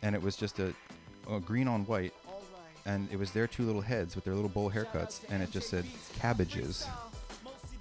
and 0.02 0.14
it 0.14 0.22
was 0.22 0.36
just 0.36 0.58
a, 0.58 0.74
a 1.30 1.40
green 1.40 1.68
on 1.68 1.84
white 1.86 2.12
and 2.84 3.08
it 3.10 3.18
was 3.18 3.32
their 3.32 3.46
two 3.46 3.64
little 3.64 3.80
heads 3.80 4.14
with 4.14 4.24
their 4.24 4.34
little 4.34 4.48
bowl 4.48 4.70
haircuts 4.70 5.20
and 5.30 5.42
it 5.42 5.50
just 5.50 5.68
said 5.68 5.84
cabbages 6.20 6.86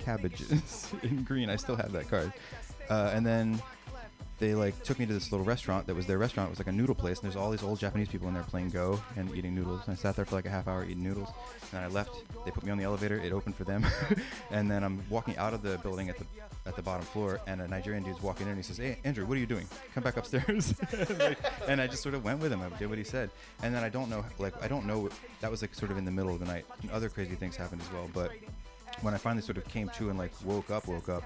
cabbages 0.06 0.94
in 1.04 1.24
green. 1.24 1.50
I 1.50 1.56
still 1.56 1.76
have 1.76 1.92
that 1.92 2.08
card. 2.10 2.32
Uh, 2.90 3.12
and 3.14 3.26
then 3.26 3.60
they 4.38 4.54
like 4.54 4.84
took 4.84 5.00
me 5.00 5.06
to 5.06 5.14
this 5.14 5.32
little 5.32 5.46
restaurant 5.46 5.88
that 5.88 5.96
was 5.96 6.06
their 6.06 6.18
restaurant. 6.18 6.50
It 6.50 6.52
was 6.52 6.60
like 6.60 6.68
a 6.68 6.72
noodle 6.72 6.96
place, 6.96 7.20
and 7.20 7.26
there's 7.26 7.36
all 7.36 7.52
these 7.52 7.64
old 7.64 7.80
Japanese 7.80 8.10
people 8.10 8.28
in 8.28 8.34
there 8.34 8.44
playing 8.44 8.70
Go 8.70 9.00
and 9.16 9.34
eating 9.36 9.56
noodles. 9.56 9.82
And 9.86 9.94
I 9.94 9.96
sat 9.96 10.16
there 10.16 10.26
for 10.26 10.36
like 10.36 10.46
a 10.46 10.50
half 10.50 10.68
hour 10.68 10.84
eating 10.84 11.04
noodles, 11.04 11.30
and 11.62 11.72
then 11.72 11.84
I 11.84 11.88
left. 11.88 12.12
They 12.44 12.52
put 12.52 12.64
me 12.64 12.72
on 12.72 12.78
the 12.78 12.84
elevator. 12.84 13.18
It 13.18 13.32
opened 13.32 13.56
for 13.56 13.64
them, 13.64 13.86
and 14.52 14.70
then 14.70 14.84
I'm 14.84 15.04
walking 15.10 15.38
out 15.38 15.54
of 15.54 15.62
the 15.62 15.78
building 15.78 16.10
at 16.10 16.18
the 16.18 16.26
at 16.66 16.76
the 16.76 16.82
bottom 16.82 17.06
floor, 17.06 17.40
and 17.48 17.62
a 17.62 17.68
Nigerian 17.68 18.04
dude's 18.04 18.22
walking 18.22 18.48
in, 18.48 18.50
and 18.50 18.58
he 18.58 18.64
says, 18.64 18.78
"Hey, 18.78 18.98
Andrew, 19.04 19.26
what 19.26 19.38
are 19.38 19.40
you 19.40 19.46
doing? 19.46 19.68
Come 19.94 20.04
back 20.04 20.18
upstairs." 20.18 20.74
Like, 21.18 21.38
and 21.68 21.80
I 21.80 21.88
just 21.88 22.04
sort 22.04 22.16
of 22.16 22.24
went 22.24 22.40
with 22.40 22.52
him. 22.52 22.62
I 22.62 22.70
did 22.78 22.90
what 22.90 22.98
he 22.98 23.04
said, 23.04 23.30
and 23.64 23.74
then 23.74 23.84
I 23.84 23.90
don't 23.90 24.10
know, 24.10 24.26
like 24.40 24.62
I 24.62 24.68
don't 24.68 24.86
know. 24.86 25.10
That 25.42 25.52
was 25.52 25.62
like 25.62 25.74
sort 25.74 25.92
of 25.92 25.98
in 25.98 26.06
the 26.06 26.12
middle 26.12 26.34
of 26.34 26.40
the 26.40 26.46
night. 26.46 26.66
And 26.82 26.92
other 26.92 27.10
crazy 27.10 27.36
things 27.36 27.56
happened 27.56 27.82
as 27.82 27.92
well, 27.94 28.10
but 28.14 28.32
when 29.02 29.14
I 29.14 29.18
finally 29.18 29.42
sort 29.42 29.58
of 29.58 29.66
came 29.68 29.90
to 29.98 30.10
and 30.10 30.18
like 30.18 30.32
woke 30.44 30.72
up, 30.72 30.88
woke 30.88 31.10
up, 31.10 31.24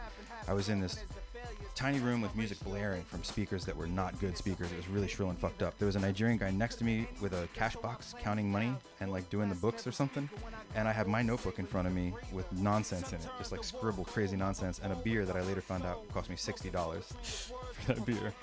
I 0.47 0.53
was 0.53 0.69
in 0.69 0.79
this 0.79 1.03
tiny 1.79 1.99
room 2.01 2.19
with 2.19 2.35
music 2.35 2.59
blaring 2.65 3.03
from 3.03 3.23
speakers 3.23 3.63
that 3.63 3.73
were 3.73 3.87
not 3.87 4.19
good 4.19 4.35
speakers. 4.35 4.69
It 4.69 4.75
was 4.75 4.89
really 4.89 5.07
shrill 5.07 5.29
and 5.29 5.39
fucked 5.39 5.63
up. 5.63 5.77
There 5.77 5.85
was 5.85 5.95
a 5.95 5.99
Nigerian 6.01 6.37
guy 6.37 6.51
next 6.51 6.75
to 6.79 6.83
me 6.83 7.07
with 7.21 7.31
a 7.31 7.47
cash 7.53 7.77
box 7.77 8.13
counting 8.21 8.51
money 8.51 8.75
and 8.99 9.13
like 9.13 9.29
doing 9.29 9.47
the 9.47 9.55
books 9.55 9.87
or 9.87 9.93
something. 9.93 10.29
And 10.75 10.89
I 10.89 10.91
have 10.91 11.07
my 11.07 11.21
notebook 11.21 11.57
in 11.57 11.65
front 11.65 11.87
of 11.87 11.93
me 11.93 12.11
with 12.33 12.51
nonsense 12.51 13.13
in 13.13 13.19
it, 13.19 13.29
just 13.37 13.53
like 13.53 13.63
scribble 13.63 14.03
crazy 14.03 14.35
nonsense, 14.35 14.81
and 14.83 14.91
a 14.91 14.95
beer 14.97 15.23
that 15.23 15.37
I 15.37 15.41
later 15.41 15.61
found 15.61 15.85
out 15.85 16.05
cost 16.09 16.29
me 16.29 16.35
sixty 16.35 16.69
dollars 16.69 17.05
for 17.71 17.93
that 17.93 18.05
beer. 18.05 18.33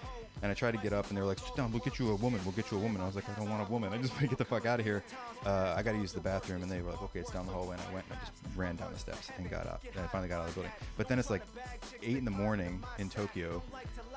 And 0.43 0.51
I 0.53 0.55
tried 0.55 0.73
to 0.73 0.79
get 0.79 0.93
up, 0.93 1.09
and 1.09 1.17
they 1.17 1.21
were 1.23 1.27
like, 1.27 1.39
"Sit 1.39 1.57
down. 1.57 1.73
We'll 1.73 1.81
get 1.81 1.99
you 1.99 2.11
a 2.11 2.15
woman. 2.17 2.41
We'll 2.45 2.53
get 2.53 2.71
you 2.71 2.77
a 2.77 2.81
woman." 2.81 3.01
I 3.01 3.07
was 3.07 3.15
like, 3.15 3.29
"I 3.29 3.33
don't 3.33 3.49
want 3.49 3.67
a 3.67 3.73
woman. 3.73 3.93
I 3.93 3.97
just 3.97 4.11
want 4.13 4.23
to 4.23 4.29
get 4.29 4.39
the 4.39 4.45
fuck 4.45 4.67
out 4.67 4.79
of 4.79 4.85
here. 4.85 5.03
Uh, 5.45 5.75
I 5.77 5.83
got 5.83 5.93
to 5.93 5.99
use 5.99 6.13
the 6.13 6.21
bathroom." 6.21 6.63
And 6.63 6.71
they 6.71 6.83
were 6.83 6.91
like, 6.91 7.03
"Okay, 7.03 7.21
it's 7.21 7.31
down 7.31 7.47
the 7.47 7.53
hallway." 7.53 7.77
And 7.77 7.83
I 7.89 7.95
went 7.95 8.05
and 8.11 8.19
I 8.19 8.21
just 8.21 8.33
ran 8.55 8.77
down 8.77 8.93
the 8.93 8.99
steps 8.99 9.31
and 9.39 9.49
got 9.51 9.67
up. 9.67 9.83
And 9.95 10.05
I 10.05 10.07
finally 10.09 10.29
got 10.29 10.41
out 10.41 10.49
of 10.49 10.55
the 10.55 10.61
building. 10.61 10.73
But 10.99 11.09
then 11.09 11.19
it's 11.19 11.31
like 11.31 11.43
eight 12.03 12.19
in 12.19 12.25
the 12.25 12.31
morning 12.31 12.83
in 12.99 13.09
Tokyo. 13.09 13.63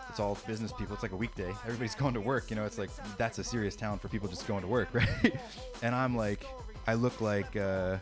It's 0.09 0.19
all 0.19 0.37
business 0.45 0.73
people. 0.73 0.93
It's 0.93 1.03
like 1.03 1.13
a 1.13 1.17
weekday. 1.17 1.49
Everybody's 1.65 1.95
going 2.03 2.13
to 2.15 2.21
work. 2.21 2.49
You 2.49 2.57
know, 2.57 2.65
it's 2.65 2.77
like 2.77 2.89
that's 3.17 3.39
a 3.39 3.43
serious 3.43 3.75
town 3.75 3.97
for 3.97 4.09
people 4.09 4.27
just 4.27 4.45
going 4.45 4.61
to 4.61 4.67
work, 4.67 4.89
right? 4.93 5.33
and 5.81 5.95
I'm 5.95 6.17
like, 6.17 6.45
I 6.85 6.95
look 6.95 7.21
like. 7.21 7.55
Uh, 7.55 7.97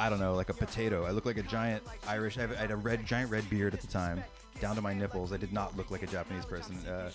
I 0.00 0.08
don't 0.08 0.20
know, 0.20 0.34
like 0.34 0.48
a 0.48 0.54
potato. 0.54 1.04
I 1.04 1.10
look 1.10 1.26
like 1.26 1.38
a 1.38 1.42
giant 1.42 1.82
Irish. 2.06 2.38
I, 2.38 2.44
I 2.44 2.54
had 2.54 2.70
a 2.70 2.76
red, 2.76 3.04
giant 3.04 3.32
red 3.32 3.50
beard 3.50 3.74
at 3.74 3.80
the 3.80 3.88
time, 3.88 4.22
down 4.60 4.76
to 4.76 4.82
my 4.82 4.92
nipples. 4.92 5.32
I 5.32 5.36
did 5.36 5.52
not 5.52 5.76
look 5.76 5.90
like 5.90 6.02
a 6.02 6.06
Japanese 6.06 6.44
person, 6.44 6.76
uh, 6.86 7.10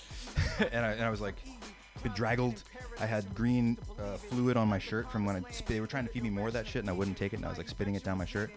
and, 0.72 0.86
I, 0.86 0.92
and 0.92 1.04
I 1.04 1.10
was 1.10 1.22
like 1.22 1.36
bedraggled. 2.02 2.64
I 3.00 3.06
had 3.06 3.34
green 3.34 3.78
uh, 4.00 4.18
fluid 4.18 4.58
on 4.58 4.68
my 4.68 4.80
shirt 4.80 5.12
from 5.12 5.26
when 5.26 5.36
I. 5.36 5.52
Sp- 5.52 5.74
they 5.74 5.80
were 5.80 5.88
trying 5.88 6.06
to 6.06 6.12
feed 6.12 6.24
me 6.24 6.30
more 6.30 6.48
of 6.48 6.54
that 6.54 6.68
shit, 6.68 6.82
and 6.82 6.90
I 6.90 6.94
wouldn't 6.94 7.18
take 7.18 7.34
it, 7.34 7.38
and 7.38 7.46
I 7.46 7.50
was 7.50 7.58
like 7.58 7.70
spitting 7.70 7.96
it 7.96 8.04
down 8.04 8.18
my 8.18 8.26
shirt. 8.26 8.52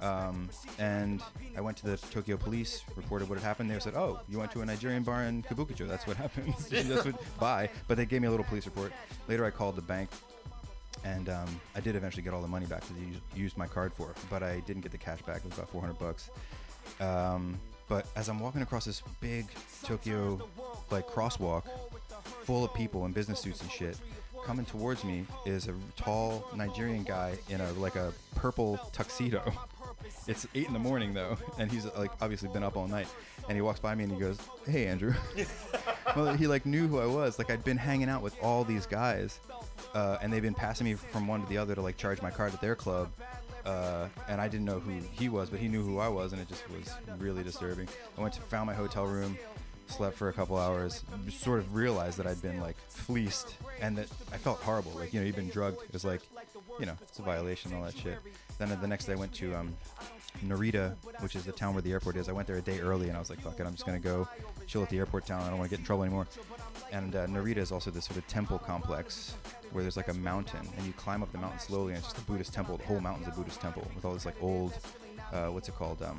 Um, 0.00 0.48
and 0.78 1.22
I 1.56 1.60
went 1.60 1.76
to 1.78 1.86
the 1.86 1.96
Tokyo 1.96 2.36
police, 2.36 2.82
reported 2.96 3.28
what 3.28 3.38
had 3.38 3.46
happened. 3.46 3.70
They 3.70 3.78
said, 3.80 3.94
"Oh, 3.94 4.20
you 4.28 4.38
went 4.38 4.52
to 4.52 4.60
a 4.60 4.66
Nigerian 4.66 5.02
bar 5.02 5.24
in 5.24 5.42
Kabukicho. 5.42 5.88
That's 5.88 6.06
what 6.06 6.16
happened. 6.24 6.54
That's 6.70 7.04
what. 7.04 7.38
Bye." 7.38 7.70
But 7.88 7.96
they 7.96 8.06
gave 8.06 8.20
me 8.22 8.28
a 8.28 8.30
little 8.30 8.46
police 8.46 8.66
report. 8.66 8.92
Later, 9.28 9.44
I 9.44 9.50
called 9.50 9.76
the 9.76 9.82
bank 9.82 10.10
and 11.04 11.28
um, 11.28 11.60
I 11.74 11.80
did 11.80 11.96
eventually 11.96 12.22
get 12.22 12.34
all 12.34 12.42
the 12.42 12.48
money 12.48 12.66
back 12.66 12.82
that 12.82 12.94
I 12.94 13.38
used 13.38 13.56
my 13.56 13.66
card 13.66 13.92
for, 13.92 14.12
but 14.28 14.42
I 14.42 14.60
didn't 14.60 14.82
get 14.82 14.92
the 14.92 14.98
cash 14.98 15.22
back. 15.22 15.38
It 15.38 15.44
was 15.44 15.54
about 15.54 15.70
400 15.70 15.98
bucks. 15.98 16.30
Um, 17.00 17.58
but 17.90 18.06
as 18.14 18.28
I'm 18.28 18.38
walking 18.38 18.62
across 18.62 18.84
this 18.84 19.02
big 19.20 19.48
Tokyo 19.82 20.40
like 20.90 21.08
crosswalk, 21.08 21.64
full 22.44 22.64
of 22.64 22.72
people 22.72 23.04
in 23.04 23.12
business 23.12 23.40
suits 23.40 23.60
and 23.60 23.70
shit, 23.70 23.98
coming 24.46 24.64
towards 24.64 25.02
me 25.02 25.26
is 25.44 25.66
a 25.66 25.74
tall 25.96 26.48
Nigerian 26.54 27.02
guy 27.02 27.36
in 27.50 27.60
a 27.60 27.72
like 27.72 27.96
a 27.96 28.14
purple 28.36 28.78
tuxedo. 28.92 29.52
It's 30.26 30.46
eight 30.54 30.66
in 30.66 30.72
the 30.72 30.78
morning 30.78 31.12
though, 31.12 31.36
and 31.58 31.70
he's 31.70 31.84
like 31.96 32.10
obviously 32.22 32.48
been 32.48 32.62
up 32.62 32.76
all 32.76 32.88
night. 32.88 33.06
And 33.48 33.56
he 33.56 33.60
walks 33.60 33.80
by 33.80 33.94
me 33.94 34.04
and 34.04 34.12
he 34.12 34.18
goes, 34.18 34.38
"Hey, 34.66 34.86
Andrew." 34.86 35.12
well, 36.16 36.34
he 36.34 36.46
like 36.46 36.64
knew 36.64 36.86
who 36.88 37.00
I 37.00 37.06
was. 37.06 37.38
Like 37.38 37.50
I'd 37.50 37.64
been 37.64 37.76
hanging 37.76 38.08
out 38.08 38.22
with 38.22 38.34
all 38.42 38.64
these 38.64 38.86
guys, 38.86 39.40
uh, 39.92 40.18
and 40.22 40.32
they've 40.32 40.42
been 40.42 40.54
passing 40.54 40.86
me 40.86 40.94
from 40.94 41.26
one 41.26 41.42
to 41.42 41.48
the 41.48 41.58
other 41.58 41.74
to 41.74 41.82
like 41.82 41.98
charge 41.98 42.22
my 42.22 42.30
card 42.30 42.54
at 42.54 42.60
their 42.62 42.74
club. 42.74 43.10
Uh, 43.64 44.08
and 44.28 44.40
I 44.40 44.48
didn't 44.48 44.66
know 44.66 44.80
who 44.80 44.90
he 45.12 45.28
was, 45.28 45.50
but 45.50 45.60
he 45.60 45.68
knew 45.68 45.82
who 45.82 45.98
I 45.98 46.08
was, 46.08 46.32
and 46.32 46.40
it 46.40 46.48
just 46.48 46.68
was 46.70 46.90
really 47.18 47.42
disturbing. 47.42 47.88
I 48.16 48.20
went 48.20 48.34
to 48.34 48.40
found 48.40 48.66
my 48.66 48.74
hotel 48.74 49.06
room, 49.06 49.36
slept 49.86 50.16
for 50.16 50.28
a 50.28 50.32
couple 50.32 50.56
hours, 50.56 51.04
sort 51.30 51.58
of 51.58 51.74
realized 51.74 52.18
that 52.18 52.26
I'd 52.26 52.40
been 52.40 52.60
like 52.60 52.76
fleeced 52.88 53.56
and 53.80 53.98
that 53.98 54.08
I 54.32 54.36
felt 54.36 54.60
horrible. 54.60 54.92
Like, 54.92 55.12
you 55.12 55.20
know, 55.20 55.26
you've 55.26 55.36
been 55.36 55.48
drugged. 55.48 55.82
It 55.82 55.92
was 55.92 56.04
like, 56.04 56.22
you 56.78 56.86
know, 56.86 56.96
it's 57.02 57.18
a 57.18 57.22
violation, 57.22 57.74
all 57.74 57.82
that 57.82 57.96
shit. 57.96 58.18
Then 58.58 58.70
uh, 58.70 58.76
the 58.76 58.86
next 58.86 59.06
day 59.06 59.12
I 59.12 59.16
went 59.16 59.32
to 59.34 59.54
um, 59.54 59.74
Narita, 60.44 60.94
which 61.20 61.36
is 61.36 61.44
the 61.44 61.52
town 61.52 61.74
where 61.74 61.82
the 61.82 61.92
airport 61.92 62.16
is. 62.16 62.28
I 62.28 62.32
went 62.32 62.46
there 62.46 62.56
a 62.56 62.62
day 62.62 62.80
early 62.80 63.08
and 63.08 63.16
I 63.16 63.20
was 63.20 63.30
like, 63.30 63.40
fuck 63.40 63.58
it, 63.58 63.66
I'm 63.66 63.72
just 63.72 63.84
to 63.86 63.98
go 63.98 64.28
chill 64.66 64.82
at 64.82 64.90
the 64.90 64.98
airport 64.98 65.26
town. 65.26 65.42
I 65.42 65.48
don't 65.48 65.58
want 65.58 65.70
to 65.70 65.76
get 65.76 65.80
in 65.80 65.86
trouble 65.86 66.04
anymore. 66.04 66.26
And 66.92 67.14
uh, 67.14 67.26
Narita 67.26 67.58
is 67.58 67.72
also 67.72 67.90
this 67.90 68.04
sort 68.04 68.18
of 68.18 68.26
temple 68.26 68.58
complex 68.58 69.34
where 69.72 69.82
there's 69.82 69.96
like 69.96 70.08
a 70.08 70.14
mountain 70.14 70.68
and 70.76 70.86
you 70.86 70.92
climb 70.94 71.22
up 71.22 71.30
the 71.32 71.38
mountain 71.38 71.60
slowly 71.60 71.92
and 71.92 71.98
it's 71.98 72.12
just 72.12 72.18
a 72.18 72.22
Buddhist 72.22 72.52
temple. 72.52 72.76
The 72.76 72.84
whole 72.84 73.00
mountain's 73.00 73.28
a 73.28 73.30
Buddhist 73.30 73.60
temple 73.60 73.86
with 73.94 74.04
all 74.04 74.12
this 74.12 74.26
like 74.26 74.40
old, 74.42 74.76
uh, 75.32 75.46
what's 75.46 75.68
it 75.68 75.76
called? 75.76 76.02
Um, 76.02 76.18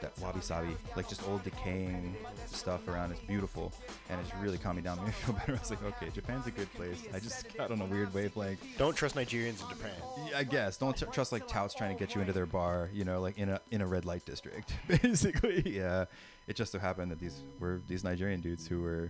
that 0.00 0.18
wabi 0.18 0.40
sabi, 0.40 0.76
like 0.96 1.08
just 1.08 1.26
old 1.28 1.42
decaying 1.44 2.14
stuff 2.46 2.86
around. 2.88 3.10
It's 3.10 3.20
beautiful, 3.20 3.72
and 4.08 4.20
it's 4.20 4.34
really 4.36 4.58
calming 4.58 4.84
down, 4.84 4.96
made 4.98 5.06
me 5.06 5.12
feel 5.12 5.34
better. 5.34 5.52
I 5.56 5.58
was 5.58 5.70
like, 5.70 5.82
okay, 5.84 6.08
Japan's 6.14 6.46
a 6.46 6.50
good 6.50 6.72
place. 6.74 7.02
I 7.14 7.18
just 7.18 7.54
got 7.56 7.70
on 7.70 7.80
a 7.80 7.84
weird 7.84 8.12
wavelength. 8.14 8.64
Don't 8.78 8.94
trust 8.94 9.14
Nigerians 9.16 9.62
in 9.62 9.68
Japan. 9.68 9.92
Yeah, 10.30 10.38
I 10.38 10.44
guess 10.44 10.76
don't 10.76 10.96
tr- 10.96 11.06
trust 11.06 11.32
like 11.32 11.46
touts 11.48 11.74
trying 11.74 11.94
to 11.94 11.98
get 11.98 12.14
you 12.14 12.20
into 12.20 12.32
their 12.32 12.46
bar, 12.46 12.90
you 12.92 13.04
know, 13.04 13.20
like 13.20 13.38
in 13.38 13.50
a 13.50 13.60
in 13.70 13.80
a 13.80 13.86
red 13.86 14.04
light 14.04 14.24
district, 14.24 14.72
basically. 15.02 15.62
Yeah, 15.66 16.06
it 16.50 16.56
just 16.56 16.72
so 16.72 16.78
happened 16.80 17.12
that 17.12 17.20
these 17.20 17.42
were 17.60 17.80
these 17.88 18.02
Nigerian 18.02 18.40
dudes 18.40 18.66
who 18.66 18.82
were 18.82 19.08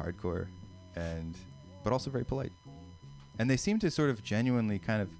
hardcore, 0.00 0.46
and 0.94 1.36
but 1.82 1.92
also 1.92 2.10
very 2.10 2.24
polite, 2.24 2.52
and 3.40 3.50
they 3.50 3.56
seemed 3.56 3.80
to 3.80 3.90
sort 3.90 4.08
of 4.08 4.22
genuinely 4.22 4.78
kind 4.78 5.02
of 5.02 5.10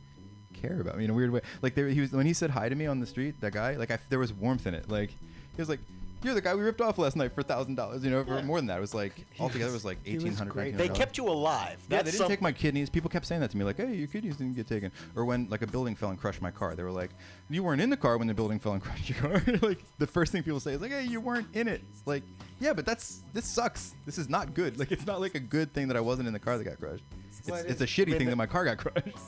care 0.54 0.80
about 0.80 0.96
me 0.96 1.04
in 1.04 1.10
a 1.10 1.14
weird 1.14 1.32
way. 1.32 1.40
Like 1.60 1.74
there, 1.74 1.88
he 1.88 2.00
was 2.00 2.12
when 2.12 2.24
he 2.24 2.32
said 2.32 2.50
hi 2.50 2.68
to 2.68 2.76
me 2.76 2.86
on 2.86 3.00
the 3.00 3.06
street, 3.06 3.34
that 3.40 3.52
guy, 3.52 3.74
like 3.74 3.90
I, 3.90 3.98
there 4.08 4.20
was 4.20 4.32
warmth 4.32 4.68
in 4.68 4.74
it. 4.74 4.88
Like 4.88 5.10
he 5.10 5.58
was 5.58 5.68
like. 5.68 5.80
You're 6.24 6.34
the 6.34 6.40
guy 6.40 6.54
we 6.54 6.62
ripped 6.62 6.80
off 6.80 6.96
last 6.98 7.16
night 7.16 7.34
for 7.34 7.42
thousand 7.42 7.74
dollars. 7.74 8.02
You 8.02 8.10
know, 8.10 8.24
for 8.24 8.42
more 8.42 8.58
than 8.58 8.66
that, 8.66 8.78
it 8.78 8.80
was 8.80 8.94
like 8.94 9.12
altogether 9.38 9.70
it 9.70 9.74
was 9.74 9.84
like 9.84 9.98
eighteen 10.06 10.34
hundred. 10.34 10.52
great. 10.52 10.76
They 10.76 10.88
kept 10.88 11.18
you 11.18 11.28
alive. 11.28 11.76
Yeah, 11.90 11.98
they 11.98 12.04
didn't 12.10 12.18
some- 12.18 12.28
take 12.28 12.40
my 12.40 12.50
kidneys. 12.52 12.88
People 12.88 13.10
kept 13.10 13.26
saying 13.26 13.40
that 13.42 13.50
to 13.50 13.56
me, 13.58 13.64
like, 13.64 13.76
"Hey, 13.76 13.94
your 13.94 14.08
kidneys 14.08 14.36
didn't 14.36 14.54
get 14.56 14.66
taken." 14.66 14.90
Or 15.14 15.24
when 15.26 15.48
like 15.50 15.62
a 15.62 15.66
building 15.66 15.94
fell 15.94 16.08
and 16.10 16.18
crushed 16.18 16.40
my 16.40 16.50
car, 16.50 16.74
they 16.74 16.82
were 16.82 16.90
like, 16.90 17.10
"You 17.50 17.62
weren't 17.62 17.80
in 17.82 17.90
the 17.90 17.96
car 17.96 18.16
when 18.16 18.26
the 18.26 18.34
building 18.34 18.58
fell 18.58 18.72
and 18.72 18.82
crushed 18.82 19.10
your 19.10 19.18
car." 19.18 19.42
like 19.62 19.84
the 19.98 20.06
first 20.06 20.32
thing 20.32 20.42
people 20.42 20.60
say 20.60 20.72
is 20.72 20.80
like, 20.80 20.90
"Hey, 20.92 21.04
you 21.04 21.20
weren't 21.20 21.46
in 21.54 21.68
it." 21.68 21.82
Like, 22.06 22.22
yeah, 22.58 22.72
but 22.72 22.86
that's 22.86 23.22
this 23.34 23.44
sucks. 23.44 23.94
This 24.06 24.16
is 24.16 24.28
not 24.30 24.54
good. 24.54 24.78
Like, 24.78 24.92
it's 24.92 25.06
not 25.06 25.20
like 25.20 25.34
a 25.34 25.40
good 25.40 25.72
thing 25.74 25.88
that 25.88 25.96
I 25.96 26.00
wasn't 26.00 26.26
in 26.26 26.32
the 26.32 26.40
car 26.40 26.56
that 26.56 26.64
got 26.64 26.78
crushed. 26.80 27.04
It's, 27.38 27.50
But 27.50 27.66
it's 27.66 27.80
a 27.82 27.86
shitty 27.86 28.12
thing 28.16 28.26
the- 28.26 28.30
that 28.30 28.36
my 28.36 28.46
car 28.46 28.64
got 28.64 28.78
crushed. 28.78 29.08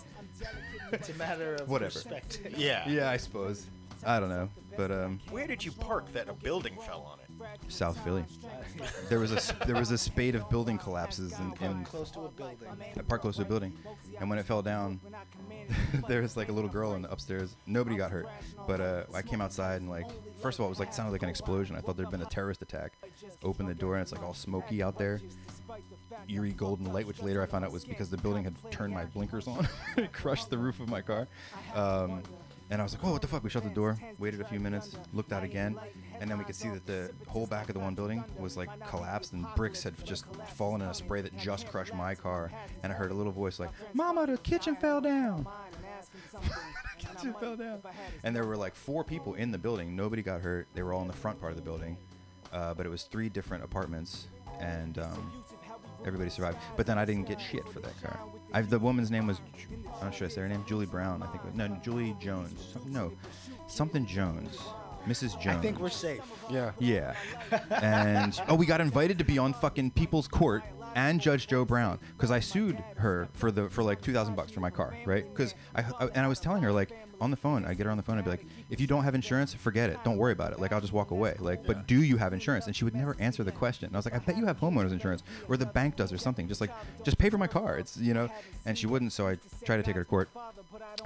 It's 0.92 1.08
a 1.08 1.14
matter 1.14 1.56
of 1.56 1.68
Whatever. 1.68 1.90
perspective. 1.90 2.54
Yeah. 2.56 2.88
yeah, 2.88 3.10
I 3.10 3.16
suppose. 3.16 3.66
I 4.04 4.20
don't 4.20 4.28
know, 4.28 4.48
but 4.76 4.90
um, 4.90 5.20
Where 5.30 5.46
did 5.46 5.64
you 5.64 5.72
park 5.72 6.12
that 6.12 6.28
a 6.28 6.32
building 6.32 6.76
fell 6.86 7.02
on 7.10 7.18
it? 7.20 7.26
South 7.68 7.98
Philly. 8.02 8.24
There 9.08 9.18
was 9.18 9.32
a 9.32 9.36
s- 9.36 9.52
there 9.66 9.74
was 9.76 9.90
a 9.90 9.98
spate 9.98 10.34
of 10.34 10.48
building 10.48 10.78
collapses 10.78 11.34
in, 11.38 11.52
in 11.66 11.84
close 11.84 12.10
to 12.12 12.20
a 12.20 12.28
building. 12.30 12.56
I 12.96 13.02
parked 13.02 13.22
close 13.22 13.36
to 13.36 13.42
a 13.42 13.44
building, 13.44 13.72
and 14.20 14.30
when 14.30 14.38
it 14.38 14.46
fell 14.46 14.62
down, 14.62 15.00
there 16.08 16.22
was 16.22 16.36
like 16.36 16.48
a 16.48 16.52
little 16.52 16.70
girl 16.70 16.94
in 16.94 17.02
the 17.02 17.10
upstairs. 17.10 17.56
Nobody 17.66 17.96
got 17.96 18.10
hurt, 18.10 18.26
but 18.66 18.80
uh, 18.80 19.02
I 19.14 19.22
came 19.22 19.40
outside 19.40 19.80
and 19.80 19.90
like, 19.90 20.06
first 20.40 20.58
of 20.58 20.62
all, 20.62 20.66
it 20.68 20.70
was 20.70 20.78
like 20.80 20.92
sounded 20.94 21.12
like 21.12 21.22
an 21.22 21.28
explosion. 21.28 21.76
I 21.76 21.80
thought 21.80 21.96
there'd 21.96 22.10
been 22.10 22.22
a 22.22 22.26
terrorist 22.26 22.62
attack. 22.62 22.92
Opened 23.42 23.68
the 23.68 23.74
door 23.74 23.94
and 23.96 24.02
it's 24.02 24.12
like 24.12 24.22
all 24.22 24.34
smoky 24.34 24.82
out 24.82 24.96
there, 24.98 25.20
eerie 26.28 26.52
golden 26.52 26.92
light, 26.92 27.06
which 27.06 27.22
later 27.22 27.42
I 27.42 27.46
found 27.46 27.64
out 27.64 27.72
was 27.72 27.84
because 27.84 28.08
the 28.08 28.16
building 28.18 28.44
had 28.44 28.54
turned 28.70 28.94
my 28.94 29.04
blinkers 29.04 29.46
on, 29.46 29.68
it 29.96 30.12
crushed 30.14 30.48
the 30.48 30.58
roof 30.58 30.80
of 30.80 30.88
my 30.88 31.02
car. 31.02 31.28
Um, 31.74 32.22
and 32.70 32.80
I 32.80 32.84
was 32.84 32.94
like, 32.94 33.04
oh, 33.04 33.12
what 33.12 33.22
the 33.22 33.28
fuck? 33.28 33.44
We 33.44 33.50
shut 33.50 33.62
the 33.62 33.70
door, 33.70 33.96
waited 34.18 34.40
a 34.40 34.44
few 34.44 34.58
minutes, 34.58 34.96
looked 35.12 35.32
out 35.32 35.44
again, 35.44 35.78
and 36.20 36.30
then 36.30 36.38
we 36.38 36.44
could 36.44 36.56
see 36.56 36.68
that 36.68 36.86
the 36.86 37.12
whole 37.28 37.46
back 37.46 37.68
of 37.68 37.74
the 37.74 37.80
one 37.80 37.94
building 37.94 38.24
was 38.38 38.56
like 38.56 38.68
collapsed 38.88 39.32
and 39.32 39.46
bricks 39.54 39.82
had 39.82 39.94
just 40.04 40.24
fallen 40.54 40.82
in 40.82 40.88
a 40.88 40.94
spray 40.94 41.20
that 41.20 41.36
just 41.36 41.68
crushed 41.68 41.94
my 41.94 42.14
car. 42.14 42.50
And 42.82 42.92
I 42.92 42.96
heard 42.96 43.10
a 43.10 43.14
little 43.14 43.32
voice 43.32 43.60
like, 43.60 43.70
Mama, 43.94 44.26
the 44.26 44.38
kitchen 44.38 44.74
fell 44.74 45.00
down. 45.00 45.46
the 46.32 46.38
kitchen 46.98 47.34
fell 47.38 47.56
down. 47.56 47.80
And 48.24 48.34
there 48.34 48.44
were 48.44 48.56
like 48.56 48.74
four 48.74 49.04
people 49.04 49.34
in 49.34 49.52
the 49.52 49.58
building. 49.58 49.94
Nobody 49.94 50.22
got 50.22 50.40
hurt. 50.40 50.66
They 50.74 50.82
were 50.82 50.92
all 50.92 51.02
in 51.02 51.08
the 51.08 51.14
front 51.14 51.40
part 51.40 51.52
of 51.52 51.56
the 51.56 51.62
building. 51.62 51.96
Uh, 52.52 52.74
but 52.74 52.86
it 52.86 52.88
was 52.88 53.02
three 53.04 53.28
different 53.28 53.62
apartments, 53.64 54.28
and 54.60 54.98
um, 54.98 55.44
everybody 56.06 56.30
survived. 56.30 56.58
But 56.76 56.86
then 56.86 56.98
I 56.98 57.04
didn't 57.04 57.26
get 57.28 57.40
shit 57.40 57.68
for 57.68 57.80
that 57.80 58.02
car. 58.02 58.18
I, 58.52 58.62
the 58.62 58.78
woman's 58.78 59.10
name 59.10 59.26
was, 59.26 59.38
Ju- 59.56 59.66
I'm 60.00 60.06
not 60.06 60.14
sure 60.14 60.26
I 60.26 60.30
say 60.30 60.40
her 60.42 60.48
name, 60.48 60.64
Julie 60.66 60.86
Brown, 60.86 61.22
I 61.22 61.26
think. 61.26 61.42
it 61.44 61.46
was- 61.46 61.54
No, 61.56 61.68
Julie 61.82 62.16
Jones. 62.20 62.74
No, 62.86 63.12
something 63.66 64.06
Jones. 64.06 64.58
Mrs. 65.06 65.40
Jones. 65.40 65.58
I 65.58 65.60
think 65.60 65.78
we're 65.78 65.88
safe. 65.88 66.20
Yeah. 66.50 66.72
Yeah. 66.80 67.14
And 67.70 68.36
oh, 68.48 68.56
we 68.56 68.66
got 68.66 68.80
invited 68.80 69.18
to 69.18 69.24
be 69.24 69.38
on 69.38 69.52
fucking 69.52 69.92
People's 69.92 70.26
Court 70.26 70.64
and 70.94 71.20
Judge 71.20 71.46
Joe 71.46 71.64
Brown 71.64 71.98
because 72.16 72.30
I 72.30 72.40
sued 72.40 72.82
her 72.96 73.28
for 73.32 73.50
the 73.50 73.68
for 73.68 73.82
like 73.82 74.00
two 74.00 74.12
thousand 74.12 74.34
bucks 74.34 74.52
for 74.52 74.60
my 74.60 74.70
car, 74.70 74.96
right? 75.04 75.24
Because 75.28 75.54
I, 75.74 75.84
I 76.00 76.06
and 76.14 76.18
I 76.18 76.28
was 76.28 76.40
telling 76.40 76.62
her 76.62 76.72
like 76.72 76.92
on 77.20 77.30
the 77.30 77.36
phone, 77.36 77.64
I 77.64 77.74
get 77.74 77.86
her 77.86 77.90
on 77.90 77.96
the 77.96 78.02
phone, 78.02 78.18
I'd 78.18 78.24
be 78.24 78.30
like, 78.30 78.46
if 78.68 78.80
you 78.80 78.86
don't 78.86 79.04
have 79.04 79.14
insurance, 79.14 79.54
forget 79.54 79.88
it, 79.90 79.98
don't 80.04 80.18
worry 80.18 80.32
about 80.32 80.52
it. 80.52 80.60
Like 80.60 80.72
I'll 80.72 80.80
just 80.80 80.92
walk 80.92 81.10
away. 81.10 81.34
Like, 81.38 81.64
but 81.64 81.86
do 81.86 82.02
you 82.02 82.16
have 82.18 82.32
insurance? 82.32 82.66
And 82.66 82.76
she 82.76 82.84
would 82.84 82.94
never 82.94 83.16
answer 83.18 83.42
the 83.42 83.52
question. 83.52 83.86
And 83.86 83.96
I 83.96 83.98
was 83.98 84.04
like, 84.04 84.14
I 84.14 84.18
bet 84.18 84.36
you 84.36 84.44
have 84.46 84.60
homeowners 84.60 84.92
insurance, 84.92 85.22
or 85.48 85.56
the 85.56 85.66
bank 85.66 85.96
does, 85.96 86.12
or 86.12 86.18
something. 86.18 86.48
Just 86.48 86.60
like, 86.60 86.70
just 87.04 87.18
pay 87.18 87.30
for 87.30 87.38
my 87.38 87.46
car. 87.46 87.78
It's 87.78 87.96
you 87.96 88.14
know. 88.14 88.28
And 88.66 88.76
she 88.76 88.86
wouldn't, 88.86 89.12
so 89.12 89.26
I 89.28 89.38
tried 89.64 89.78
to 89.78 89.82
take 89.82 89.94
her 89.94 90.02
to 90.02 90.08
court. 90.08 90.28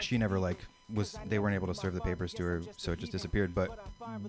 She 0.01 0.19
never 0.19 0.39
like 0.41 0.59
was 0.95 1.17
they 1.27 1.39
weren't 1.39 1.55
able 1.55 1.67
to 1.69 1.75
serve 1.75 1.95
the 1.95 2.01
papers 2.01 2.33
to 2.35 2.45
her, 2.45 2.63
so 2.77 2.93
it 2.93 2.99
just 2.99 3.13
disappeared. 3.13 3.55
But 3.55 3.87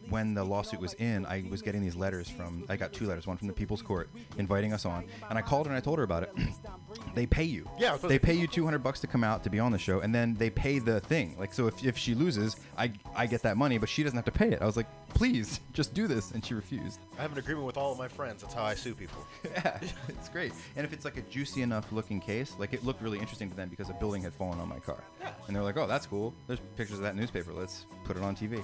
when 0.09 0.33
the 0.33 0.43
lawsuit 0.43 0.79
was 0.79 0.93
in, 0.95 1.25
I 1.25 1.43
was 1.49 1.61
getting 1.61 1.81
these 1.81 1.95
letters 1.95 2.29
from. 2.29 2.65
I 2.69 2.75
got 2.77 2.93
two 2.93 3.05
letters, 3.05 3.27
one 3.27 3.37
from 3.37 3.47
the 3.47 3.53
People's 3.53 3.81
Court 3.81 4.09
inviting 4.37 4.73
us 4.73 4.85
on, 4.85 5.05
and 5.29 5.37
I 5.37 5.41
called 5.41 5.65
her 5.67 5.71
and 5.71 5.77
I 5.77 5.81
told 5.81 5.97
her 5.97 6.03
about 6.03 6.23
it. 6.23 6.33
they 7.15 7.25
pay 7.25 7.43
you. 7.43 7.69
Yeah, 7.77 7.97
They 7.97 8.19
pay 8.19 8.33
you 8.33 8.47
200 8.47 8.79
bucks 8.79 8.99
to 9.01 9.07
come 9.07 9.23
out 9.23 9.43
to 9.43 9.49
be 9.49 9.59
on 9.59 9.71
the 9.71 9.77
show, 9.79 9.99
and 9.99 10.13
then 10.13 10.35
they 10.35 10.49
pay 10.49 10.79
the 10.79 10.99
thing. 10.99 11.35
Like, 11.39 11.53
so 11.53 11.67
if, 11.67 11.83
if 11.83 11.97
she 11.97 12.15
loses, 12.15 12.55
I 12.77 12.91
I 13.15 13.27
get 13.27 13.41
that 13.43 13.57
money, 13.57 13.77
but 13.77 13.89
she 13.89 14.03
doesn't 14.03 14.17
have 14.17 14.25
to 14.25 14.31
pay 14.31 14.49
it. 14.51 14.61
I 14.61 14.65
was 14.65 14.77
like, 14.77 14.87
please, 15.09 15.59
just 15.73 15.93
do 15.93 16.07
this, 16.07 16.31
and 16.31 16.43
she 16.45 16.53
refused. 16.53 16.99
I 17.17 17.21
have 17.21 17.31
an 17.31 17.37
agreement 17.37 17.65
with 17.65 17.77
all 17.77 17.91
of 17.91 17.97
my 17.97 18.07
friends. 18.07 18.41
That's 18.41 18.53
how 18.53 18.63
I 18.63 18.75
sue 18.75 18.93
people. 18.95 19.25
Yeah, 19.51 19.79
it's 20.07 20.29
great. 20.29 20.53
And 20.77 20.85
if 20.85 20.93
it's 20.93 21.03
like 21.03 21.17
a 21.17 21.21
juicy 21.23 21.61
enough 21.61 21.91
looking 21.91 22.21
case, 22.21 22.55
like 22.57 22.73
it 22.73 22.85
looked 22.85 23.01
really 23.01 23.19
interesting 23.19 23.49
to 23.49 23.55
them 23.55 23.67
because 23.69 23.89
a 23.89 23.93
building 23.93 24.21
had 24.21 24.33
fallen 24.33 24.59
on 24.59 24.69
my 24.69 24.79
car. 24.79 25.03
And 25.47 25.55
they're 25.55 25.63
like, 25.63 25.77
oh, 25.77 25.87
that's 25.87 26.05
cool. 26.05 26.33
There's 26.51 26.59
pictures 26.75 26.97
of 26.97 27.03
that 27.03 27.15
newspaper. 27.15 27.53
Let's 27.53 27.85
put 28.03 28.17
it 28.17 28.23
on 28.23 28.35
TV. 28.35 28.61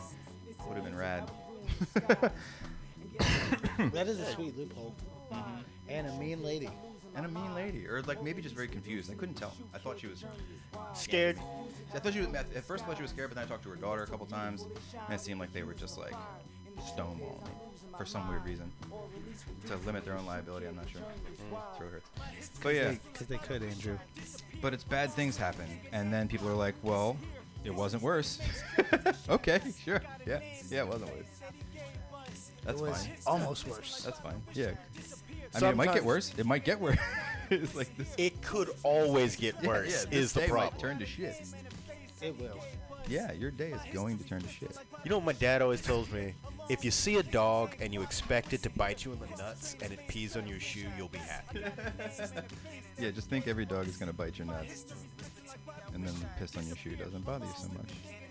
Would 0.67 0.75
have 0.75 0.83
been 0.83 0.97
rad. 0.97 1.31
That 3.93 4.07
is 4.07 4.19
a 4.19 4.25
sweet 4.25 4.57
loophole. 4.57 4.93
Mm-hmm. 5.31 5.61
And 5.87 6.07
a 6.07 6.11
mean 6.17 6.43
lady. 6.43 6.69
And 7.15 7.25
a 7.25 7.29
mean 7.29 7.55
lady, 7.55 7.87
or 7.87 8.01
like 8.01 8.21
maybe 8.21 8.41
just 8.41 8.55
very 8.55 8.67
confused. 8.67 9.09
I 9.09 9.15
couldn't 9.15 9.35
tell. 9.35 9.53
I 9.73 9.77
thought 9.77 9.99
she 10.01 10.07
was 10.07 10.25
Scared. 10.93 11.39
I 11.95 11.99
thought 11.99 12.13
she 12.13 12.19
was. 12.19 12.27
At 12.35 12.63
first, 12.65 12.83
I 12.83 12.87
thought 12.87 12.97
she 12.97 13.03
was 13.03 13.11
scared, 13.11 13.29
but 13.29 13.35
then 13.35 13.45
I 13.45 13.47
talked 13.47 13.63
to 13.63 13.69
her 13.69 13.75
daughter 13.77 14.03
a 14.03 14.07
couple 14.07 14.25
times, 14.25 14.63
and 15.05 15.13
it 15.13 15.21
seemed 15.21 15.39
like 15.39 15.53
they 15.53 15.63
were 15.63 15.73
just 15.73 15.97
like 15.97 16.13
stonewalling 16.81 17.19
me 17.45 17.51
for 17.97 18.05
some 18.05 18.27
weird 18.27 18.43
reason 18.45 18.71
to 19.67 19.77
limit 19.77 20.03
their 20.03 20.15
own 20.17 20.25
liability. 20.25 20.67
I'm 20.67 20.75
not 20.75 20.89
sure. 20.89 21.01
Throw 21.77 21.87
her. 21.87 22.01
But 22.61 22.75
yeah, 22.75 22.95
Because 23.13 23.27
they 23.27 23.37
could, 23.37 23.63
Andrew. 23.63 23.97
but 24.61 24.73
it's 24.73 24.83
bad 24.83 25.11
things 25.11 25.37
happen, 25.37 25.67
and 25.93 26.13
then 26.13 26.27
people 26.27 26.49
are 26.49 26.53
like, 26.53 26.75
"Well, 26.83 27.17
it 27.67 27.75
wasn't 27.75 28.01
worse." 28.01 28.39
okay, 29.29 29.61
sure, 29.83 30.01
yeah, 30.25 30.39
yeah, 30.69 30.79
it 30.79 30.87
wasn't 30.87 31.15
worse. 31.15 31.25
That's 32.63 32.81
it 32.81 32.87
was 32.87 33.07
fine. 33.07 33.17
almost 33.25 33.67
worse. 33.67 34.03
That's 34.03 34.19
fine. 34.19 34.41
Yeah. 34.53 34.71
I 35.55 35.61
mean, 35.61 35.69
it 35.71 35.77
might 35.77 35.93
get 35.93 36.03
worse. 36.03 36.33
It 36.37 36.45
might 36.45 36.65
get 36.65 36.79
worse. 36.79 36.97
it's 37.49 37.75
like 37.75 37.95
this. 37.95 38.13
It 38.17 38.41
could 38.41 38.69
always 38.83 39.35
get 39.37 39.55
yeah, 39.61 39.67
worse. 39.67 39.89
yeah, 39.89 40.09
this 40.09 40.19
is 40.19 40.33
the 40.33 40.41
day 40.41 40.47
might 40.47 40.71
problem. 40.71 40.81
turn 40.81 40.99
to 40.99 41.05
shit. 41.05 41.41
it 42.21 42.37
will. 42.39 42.59
Yeah, 43.07 43.31
your 43.31 43.51
day 43.51 43.71
is 43.71 43.79
going 43.93 44.17
to 44.17 44.23
turn 44.25 44.41
to 44.41 44.49
shit. 44.49 44.75
You 45.05 45.09
know 45.09 45.17
what 45.17 45.25
my 45.25 45.33
dad 45.33 45.61
always 45.61 45.81
tells 45.81 46.11
me? 46.11 46.33
If 46.67 46.83
you 46.83 46.91
see 46.91 47.15
a 47.15 47.23
dog 47.23 47.75
and 47.79 47.93
you 47.93 48.01
expect 48.01 48.51
it 48.51 48.61
to 48.63 48.69
bite 48.71 49.05
you 49.05 49.13
in 49.13 49.19
the 49.19 49.27
nuts 49.41 49.77
and 49.81 49.93
it 49.93 50.05
pees 50.09 50.35
on 50.35 50.45
your 50.45 50.59
shoe, 50.59 50.87
you'll 50.97 51.07
be 51.07 51.19
happy. 51.19 51.63
Yeah, 52.99 53.11
just 53.11 53.29
think 53.29 53.47
every 53.47 53.65
dog 53.65 53.87
is 53.87 53.95
gonna 53.95 54.11
bite 54.11 54.39
your 54.39 54.47
nuts, 54.47 54.85
and 55.93 56.05
then 56.05 56.13
piss 56.37 56.55
on 56.57 56.65
your 56.67 56.75
shoe 56.75 56.95
doesn't 56.95 57.25
bother 57.25 57.45
you 57.45 57.51
so 57.57 57.69
much. 57.69 57.89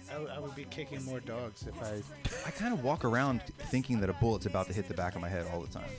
I, 0.08 0.12
w- 0.12 0.30
I 0.34 0.38
would 0.38 0.54
be 0.54 0.64
kicking 0.64 1.04
more 1.04 1.20
dogs 1.20 1.66
if 1.66 1.82
I. 1.82 2.02
I 2.46 2.50
kind 2.52 2.72
of 2.72 2.84
walk 2.84 3.04
around 3.04 3.42
thinking 3.70 4.00
that 4.00 4.10
a 4.10 4.12
bullet's 4.14 4.46
about 4.46 4.66
to 4.66 4.72
hit 4.72 4.88
the 4.88 4.94
back 4.94 5.14
of 5.16 5.20
my 5.20 5.28
head 5.28 5.46
all 5.52 5.60
the 5.60 5.72
time, 5.72 5.90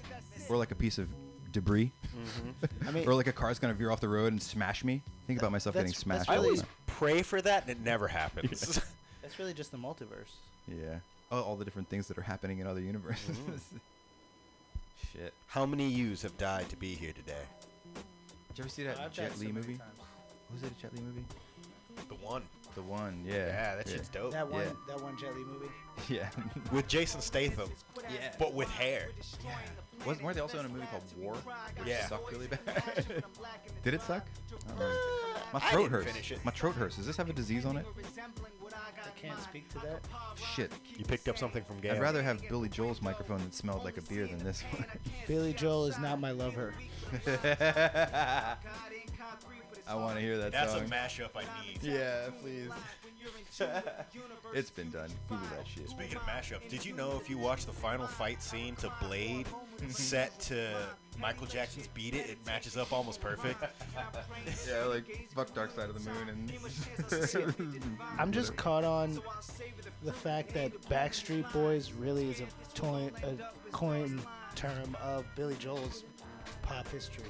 or 0.49 0.57
like 0.57 0.71
a 0.71 0.75
piece 0.75 0.97
of 0.97 1.09
debris, 1.51 1.91
mm-hmm. 2.15 2.87
I 2.87 2.91
mean, 2.91 3.07
or 3.07 3.15
like 3.15 3.27
a 3.27 3.33
car's 3.33 3.59
gonna 3.59 3.73
veer 3.73 3.91
off 3.91 3.99
the 3.99 4.09
road 4.09 4.31
and 4.31 4.41
smash 4.41 4.83
me. 4.83 5.01
Think 5.27 5.39
about 5.39 5.51
myself 5.51 5.73
getting 5.73 5.91
That's- 5.91 6.03
that's 6.03 6.25
smashed. 6.25 6.29
I 6.29 6.35
all 6.35 6.41
the 6.41 6.47
always 6.47 6.61
time. 6.61 6.69
pray 6.87 7.21
for 7.21 7.41
that 7.41 7.63
and 7.63 7.71
it 7.71 7.81
never 7.81 8.07
happens. 8.07 8.81
that's 9.21 9.37
really 9.39 9.53
just 9.53 9.71
the 9.71 9.77
multiverse. 9.77 10.35
Yeah. 10.67 10.99
Oh, 11.31 11.41
all 11.41 11.55
the 11.57 11.65
different 11.65 11.89
things 11.89 12.07
that 12.07 12.17
are 12.17 12.21
happening 12.21 12.59
in 12.59 12.67
other 12.67 12.79
universes. 12.79 13.37
Mm-hmm. 13.37 13.77
Shit. 15.13 15.33
How 15.47 15.65
many 15.65 15.87
yous 15.89 16.21
have 16.21 16.37
died 16.37 16.69
to 16.69 16.75
be 16.77 16.95
here 16.95 17.11
today? 17.13 17.43
Did 18.49 18.57
you 18.57 18.61
ever 18.63 18.69
see 18.69 18.83
that 18.83 18.97
oh, 18.99 19.05
I've 19.05 19.13
Jet 19.13 19.29
died 19.31 19.39
Li 19.39 19.47
so 19.47 19.53
many 19.53 19.53
movie? 19.53 19.77
times. 19.77 19.99
Was 20.53 20.63
it 20.63 20.71
a 20.77 20.81
Jet 20.81 20.93
Li 20.93 21.01
movie? 21.01 21.25
The 22.09 22.15
one. 22.15 22.43
The 22.75 22.81
one, 22.83 23.23
yeah. 23.25 23.33
Yeah, 23.47 23.75
that 23.77 23.87
shit's 23.89 24.07
dope. 24.09 24.31
That 24.33 24.47
one, 24.47 24.61
Yeah. 24.61 24.71
that 24.87 25.01
one 25.01 25.17
Jet 25.17 25.35
Li 25.35 25.43
movie. 25.43 25.67
Yeah. 26.07 26.29
With 26.71 26.87
Jason 26.87 27.21
Statham, 27.21 27.69
yeah. 28.03 28.33
but 28.37 28.53
with 28.53 28.69
hair. 28.69 29.09
Wasn't 30.05 30.23
weren't 30.23 30.35
they 30.35 30.41
also 30.41 30.59
in 30.59 30.65
a 30.67 30.69
movie 30.69 30.85
called 30.91 31.03
War? 31.17 31.33
Which 31.77 31.87
Yeah. 31.87 32.05
sucked 32.07 32.31
really 32.31 32.45
bad. 32.45 33.05
Did 33.83 33.95
it 33.95 34.01
suck? 34.03 34.27
Uh, 34.53 34.55
I 34.75 34.79
don't 34.79 34.79
know. 34.79 34.95
My 35.53 35.59
I 35.59 35.71
throat 35.71 35.81
didn't 35.83 35.91
hurts. 35.93 36.11
finish 36.11 36.31
it. 36.31 36.45
My 36.45 36.51
throat 36.51 36.75
hurts. 36.75 36.97
Does 36.97 37.07
this 37.07 37.17
have 37.17 37.29
a 37.31 37.33
disease 37.33 37.65
on 37.65 37.77
it? 37.77 37.85
I 38.67 39.19
can't 39.19 39.41
speak 39.41 39.69
to 39.69 39.79
that. 39.79 40.01
Shit. 40.55 40.71
You 40.97 41.03
picked 41.05 41.27
up 41.27 41.37
something 41.39 41.63
from 41.63 41.79
Gail. 41.79 41.95
I'd 41.95 42.01
rather 42.01 42.21
have 42.21 42.47
Billy 42.47 42.69
Joel's 42.69 43.01
microphone 43.01 43.39
that 43.39 43.55
smelled 43.55 43.83
like 43.83 43.97
a 43.97 44.01
beer 44.03 44.27
than 44.27 44.37
this 44.39 44.61
one. 44.71 44.85
Billy 45.27 45.53
Joel 45.53 45.87
is 45.87 45.97
not 45.97 46.19
my 46.19 46.29
lover. 46.31 46.75
I 49.89 49.95
want 49.95 50.15
to 50.15 50.21
hear 50.21 50.37
that 50.37 50.51
That's 50.51 50.73
a 50.73 50.81
mashup 50.81 51.29
I 51.35 51.43
need. 51.65 51.81
yeah, 51.81 52.29
please. 52.41 52.69
it's 54.53 54.69
been 54.69 54.89
done. 54.89 55.09
Google 55.29 55.47
that 55.57 55.67
shit. 55.67 55.89
Speaking 55.89 56.17
of 56.17 56.23
mashups, 56.23 56.69
did 56.69 56.85
you 56.85 56.93
know 56.93 57.17
if 57.19 57.29
you 57.29 57.37
watch 57.37 57.65
the 57.65 57.71
final 57.71 58.07
fight 58.07 58.41
scene 58.41 58.75
to 58.77 58.91
Blade 59.01 59.47
set 59.89 60.37
to 60.41 60.69
Michael 61.19 61.47
Jackson's 61.47 61.87
Beat 61.87 62.13
It, 62.13 62.29
it 62.29 62.37
matches 62.45 62.77
up 62.77 62.91
almost 62.91 63.21
perfect? 63.21 63.63
Yeah, 64.67 64.85
like 64.85 65.29
fuck 65.33 65.53
Dark 65.53 65.71
Side 65.71 65.89
of 65.89 66.03
the 66.03 66.09
Moon 66.09 66.29
and. 66.29 67.95
I'm 68.19 68.31
just 68.31 68.55
caught 68.55 68.83
on 68.83 69.19
the 70.03 70.13
fact 70.13 70.53
that 70.53 70.79
Backstreet 70.83 71.51
Boys 71.51 71.91
really 71.91 72.29
is 72.29 72.41
a, 72.41 72.47
toy, 72.73 73.09
a 73.23 73.71
coin 73.71 74.21
term 74.55 74.95
of 75.01 75.25
Billy 75.35 75.55
Joel's 75.59 76.03
pop 76.61 76.87
history. 76.89 77.25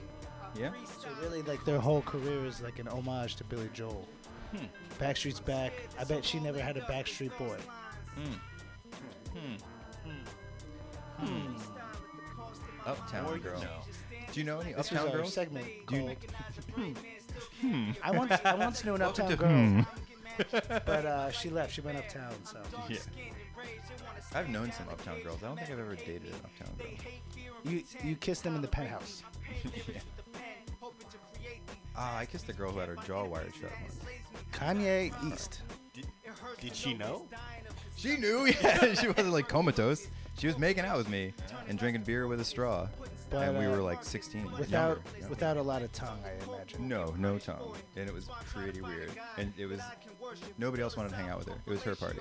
Yeah. 0.56 0.72
So 1.02 1.07
really, 1.22 1.41
like 1.44 1.64
their 1.65 1.80
whole 1.80 2.02
career 2.02 2.45
is 2.45 2.61
like 2.61 2.80
an 2.80 2.88
homage 2.88 3.36
to 3.38 3.44
Billy 3.44 3.69
Joel. 3.74 4.07
Backstreet's 4.99 5.40
back. 5.40 5.74
I 5.99 6.03
bet 6.06 6.24
she 6.26 6.40
never 6.40 6.60
had 6.60 6.78
a 6.78 6.82
Backstreet 6.82 7.38
Boy. 7.38 7.57
Hmm. 11.19 11.48
Uptown 12.86 13.26
Or 13.26 13.36
you 13.38 13.44
Girl. 13.44 13.60
know. 13.61 13.80
Do 14.32 14.40
you 14.40 14.45
know 14.45 14.60
any 14.60 14.74
This 14.74 14.91
Uptown 14.91 15.07
our 15.10 15.18
Girls? 15.18 15.34
segment 15.34 15.65
Do 15.88 15.95
you- 15.98 16.15
called. 16.76 16.98
I 18.03 18.11
once 18.11 18.32
I 18.45 18.56
once 18.56 18.84
knew 18.86 18.94
an 18.95 19.02
Welcome 19.02 19.26
Uptown 19.32 19.38
girl, 19.38 19.49
Hmm. 19.49 19.82
but 20.86 21.06
uh, 21.06 21.32
she 21.32 21.49
left. 21.49 21.74
She 21.74 21.82
went 21.82 21.98
uptown. 21.98 22.34
So 22.45 22.61
Yeah. 22.90 22.98
I've 24.34 24.49
known 24.49 24.72
some 24.72 24.88
Uptown 24.90 25.22
Girls. 25.22 25.44
I 25.44 25.48
don't 25.48 25.57
think 25.57 25.69
I've 25.72 25.80
ever 25.80 25.95
dated 25.95 26.26
an 26.28 26.34
Uptown 26.45 26.76
Girl. 26.78 26.88
you 27.72 27.84
you 28.03 28.15
kissed 28.15 28.44
them 28.44 28.56
in 28.56 28.61
the 28.61 28.68
penthouse. 28.68 29.24
Ah, 31.98 32.18
I 32.18 32.26
kissed 32.26 32.48
a 32.49 32.53
girl 32.53 32.72
who 32.72 32.80
had 32.80 32.90
her 32.90 32.95
jaw 33.07 33.26
wired 33.26 33.53
shut 33.60 33.72
once. 33.82 33.99
Kanye 34.52 35.11
East. 35.32 35.61
Did 36.61 36.76
she 36.76 36.94
know? 36.94 37.26
She 37.95 38.18
knew, 38.18 38.45
yeah. 38.61 38.94
she 38.94 39.07
wasn't 39.07 39.32
like 39.32 39.48
comatose. 39.48 40.07
She 40.38 40.45
was 40.45 40.60
making 40.60 40.86
out 40.86 40.98
with 40.98 41.10
me 41.10 41.34
and 41.68 41.80
drinking 41.80 42.03
beer 42.03 42.28
with 42.28 42.40
a 42.40 42.45
straw. 42.45 42.88
But, 43.32 43.48
and 43.48 43.57
we 43.57 43.65
uh, 43.65 43.72
were 43.72 43.82
like 43.82 44.03
16. 44.03 44.44
Without 44.44 44.69
younger, 44.69 45.02
younger. 45.14 45.30
without 45.30 45.57
a 45.57 45.61
lot 45.61 45.82
of 45.82 45.91
tongue, 45.91 46.19
I 46.24 46.53
imagine. 46.53 46.88
No, 46.88 47.15
no 47.18 47.40
tongue. 47.40 47.74
And 47.95 48.07
it 48.07 48.14
was 48.14 48.30
pretty 48.45 48.82
weird. 48.82 49.11
And 49.38 49.52
it 49.57 49.65
was 49.65 49.82
nobody 50.60 50.84
else 50.84 50.95
wanted 50.95 51.10
to 51.10 51.15
hang 51.15 51.30
out 51.30 51.40
with 51.40 51.48
her. 51.48 51.56
It 51.65 51.69
was 51.69 51.82
her 51.82 51.95
party. 51.95 52.19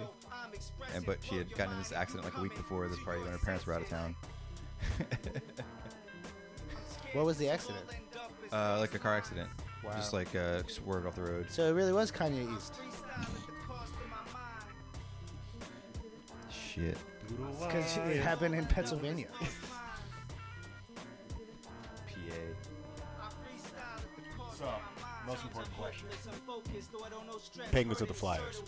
And 0.95 1.05
but 1.05 1.19
she 1.23 1.37
had 1.37 1.55
gotten 1.55 1.75
in 1.75 1.79
this 1.79 1.93
accident 1.93 2.25
like 2.25 2.39
a 2.39 2.41
week 2.41 2.57
before 2.57 2.89
this 2.89 2.99
party 3.01 3.21
when 3.21 3.33
her 3.33 3.39
parents 3.39 3.67
were 3.67 3.75
out 3.75 3.83
of 3.83 3.89
town. 3.91 4.17
What 7.13 7.25
was 7.25 7.39
the 7.39 7.49
accident? 7.49 7.85
Uh, 8.53 8.79
like 8.81 8.95
a 8.95 8.99
car 8.99 9.15
accident. 9.15 9.49
Wow. 9.87 9.93
Just 9.95 10.13
like 10.13 10.35
uh, 10.35 10.63
swerved 10.67 11.07
off 11.07 11.15
the 11.15 11.23
road. 11.23 11.47
So 11.49 11.69
it 11.69 11.73
really 11.73 11.93
was 11.93 12.11
Kanye 12.11 12.57
East. 12.57 12.75
Shit. 16.51 16.99
Because 17.61 17.97
it 17.97 18.21
happened 18.21 18.55
in 18.55 18.67
Pennsylvania. 18.67 19.29
Most 25.27 25.43
important 25.43 25.77
question. 25.77 26.09
Penguins 27.73 28.01
or 28.03 28.07
the 28.07 28.15
Flyers? 28.15 28.63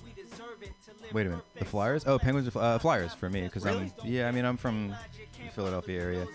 Wait 1.12 1.26
a 1.26 1.30
minute. 1.30 1.44
The 1.58 1.64
Flyers? 1.64 2.04
Oh, 2.06 2.18
Penguins. 2.18 2.54
are 2.54 2.62
Uh, 2.74 2.78
Flyers 2.78 3.14
for 3.14 3.30
me 3.30 3.42
because 3.42 3.66
I'm. 3.66 3.92
Yeah, 4.04 4.28
I 4.28 4.32
mean 4.32 4.44
I'm 4.44 4.56
from 4.56 4.88
the 4.88 5.50
Philadelphia 5.54 6.00
area. 6.00 6.26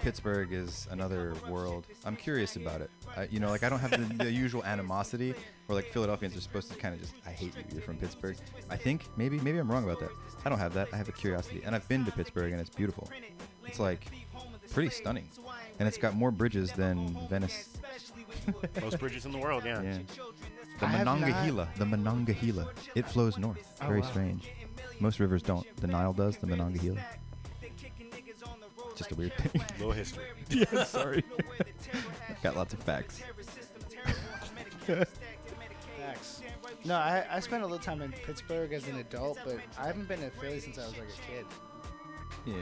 Pittsburgh 0.00 0.52
is 0.52 0.86
another 0.92 1.34
world. 1.48 1.84
I'm 2.04 2.14
curious 2.14 2.54
about 2.54 2.80
it. 2.80 2.90
I, 3.16 3.24
you 3.24 3.40
know, 3.40 3.48
like 3.48 3.64
I 3.64 3.68
don't 3.68 3.80
have 3.80 3.90
the, 3.90 4.24
the 4.24 4.30
usual 4.30 4.64
animosity, 4.64 5.34
where 5.66 5.74
like 5.74 5.86
Philadelphians 5.86 6.36
are 6.36 6.40
supposed 6.40 6.70
to 6.70 6.78
kind 6.78 6.94
of 6.94 7.00
just, 7.00 7.14
I 7.26 7.30
hate 7.30 7.52
you. 7.56 7.64
You're 7.72 7.82
from 7.82 7.96
Pittsburgh. 7.96 8.36
I 8.70 8.76
think 8.76 9.06
maybe 9.16 9.40
maybe 9.40 9.58
I'm 9.58 9.70
wrong 9.70 9.82
about 9.82 9.98
that. 10.00 10.10
I 10.44 10.48
don't 10.48 10.58
have 10.60 10.72
that. 10.74 10.88
I 10.92 10.96
have 10.96 11.08
a 11.08 11.12
curiosity, 11.12 11.62
and 11.64 11.74
I've 11.74 11.88
been 11.88 12.04
to 12.04 12.12
Pittsburgh, 12.12 12.52
and 12.52 12.60
it's 12.60 12.70
beautiful. 12.70 13.10
It's 13.66 13.80
like 13.80 14.06
pretty 14.72 14.90
stunning, 14.90 15.28
and 15.80 15.88
it's 15.88 15.98
got 15.98 16.14
more 16.14 16.30
bridges 16.30 16.70
than 16.72 17.18
Venice. 17.28 17.70
Most 18.80 18.98
bridges 18.98 19.24
in 19.26 19.32
the 19.32 19.38
world, 19.38 19.64
yeah. 19.64 19.82
Yeah. 19.82 19.98
The 20.80 20.84
I 20.86 20.88
have 20.88 21.04
not- 21.04 21.20
Monongahela. 21.20 21.68
The 21.76 21.84
Monongahela. 21.86 22.70
It 22.94 23.06
flows 23.06 23.36
north. 23.38 23.58
Oh, 23.80 23.86
Very 23.88 24.00
wow. 24.00 24.06
strange. 24.08 24.50
Most 25.00 25.20
rivers 25.20 25.42
don't. 25.42 25.66
The 25.76 25.86
Nile 25.86 26.12
does. 26.12 26.36
The 26.38 26.46
Monongahela. 26.46 27.00
Just 28.96 29.12
a 29.12 29.14
weird 29.14 29.34
thing. 29.36 29.62
Little 29.78 29.92
history. 29.92 30.24
yeah, 30.50 30.84
sorry. 30.84 31.22
Got 32.42 32.56
lots 32.56 32.74
of 32.74 32.80
facts. 32.80 33.22
Facts. 34.86 36.42
No, 36.84 36.94
I, 36.94 37.24
I 37.30 37.40
spent 37.40 37.62
a 37.62 37.66
little 37.66 37.78
time 37.82 38.02
in 38.02 38.12
Pittsburgh 38.12 38.72
as 38.72 38.88
an 38.88 38.96
adult, 38.98 39.38
but 39.44 39.58
I 39.78 39.86
haven't 39.86 40.08
been 40.08 40.20
to 40.20 40.30
Philly 40.30 40.60
since 40.60 40.78
I 40.78 40.86
was 40.86 40.92
like 40.96 41.08
a 41.08 41.32
kid. 41.32 41.46
Yeah. 42.46 42.54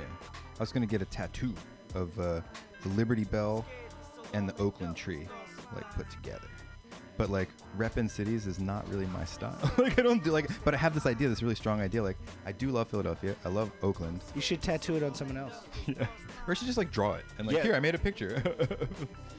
I 0.59 0.61
was 0.61 0.73
gonna 0.73 0.87
get 0.87 1.01
a 1.03 1.05
tattoo 1.07 1.55
of 1.95 2.19
uh, 2.19 2.41
the 2.83 2.89
Liberty 2.91 3.25
Bell 3.25 3.65
and 4.33 4.49
the 4.49 4.57
Oakland 4.61 4.97
tree, 4.97 5.29
like 5.75 5.89
put 5.95 6.09
together. 6.11 6.49
But 7.19 7.31
like 7.31 7.49
repping 7.79 8.11
cities 8.11 8.47
is 8.47 8.59
not 8.61 8.87
really 8.91 9.07
my 9.07 9.25
style. 9.25 9.57
like 9.79 9.99
I 9.99 10.03
don't 10.03 10.23
do 10.23 10.31
like, 10.33 10.51
but 10.65 10.75
I 10.75 10.77
have 10.77 10.93
this 10.93 11.07
idea, 11.07 11.29
this 11.31 11.43
really 11.43 11.55
strong 11.55 11.81
idea. 11.81 12.03
Like 12.03 12.19
I 12.45 12.53
do 12.53 12.69
love 12.69 12.89
Philadelphia. 12.89 13.35
I 13.45 13.49
love 13.49 13.71
Oakland. 13.83 14.21
You 14.35 14.43
should 14.43 14.61
tattoo 14.61 14.97
it 14.97 15.03
on 15.03 15.15
someone 15.15 15.37
else. 15.39 15.55
Yeah. 15.87 16.07
Or 16.47 16.53
I 16.53 16.55
should 16.55 16.67
just 16.67 16.79
like 16.79 16.93
draw 16.93 17.15
it 17.15 17.25
and 17.39 17.47
like 17.47 17.57
Yeah. 17.57 17.63
here 17.65 17.75
I 17.75 17.81
made 17.81 17.95
a 17.95 17.99
picture. 17.99 18.43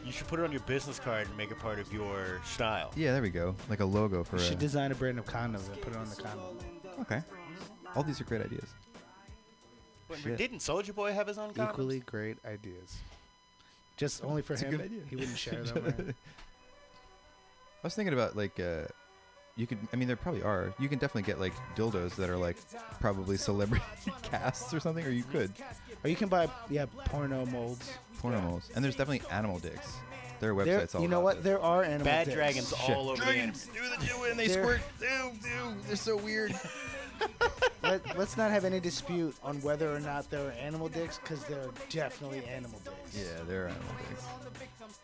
You 0.06 0.14
should 0.14 0.28
put 0.28 0.40
it 0.40 0.44
on 0.44 0.54
your 0.54 0.62
business 0.62 1.00
card 1.00 1.28
and 1.28 1.36
make 1.36 1.52
it 1.52 1.60
part 1.60 1.80
of 1.80 1.92
your 1.92 2.40
style. 2.46 2.94
yeah, 2.96 3.12
there 3.12 3.22
we 3.22 3.30
go. 3.30 3.58
Like 3.70 3.82
a 3.82 3.86
logo 3.86 4.24
for 4.24 4.38
You 4.38 4.42
a. 4.42 4.46
should 4.46 4.58
design 4.60 4.94
a 4.94 4.96
brand 4.96 5.20
of 5.20 5.26
condoms 5.26 5.68
and 5.70 5.82
put 5.82 5.92
it 5.92 5.98
on 5.98 6.10
the 6.10 6.16
condom. 6.16 6.58
Okay. 7.02 7.22
All 7.94 8.04
these 8.04 8.22
are 8.22 8.24
great 8.24 8.42
ideas. 8.42 8.70
But 10.08 10.20
Shit. 10.20 10.38
didn't 10.38 10.62
Soldier 10.62 10.94
Boy 10.94 11.12
have 11.12 11.28
his 11.28 11.38
own 11.38 11.52
condoms? 11.54 11.72
Equally 11.72 12.00
great 12.00 12.38
ideas. 12.46 12.98
Just 13.98 14.24
only 14.24 14.42
for 14.42 14.54
It's 14.54 14.62
a 14.62 14.66
him. 14.66 14.72
good 14.72 14.82
idea. 14.82 15.02
He 15.10 15.16
wouldn't 15.16 15.38
share 15.38 15.64
them. 15.64 15.86
or- 15.86 16.14
I 17.84 17.88
was 17.88 17.96
thinking 17.96 18.14
about 18.14 18.36
like 18.36 18.60
uh 18.60 18.86
you 19.56 19.66
could 19.66 19.78
I 19.92 19.96
mean 19.96 20.08
there 20.08 20.16
probably 20.18 20.44
are. 20.44 20.74
You 20.80 20.88
can 20.88 21.00
definitely 21.00 21.24
get 21.24 21.40
like 21.40 21.54
dildos 21.76 22.16
that 22.16 22.30
are 22.30 22.38
like 22.38 22.58
probably 23.00 23.38
celebrity 23.38 23.84
casts 24.22 24.74
or 24.74 24.80
something 24.80 25.06
or 25.06 25.10
you 25.10 25.24
could. 25.24 25.52
Or 26.04 26.10
you 26.10 26.16
can 26.16 26.30
buy 26.30 26.48
yeah 26.70 26.86
porno 27.06 27.46
molds. 27.48 27.92
Porno 28.20 28.40
molds. 28.42 28.70
And 28.76 28.84
there's 28.86 28.96
definitely 28.96 29.28
animal 29.32 29.60
dicks. 29.60 29.94
There 30.40 30.56
are 30.56 30.64
There, 30.64 30.80
websites 30.82 30.94
all 30.96 31.02
you 31.02 31.08
know 31.08 31.18
about 31.18 31.24
what? 31.24 31.36
this. 31.38 31.44
There 31.46 31.60
are 31.62 31.84
animal 31.84 32.06
Bad 32.06 32.26
dicks. 32.26 32.36
dragons 32.36 32.74
Shit. 32.86 32.96
all 32.96 33.10
over 33.10 33.24
the 33.26 33.32
internet. 33.36 33.68
do 33.74 33.82
the 34.00 34.06
do 34.06 34.24
it 34.26 34.32
and 34.32 34.40
they 34.40 34.48
They're- 34.48 34.64
squirt. 34.64 34.82
Ew, 35.02 35.32
ew, 35.44 35.76
they're 35.88 35.96
so 35.96 36.18
weird. 36.18 36.54
Let, 37.84 38.18
let's 38.18 38.36
not 38.36 38.52
have 38.52 38.66
any 38.66 38.80
dispute 38.82 39.34
on 39.44 39.62
whether 39.62 39.94
or 39.94 40.00
not 40.00 40.30
there 40.30 40.46
are 40.48 40.52
animal 40.52 40.90
dicks, 40.90 41.20
because 41.20 41.44
there 41.46 41.62
are 41.62 41.70
definitely 41.90 42.44
animal 42.46 42.80
dicks. 42.84 43.18
yeah, 43.18 43.44
there 43.48 43.66
are 43.66 43.68
animal 43.70 43.94
dicks. 44.10 44.24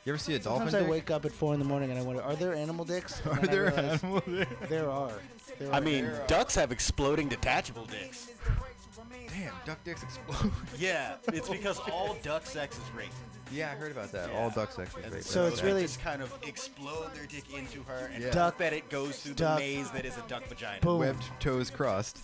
You 0.06 0.12
ever 0.14 0.18
see 0.18 0.34
a 0.36 0.40
dolphin 0.40 0.68
Sometimes 0.68 0.74
I 0.76 0.80
dick? 0.82 0.90
wake 0.92 1.12
up 1.12 1.24
at 1.24 1.32
four 1.32 1.54
in 1.54 1.60
the 1.60 1.66
morning 1.66 1.92
and 1.92 2.00
I 2.00 2.04
wonder, 2.04 2.22
are 2.22 2.36
there 2.36 2.54
animal 2.54 2.84
dicks? 2.84 3.22
And 3.22 3.32
Are 3.32 3.36
then 3.42 3.50
I 3.50 3.52
there 3.52 3.64
realize 3.66 4.04
animal 4.04 4.20
dicks? 4.28 4.70
There 4.70 4.90
are. 4.90 5.12
There 5.60 5.74
I 5.74 5.78
are. 5.78 5.82
mean, 5.82 6.12
ducks 6.28 6.56
have 6.56 6.72
exploding 6.74 7.30
detachable 7.30 7.86
dicks. 7.86 8.32
Damn, 9.30 9.54
duck 9.66 9.84
dicks 9.84 10.04
explode. 10.04 10.52
Yeah, 10.78 11.16
it's 11.32 11.50
because 11.50 11.80
all 11.92 12.16
duck 12.24 12.46
sex 12.46 12.78
is 12.78 12.84
rape. 12.96 13.10
yeah, 13.52 13.72
I 13.72 13.76
heard 13.76 13.92
about 13.92 14.12
that. 14.12 14.30
All 14.32 14.50
duck 14.50 14.72
sex 14.72 14.96
is 14.98 15.12
rape. 15.12 15.24
So 15.24 15.46
it's 15.48 15.62
really- 15.64 15.84
just 15.84 16.02
kind 16.02 16.22
of 16.22 16.34
explode 16.44 17.14
their 17.14 17.26
dick 17.26 17.44
into 17.54 17.84
her 17.84 18.10
and 18.14 18.24
Yeah. 18.24 18.32
duck 18.32 18.58
that 18.58 18.74
it 18.74 18.90
goes 18.90 19.20
through 19.20 19.36
Duck. 19.36 19.60
the 19.60 19.66
maze 19.78 19.92
that 19.92 20.06
is 20.06 20.18
a 20.18 20.22
duck 20.28 20.46
vagina. 20.48 20.82
Boom. 20.82 21.00
webbed 21.00 21.24
toes 21.40 21.70
crossed, 21.70 22.20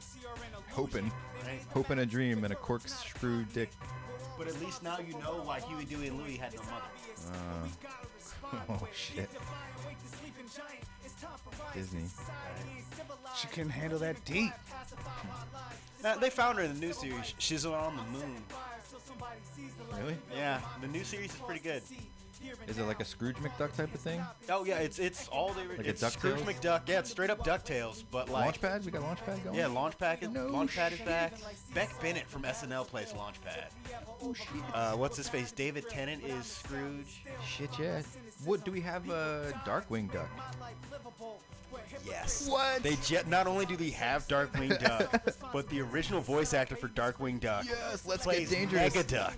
hoping, 0.70 1.10
Right? 1.44 1.60
hoping 1.72 1.98
a 2.00 2.06
dream 2.06 2.44
and 2.44 2.52
a 2.52 2.56
corkscrew 2.56 3.44
dick. 3.52 3.70
But 4.38 4.48
at 4.48 4.60
least 4.60 4.82
now 4.82 4.98
you 4.98 5.14
know 5.14 5.40
why 5.44 5.60
Huey, 5.60 5.84
Dewey, 5.86 6.08
and 6.08 6.18
Louie 6.18 6.36
had 6.36 6.54
no 6.54 6.60
mother. 6.62 6.84
Uh, 8.52 8.56
oh 8.80 8.88
shit. 8.94 9.30
Disney. 11.74 12.04
She 13.36 13.48
can 13.48 13.68
handle 13.68 13.98
that 14.00 14.22
deep. 14.24 14.52
Uh, 16.06 16.16
they 16.18 16.30
found 16.30 16.56
her 16.56 16.64
in 16.64 16.72
the 16.72 16.78
new 16.78 16.92
series. 16.92 17.34
She's 17.38 17.66
on 17.66 17.96
the 17.96 18.02
moon. 18.04 18.36
Really? 19.98 20.16
Yeah, 20.32 20.60
the 20.80 20.86
new 20.86 21.02
series 21.02 21.34
is 21.34 21.40
pretty 21.40 21.60
good. 21.60 21.82
Is 22.68 22.78
it 22.78 22.84
like 22.84 23.00
a 23.00 23.04
Scrooge 23.04 23.36
McDuck 23.36 23.74
type 23.76 23.92
of 23.92 24.00
thing? 24.00 24.22
Oh 24.48 24.64
yeah, 24.64 24.78
it's 24.78 25.00
it's 25.00 25.26
all 25.28 25.52
the 25.52 25.62
Like 25.76 25.86
a 25.86 25.90
it's 25.90 26.06
Scrooge 26.06 26.38
DuckTales? 26.40 26.60
McDuck. 26.60 26.88
Yeah, 26.88 27.00
it's 27.00 27.10
straight 27.10 27.30
up 27.30 27.44
Ducktales, 27.44 28.04
but 28.12 28.28
like 28.28 28.60
Launchpad? 28.60 28.84
We 28.84 28.92
got 28.92 29.02
Launchpad 29.02 29.42
going. 29.42 29.56
Yeah, 29.56 29.64
Launchpad 29.64 30.22
is 30.22 30.28
No 30.28 30.46
Launchpad 30.46 30.92
is 30.92 31.00
back. 31.00 31.32
Beck 31.74 31.90
Bennett 32.00 32.28
from 32.28 32.42
SNL 32.42 32.86
plays 32.86 33.12
Launchpad. 33.12 33.64
Oh 34.22 34.32
shit. 34.32 34.46
Uh, 34.72 34.92
what's 34.92 35.16
his 35.16 35.28
face? 35.28 35.50
David 35.50 35.88
Tennant 35.88 36.22
is 36.22 36.46
Scrooge. 36.46 37.24
Shit, 37.44 37.70
yeah. 37.80 38.02
What 38.44 38.64
do 38.64 38.70
we 38.70 38.80
have? 38.80 39.08
A 39.10 39.52
Darkwing 39.66 40.12
Duck. 40.12 40.28
Yes. 42.06 42.48
What? 42.48 42.82
They 42.82 42.96
je- 43.04 43.22
not 43.28 43.46
only 43.46 43.66
do 43.66 43.76
they 43.76 43.90
have 43.90 44.26
Darkwing 44.28 44.78
Duck, 44.84 45.24
but 45.52 45.68
the 45.68 45.80
original 45.82 46.20
voice 46.20 46.54
actor 46.54 46.76
for 46.76 46.88
Darkwing 46.88 47.40
Duck 47.40 47.64
Yes, 47.66 48.06
let's 48.06 48.24
plays 48.24 48.48
get 48.50 48.58
dangerous. 48.58 48.94
Mega 48.94 49.08
Duck. 49.08 49.34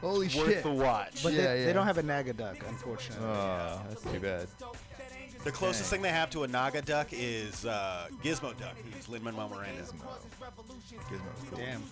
Holy 0.00 0.26
Worth 0.26 0.32
shit. 0.32 0.46
Worth 0.46 0.62
the 0.64 0.70
watch. 0.70 1.22
But 1.22 1.32
Yeah, 1.32 1.42
they, 1.42 1.60
yeah. 1.60 1.66
they 1.66 1.72
don't 1.72 1.86
have 1.86 1.98
a 1.98 2.02
Naga 2.02 2.32
duck, 2.32 2.56
unfortunately. 2.68 3.24
Oh, 3.26 3.80
that's 3.88 4.02
too 4.02 4.18
bad. 4.20 4.48
The 5.44 5.50
closest 5.50 5.90
thing 5.90 6.02
they 6.02 6.08
have 6.10 6.30
to 6.30 6.44
a 6.44 6.48
Naga 6.48 6.82
Duck 6.82 7.08
is 7.10 7.66
uh, 7.66 8.06
Gizmo 8.22 8.56
Duck. 8.58 8.76
He's 8.94 9.08
Lin 9.08 9.24
Manuel 9.24 9.48
Miranda. 9.48 9.82
Gizmo's 9.82 10.24
cool. 11.50 11.58
Damn. 11.58 11.82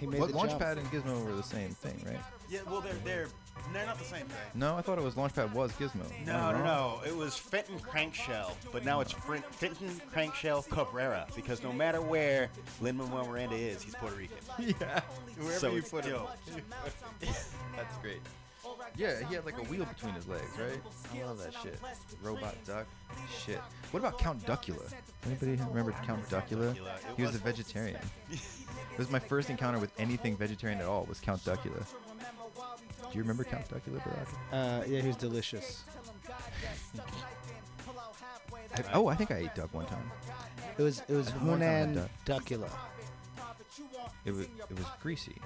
He 0.00 0.06
made 0.08 0.18
What 0.20 0.32
the 0.32 0.38
jump. 0.38 0.50
Launchpad 0.60 0.78
and 0.78 0.86
Gizmo 0.90 1.24
were 1.24 1.34
the 1.34 1.42
same 1.42 1.70
thing, 1.70 2.02
right? 2.04 2.18
Yeah, 2.50 2.60
well 2.68 2.80
they're 2.80 2.94
they're 3.04 3.28
they're 3.72 3.86
not 3.86 3.98
the 3.98 4.04
same 4.04 4.26
thing. 4.26 4.36
No, 4.54 4.74
I 4.76 4.82
thought 4.82 4.98
it 4.98 5.04
was 5.04 5.14
Launchpad 5.14 5.52
was 5.52 5.70
Gizmo. 5.72 6.04
No, 6.26 6.50
no, 6.52 6.64
no. 6.64 7.00
It 7.06 7.14
was 7.16 7.36
Fenton 7.36 7.78
Crackshell, 7.78 8.56
but 8.72 8.84
now 8.84 9.00
it's 9.00 9.12
Frin- 9.12 9.44
Fenton 9.52 10.00
Crackshell 10.10 10.62
Cabrera 10.62 11.26
because 11.36 11.62
no 11.62 11.72
matter 11.72 12.00
where 12.00 12.48
Lin 12.80 12.96
Manuel 12.96 13.26
Miranda 13.28 13.54
is, 13.56 13.82
he's 13.82 13.94
Puerto 13.94 14.16
Rican. 14.16 14.36
Yeah. 14.80 15.00
Wherever 15.38 15.58
So 15.60 15.70
you 15.70 15.82
put 15.82 16.04
him. 16.04 16.14
dope. 16.14 16.30
That's 17.20 17.96
great. 18.02 18.20
Yeah, 18.96 19.26
he 19.26 19.34
had 19.34 19.44
like 19.44 19.58
a 19.58 19.62
wheel 19.64 19.84
between 19.84 20.14
his 20.14 20.26
legs, 20.28 20.58
right? 20.58 20.80
I 21.14 21.26
love 21.26 21.38
that 21.38 21.54
shit. 21.62 21.78
Robot 22.22 22.54
duck. 22.66 22.86
Shit. 23.44 23.60
What 23.90 24.00
about 24.00 24.18
Count 24.18 24.44
Duckula? 24.44 24.92
Anybody 25.26 25.52
remember 25.68 25.92
Count 26.04 26.28
Duckula? 26.28 26.76
He 27.16 27.22
was 27.22 27.34
a 27.34 27.38
vegetarian. 27.38 28.00
it 28.30 28.98
was 28.98 29.10
my 29.10 29.18
first 29.18 29.50
encounter 29.50 29.78
with 29.78 29.92
anything 29.98 30.36
vegetarian 30.36 30.80
at 30.80 30.86
all. 30.86 31.04
Was 31.04 31.20
Count 31.20 31.44
Duckula? 31.44 31.84
Do 33.12 33.18
you 33.18 33.22
remember 33.22 33.44
Count 33.44 33.68
Duckula, 33.68 34.02
Baraka? 34.04 34.36
Uh, 34.52 34.84
yeah, 34.86 35.00
he 35.00 35.08
was 35.08 35.16
delicious. 35.16 35.84
I, 38.74 38.82
oh, 38.94 39.08
I 39.08 39.14
think 39.14 39.30
I 39.30 39.36
ate 39.36 39.54
duck 39.54 39.72
one 39.74 39.86
time. 39.86 40.10
It 40.78 40.82
was 40.82 41.02
it 41.08 41.14
was 41.14 41.28
Hunan 41.30 42.08
Duckula. 42.24 42.70
It 44.24 44.30
was 44.32 44.46
it 44.46 44.76
was 44.76 44.86
greasy, 45.02 45.36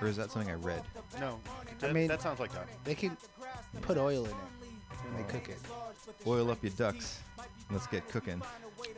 or 0.00 0.06
is 0.06 0.16
that 0.16 0.30
something 0.30 0.50
I 0.50 0.56
read? 0.56 0.82
No, 1.18 1.40
I 1.82 1.92
mean- 1.92 2.08
that 2.08 2.20
sounds 2.20 2.40
like 2.40 2.52
Duck. 2.52 2.68
They 2.84 2.94
can 2.94 3.16
put 3.80 3.96
oil 3.96 4.24
in 4.24 4.30
it 4.30 4.36
when 5.04 5.16
they 5.16 5.32
cook 5.32 5.48
it. 5.48 5.58
Oil 6.26 6.50
up 6.50 6.62
your 6.62 6.72
ducks. 6.72 7.20
Let's 7.70 7.86
get 7.86 8.06
cooking. 8.08 8.42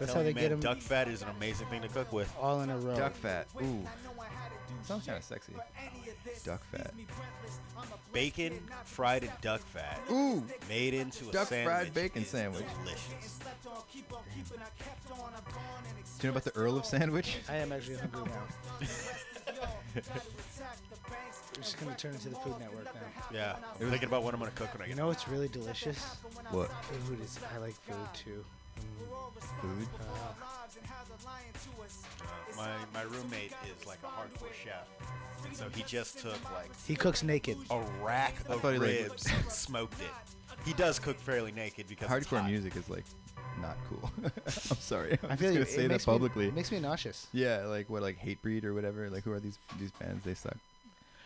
That's 0.01 0.13
Tell 0.13 0.23
how 0.23 0.29
you, 0.29 0.33
they 0.33 0.35
man, 0.35 0.43
get 0.43 0.49
them 0.51 0.61
Duck 0.61 0.79
fat 0.79 1.07
is 1.09 1.23
an 1.23 1.29
amazing 1.37 1.69
thing 1.69 1.83
to 1.83 1.89
cook 1.89 2.13
with. 2.13 2.33
all 2.41 2.63
in 2.63 2.71
a 2.71 2.79
row. 2.79 2.97
Duck 2.97 3.15
fat. 3.15 3.47
Ooh. 3.63 3.87
Sounds 4.83 5.07
kind 5.07 5.17
of 5.19 5.25
sexy. 5.25 5.53
Duck 6.45 6.63
fat. 6.65 6.93
Bacon 8.13 8.61
fried 8.85 9.25
in 9.25 9.31
duck 9.41 9.61
fat, 9.61 10.01
Ooh. 10.11 10.45
made 10.69 10.95
into 10.95 11.29
a 11.29 11.33
Duck 11.33 11.49
sandwich. 11.49 11.67
fried 11.75 11.95
bacon 11.95 12.23
is 12.23 12.29
sandwich. 12.29 12.65
Delicious. 12.85 13.39
Do 13.93 13.99
you 16.21 16.25
know 16.25 16.31
about 16.31 16.45
the 16.45 16.55
Earl 16.55 16.77
of 16.79 16.87
Sandwich? 16.87 17.39
I 17.49 17.57
am 17.57 17.73
actually 17.73 17.97
hungry 17.97 18.23
now. 18.27 18.43
We're 19.95 21.63
just 21.63 21.79
gonna 21.81 21.95
turn 21.97 22.13
into 22.15 22.29
the 22.29 22.37
Food 22.37 22.59
Network 22.61 22.85
now. 22.95 23.01
Yeah, 23.33 23.57
I'm 23.81 23.91
thinking 23.91 24.09
about 24.09 24.23
what 24.23 24.35
I'm 24.35 24.41
gonna 24.41 24.53
cook 24.53 24.73
when 24.75 24.83
I 24.83 24.85
You 24.87 24.91
get. 24.95 24.97
know 25.01 25.07
what's 25.09 25.29
really 25.29 25.49
delicious? 25.49 25.99
What? 26.51 26.71
Food 27.07 27.21
is. 27.21 27.39
I 27.55 27.59
like 27.59 27.75
food 27.75 27.97
too. 28.13 28.45
Food? 29.61 29.89
Uh, 30.01 30.05
my 32.57 32.69
my 32.93 33.03
roommate 33.03 33.53
is 33.79 33.87
like 33.87 33.99
a 34.03 34.07
hardcore 34.07 34.53
chef, 34.53 34.87
and 35.47 35.57
so 35.57 35.69
he 35.75 35.83
just 35.85 36.19
took 36.19 36.39
like 36.53 36.71
He 36.87 36.95
cooks 36.97 37.23
naked. 37.23 37.57
a 37.71 37.81
rack 38.03 38.35
of 38.49 38.61
thought 38.61 38.75
he, 38.75 38.79
like- 38.79 38.89
ribs 38.89 39.27
and 39.33 39.51
smoked 39.51 40.01
it. 40.01 40.09
He 40.65 40.73
does 40.73 40.99
cook 40.99 41.19
fairly 41.19 41.53
naked 41.53 41.87
because 41.89 42.11
it's 42.11 42.27
Hardcore 42.29 42.41
hot. 42.41 42.51
music 42.51 42.77
is 42.77 42.89
like 42.89 43.05
not 43.61 43.77
cool. 43.89 44.11
I'm 44.25 44.33
sorry. 44.79 45.19
I'm 45.25 45.31
I 45.33 45.37
just 45.37 45.41
feel 45.41 45.49
gonna 45.53 45.59
you. 45.61 45.65
say 45.67 45.79
it 45.81 45.83
that 45.83 45.89
makes 45.95 46.05
publicly. 46.05 46.45
Me, 46.45 46.49
it 46.49 46.55
makes 46.55 46.73
me 46.73 46.81
nauseous. 46.81 47.27
yeah, 47.33 47.65
like 47.67 47.91
what, 47.91 48.03
like 48.03 48.19
Hatebreed 48.19 48.65
or 48.65 48.73
whatever. 48.75 49.11
Like 49.11 49.25
who 49.25 49.33
are 49.33 49.41
these 49.41 49.59
these 49.79 49.91
bands? 49.93 50.25
They 50.25 50.35
suck. 50.35 50.57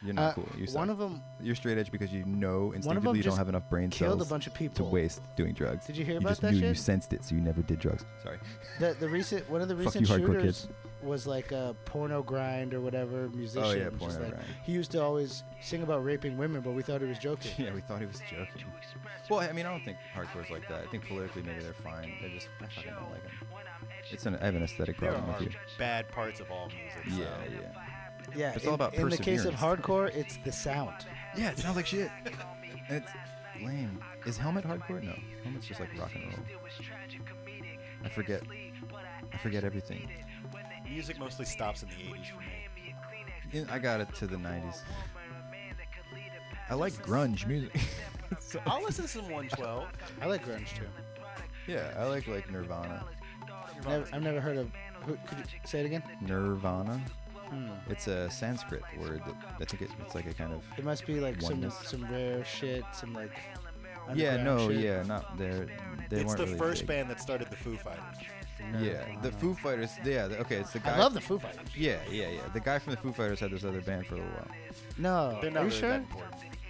You're 0.03 0.15
not 0.15 0.31
Uh, 0.31 0.35
cool. 0.35 0.49
You 0.57 0.67
suck. 0.67 0.77
one 0.77 0.91
of 0.91 0.99
them 0.99 1.23
You're 1.41 1.55
straight 1.57 1.77
edge 1.79 1.91
because 1.91 2.13
you 2.13 2.25
know 2.25 2.73
instinctively 2.73 3.19
you 3.19 3.25
don't 3.25 3.37
have 3.37 3.49
enough 3.49 3.69
brain 3.69 3.91
killed 3.91 4.15
a 4.15 4.25
cells 4.25 4.29
bunch 4.29 4.47
of 4.47 4.75
to 4.75 4.85
waste 4.85 5.21
doing 5.37 5.55
drugs. 5.55 5.87
Did 5.87 5.97
you 5.97 6.05
hear 6.05 6.15
you 6.15 6.21
about 6.21 6.31
just 6.31 6.41
that 6.43 6.53
knew 6.55 6.67
you 6.69 6.75
sensed 6.75 7.13
it, 7.13 7.25
so 7.25 7.35
you 7.35 7.41
never 7.41 7.63
did 7.63 7.79
drugs. 7.81 8.05
Sorry. 8.23 8.39
The 8.79 8.95
the 9.01 9.09
recent 9.09 9.49
one 9.51 9.61
of 9.61 9.69
the 9.69 9.75
Fuck 9.83 9.95
recent 9.95 10.09
you, 10.09 10.17
shooters 10.17 10.43
kids. 10.43 10.69
was 11.03 11.27
like 11.27 11.51
a 11.53 11.75
porno 11.85 12.23
grind 12.23 12.75
or 12.75 12.81
whatever 12.81 13.29
musician. 13.31 13.65
Oh, 13.65 13.73
yeah, 13.73 13.85
just 13.91 13.99
porno 13.99 14.21
like- 14.21 14.31
grind. 14.35 14.45
He 14.65 14.73
used 14.73 14.93
to 14.93 15.03
always 15.03 15.43
sing 15.61 15.83
about 15.83 16.05
raping 16.05 16.37
women, 16.39 16.61
but 16.61 16.73
we 16.73 16.83
thought 16.83 17.01
he 17.01 17.07
was 17.09 17.19
joking. 17.19 17.51
Yeah, 17.59 17.75
we 17.75 17.81
thought 17.81 17.99
he 18.01 18.07
was 18.07 18.21
joking. 18.31 18.65
Well, 19.29 19.41
I 19.41 19.51
mean, 19.53 19.67
I 19.67 19.71
don't 19.71 19.85
think 19.85 19.99
hardcore's 20.15 20.49
like 20.51 20.69
that. 20.69 20.83
I 20.85 20.87
think 20.91 21.07
politically 21.09 21.43
maybe 21.43 21.61
they're 21.61 21.73
fine. 21.75 22.15
They 22.23 22.31
just 22.31 22.49
I 22.61 22.67
fucking 22.67 22.93
don't 22.95 23.11
like 23.11 23.23
them. 23.25 23.33
It's 24.11 24.25
an 24.27 24.37
I 24.37 24.45
have 24.47 24.55
an 24.55 24.63
aesthetic 24.63 24.99
There 25.01 25.11
problem 25.11 25.35
are 25.35 25.39
with 25.41 25.53
you. 25.53 25.59
bad 25.77 26.09
parts 26.09 26.41
of 26.41 26.51
all 26.51 26.69
music. 26.69 27.03
Yeah, 27.21 27.27
so. 27.45 27.53
yeah. 27.53 27.61
Yeah, 27.61 27.83
Yeah, 28.37 28.53
it's 28.55 28.65
all 28.65 28.71
in- 28.71 28.75
about 28.75 28.95
in 28.95 29.09
the 29.09 29.17
case 29.17 29.45
of 29.45 29.55
hardcore, 29.55 30.15
it's 30.15 30.39
the 30.45 30.53
sound. 30.53 30.95
Yeah, 31.37 31.51
it 31.51 31.59
sounds 31.59 31.77
like 31.77 31.87
shit. 31.87 32.11
It's 32.89 33.11
lame. 33.63 34.01
Is 34.27 34.37
Helmet 34.37 34.65
hardcore? 34.65 35.03
No. 35.03 35.15
Helmet's 35.45 35.67
just 35.67 35.81
like 35.81 35.91
rock 35.99 36.11
and 36.15 36.25
roll. 36.25 36.45
I 38.05 38.09
forget. 38.09 38.43
I 39.33 39.37
forget 39.39 39.65
everything. 39.65 40.09
Music 40.89 41.19
mostly 41.19 41.45
stops 41.45 41.83
in 41.83 41.89
the 41.91 41.95
80s 41.95 42.31
for 42.31 42.41
me. 42.41 42.95
In- 43.53 43.69
I 43.71 43.79
got 43.79 44.01
it 44.01 44.15
to 44.17 44.27
the 44.27 44.37
90s. 44.37 44.81
I 46.71 46.75
like 46.75 46.93
grunge 47.05 47.47
music. 47.47 47.75
so, 48.41 48.61
I'll 48.67 48.83
listen 48.83 49.05
to 49.05 49.09
some 49.11 49.23
112. 49.25 49.87
I 50.21 50.27
like 50.27 50.45
grunge 50.45 50.75
too. 50.75 50.85
yeah, 51.67 51.95
I 51.99 52.05
like 52.05 52.27
like 52.27 52.51
Nirvana. 52.51 53.05
Never, 53.87 54.07
I've 54.13 54.23
never 54.23 54.41
heard 54.41 54.57
of. 54.59 54.71
Who, 55.07 55.17
could 55.27 55.39
you 55.39 55.45
say 55.65 55.81
it 55.81 55.87
again? 55.87 56.03
Nirvana. 56.21 57.01
Hmm. 57.51 57.71
It's 57.89 58.07
a 58.09 58.31
Sanskrit 58.31 58.83
word 58.99 59.23
that 59.27 59.35
I 59.61 59.65
think 59.65 59.83
it, 59.83 59.91
it's 60.05 60.15
like 60.15 60.27
a 60.27 60.35
kind 60.35 60.53
of 60.53 60.63
It 60.77 60.85
must 60.85 61.07
be 61.07 61.21
like 61.21 61.41
some 61.41 61.61
Oneness. 61.61 61.75
some 61.85 62.05
rare 62.11 62.45
shit, 62.45 62.85
some 62.93 63.15
like. 63.15 63.33
yeah, 64.15 64.37
no, 64.43 64.69
shit. 64.71 64.81
yeah, 64.81 65.03
not 65.03 65.37
they're 65.39 65.67
they 66.11 66.19
It's 66.21 66.25
weren't 66.27 66.39
the 66.39 66.45
really 66.47 66.59
first 66.59 66.83
big. 66.83 66.89
band 66.89 67.11
that 67.11 67.21
started 67.21 67.49
the 67.51 67.57
Foo 67.57 67.77
Fighters. 67.77 68.03
Yeah, 68.81 69.05
the 69.23 69.31
Foo 69.33 69.55
Fighters. 69.55 69.91
Yeah, 70.05 70.27
the- 70.29 70.39
okay, 70.41 70.57
it's 70.57 70.73
the 70.73 70.81
guy. 70.81 70.95
I 70.95 70.99
love 70.99 71.15
the 71.15 71.21
Foo 71.21 71.39
Fighters. 71.39 71.61
Yeah, 71.77 71.99
yeah, 72.11 72.29
yeah. 72.29 72.41
The 72.53 72.61
guy 72.61 72.79
from 72.79 72.91
the 72.93 72.97
Foo 72.99 73.13
Fighters 73.13 73.41
had 73.41 73.51
this 73.51 73.65
other 73.65 73.81
band 73.81 74.07
for 74.07 74.15
a 74.15 74.19
little 74.19 74.33
while. 74.33 74.49
No, 74.99 75.39
They're 75.41 75.51
not 75.51 75.61
are 75.61 75.65
you 75.67 75.71
really 75.71 75.81
sure? 75.81 76.05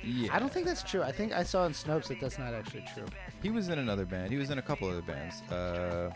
Yeah, 0.05 0.35
I 0.35 0.39
don't 0.39 0.53
think 0.53 0.65
that's 0.67 0.83
true. 0.85 1.03
I 1.03 1.11
think 1.11 1.33
I 1.33 1.43
saw 1.43 1.67
in 1.67 1.73
Snopes 1.73 2.07
that 2.09 2.21
that's 2.21 2.39
not 2.39 2.55
actually 2.55 2.85
true. 2.95 3.05
he 3.43 3.51
was 3.51 3.69
in 3.69 3.79
another 3.81 4.05
band. 4.05 4.31
He 4.31 4.37
was 4.39 4.51
in 4.51 4.59
a 4.59 4.63
couple 4.63 4.89
other 4.89 5.03
bands. 5.03 5.43
Uh, 5.51 6.11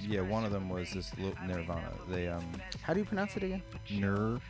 yeah, 0.00 0.20
one 0.20 0.44
of 0.44 0.52
them 0.52 0.68
was 0.68 0.90
this 0.92 1.12
little 1.18 1.34
Nirvana. 1.46 1.92
They 2.08 2.28
um 2.28 2.44
How 2.82 2.92
do 2.94 3.00
you 3.00 3.06
pronounce 3.06 3.36
it 3.36 3.42
again? 3.42 3.62
Nir 3.90 4.40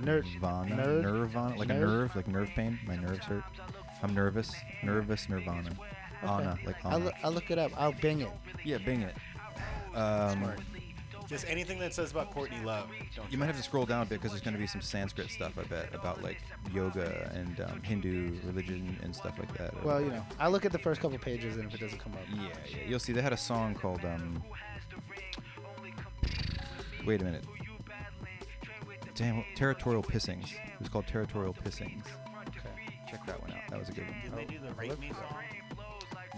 Nerd. 0.00 0.24
Nirvana, 0.24 0.76
Nerd? 0.76 1.02
Nirvana, 1.02 1.56
like 1.56 1.68
a 1.70 1.74
Nerve? 1.74 1.88
nerve, 1.88 2.16
like 2.16 2.28
nerve 2.28 2.50
pain. 2.54 2.78
My 2.86 2.96
nerves 2.96 3.24
hurt. 3.24 3.44
I'm 4.02 4.14
nervous. 4.14 4.52
Nervous 4.82 5.28
Nirvana. 5.28 5.70
Anna, 6.22 6.56
like 6.64 6.76
I'll, 6.84 6.94
Anna. 6.96 7.12
I'll 7.22 7.32
look 7.32 7.50
it 7.50 7.58
up. 7.58 7.72
I'll 7.76 7.92
bing 7.92 8.20
it. 8.22 8.30
Yeah, 8.64 8.78
Bing 8.78 9.02
it. 9.02 9.14
Um, 9.96 10.52
Just 11.28 11.46
anything 11.48 11.78
that 11.80 11.92
says 11.94 12.10
about 12.10 12.30
Courtney 12.32 12.60
Love. 12.64 12.88
Don't 13.14 13.30
you 13.30 13.38
might 13.38 13.46
have 13.46 13.56
to 13.56 13.62
scroll 13.62 13.84
down 13.86 14.02
a 14.02 14.04
bit 14.06 14.16
because 14.20 14.30
there's 14.32 14.42
going 14.42 14.54
to 14.54 14.60
be 14.60 14.66
some 14.66 14.80
Sanskrit 14.80 15.30
stuff, 15.30 15.52
I 15.58 15.62
bet, 15.64 15.94
about 15.94 16.22
like 16.22 16.38
yoga 16.72 17.30
and 17.34 17.60
um, 17.60 17.82
Hindu 17.82 18.38
religion 18.44 18.98
and 19.02 19.14
stuff 19.14 19.38
like 19.38 19.56
that. 19.58 19.84
Well, 19.84 20.00
you 20.00 20.08
know, 20.10 20.24
I'll 20.38 20.50
look 20.50 20.64
at 20.64 20.72
the 20.72 20.78
first 20.78 21.00
couple 21.00 21.18
pages, 21.18 21.56
and 21.56 21.68
if 21.68 21.74
it 21.74 21.80
doesn't 21.80 21.98
come 21.98 22.12
up, 22.14 22.20
Yeah, 22.34 22.48
yeah. 22.70 22.76
You'll 22.88 22.98
see 23.00 23.12
they 23.12 23.22
had 23.22 23.32
a 23.32 23.36
song 23.36 23.74
called 23.74 24.04
um 24.04 24.42
Wait 27.06 27.20
a 27.20 27.24
minute. 27.24 27.44
Damn, 29.14 29.44
Territorial 29.54 30.02
Pissings. 30.02 30.52
It 30.54 30.78
was 30.80 30.88
called 30.88 31.06
Territorial 31.06 31.52
Pissings. 31.54 32.04
okay. 32.48 32.96
Check 33.10 33.26
that 33.26 33.40
one 33.42 33.50
out. 33.52 33.58
That 33.70 33.78
was 33.78 33.88
a 33.88 33.92
good 33.92 34.06
Did 34.22 34.32
one. 34.32 34.38
they 34.38 34.44
do 34.54 34.58
the 34.60 34.68
oh, 34.68 34.74
Rape 34.76 34.98
Me 34.98 35.10
song? 35.12 35.42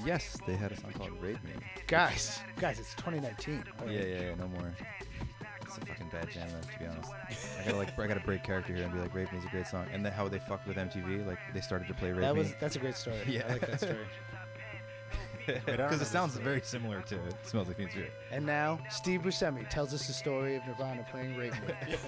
Yes, 0.05 0.37
they 0.47 0.55
had 0.57 0.73
a 0.73 0.81
song 0.81 0.93
called 0.93 1.13
Rape 1.23 1.43
Me. 1.45 1.53
guys, 1.87 2.41
guys, 2.59 2.81
it's 2.81 2.95
2019. 2.95 3.65
Yeah, 3.87 3.91
yeah, 3.93 4.01
yeah, 4.03 4.35
no 4.35 4.49
more. 4.49 4.75
It's 5.63 5.79
a 5.79 5.81
fucking 5.87 6.09
bad 6.11 6.31
jam, 6.31 6.49
though, 6.51 6.73
to 6.73 6.79
be 6.79 6.87
honest. 6.87 7.13
I 7.61 7.65
gotta 7.65 7.77
like, 7.77 7.99
I 7.99 8.07
gotta 8.07 8.21
break 8.21 8.43
character 8.43 8.75
here 8.75 8.85
and 8.85 8.93
be 8.93 8.99
like, 9.01 9.15
"Rape 9.15 9.33
Me" 9.33 9.39
is 9.39 9.45
a 9.45 9.49
great 9.49 9.67
song. 9.67 9.87
And 9.93 10.05
then 10.05 10.13
how 10.13 10.29
they 10.29 10.39
fucked 10.39 10.67
with 10.69 10.77
MTV, 10.77 11.27
like 11.27 11.39
they 11.53 11.61
started 11.61 11.89
to 11.89 11.95
play 11.95 12.09
"Rape 12.11 12.19
Me." 12.19 12.23
That 12.27 12.35
Me" 12.35 12.41
was 12.41 12.55
that's 12.61 12.77
a 12.77 12.79
great 12.81 12.97
story. 12.97 13.17
Yeah. 13.29 13.43
I 13.49 13.53
like 13.53 13.61
that 13.67 13.81
story. 13.81 13.97
because 15.67 16.01
it 16.01 16.07
sounds 16.07 16.37
very 16.37 16.61
similar 16.63 17.03
to 17.03 17.15
it 17.15 17.35
"Smells 17.45 17.69
Like 17.69 17.77
Teen 17.79 17.91
Spirit." 17.91 18.13
And 18.31 18.45
now 18.47 18.79
Steve 18.91 19.23
Buscemi 19.23 19.69
tells 19.69 19.93
us 19.93 20.07
the 20.07 20.13
story 20.13 20.57
of 20.57 20.67
Nirvana 20.67 21.07
playing 21.11 21.37
Rape 21.37 21.53
Me. 21.53 21.97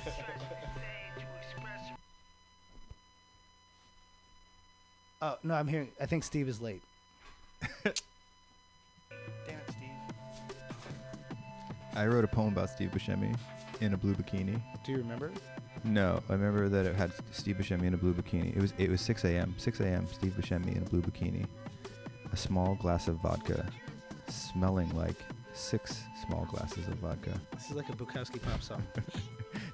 Oh 5.23 5.37
no, 5.43 5.55
I'm 5.55 5.67
hearing. 5.67 5.89
I 6.01 6.07
think 6.07 6.25
Steve 6.25 6.49
is 6.49 6.61
late. 6.61 6.83
Damn 7.85 7.93
it, 7.95 8.01
Steve. 9.71 9.91
I 11.95 12.07
wrote 12.07 12.25
a 12.25 12.29
poem 12.29 12.49
about 12.49 12.69
Steve 12.69 12.91
Buscemi 12.91 13.35
in 13.81 13.95
a 13.95 13.97
blue 13.97 14.15
bikini. 14.15 14.61
Do 14.85 14.93
you 14.93 14.99
remember? 14.99 15.33
No, 15.85 16.23
I 16.29 16.33
remember 16.33 16.69
that 16.69 16.85
it 16.85 16.95
had 16.97 17.13
Steve 17.33 17.57
Buscemi 17.57 17.85
in 17.85 17.95
a 17.95 17.97
blue 17.97 18.13
bikini. 18.13 18.55
It 18.55 18.61
was 18.61 18.75
it 18.77 18.91
was 18.91 19.01
6 19.01 19.25
a.m. 19.25 19.55
6 19.57 19.81
a.m. 19.81 20.07
Steve 20.13 20.33
Buscemi 20.33 20.77
in 20.77 20.83
a 20.83 20.87
blue 20.87 21.01
bikini, 21.01 21.47
a 22.37 22.39
small 22.39 22.75
glass 22.75 23.09
of 23.09 23.17
vodka, 23.17 23.67
smelling 24.29 24.95
like 24.95 25.17
six 25.55 26.03
small 26.27 26.45
glasses 26.51 26.87
of 26.87 26.95
vodka. 26.97 27.33
This 27.55 27.71
is 27.71 27.77
like 27.77 27.89
a 27.89 27.95
Bukowski 27.95 28.43
pop 28.43 28.63
song. 28.63 28.83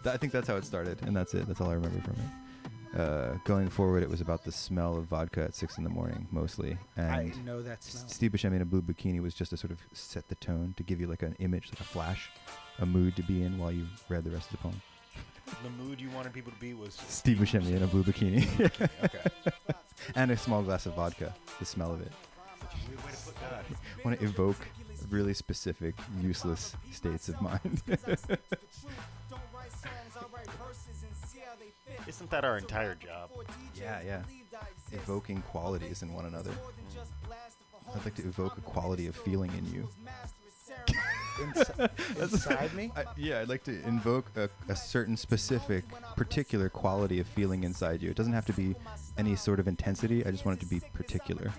Th- 0.05 0.15
I 0.15 0.17
think 0.17 0.33
that's 0.33 0.47
how 0.47 0.55
it 0.55 0.65
started, 0.65 1.03
and 1.03 1.17
that's 1.17 1.35
it. 1.35 1.49
That's 1.49 1.61
all 1.61 1.71
I 1.71 1.75
remember 1.75 2.01
from 2.03 2.15
it. 2.15 3.01
Uh, 3.01 3.35
going 3.45 3.69
forward, 3.69 4.05
it 4.05 4.09
was 4.09 4.21
about 4.21 4.45
the 4.45 4.53
smell 4.53 4.97
of 4.97 5.07
vodka 5.07 5.43
at 5.43 5.57
six 5.57 5.77
in 5.77 5.83
the 5.83 5.91
morning, 5.91 6.29
mostly. 6.31 6.77
And 6.97 7.11
I 7.11 7.33
know 7.45 7.63
that 7.63 7.79
S- 7.79 7.95
smell. 7.95 8.09
Steve 8.09 8.31
Buscemi 8.31 8.55
in 8.55 8.63
a 8.63 8.65
blue 8.65 8.83
bikini 8.83 9.21
was 9.21 9.35
just 9.35 9.51
to 9.51 9.57
sort 9.57 9.73
of 9.73 9.81
set 9.93 10.29
the 10.29 10.37
tone, 10.37 10.73
to 10.77 10.85
give 10.85 11.01
you 11.01 11.09
like 11.09 11.23
an 11.23 11.35
image, 11.41 11.69
like 11.73 11.81
a 11.81 11.85
flash, 11.85 12.31
a 12.79 12.87
mood 12.87 13.17
to 13.17 13.23
be 13.25 13.43
in 13.43 13.59
while 13.59 13.73
you 13.73 13.87
read 14.09 14.23
the 14.23 14.31
rest 14.31 14.47
of 14.53 14.53
the 14.53 14.59
poem. 14.59 14.81
The 15.65 15.85
mood 15.85 16.01
you 16.01 16.09
wanted 16.11 16.33
people 16.33 16.53
to 16.53 16.59
be 16.61 16.73
was 16.75 16.95
Steve 17.09 17.39
Buscemi 17.39 17.73
in 17.75 17.83
a 17.83 17.87
blue 17.89 18.05
bikini, 18.05 18.45
okay. 19.05 19.51
and 20.15 20.31
a 20.31 20.37
small 20.37 20.63
glass 20.63 20.87
of 20.87 20.95
vodka. 20.95 21.35
The 21.59 21.65
smell 21.65 21.93
of 21.93 22.01
it. 22.01 22.13
Want 24.05 24.19
to 24.19 24.25
evoke 24.25 24.57
really 25.11 25.35
specific, 25.35 25.95
useless 26.21 26.75
states 26.91 27.29
of 27.29 27.41
mind. 27.41 27.83
Isn't 32.09 32.31
that 32.31 32.45
our 32.45 32.59
entire 32.59 32.95
job? 32.95 33.31
yeah, 33.75 34.01
yeah. 34.05 34.23
Evoking 34.93 35.43
qualities 35.43 36.03
in 36.03 36.13
one 36.13 36.27
another. 36.27 36.51
I'd 37.95 38.05
like 38.05 38.15
to 38.17 38.23
evoke 38.23 38.59
a 38.59 38.61
quality 38.61 39.07
of 39.07 39.17
feeling 39.17 39.51
in 39.57 39.73
you. 39.73 39.89
Insi- 41.37 42.21
inside 42.21 42.75
me. 42.77 42.91
I, 42.97 43.05
yeah, 43.17 43.41
I'd 43.41 43.49
like 43.49 43.65
to 43.65 43.83
invoke 43.87 44.31
a, 44.37 44.49
a 44.69 44.77
certain 44.77 45.17
specific, 45.17 45.85
particular 46.17 46.69
quality 46.69 47.21
of 47.21 47.27
feeling 47.27 47.65
inside 47.65 48.03
you. 48.03 48.11
It 48.11 48.17
doesn't 48.17 48.33
have 48.33 48.47
to 48.47 48.53
be 48.53 48.75
any 49.17 49.37
sort 49.37 49.61
of 49.61 49.69
intensity. 49.69 50.25
I 50.27 50.31
just 50.31 50.45
want 50.45 50.59
it 50.59 50.65
to 50.65 50.69
be 50.69 50.81
particular 50.93 51.53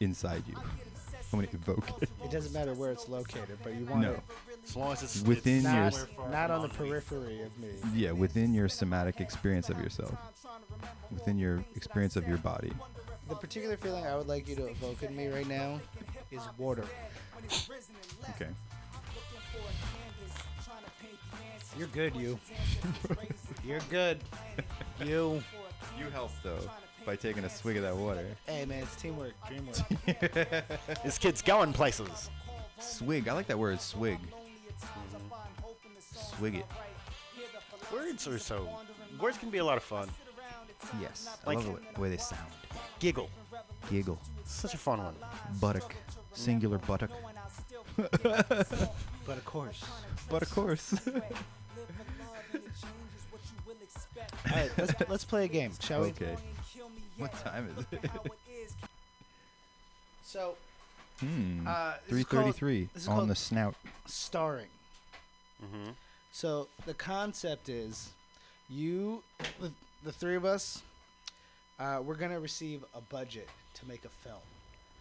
inside 0.00 0.42
you. 0.48 0.54
I 0.56 1.36
want 1.36 1.50
to 1.50 1.56
evoke 1.56 2.02
it. 2.02 2.08
It 2.24 2.30
doesn't 2.30 2.52
matter 2.52 2.74
where 2.74 2.92
it's 2.92 3.08
located, 3.08 3.58
but 3.62 3.74
you 3.74 3.84
want 3.86 4.02
No. 4.02 4.12
it 4.12 4.20
As 4.64 4.76
long 4.76 4.92
as 4.92 5.02
it's 5.02 5.22
Within 5.22 5.56
it's 5.56 5.64
your 5.64 5.72
not, 5.74 5.92
s- 5.94 6.06
not 6.30 6.50
on 6.50 6.62
the 6.62 6.68
periphery 6.68 7.42
of 7.42 7.58
me. 7.58 7.68
Yeah, 7.94 8.12
within 8.12 8.54
your 8.54 8.68
somatic 8.68 9.20
experience 9.20 9.68
of 9.68 9.78
yourself. 9.80 10.14
Within 11.10 11.38
your 11.38 11.64
experience 11.74 12.16
of 12.16 12.26
your 12.28 12.38
body. 12.38 12.72
The 13.28 13.34
particular 13.34 13.76
feeling 13.76 14.06
I 14.06 14.16
would 14.16 14.28
like 14.28 14.48
you 14.48 14.54
to 14.56 14.66
evoke 14.68 15.02
in 15.02 15.16
me 15.16 15.26
right 15.28 15.48
now 15.48 15.80
is 16.30 16.42
water. 16.58 16.84
Okay. 18.30 18.48
You're 21.78 21.88
good, 21.88 22.14
you. 22.16 22.38
You're 23.64 23.80
good. 23.90 24.20
You. 25.04 25.42
You 25.98 26.06
helped 26.12 26.42
though 26.42 26.58
by 27.06 27.16
taking 27.16 27.44
a 27.44 27.48
swig 27.48 27.76
of 27.76 27.82
that 27.84 27.96
water. 27.96 28.26
Hey 28.46 28.64
man, 28.66 28.82
it's 28.82 28.96
teamwork, 28.96 29.32
dreamwork. 29.48 30.64
This 31.04 31.16
kid's 31.18 31.40
going 31.40 31.72
places. 31.72 32.28
Swig. 32.80 33.28
I 33.28 33.32
like 33.32 33.46
that 33.46 33.58
word, 33.58 33.80
swig. 33.80 34.18
Swig 36.36 36.56
it. 36.56 36.66
Words 37.92 38.26
are 38.26 38.38
so. 38.38 38.68
Words 39.20 39.38
can 39.38 39.50
be 39.50 39.58
a 39.58 39.64
lot 39.64 39.76
of 39.76 39.84
fun. 39.84 40.08
Yes. 41.00 41.28
I 41.46 41.50
Like- 41.50 41.56
love 41.58 41.66
the 41.66 41.72
way, 41.72 41.80
the 41.94 42.00
way 42.00 42.08
they 42.10 42.16
sound. 42.16 42.50
Giggle. 42.98 43.30
Giggle. 43.88 44.18
Such 44.44 44.74
a 44.74 44.78
fun 44.78 44.98
one. 45.02 45.14
Buttock. 45.60 45.94
Singular 46.32 46.78
buttock. 46.78 47.10
But 49.26 49.38
of 49.38 49.44
course. 49.44 49.84
But 50.28 50.42
of 50.42 50.50
course. 50.50 50.94
All 51.06 51.12
right, 54.54 54.70
let's 54.78 54.94
let's 55.08 55.24
play 55.24 55.44
a 55.46 55.48
game, 55.48 55.72
shall 55.80 56.02
we? 56.02 56.08
okay. 56.08 56.36
What 57.18 57.32
time 57.44 57.68
is 57.78 57.84
it? 57.92 58.10
So, 60.22 60.56
Hmm. 61.20 61.66
uh, 61.66 61.94
this 62.08 62.18
is 62.18 62.24
called 62.26 62.54
333 62.56 62.88
on 63.08 63.26
the 63.28 63.34
snout. 63.34 63.74
starring. 64.04 64.66
Mm-hmm. 65.64 65.92
So 66.30 66.68
the 66.84 66.92
concept 66.92 67.70
is, 67.70 68.10
you, 68.68 69.22
the, 69.58 69.72
the 70.04 70.12
three 70.12 70.36
of 70.36 70.44
us, 70.44 70.82
uh, 71.78 72.02
we're 72.04 72.16
gonna 72.16 72.38
receive 72.38 72.84
a 72.94 73.00
budget 73.00 73.48
to 73.74 73.86
make 73.88 74.04
a 74.04 74.10
film. 74.10 74.42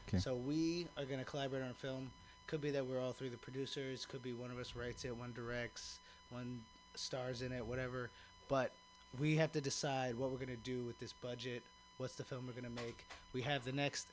'Kay. 0.08 0.20
So 0.20 0.36
we 0.36 0.88
are 0.98 1.04
gonna 1.04 1.26
collaborate 1.26 1.64
on 1.64 1.72
a 1.72 1.74
film. 1.74 2.10
Could 2.48 2.62
be 2.62 2.72
that 2.72 2.86
we're 2.86 3.02
all 3.02 3.12
three 3.12 3.28
the 3.28 3.36
producers. 3.38 4.06
Could 4.06 4.24
be 4.24 4.32
one 4.32 4.52
of 4.52 4.58
us 4.60 4.74
writes 4.76 5.04
it, 5.04 5.14
one 5.18 5.34
directs, 5.34 6.00
one 6.30 6.62
stars 6.94 7.42
in 7.42 7.52
it, 7.52 7.66
whatever. 7.66 8.10
But 8.48 8.72
we 9.20 9.36
have 9.36 9.52
to 9.54 9.60
decide 9.62 10.16
what 10.16 10.32
we're 10.32 10.38
gonna 10.38 10.56
do 10.56 10.84
with 10.86 10.98
this 11.00 11.12
budget. 11.12 11.62
What's 11.98 12.16
the 12.16 12.24
film 12.24 12.46
we're 12.48 12.54
gonna 12.60 12.74
make? 12.74 13.06
We 13.34 13.42
have 13.44 13.64
the 13.66 13.72
next 13.72 14.08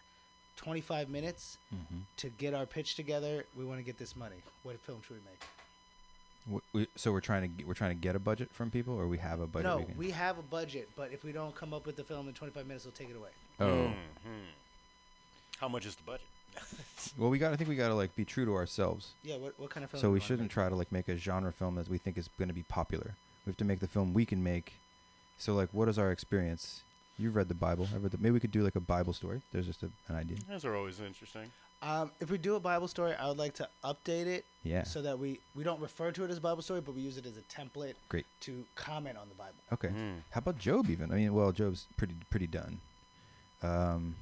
25 0.56 1.08
minutes 1.08 1.58
Mm-hmm. 1.74 2.00
to 2.18 2.28
get 2.30 2.54
our 2.54 2.66
pitch 2.66 2.94
together. 2.94 3.44
We 3.56 3.64
want 3.64 3.78
to 3.80 3.84
get 3.84 3.98
this 3.98 4.14
money. 4.14 4.36
What 4.62 4.78
film 4.80 5.00
should 5.06 5.16
we 5.16 5.22
make? 5.30 6.62
We, 6.72 6.86
so 6.96 7.12
we're 7.12 7.20
trying 7.20 7.42
to 7.42 7.48
get, 7.48 7.66
we're 7.66 7.74
trying 7.74 7.90
to 7.96 8.00
get 8.00 8.16
a 8.16 8.18
budget 8.18 8.50
from 8.52 8.70
people, 8.70 8.94
or 8.94 9.06
we 9.06 9.16
have 9.18 9.40
a 9.40 9.46
budget. 9.46 9.66
no, 9.70 9.76
we, 9.78 9.84
can- 9.84 9.96
we 9.96 10.10
have 10.10 10.38
a 10.38 10.42
budget, 10.42 10.88
but 10.96 11.12
if 11.12 11.22
we 11.24 11.30
don't 11.32 11.54
come 11.54 11.72
up 11.72 11.86
with 11.86 11.96
the 11.96 12.02
film 12.04 12.26
in 12.28 12.34
25 12.34 12.66
minutes, 12.66 12.84
we'll 12.84 12.92
take 12.92 13.10
it 13.10 13.16
away. 13.16 13.30
Oh, 13.60 13.66
Mm-hmm. 13.66 14.30
How 15.58 15.68
much 15.68 15.86
is 15.86 15.94
the 15.94 16.02
budget? 16.02 16.26
well, 17.16 17.30
we 17.30 17.38
got. 17.38 17.52
I 17.52 17.56
think 17.56 17.70
we 17.70 17.76
got 17.76 17.88
to 17.88 17.94
like 17.94 18.14
be 18.16 18.24
true 18.24 18.44
to 18.44 18.52
ourselves. 18.54 19.12
Yeah, 19.22 19.36
what, 19.36 19.58
what 19.58 19.70
kind 19.70 19.84
of 19.84 19.90
film? 19.90 20.00
So 20.02 20.10
we 20.10 20.20
shouldn't 20.20 20.50
try 20.50 20.68
to 20.68 20.74
like 20.74 20.90
make 20.92 21.08
a 21.08 21.16
genre 21.16 21.52
film 21.52 21.76
that 21.76 21.88
we 21.88 21.96
think 21.98 22.18
is 22.18 22.28
going 22.36 22.48
to 22.48 22.54
be 22.54 22.64
popular. 22.64 23.14
We 23.46 23.50
have 23.50 23.56
to 23.58 23.64
make 23.64 23.78
the 23.80 23.86
film 23.86 24.12
we 24.12 24.26
can 24.26 24.42
make. 24.42 24.74
So 25.38 25.54
like, 25.54 25.68
what 25.72 25.88
is 25.88 25.98
our 25.98 26.10
experience? 26.12 26.82
You've 27.18 27.36
read 27.36 27.48
the 27.48 27.54
Bible. 27.54 27.88
I've 27.94 28.02
read 28.02 28.12
the. 28.12 28.18
Maybe 28.18 28.32
we 28.32 28.40
could 28.40 28.50
do 28.52 28.62
like 28.62 28.76
a 28.76 28.80
Bible 28.80 29.12
story. 29.12 29.42
There's 29.52 29.66
just 29.66 29.82
a, 29.82 29.90
an 30.08 30.16
idea. 30.16 30.38
Those 30.48 30.64
are 30.64 30.74
always 30.74 31.00
interesting. 31.00 31.50
Um, 31.82 32.12
if 32.20 32.30
we 32.30 32.38
do 32.38 32.54
a 32.54 32.60
Bible 32.60 32.86
story, 32.88 33.12
I 33.14 33.26
would 33.28 33.38
like 33.38 33.54
to 33.54 33.68
update 33.84 34.26
it 34.26 34.44
Yeah. 34.62 34.84
so 34.84 35.02
that 35.02 35.18
we 35.18 35.40
we 35.54 35.64
don't 35.64 35.80
refer 35.80 36.12
to 36.12 36.24
it 36.24 36.30
as 36.30 36.38
a 36.38 36.40
Bible 36.40 36.62
story, 36.62 36.80
but 36.80 36.94
we 36.94 37.00
use 37.02 37.18
it 37.18 37.26
as 37.26 37.36
a 37.36 37.40
template 37.42 37.94
Great. 38.08 38.24
to 38.42 38.64
comment 38.76 39.18
on 39.18 39.28
the 39.28 39.34
Bible. 39.34 39.54
Okay. 39.72 39.88
Mm. 39.88 40.18
How 40.30 40.38
about 40.38 40.58
Job? 40.58 40.88
Even. 40.88 41.10
I 41.10 41.16
mean, 41.16 41.34
well, 41.34 41.50
Job's 41.52 41.86
pretty 41.96 42.14
pretty 42.30 42.46
done. 42.46 42.78
Um, 43.62 44.16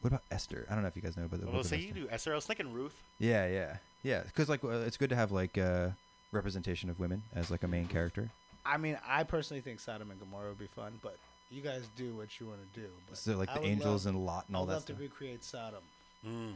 what 0.00 0.08
about 0.08 0.22
Esther? 0.30 0.66
I 0.70 0.74
don't 0.74 0.82
know 0.82 0.88
if 0.88 0.96
you 0.96 1.02
guys 1.02 1.16
know 1.16 1.24
about 1.24 1.40
the. 1.40 1.46
Well, 1.46 1.54
book 1.56 1.64
of 1.64 1.66
say 1.70 1.78
you 1.78 1.88
Esther. 1.88 2.00
do 2.00 2.08
Esther. 2.10 2.32
I 2.32 2.34
was 2.36 2.46
thinking 2.46 2.72
Ruth. 2.72 2.94
Yeah, 3.18 3.46
yeah, 3.46 3.76
yeah. 4.02 4.22
Because 4.24 4.48
like, 4.48 4.62
uh, 4.64 4.68
it's 4.86 4.96
good 4.96 5.10
to 5.10 5.16
have 5.16 5.32
like 5.32 5.56
uh, 5.58 5.88
representation 6.32 6.90
of 6.90 6.98
women 7.00 7.22
as 7.34 7.50
like 7.50 7.62
a 7.62 7.68
main 7.68 7.86
character. 7.86 8.28
I 8.64 8.76
mean, 8.78 8.98
I 9.06 9.22
personally 9.22 9.60
think 9.60 9.78
Sodom 9.80 10.10
and 10.10 10.18
Gomorrah 10.18 10.48
would 10.48 10.58
be 10.58 10.66
fun, 10.66 10.98
but 11.00 11.16
you 11.50 11.62
guys 11.62 11.82
do 11.96 12.14
what 12.14 12.38
you 12.40 12.46
want 12.46 12.58
to 12.72 12.80
do. 12.80 12.86
But 13.08 13.18
So 13.18 13.36
like 13.36 13.48
I 13.50 13.58
the 13.58 13.64
angels 13.64 14.06
love, 14.06 14.14
and 14.14 14.24
Lot 14.26 14.44
and 14.48 14.56
all 14.56 14.64
I'd 14.64 14.68
that 14.68 14.72
love 14.74 14.82
stuff. 14.82 14.96
to 14.96 15.02
recreate 15.02 15.44
Sodom. 15.44 15.82
Mm. 16.26 16.52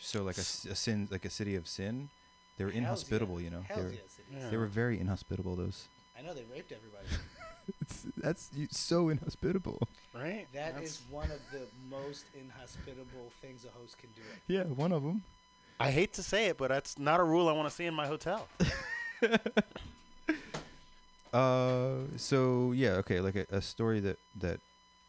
So 0.00 0.22
like 0.22 0.36
a 0.38 0.42
sin, 0.42 1.08
like 1.10 1.24
a 1.24 1.30
city 1.30 1.54
of 1.56 1.66
sin. 1.66 2.08
They 2.56 2.64
were 2.64 2.70
Hells 2.70 2.74
yeah. 2.82 2.88
inhospitable, 2.88 3.40
you 3.40 3.50
know. 3.50 3.62
Hells 3.62 3.78
They 3.80 3.84
were, 3.86 3.90
yes, 3.92 4.18
it 4.18 4.36
is. 4.36 4.42
Yeah. 4.44 4.50
they 4.50 4.56
were 4.56 4.66
very 4.66 5.00
inhospitable. 5.00 5.56
Those. 5.56 5.88
I 6.18 6.22
know 6.22 6.34
they 6.34 6.44
raped 6.52 6.72
everybody. 6.72 7.06
That's 8.18 8.50
you, 8.54 8.68
so 8.70 9.08
inhospitable. 9.08 9.80
Right. 10.14 10.46
That 10.52 10.74
That's- 10.74 10.90
is 10.90 11.00
one 11.10 11.30
of 11.30 11.40
the 11.50 11.62
most 11.90 12.26
inhospitable 12.38 13.32
things 13.40 13.64
a 13.64 13.70
host 13.78 13.96
can 13.98 14.10
do. 14.14 14.22
Yeah, 14.46 14.64
one 14.64 14.92
of 14.92 15.02
them. 15.02 15.22
I 15.80 15.90
hate 15.90 16.12
to 16.14 16.22
say 16.22 16.46
it, 16.46 16.58
but 16.58 16.68
that's 16.68 16.98
not 16.98 17.18
a 17.18 17.24
rule 17.24 17.48
I 17.48 17.52
want 17.52 17.68
to 17.68 17.74
see 17.74 17.86
in 17.86 17.94
my 17.94 18.06
hotel. 18.06 18.46
Uh, 21.34 22.06
so 22.16 22.72
yeah, 22.72 22.90
okay, 22.92 23.20
like 23.20 23.34
a, 23.34 23.44
a 23.50 23.60
story 23.60 23.98
that 24.00 24.18
that 24.40 24.60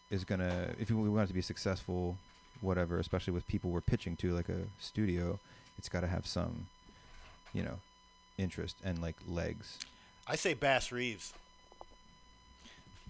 is 0.10 0.23
gonna, 0.23 0.69
if 0.80 0.89
you, 0.89 0.97
we 0.97 1.07
want 1.10 1.26
it 1.26 1.27
to 1.27 1.34
be 1.34 1.41
successful, 1.41 2.18
whatever, 2.61 2.99
especially 2.99 3.34
with 3.34 3.47
people 3.47 3.69
we're 3.69 3.81
pitching 3.81 4.15
to, 4.18 4.34
like 4.34 4.49
a 4.49 4.61
studio, 4.80 5.39
it's 5.77 5.88
got 5.89 6.02
to 6.02 6.07
have 6.07 6.26
some, 6.26 6.65
you 7.53 7.61
know, 7.64 7.77
interest 8.38 8.76
and 8.84 9.02
like 9.02 9.15
legs. 9.27 9.77
I 10.27 10.35
say 10.35 10.53
Bass 10.56 10.91
Reeves. 10.91 11.34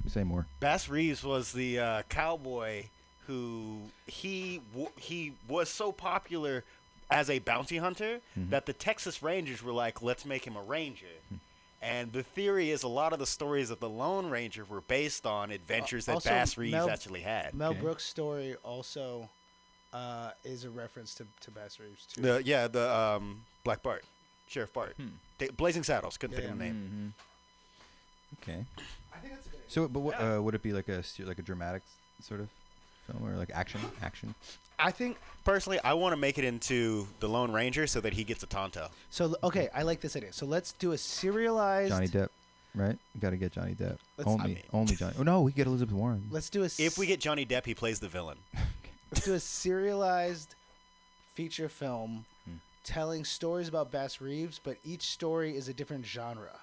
Say 0.08 0.24
more. 0.24 0.46
Bass 0.60 0.90
Reeves 0.90 1.24
was 1.24 1.54
the 1.54 1.80
uh, 1.80 2.02
cowboy 2.10 2.84
who 3.28 3.80
he 4.06 4.62
w- 4.74 4.92
he 5.00 5.32
was 5.48 5.70
so 5.70 5.92
popular 5.92 6.64
as 7.10 7.30
a 7.30 7.40
bounty 7.40 7.78
hunter 7.78 8.20
Mhm. 8.38 8.50
that 8.50 8.66
the 8.66 8.74
Texas 8.74 9.24
Rangers 9.24 9.64
were 9.64 9.72
like, 9.74 10.02
let's 10.02 10.26
make 10.26 10.46
him 10.46 10.56
a 10.56 10.62
ranger. 10.62 11.06
And 11.86 12.12
the 12.12 12.24
theory 12.24 12.72
is 12.72 12.82
a 12.82 12.88
lot 12.88 13.14
of 13.14 13.20
the 13.20 13.28
stories 13.28 13.70
of 13.70 13.80
the 13.80 13.88
Lone 13.90 14.30
Ranger 14.30 14.66
were 14.66 14.82
based 14.82 15.26
on 15.28 15.52
adventures 15.52 16.08
that 16.08 16.14
also, 16.14 16.30
Bass 16.30 16.58
Reeves 16.58 16.72
Mel- 16.72 16.90
actually 16.90 17.22
had. 17.22 17.54
Mel 17.54 17.72
Okay. 17.72 17.80
Brooks' 17.82 18.06
story 18.06 18.56
also 18.64 19.30
uh, 19.94 20.32
is 20.44 20.64
a 20.64 20.70
reference 20.72 21.14
to, 21.16 21.28
to 21.42 21.52
Bass 21.52 21.80
Reeves 21.80 22.08
too. 22.08 22.22
The 22.22 22.42
yeah, 22.44 22.68
the 22.68 22.92
um, 22.94 23.42
Black 23.64 23.84
Bart, 23.84 24.04
Sheriff 24.48 24.74
Bart, 24.74 24.96
Hmm. 24.98 25.08
Da- 25.38 25.52
Blazing 25.52 25.84
Saddles. 25.84 26.18
Couldn't 26.18 26.36
think 26.38 26.48
Yeah, 26.48 26.54
of 26.54 26.58
the 26.58 26.66
name. 26.66 27.14
Mm-hmm. 28.44 28.52
Okay. 28.52 28.66
I 29.14 29.18
think 29.20 29.34
that's 29.36 29.46
a 29.46 29.50
good 29.52 29.60
So, 29.68 29.88
but 29.88 30.00
what 30.00 30.16
uh, 30.20 30.42
would 30.42 30.56
it 30.56 30.64
be 30.64 30.74
like 30.74 30.90
a 30.90 31.04
like 31.20 31.38
a 31.40 31.44
dramatic 31.44 31.84
sort 32.22 32.40
of 32.42 32.50
film 33.06 33.24
or 33.32 33.38
like 33.38 33.52
action 33.54 33.80
action. 34.02 34.34
I 34.80 34.92
think 34.92 35.18
Personally, 35.44 35.80
I 35.84 35.94
want 35.94 36.14
to 36.14 36.18
make 36.18 36.40
it 36.40 36.44
into 36.44 37.08
the 37.20 37.30
Lone 37.30 37.52
Ranger 37.52 37.86
so 37.86 38.02
that 38.02 38.14
he 38.14 38.24
gets 38.24 38.42
a 38.42 38.48
Tonto. 38.48 38.90
so. 39.12 39.36
Okay, 39.44 39.70
I 39.76 39.84
like 39.84 40.02
this 40.02 40.16
idea. 40.16 40.34
So 40.34 40.48
let's 40.48 40.72
do 40.74 40.94
a 40.94 40.98
serialized. 40.98 41.92
Johnny 41.92 42.08
Depp, 42.08 42.30
right? 42.74 42.98
We 43.14 43.20
got 43.22 43.30
to 43.30 43.38
get 43.38 43.52
Johnny 43.52 43.76
Depp. 43.76 43.98
Let's- 44.18 44.28
only 44.28 44.44
I 44.44 44.48
mean- 44.48 44.64
only 44.74 44.96
Johnny. 44.96 45.14
Oh 45.20 45.24
no, 45.24 45.42
we 45.42 45.52
get 45.52 45.68
Elizabeth 45.68 45.94
Warren. 45.94 46.28
Let's 46.32 46.50
do 46.50 46.64
a. 46.64 46.66
If 46.80 46.98
we 46.98 47.06
get 47.06 47.20
Johnny 47.20 47.46
Depp, 47.46 47.66
he 47.68 47.76
plays 47.76 48.00
the 48.00 48.08
villain. 48.08 48.40
let's 49.12 49.24
do 49.24 49.36
a 49.36 49.40
serialized 49.40 50.56
feature 51.36 51.70
film 51.70 52.26
Hmm. 52.46 52.56
telling 52.84 53.24
stories 53.24 53.68
about 53.68 53.92
Bass 53.92 54.20
Reeves, 54.22 54.60
but 54.64 54.78
each 54.84 55.04
story 55.04 55.56
is 55.56 55.68
a 55.70 55.74
different 55.76 56.06
genre. 56.08 56.60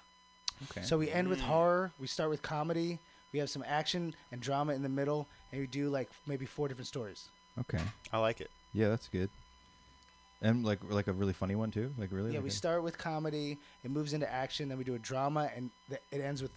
Okay. 0.70 0.82
So 0.82 0.98
we 0.98 1.08
end 1.10 1.28
with 1.28 1.40
horror. 1.40 1.92
We 2.00 2.06
start 2.08 2.30
with 2.30 2.42
comedy. 2.42 2.98
We 3.32 3.38
have 3.38 3.48
some 3.48 3.64
action 3.66 4.14
and 4.32 4.40
drama 4.40 4.72
in 4.74 4.82
the 4.82 4.88
middle, 4.88 5.28
and 5.52 5.60
we 5.60 5.66
do 5.68 5.88
like 5.88 6.10
maybe 6.26 6.46
four 6.46 6.66
different 6.68 6.88
stories. 6.88 7.28
Okay. 7.60 7.80
I 8.12 8.18
like 8.18 8.40
it. 8.40 8.50
Yeah, 8.72 8.88
that's 8.88 9.08
good. 9.08 9.28
And 10.40 10.64
like 10.64 10.80
like 10.88 11.06
a 11.06 11.12
really 11.12 11.32
funny 11.32 11.54
one 11.54 11.70
too. 11.70 11.92
Like 11.98 12.10
really. 12.10 12.30
Yeah, 12.32 12.38
like 12.38 12.44
we 12.44 12.48
a- 12.50 12.52
start 12.52 12.82
with 12.82 12.98
comedy. 12.98 13.58
It 13.84 13.90
moves 13.90 14.12
into 14.12 14.30
action. 14.32 14.68
Then 14.68 14.78
we 14.78 14.84
do 14.84 14.94
a 14.94 14.98
drama, 14.98 15.50
and 15.54 15.70
th- 15.88 16.00
it 16.10 16.20
ends 16.20 16.42
with 16.42 16.50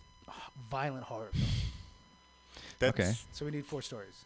violent 0.72 1.03
horror. 1.03 1.30
film. 1.34 1.45
That's, 2.80 2.99
Okay. 2.99 3.13
So 3.31 3.45
we 3.45 3.51
need 3.51 3.65
four 3.65 3.81
stories. 3.81 4.23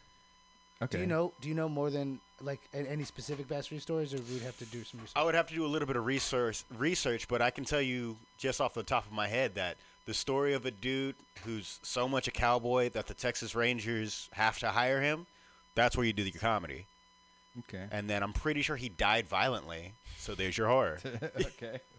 Okay. 0.81 0.97
Do 0.97 1.01
you 1.01 1.07
know? 1.07 1.33
Do 1.41 1.49
you 1.49 1.55
know 1.55 1.67
more 1.67 1.89
than 1.89 2.19
like 2.41 2.61
a- 2.73 2.89
any 2.89 3.03
specific 3.03 3.49
Bass 3.49 3.69
Reeves 3.69 3.83
stories, 3.83 4.13
or 4.13 4.17
we'd 4.31 4.41
have 4.43 4.57
to 4.59 4.65
do 4.65 4.83
some 4.85 5.01
research? 5.01 5.13
I 5.15 5.23
would 5.23 5.35
have 5.35 5.47
to 5.49 5.53
do 5.53 5.65
a 5.65 5.67
little 5.67 5.87
bit 5.87 5.97
of 5.97 6.05
research, 6.05 6.63
research, 6.77 7.27
but 7.27 7.41
I 7.41 7.49
can 7.51 7.65
tell 7.65 7.81
you 7.81 8.15
just 8.37 8.61
off 8.61 8.73
the 8.73 8.83
top 8.83 9.05
of 9.05 9.11
my 9.11 9.27
head 9.27 9.55
that 9.55 9.75
the 10.05 10.13
story 10.13 10.53
of 10.53 10.65
a 10.65 10.71
dude 10.71 11.15
who's 11.43 11.79
so 11.83 12.07
much 12.07 12.29
a 12.29 12.31
cowboy 12.31 12.89
that 12.91 13.07
the 13.07 13.13
Texas 13.13 13.55
Rangers 13.55 14.29
have 14.31 14.57
to 14.59 14.69
hire 14.69 15.01
him, 15.01 15.27
that's 15.75 15.95
where 15.97 16.05
you 16.05 16.13
do 16.13 16.23
your 16.23 16.39
comedy. 16.39 16.85
Okay. 17.67 17.85
And 17.91 18.09
then 18.09 18.21
I'm 18.23 18.33
pretty 18.33 18.61
sure 18.61 18.75
he 18.75 18.89
died 18.89 19.27
violently, 19.27 19.93
so 20.17 20.35
there's 20.35 20.57
your 20.57 20.67
horror. 20.67 20.99
okay. 21.05 21.79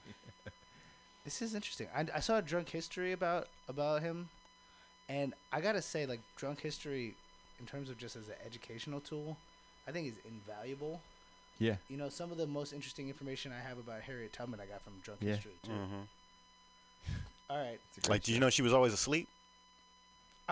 This 1.24 1.42
is 1.42 1.54
interesting. 1.54 1.86
I, 1.94 2.06
I 2.14 2.20
saw 2.20 2.38
a 2.38 2.42
drunk 2.42 2.70
history 2.70 3.12
about 3.12 3.46
about 3.68 4.00
him, 4.00 4.30
and 5.08 5.34
I 5.52 5.60
gotta 5.60 5.82
say, 5.82 6.06
like 6.06 6.20
drunk 6.34 6.60
history, 6.60 7.14
in 7.60 7.66
terms 7.66 7.90
of 7.90 7.98
just 7.98 8.16
as 8.16 8.28
an 8.28 8.36
educational 8.44 9.00
tool, 9.00 9.36
I 9.86 9.90
think 9.92 10.08
is 10.08 10.14
invaluable. 10.24 10.98
Yeah. 11.58 11.76
You 11.90 11.98
know, 11.98 12.08
some 12.08 12.32
of 12.32 12.38
the 12.38 12.46
most 12.46 12.72
interesting 12.72 13.08
information 13.08 13.52
I 13.52 13.60
have 13.68 13.76
about 13.76 14.00
Harriet 14.00 14.32
Tubman 14.32 14.60
I 14.60 14.66
got 14.66 14.80
from 14.80 14.94
drunk 15.04 15.20
Yeah. 15.22 15.34
history 15.34 15.52
too. 15.62 15.72
hmm 15.72 17.12
All 17.50 17.58
right. 17.58 17.78
Like, 18.08 18.22
did 18.22 18.32
you 18.32 18.40
know 18.40 18.48
she 18.48 18.62
was 18.62 18.72
always 18.72 18.94
asleep? 18.94 19.28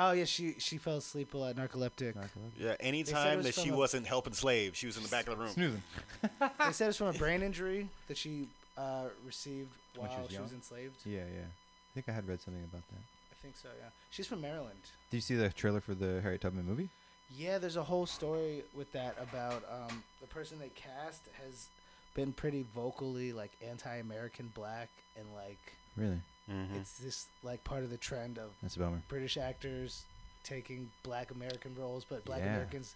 Oh 0.00 0.12
yeah, 0.12 0.24
she 0.24 0.54
she 0.58 0.78
fell 0.78 0.98
asleep 0.98 1.34
while 1.34 1.46
at 1.48 1.56
narcoleptic. 1.56 2.14
Yeah, 2.56 2.70
it 2.70 2.76
anytime 2.80 3.42
that 3.42 3.54
she 3.54 3.70
a- 3.70 3.74
wasn't 3.76 4.06
helping 4.06 4.32
slaves, 4.32 4.78
she 4.78 4.86
was 4.86 4.96
in 4.96 5.02
the 5.02 5.08
back 5.08 5.26
of 5.26 5.36
the 5.36 5.42
room. 5.42 5.52
Snoozing. 5.52 5.82
they 6.22 6.72
said 6.72 6.84
it 6.84 6.88
was 6.88 6.96
from 6.96 7.08
a 7.08 7.12
brain 7.14 7.42
injury 7.42 7.88
that 8.06 8.16
she 8.16 8.46
uh, 8.76 9.06
received 9.26 9.70
When 9.96 10.06
while 10.06 10.16
she 10.16 10.22
was 10.22 10.32
she 10.32 10.38
was 10.38 10.52
enslaved. 10.52 10.94
Yeah, 11.04 11.18
yeah. 11.18 11.42
I 11.42 11.90
think 11.94 12.08
I 12.08 12.12
had 12.12 12.28
read 12.28 12.40
something 12.40 12.62
about 12.62 12.82
that. 12.90 13.00
I 13.32 13.34
think 13.42 13.56
so. 13.60 13.68
Yeah, 13.76 13.88
she's 14.10 14.28
from 14.28 14.40
Maryland. 14.40 14.78
Did 15.10 15.16
you 15.16 15.20
see 15.22 15.34
the 15.34 15.48
trailer 15.48 15.80
for 15.80 15.94
the 15.94 16.20
Harriet 16.20 16.42
Tubman 16.42 16.64
movie? 16.64 16.88
Yeah, 17.36 17.58
there's 17.58 17.76
a 17.76 17.82
whole 17.82 18.06
story 18.06 18.62
with 18.76 18.92
that 18.92 19.16
about 19.20 19.64
um, 19.70 20.04
the 20.20 20.28
person 20.28 20.58
they 20.60 20.70
cast 20.70 21.22
has 21.44 21.66
been 22.14 22.32
pretty 22.32 22.64
vocally 22.74 23.32
like 23.32 23.50
anti-American 23.68 24.50
black 24.54 24.88
and 25.16 25.26
like 25.34 25.58
Really? 25.96 26.20
Mhm. 26.50 26.76
it's 26.80 26.98
this 26.98 27.26
like 27.42 27.62
part 27.64 27.82
of 27.84 27.90
the 27.90 27.96
trend 27.98 28.38
of 28.38 28.50
That's 28.62 28.76
a 28.76 28.78
bummer. 28.78 29.02
British 29.08 29.36
actors 29.36 30.04
taking 30.44 30.90
black 31.02 31.30
American 31.30 31.74
roles, 31.78 32.04
but 32.08 32.24
black 32.24 32.40
Yeah. 32.40 32.54
Americans 32.54 32.94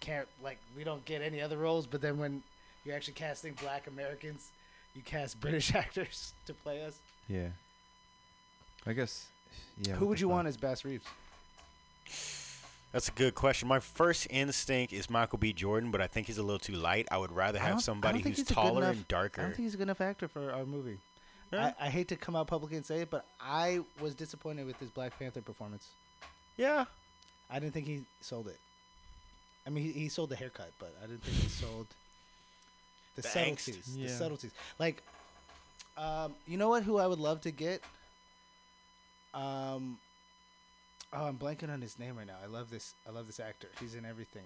can't 0.00 0.28
like 0.42 0.58
we 0.76 0.84
don't 0.84 1.04
get 1.04 1.22
any 1.22 1.40
other 1.40 1.56
roles. 1.56 1.86
But 1.86 2.00
then 2.02 2.18
when 2.18 2.42
you're 2.84 2.94
actually 2.96 3.14
casting 3.14 3.54
black 3.54 3.86
Americans, 3.86 4.50
you 4.94 5.02
cast 5.02 5.40
British 5.40 5.74
actors 5.74 6.32
to 6.46 6.54
play 6.54 6.82
us. 6.84 6.98
Yeah. 7.28 7.48
I 8.86 8.92
guess. 8.92 9.26
Yeah. 9.78 9.94
Who 9.96 10.06
would 10.06 10.20
you 10.20 10.26
fuck? 10.28 10.34
want 10.36 10.48
as 10.48 10.56
Bass 10.56 10.84
Reeves? 10.84 11.04
That's 12.92 13.08
a 13.08 13.12
good 13.12 13.34
question. 13.36 13.68
My 13.68 13.78
first 13.78 14.26
instinct 14.30 14.92
is 14.92 15.08
Michael 15.08 15.38
B. 15.38 15.52
Jordan, 15.52 15.90
but 15.92 16.00
I 16.00 16.08
think 16.08 16.26
he's 16.26 16.38
a 16.38 16.42
little 16.42 16.58
too 16.58 16.72
light. 16.74 17.06
I 17.10 17.18
would 17.18 17.30
rather 17.30 17.58
have 17.60 17.80
somebody 17.82 18.18
who's 18.20 18.38
he's 18.38 18.40
a 18.40 18.48
good 18.48 18.54
taller 18.54 18.82
enough- 18.82 18.96
and 18.96 19.08
darker. 19.08 19.42
I 19.42 19.44
don't 19.44 19.54
think 19.54 19.66
he's 19.66 19.74
a 19.74 19.76
good 19.76 19.84
enough 19.84 20.00
actor 20.00 20.26
for 20.26 20.50
our 20.52 20.64
movie. 20.64 20.98
Yeah. 21.52 21.72
I, 21.80 21.86
I 21.86 21.90
hate 21.90 22.08
to 22.08 22.16
come 22.16 22.36
out 22.36 22.46
publicly 22.46 22.76
and 22.76 22.86
say 22.86 23.00
it, 23.00 23.10
but 23.10 23.24
I 23.40 23.80
was 24.00 24.14
disappointed 24.14 24.66
with 24.66 24.78
his 24.78 24.90
Black 24.90 25.18
Panther 25.18 25.40
performance. 25.42 25.88
yeah. 26.56 26.84
I 27.52 27.58
didn't 27.58 27.74
think 27.74 27.86
he 27.88 28.04
sold 28.20 28.46
it. 28.46 28.58
I 29.66 29.70
mean, 29.70 29.82
he, 29.82 29.90
he 29.90 30.08
sold 30.08 30.30
the 30.30 30.36
haircut, 30.36 30.70
but 30.78 30.94
I 31.02 31.06
didn't 31.06 31.24
think 31.24 31.36
he 31.36 31.48
sold 31.48 31.88
the, 33.16 33.22
The 33.22 33.28
subtleties. 33.28 33.96
The 33.96 34.08
subtleties. 34.08 34.52
Like, 34.78 35.02
um, 35.98 36.34
you 36.46 36.56
know 36.56 36.68
what? 36.68 36.84
Who 36.84 36.98
I 36.98 37.08
would 37.08 37.18
love 37.18 37.40
to 37.40 37.50
get? 37.50 37.82
Um, 39.34 39.98
oh, 41.12 41.24
I'm 41.26 41.36
blanking 41.38 41.72
on 41.72 41.80
his 41.80 41.98
name 41.98 42.16
right 42.16 42.26
now. 42.26 42.36
I 42.42 42.46
love 42.46 42.70
this. 42.70 42.94
I 43.04 43.10
love 43.10 43.26
this 43.26 43.40
actor. 43.40 43.68
He's 43.80 43.96
in 43.96 44.04
everything 44.04 44.44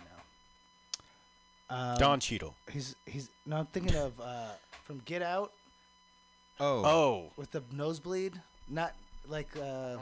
now. 1.70 1.85
Um, 1.93 1.98
Don 1.98 2.20
Cheadle. 2.20 2.55
He's 2.70 2.97
he's. 3.06 3.28
No, 3.47 3.56
I'm 3.56 3.66
thinking 3.66 3.97
of 3.97 4.18
uh, 4.20 4.52
from 4.85 5.01
Get 5.05 5.22
Out 5.22 5.52
Oh. 6.60 6.85
Oh. 6.85 7.31
with 7.36 7.51
the 7.51 7.62
nosebleed. 7.72 8.40
Not 8.68 8.94
like 9.28 9.48
uh, 9.56 9.97
boy. 9.97 10.01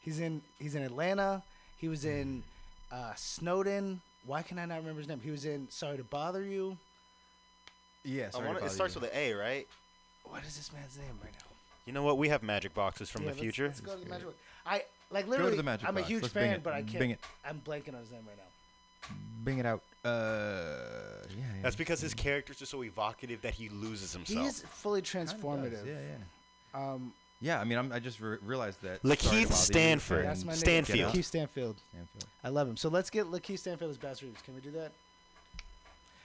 He's 0.00 0.20
in 0.20 0.42
he's 0.58 0.74
in 0.74 0.82
Atlanta. 0.82 1.42
He 1.78 1.88
was 1.88 2.04
in 2.04 2.42
uh, 2.90 3.12
Snowden. 3.16 4.00
Why 4.24 4.42
can 4.42 4.58
I 4.58 4.64
not 4.64 4.78
remember 4.78 5.00
his 5.00 5.08
name? 5.08 5.20
He 5.22 5.30
was 5.30 5.44
in 5.44 5.68
Sorry 5.70 5.96
to 5.96 6.04
Bother 6.04 6.42
You. 6.42 6.76
Yeah. 8.04 8.26
I 8.26 8.30
sorry 8.30 8.42
to 8.46 8.52
wanna, 8.54 8.66
it 8.66 8.70
starts 8.70 8.94
you. 8.94 9.00
with 9.00 9.10
an 9.12 9.16
A, 9.18 9.32
right? 9.34 9.66
What 10.24 10.42
is 10.44 10.56
this 10.56 10.72
man's 10.72 10.96
name 10.96 11.18
right 11.22 11.32
now? 11.32 11.46
You 11.84 11.92
know 11.92 12.02
what? 12.02 12.18
We 12.18 12.28
have 12.28 12.42
magic 12.42 12.74
boxes 12.74 13.08
from 13.10 13.22
Yeah, 13.22 13.28
the 13.28 13.32
let's- 13.32 13.40
future. 13.42 13.66
Let's, 13.66 13.80
go 13.80 13.94
to 13.94 14.00
the 14.02 14.08
magic 14.10 14.26
Box. 14.26 14.38
I 14.66 14.82
like 15.10 15.24
to 15.26 15.30
literally. 15.30 15.56
the 15.56 15.62
magic 15.62 15.88
I'm 15.88 15.96
a 15.96 16.02
huge 16.02 16.22
Let's 16.22 16.34
fan, 16.34 16.54
it. 16.54 16.62
but 16.64 16.72
I 16.72 16.82
can't. 16.82 16.98
Bing 16.98 17.10
it. 17.10 17.20
I'm 17.44 17.60
blanking 17.64 17.94
on 17.94 18.00
his 18.00 18.10
name 18.10 18.22
right 18.26 18.36
now. 18.36 18.42
Bring 19.44 19.58
it 19.58 19.66
out. 19.66 19.82
Uh. 20.04 20.08
Yeah. 21.30 21.36
yeah. 21.38 21.62
That's 21.62 21.76
because 21.76 22.00
his 22.00 22.14
characters 22.14 22.62
are 22.62 22.66
so 22.66 22.82
evocative 22.84 23.42
that 23.42 23.54
he 23.54 23.68
loses 23.68 24.12
himself. 24.12 24.28
He 24.28 24.34
himself. 24.44 24.64
is 24.64 24.78
fully 24.80 25.02
Kinda 25.02 25.32
transformative. 25.34 25.86
Yeah, 25.86 25.94
yeah. 26.74 26.92
Um, 26.92 27.12
Yeah, 27.40 27.60
I 27.60 27.64
mean, 27.64 27.78
I'm, 27.78 27.92
I 27.92 27.98
just 27.98 28.20
re- 28.20 28.38
realized 28.44 28.80
that. 28.82 29.02
Lakeith 29.02 29.18
Sorry 29.22 29.42
to 29.42 29.48
Bother 29.48 29.50
You 29.50 29.52
Stanford. 29.54 30.24
that's 30.26 30.44
my 30.44 30.52
name. 30.52 30.58
Stanfield. 30.60 31.12
Lakeith 31.12 31.24
Stanfield. 31.24 31.76
Stanfield. 31.90 32.24
I 32.44 32.48
love 32.48 32.68
him. 32.68 32.76
So 32.76 32.88
let's 32.88 33.10
get 33.10 33.26
Lakeith 33.26 33.58
Stanfield 33.58 33.90
as 33.90 33.98
Bass 33.98 34.22
Reeves. 34.22 34.40
Can 34.42 34.54
we 34.54 34.60
do 34.60 34.70
that? 34.72 34.92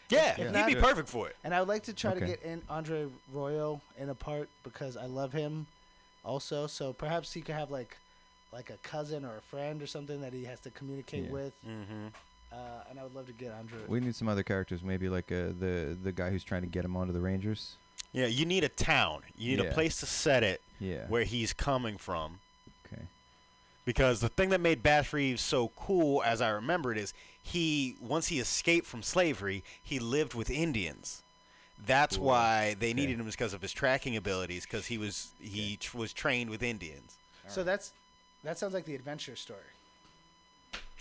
yeah, 0.09 0.31
If 0.31 0.37
he'd 0.37 0.51
not- 0.51 0.67
be 0.67 0.75
perfect 0.75 1.07
for 1.09 1.27
it. 1.29 1.35
And 1.43 1.53
I 1.53 1.59
would 1.59 1.69
like 1.69 1.83
to 1.83 1.93
try 1.93 2.13
to 2.13 2.19
get 2.19 2.41
in 2.43 2.61
Andre 2.69 3.07
Royo 3.33 3.79
in 3.97 4.09
a 4.09 4.15
part 4.15 4.49
because 4.63 4.97
I 4.97 5.05
love 5.05 5.31
him 5.33 5.67
also. 6.25 6.67
So 6.67 6.91
perhaps 6.93 7.31
he 7.33 7.41
could 7.41 7.55
have 7.55 7.71
like 7.71 7.97
like 8.53 8.69
a 8.69 8.75
cousin 8.83 9.23
or 9.23 9.37
a 9.37 9.41
friend 9.41 9.81
or 9.81 9.87
something 9.87 10.19
that 10.21 10.33
he 10.33 10.43
has 10.43 10.59
to 10.61 10.69
communicate 10.71 11.25
Yeah. 11.25 11.31
with. 11.31 11.53
Mm-hmm. 11.65 12.07
Uh, 12.51 12.55
and 12.89 12.99
I 12.99 13.03
would 13.03 13.15
love 13.15 13.27
to 13.27 13.33
get 13.33 13.51
Andre. 13.53 13.79
We 13.87 13.99
need 14.01 14.15
some 14.15 14.27
other 14.27 14.43
characters. 14.43 14.83
Maybe 14.83 15.07
like 15.09 15.31
uh, 15.31 15.53
the 15.57 15.97
the 16.01 16.11
guy 16.11 16.29
who's 16.31 16.43
trying 16.43 16.61
to 16.63 16.67
get 16.67 16.83
him 16.83 16.95
onto 16.97 17.13
the 17.13 17.21
Rangers. 17.21 17.75
Yeah, 18.13 18.25
you 18.25 18.45
need 18.45 18.63
a 18.65 18.69
town. 18.69 19.21
You 19.37 19.55
need 19.55 19.63
Yeah. 19.63 19.69
a 19.69 19.73
place 19.73 19.99
to 20.01 20.05
set 20.05 20.43
it 20.43 20.61
Yeah. 20.79 21.05
where 21.07 21.23
he's 21.23 21.53
coming 21.53 21.97
from. 21.97 22.39
Okay. 22.85 23.03
Because 23.85 24.19
the 24.19 24.27
thing 24.27 24.49
that 24.49 24.59
made 24.59 24.83
Bass 24.83 25.13
Reeves 25.13 25.41
so 25.41 25.69
cool, 25.77 26.21
as 26.23 26.41
I 26.41 26.49
remember 26.49 26.91
it, 26.91 26.97
is 26.97 27.13
he 27.41 27.95
once 28.01 28.27
he 28.27 28.39
escaped 28.39 28.85
from 28.85 29.01
slavery, 29.01 29.63
he 29.81 29.97
lived 29.99 30.33
with 30.33 30.49
Indians. 30.49 31.23
That's 31.83 32.17
Cool. 32.17 32.25
why 32.27 32.75
they 32.77 32.87
Okay. 32.87 32.93
needed 32.93 33.19
him 33.19 33.25
because 33.27 33.53
of 33.53 33.61
his 33.61 33.71
tracking 33.71 34.15
abilities. 34.17 34.63
Because 34.65 34.87
he 34.87 34.97
was 34.97 35.29
he 35.39 35.77
tr- 35.77 35.97
was 35.97 36.11
trained 36.11 36.49
with 36.49 36.61
Indians. 36.61 37.17
so 37.47 37.63
that's 37.63 37.93
that 38.43 38.57
sounds 38.59 38.73
like 38.73 38.85
the 38.85 38.95
adventure 38.95 39.35
story. 39.37 39.61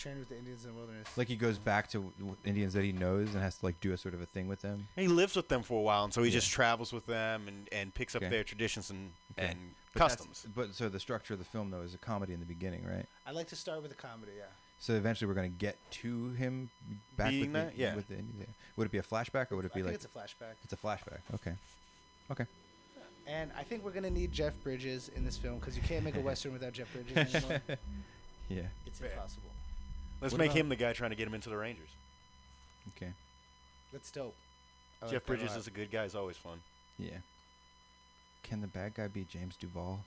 Trained 0.01 0.19
with 0.19 0.31
the 0.31 0.39
Indians 0.39 0.65
in 0.65 0.71
the 0.71 0.77
wilderness. 0.77 1.09
Like 1.17 1.29
he 1.29 1.37
goes 1.37 1.59
back 1.59 1.89
to 1.91 2.11
w- 2.19 2.37
Indians 2.45 2.73
that 2.73 2.85
he 2.85 2.93
knows 2.93 3.35
and 3.35 3.43
has 3.43 3.57
to 3.59 3.67
like 3.67 3.79
do 3.81 3.93
a 3.93 3.99
sort 3.99 4.15
of 4.15 4.23
a 4.23 4.27
thing 4.27 4.49
with 4.49 4.63
them. 4.63 4.89
And 4.97 5.03
he 5.07 5.09
lives 5.09 5.37
with 5.37 5.49
them 5.49 5.63
for 5.63 5.79
a 5.79 5.83
while, 5.83 6.05
and 6.05 6.13
so 6.15 6.23
he 6.23 6.31
Yeah. 6.31 6.39
just 6.39 6.51
travels 6.51 6.91
with 6.93 7.05
them 7.07 7.47
and, 7.49 7.69
and 7.71 7.93
picks 7.95 8.15
up 8.17 8.23
Okay. 8.23 8.31
their 8.31 8.43
traditions 8.45 8.89
and 8.91 9.13
Okay. 9.39 9.49
and 9.51 9.75
But 9.93 10.01
that's- 10.01 10.17
customs. 10.17 10.47
But 10.55 10.75
so 10.75 10.89
the 10.89 10.99
structure 11.01 11.35
of 11.35 11.39
the 11.39 11.45
film 11.45 11.71
though 11.71 11.83
is 11.83 11.93
a 11.95 11.99
comedy 11.99 12.33
in 12.33 12.41
the 12.41 12.47
beginning, 12.47 12.87
right? 12.87 13.05
I'd 13.27 13.35
like 13.35 13.49
to 13.49 13.57
start 13.57 13.83
with 13.83 13.93
a 13.93 13.97
comedy. 13.97 14.33
Yeah. 14.39 14.45
So 14.79 14.95
eventually 14.95 15.29
we're 15.29 15.35
gonna 15.35 15.49
get 15.51 15.77
to 16.03 16.31
him 16.31 16.71
back 17.19 17.29
Being 17.29 17.41
with 17.43 17.53
the, 17.53 17.59
that? 17.59 17.77
Yeah. 17.77 17.95
with 17.95 18.09
the 18.09 18.15
Indians. 18.19 18.39
yeah. 18.49 18.55
Would 18.77 18.87
it 18.87 18.93
be 18.93 18.99
a 18.99 19.03
flashback 19.03 19.53
or 19.53 19.57
would 19.57 19.67
it 19.67 19.73
I 19.75 19.79
be 19.79 19.83
think 19.83 19.87
like 19.87 19.95
it's 19.97 20.07
a 20.07 20.09
flashback. 20.09 20.55
it's 20.65 20.73
a 20.73 20.77
flashback? 20.79 21.21
Okay. 21.35 21.55
Okay. 22.31 22.47
And 23.27 23.51
I 23.57 23.63
think 23.65 23.85
we're 23.85 23.91
gonna 23.93 24.09
need 24.11 24.33
Jeff 24.33 24.55
Bridges 24.63 25.11
in 25.15 25.25
this 25.27 25.37
film 25.37 25.59
because 25.59 25.77
you 25.77 25.83
can't 25.83 26.05
make 26.05 26.17
a 26.17 26.21
western 26.31 26.53
without 26.55 26.73
Jeff 26.73 26.91
Bridges 26.95 27.35
anymore. 27.35 27.61
Yeah. 28.49 28.63
It's 28.85 28.99
Fair. 28.99 29.13
impossible. 29.13 29.51
Let's 30.21 30.33
What 30.33 30.39
make 30.39 30.51
about- 30.51 30.59
him 30.61 30.69
the 30.69 30.77
guy 30.77 30.93
trying 30.93 31.11
to 31.11 31.17
get 31.17 31.27
him 31.27 31.35
into 31.35 31.49
the 31.49 31.57
Rangers. 31.57 31.89
Okay. 32.97 33.13
That's 33.93 34.11
dope. 34.11 34.35
I 35.01 35.07
like 35.07 35.13
Jeff 35.13 35.25
that 35.25 35.33
a 35.33 35.37
Bridges 35.37 35.51
lot. 35.51 35.59
is 35.61 35.67
a 35.67 35.71
good 35.71 35.91
guy. 35.91 36.03
He's 36.05 36.15
always 36.15 36.37
fun. 36.37 36.61
Yeah. 36.99 37.19
Can 38.43 38.61
the 38.61 38.67
bad 38.67 38.95
guy 38.95 39.09
be 39.09 39.25
James 39.25 39.57
Duval? 39.57 40.01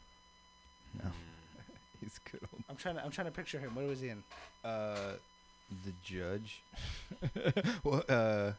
No. 1.02 1.06
Mm. 1.10 1.11
He's 2.02 2.19
good 2.31 2.41
old. 2.53 2.64
I'm 2.69 2.76
trying 2.76 2.95
to. 2.95 3.03
I'm 3.03 3.11
trying 3.11 3.26
to 3.27 3.31
picture 3.31 3.60
him. 3.60 3.73
What 3.76 3.85
was 3.85 4.02
he 4.02 4.10
in? 4.10 4.23
Uh, 4.64 5.14
the 5.85 5.94
judge. 6.03 6.61
well, 7.84 8.03
uh, 8.10 8.52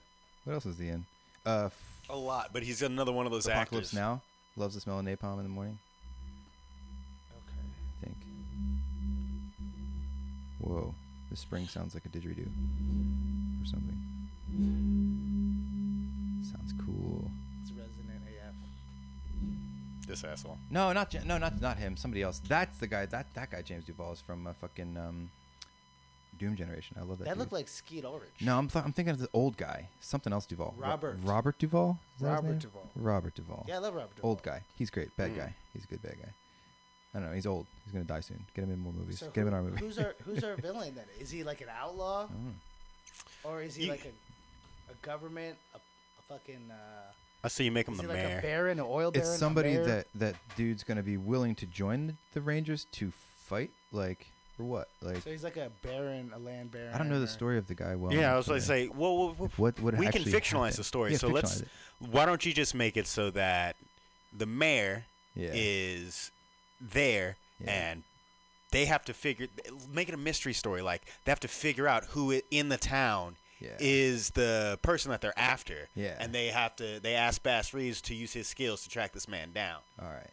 what 0.45 0.55
else 0.55 0.65
was 0.65 0.79
he 0.79 0.89
in? 0.89 1.05
Uh, 1.47 1.65
f- 1.67 2.01
A 2.09 2.17
lot, 2.17 2.51
but 2.53 2.63
he's 2.63 2.83
another 2.83 3.13
one 3.13 3.27
of 3.27 3.33
those 3.33 3.47
Apocalypse 3.47 3.89
actors. 3.89 3.95
Now. 3.95 4.23
Loves 4.57 4.75
the 4.75 4.81
smell 4.81 4.99
of 5.01 5.05
napalm 5.05 5.37
in 5.39 5.43
the 5.43 5.49
morning. 5.49 5.79
Okay. 7.33 7.67
I 8.03 8.05
think. 8.05 8.17
Whoa, 10.61 10.95
this 11.35 11.41
spring 11.41 11.67
sounds 11.67 11.95
like 11.95 12.07
a 12.07 12.09
didgeridoo 12.09 12.47
or 13.61 13.67
something. 13.67 14.01
Sounds 16.45 16.73
cool. 16.79 17.29
It's 17.61 17.73
Resident 17.73 18.23
AF. 18.29 20.07
This 20.07 20.23
asshole. 20.23 20.59
No, 20.71 20.93
not 20.93 21.13
Ja- 21.13 21.23
no, 21.25 21.39
not 21.39 21.61
not 21.61 21.77
him. 21.77 21.97
Somebody 21.97 22.23
else. 22.23 22.41
That's 22.47 22.79
the 22.79 22.87
guy. 22.87 23.07
That 23.07 23.35
that 23.35 23.51
guy 23.51 23.63
James 23.63 23.85
Duval 23.85 24.13
is 24.13 24.21
from 24.21 24.47
uh, 24.47 24.53
fucking 24.53 24.97
um, 24.97 25.29
Doom 26.39 26.55
Generation. 26.55 26.97
I 27.01 27.03
love 27.03 27.19
that. 27.19 27.25
That 27.25 27.31
dude. 27.33 27.39
looked 27.41 27.53
like 27.53 27.67
Skeet 27.67 28.05
Ulrich. 28.05 28.31
No, 28.41 28.57
I'm 28.57 28.69
th- 28.69 28.85
I'm 28.85 28.93
thinking 28.93 29.11
of 29.11 29.19
the 29.19 29.29
old 29.33 29.57
guy. 29.57 29.89
Something 29.99 30.33
else 30.33 30.47
Duvall. 30.47 30.75
Ro- 30.79 30.89
Robert. 30.91 31.19
Robert 31.25 31.59
Duvall. 31.59 31.99
Is 32.17 32.23
that 32.23 32.29
his 32.29 32.35
Robert 32.37 32.49
name? 32.51 32.59
Duvall. 32.61 32.91
Robert 32.95 33.35
Duvall. 33.35 33.65
Yeah, 33.67 33.75
I 33.75 33.79
love 33.79 33.95
Robert. 33.97 34.15
Duvall. 34.15 34.31
Old 34.31 34.43
guy. 34.45 34.61
He's 34.77 34.91
great. 34.91 35.17
Bad 35.17 35.33
Mm. 35.33 35.37
guy. 35.39 35.55
He's 35.73 35.83
a 35.83 35.89
good 35.89 36.01
bad 36.03 36.15
guy. 36.23 36.29
I 37.15 37.19
don't 37.21 37.29
know. 37.29 37.35
He's 37.35 37.47
old. 37.47 37.67
He's 37.85 37.93
gonna 37.93 38.05
die 38.05 38.21
soon. 38.21 38.45
Get 38.55 38.65
him 38.65 38.73
in 38.73 38.79
more 38.81 38.93
movies. 38.93 39.21
So 39.21 39.27
Get 39.31 39.43
him 39.43 39.49
in 39.49 39.55
our 39.55 39.63
movie. 39.63 39.79
Who's 39.79 39.99
our 39.99 40.15
Who's 40.25 40.43
our 40.43 40.57
villain 40.69 40.95
then? 40.95 41.05
Is 41.21 41.31
he 41.31 41.45
like 41.45 41.61
an 41.61 41.69
outlaw, 41.81 42.27
Mm. 42.27 42.53
or 43.45 43.63
is 43.63 43.75
he 43.77 43.85
You- 43.85 43.91
like 43.91 44.05
a 44.05 44.91
a 44.93 44.95
government, 45.07 45.57
a, 45.75 45.79
a 45.79 46.23
fucking? 46.29 46.71
Uh, 46.71 46.75
I 47.45 47.49
see 47.49 47.65
you 47.65 47.73
make 47.73 47.87
him 47.89 47.95
is 47.95 48.01
the 48.01 48.07
he 48.07 48.09
like 48.13 48.17
mayor. 48.19 48.39
a 48.39 48.43
baron, 48.43 48.79
an 48.79 48.87
oil 48.89 49.11
baron? 49.11 49.29
It's 49.29 49.39
somebody 49.39 49.71
mayor? 49.75 49.85
that 49.87 50.07
that 50.17 50.35
dude's 50.57 50.83
gonna 50.83 51.03
be 51.03 51.17
willing 51.17 51.55
to 51.57 51.67
join 51.67 52.07
the, 52.09 52.15
the 52.35 52.41
Rangers 52.41 52.87
to 52.93 53.11
fight. 53.13 53.71
Like 53.93 54.27
for 54.57 54.65
what? 54.65 54.89
Like 55.03 55.23
So 55.23 55.31
he's 55.31 55.45
like 55.45 55.57
a 55.57 55.71
baron, 55.83 56.33
a 56.35 56.39
land 56.39 56.71
baron. 56.73 56.93
I 56.95 56.99
don't 56.99 57.09
know 57.09 57.19
the 57.21 57.25
or- 57.25 57.29
story 57.29 57.59
of 57.59 57.67
the 57.69 57.75
guy 57.75 57.95
well. 57.97 58.13
yeah, 58.13 58.19
I 58.19 58.23
enough 58.23 58.37
was 58.37 58.45
to 58.47 58.51
going 58.51 58.61
to 58.61 58.67
say, 58.67 58.89
well, 58.89 59.17
well, 59.19 59.37
well, 59.39 59.51
what 59.57 59.81
would 59.81 59.99
we 59.99 60.07
can 60.07 60.17
actually 60.23 60.33
fictionalize 60.33 60.65
happen. 60.71 60.77
the 60.79 60.85
story. 60.85 61.13
Yeah, 61.13 61.19
so 61.19 61.29
let's. 61.29 61.57
fictionalize 61.57 61.63
it. 61.63 61.69
Why 62.11 62.27
don't 62.27 62.45
you 62.47 62.53
just 62.53 62.75
make 62.75 62.97
it 62.97 63.07
so 63.07 63.31
that 63.31 63.77
the 64.37 64.47
mayor 64.47 65.05
Yeah. 65.35 65.51
is 65.53 66.31
there 66.93 67.37
Yeah. 67.61 67.71
and 67.71 68.03
they 68.71 68.87
have 68.87 69.05
to 69.05 69.15
figure 69.15 69.47
make 69.93 70.09
it 70.09 70.15
a 70.15 70.19
mystery 70.19 70.53
story 70.53 70.83
like 70.83 71.03
they 71.25 71.31
have 71.33 71.41
to 71.41 71.49
figure 71.49 71.87
out 71.89 72.05
who 72.07 72.41
in 72.51 72.69
the 72.69 72.77
town 72.79 73.37
Yeah. 73.61 73.77
is 73.79 74.31
the 74.31 74.79
person 74.83 75.11
that 75.13 75.21
they're 75.21 75.39
after 75.39 75.89
Yeah. 75.95 76.17
and 76.19 76.35
they 76.35 76.49
have 76.49 76.77
to 76.77 77.01
they 77.01 77.15
ask 77.15 77.43
bass 77.43 77.73
reeves 77.73 78.01
to 78.03 78.15
use 78.15 78.33
his 78.33 78.49
skills 78.49 78.83
to 78.83 78.89
track 78.89 79.13
this 79.13 79.29
man 79.29 79.53
down 79.53 79.81
All 80.01 80.09
right. 80.09 80.31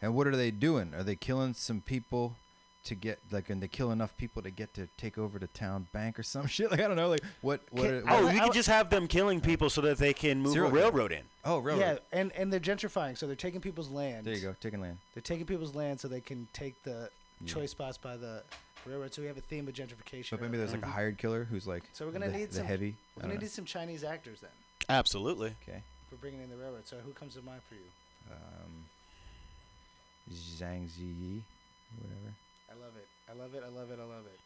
And 0.00 0.14
what 0.16 0.26
are 0.26 0.34
they 0.36 0.50
doing? 0.50 0.94
Are 0.94 1.04
they 1.04 1.14
killing 1.16 1.54
some 1.54 1.80
people 1.80 2.36
to 2.84 2.94
get 2.94 3.18
like, 3.30 3.48
and 3.50 3.62
they 3.62 3.68
kill 3.68 3.92
enough 3.92 4.16
people 4.16 4.42
to 4.42 4.50
get 4.50 4.74
to 4.74 4.88
take 4.96 5.16
over 5.18 5.38
the 5.38 5.46
town 5.48 5.86
bank 5.92 6.18
or 6.18 6.22
some 6.22 6.46
shit? 6.54 6.70
Like 6.70 6.80
I 6.80 6.88
don't 6.88 6.96
know. 6.96 7.08
Like 7.08 7.22
what? 7.40 7.60
What? 7.70 7.84
Can- 7.86 7.94
are- 8.08 8.10
I 8.10 8.16
oh 8.18 8.22
li- 8.22 8.34
you 8.34 8.40
I 8.40 8.44
could 8.44 8.52
just 8.54 8.68
have 8.68 8.90
them 8.90 9.06
killing 9.08 9.40
people 9.40 9.70
so 9.70 9.80
that 9.82 9.98
they 9.98 10.12
can 10.12 10.40
move 10.40 10.52
Serial 10.54 10.68
a 10.68 10.72
killer. 10.72 10.82
railroad 10.90 11.12
in 11.12 11.22
oh, 11.44 11.58
railroad. 11.58 11.80
Yeah, 11.80 12.18
and 12.18 12.32
and 12.32 12.52
they're 12.52 12.60
gentrifying, 12.60 13.16
so 13.16 13.26
they're 13.26 13.36
taking 13.36 13.60
people's 13.60 13.90
land. 13.90 14.24
There 14.26 14.34
you 14.34 14.40
go. 14.40 14.54
Taking 14.60 14.80
land. 14.80 14.98
They're 15.14 15.22
taking 15.22 15.46
people's 15.46 15.74
land 15.74 16.00
so 16.00 16.08
they 16.08 16.20
can 16.20 16.48
take 16.52 16.80
the 16.82 17.08
Yeah. 17.40 17.52
choice 17.52 17.70
spots 17.70 17.98
by 17.98 18.16
the 18.16 18.42
railroad. 18.84 19.14
So 19.14 19.22
we 19.22 19.28
have 19.28 19.38
a 19.38 19.42
theme 19.42 19.68
of 19.68 19.74
gentrification. 19.74 20.30
But 20.30 20.42
maybe 20.42 20.56
there's 20.58 20.72
like 20.72 20.82
a 20.82 20.86
Mhm. 20.86 20.92
hired 20.92 21.18
killer 21.18 21.44
who's 21.44 21.66
like. 21.66 21.84
So 21.92 22.04
we're 22.06 22.12
gonna 22.12 22.30
the, 22.30 22.38
need 22.38 22.50
the 22.50 22.54
some- 22.56 22.66
heavy. 22.66 22.96
We're 23.16 23.22
gonna 23.22 23.34
don't 23.34 23.40
know. 23.40 23.44
need 23.46 23.50
some 23.52 23.64
Chinese 23.64 24.02
actors 24.04 24.40
then 24.40 24.50
absolutely 24.88 25.54
Okay. 25.62 25.82
for 26.10 26.16
bringing 26.16 26.40
in 26.42 26.50
the 26.50 26.56
railroad. 26.56 26.86
So 26.88 26.96
who 26.98 27.12
comes 27.12 27.34
to 27.34 27.42
mind 27.42 27.60
for 27.68 27.74
you? 27.76 27.82
Um, 28.30 28.86
Zhang 30.32 30.88
Ziyi, 30.88 31.42
whatever. 32.00 32.34
I 32.72 32.80
love 32.80 32.96
it. 32.96 33.06
I 33.30 33.40
love 33.40 33.54
it. 33.54 33.62
I 33.64 33.68
love 33.80 33.90
it. 33.90 33.98
I 34.00 34.04
love 34.04 34.24
it. 34.26 34.40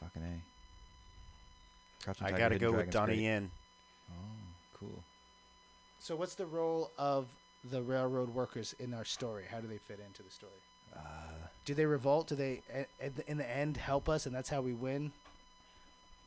Fucking 0.00 0.22
a. 0.22 2.04
Crouching 2.04 2.26
i 2.26 2.30
Tiger, 2.30 2.38
gotta 2.38 2.54
Hidden 2.54 2.66
go 2.68 2.72
with 2.72 2.76
Dragon's 2.90 2.94
donnie 2.94 3.14
great. 3.16 3.22
yen 3.24 3.50
Oh, 4.10 4.14
cool. 4.78 5.04
So 6.00 6.16
what's 6.16 6.34
the 6.34 6.46
role 6.46 6.90
of 6.98 7.26
the 7.70 7.82
railroad 7.82 8.34
workers 8.34 8.74
in 8.78 8.94
our 8.94 9.04
story? 9.04 9.44
How 9.50 9.60
do 9.60 9.68
they 9.68 9.76
fit 9.78 10.00
into 10.06 10.22
the 10.22 10.30
story? 10.30 10.52
Uh, 10.96 11.00
Do 11.66 11.74
they 11.74 11.84
revolt? 11.86 12.26
Do 12.28 12.34
they, 12.36 12.62
a- 12.72 12.86
at 13.04 13.14
the- 13.16 13.30
in 13.30 13.36
the 13.36 13.48
end, 13.48 13.76
help 13.76 14.08
us, 14.08 14.24
and 14.26 14.34
that's 14.34 14.48
how 14.48 14.60
we 14.62 14.72
win? 14.72 15.12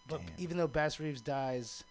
But 0.07 0.19
Damn. 0.25 0.35
even 0.37 0.57
though 0.57 0.67
Bass 0.67 0.99
Reeves 0.99 1.21
dies, 1.21 1.83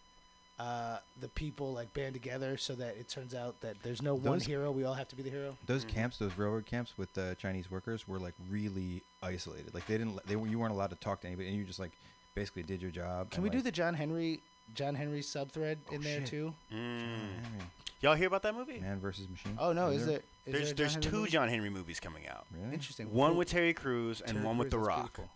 uh, 0.63 0.99
the 1.21 1.29
people 1.29 1.73
like 1.73 1.93
band 1.93 2.13
together 2.15 2.57
so 2.57 2.75
that 2.77 2.97
it 2.97 3.09
turns 3.09 3.35
out 3.35 3.61
that 3.63 3.77
there's 3.83 4.01
no 4.01 4.15
one 4.15 4.35
Those- 4.39 4.47
hero. 4.47 4.71
We 4.71 4.85
all 4.85 4.95
have 4.95 5.09
to 5.09 5.17
be 5.17 5.23
the 5.23 5.31
hero. 5.31 5.57
those 5.67 5.85
Mhm. 5.85 5.89
camps, 5.89 6.19
those 6.19 6.37
railroad 6.39 6.67
camps 6.67 6.97
with 6.97 7.13
the 7.15 7.37
Chinese 7.41 7.71
workers, 7.71 8.07
were 8.07 8.19
like 8.21 8.35
really 8.49 9.03
isolated. 9.23 9.75
Like 9.75 9.87
they 9.87 9.99
didn't, 9.99 10.25
they 10.27 10.37
were, 10.37 10.47
you 10.47 10.59
weren't 10.61 10.73
allowed 10.73 10.91
to 10.91 10.97
talk 10.97 11.21
to 11.23 11.27
anybody, 11.27 11.49
and 11.49 11.57
you 11.57 11.65
just 11.65 11.81
like 11.81 11.91
basically 12.35 12.63
did 12.63 12.81
your 12.81 12.91
job. 12.93 13.31
Can 13.31 13.39
and, 13.43 13.45
we 13.45 13.51
do 13.51 13.61
the 13.63 13.73
John 13.73 13.95
Henry, 13.95 14.41
John 14.75 14.95
Henry 14.95 15.21
subthread 15.21 15.79
Oh, 15.91 15.95
in 15.95 16.03
there 16.03 16.21
shit. 16.21 16.29
too? 16.29 16.55
Mm. 16.73 17.09
Henry, 17.43 17.65
y'all 18.01 18.15
hear 18.15 18.29
about 18.29 18.43
that 18.43 18.55
movie 18.55 18.79
Man 18.79 19.01
versus 19.01 19.29
Machine? 19.29 19.57
Oh 19.59 19.73
no, 19.73 19.89
is 19.89 20.07
there? 20.07 20.21
there? 20.21 20.23
Is 20.47 20.53
there's 20.53 20.65
there 20.65 20.73
a 20.73 20.77
there's 20.77 20.93
John 20.95 21.03
Henry 21.03 21.11
two 21.11 21.17
movie? 21.19 21.31
john 21.31 21.49
henry 21.49 21.71
movies 21.71 22.01
coming 22.01 22.29
out 22.29 22.47
Really? 22.53 22.73
Interesting. 22.75 23.13
one 23.13 23.33
Who- 23.33 23.39
with 23.39 23.49
terry 23.49 23.75
Crews 23.75 24.21
and 24.21 24.35
Terry 24.35 24.45
one 24.47 24.59
with 24.59 24.71
the 24.71 24.77
Crews, 24.77 24.89
that's 24.89 24.99
rock 24.99 25.13
pretty. 25.15 25.31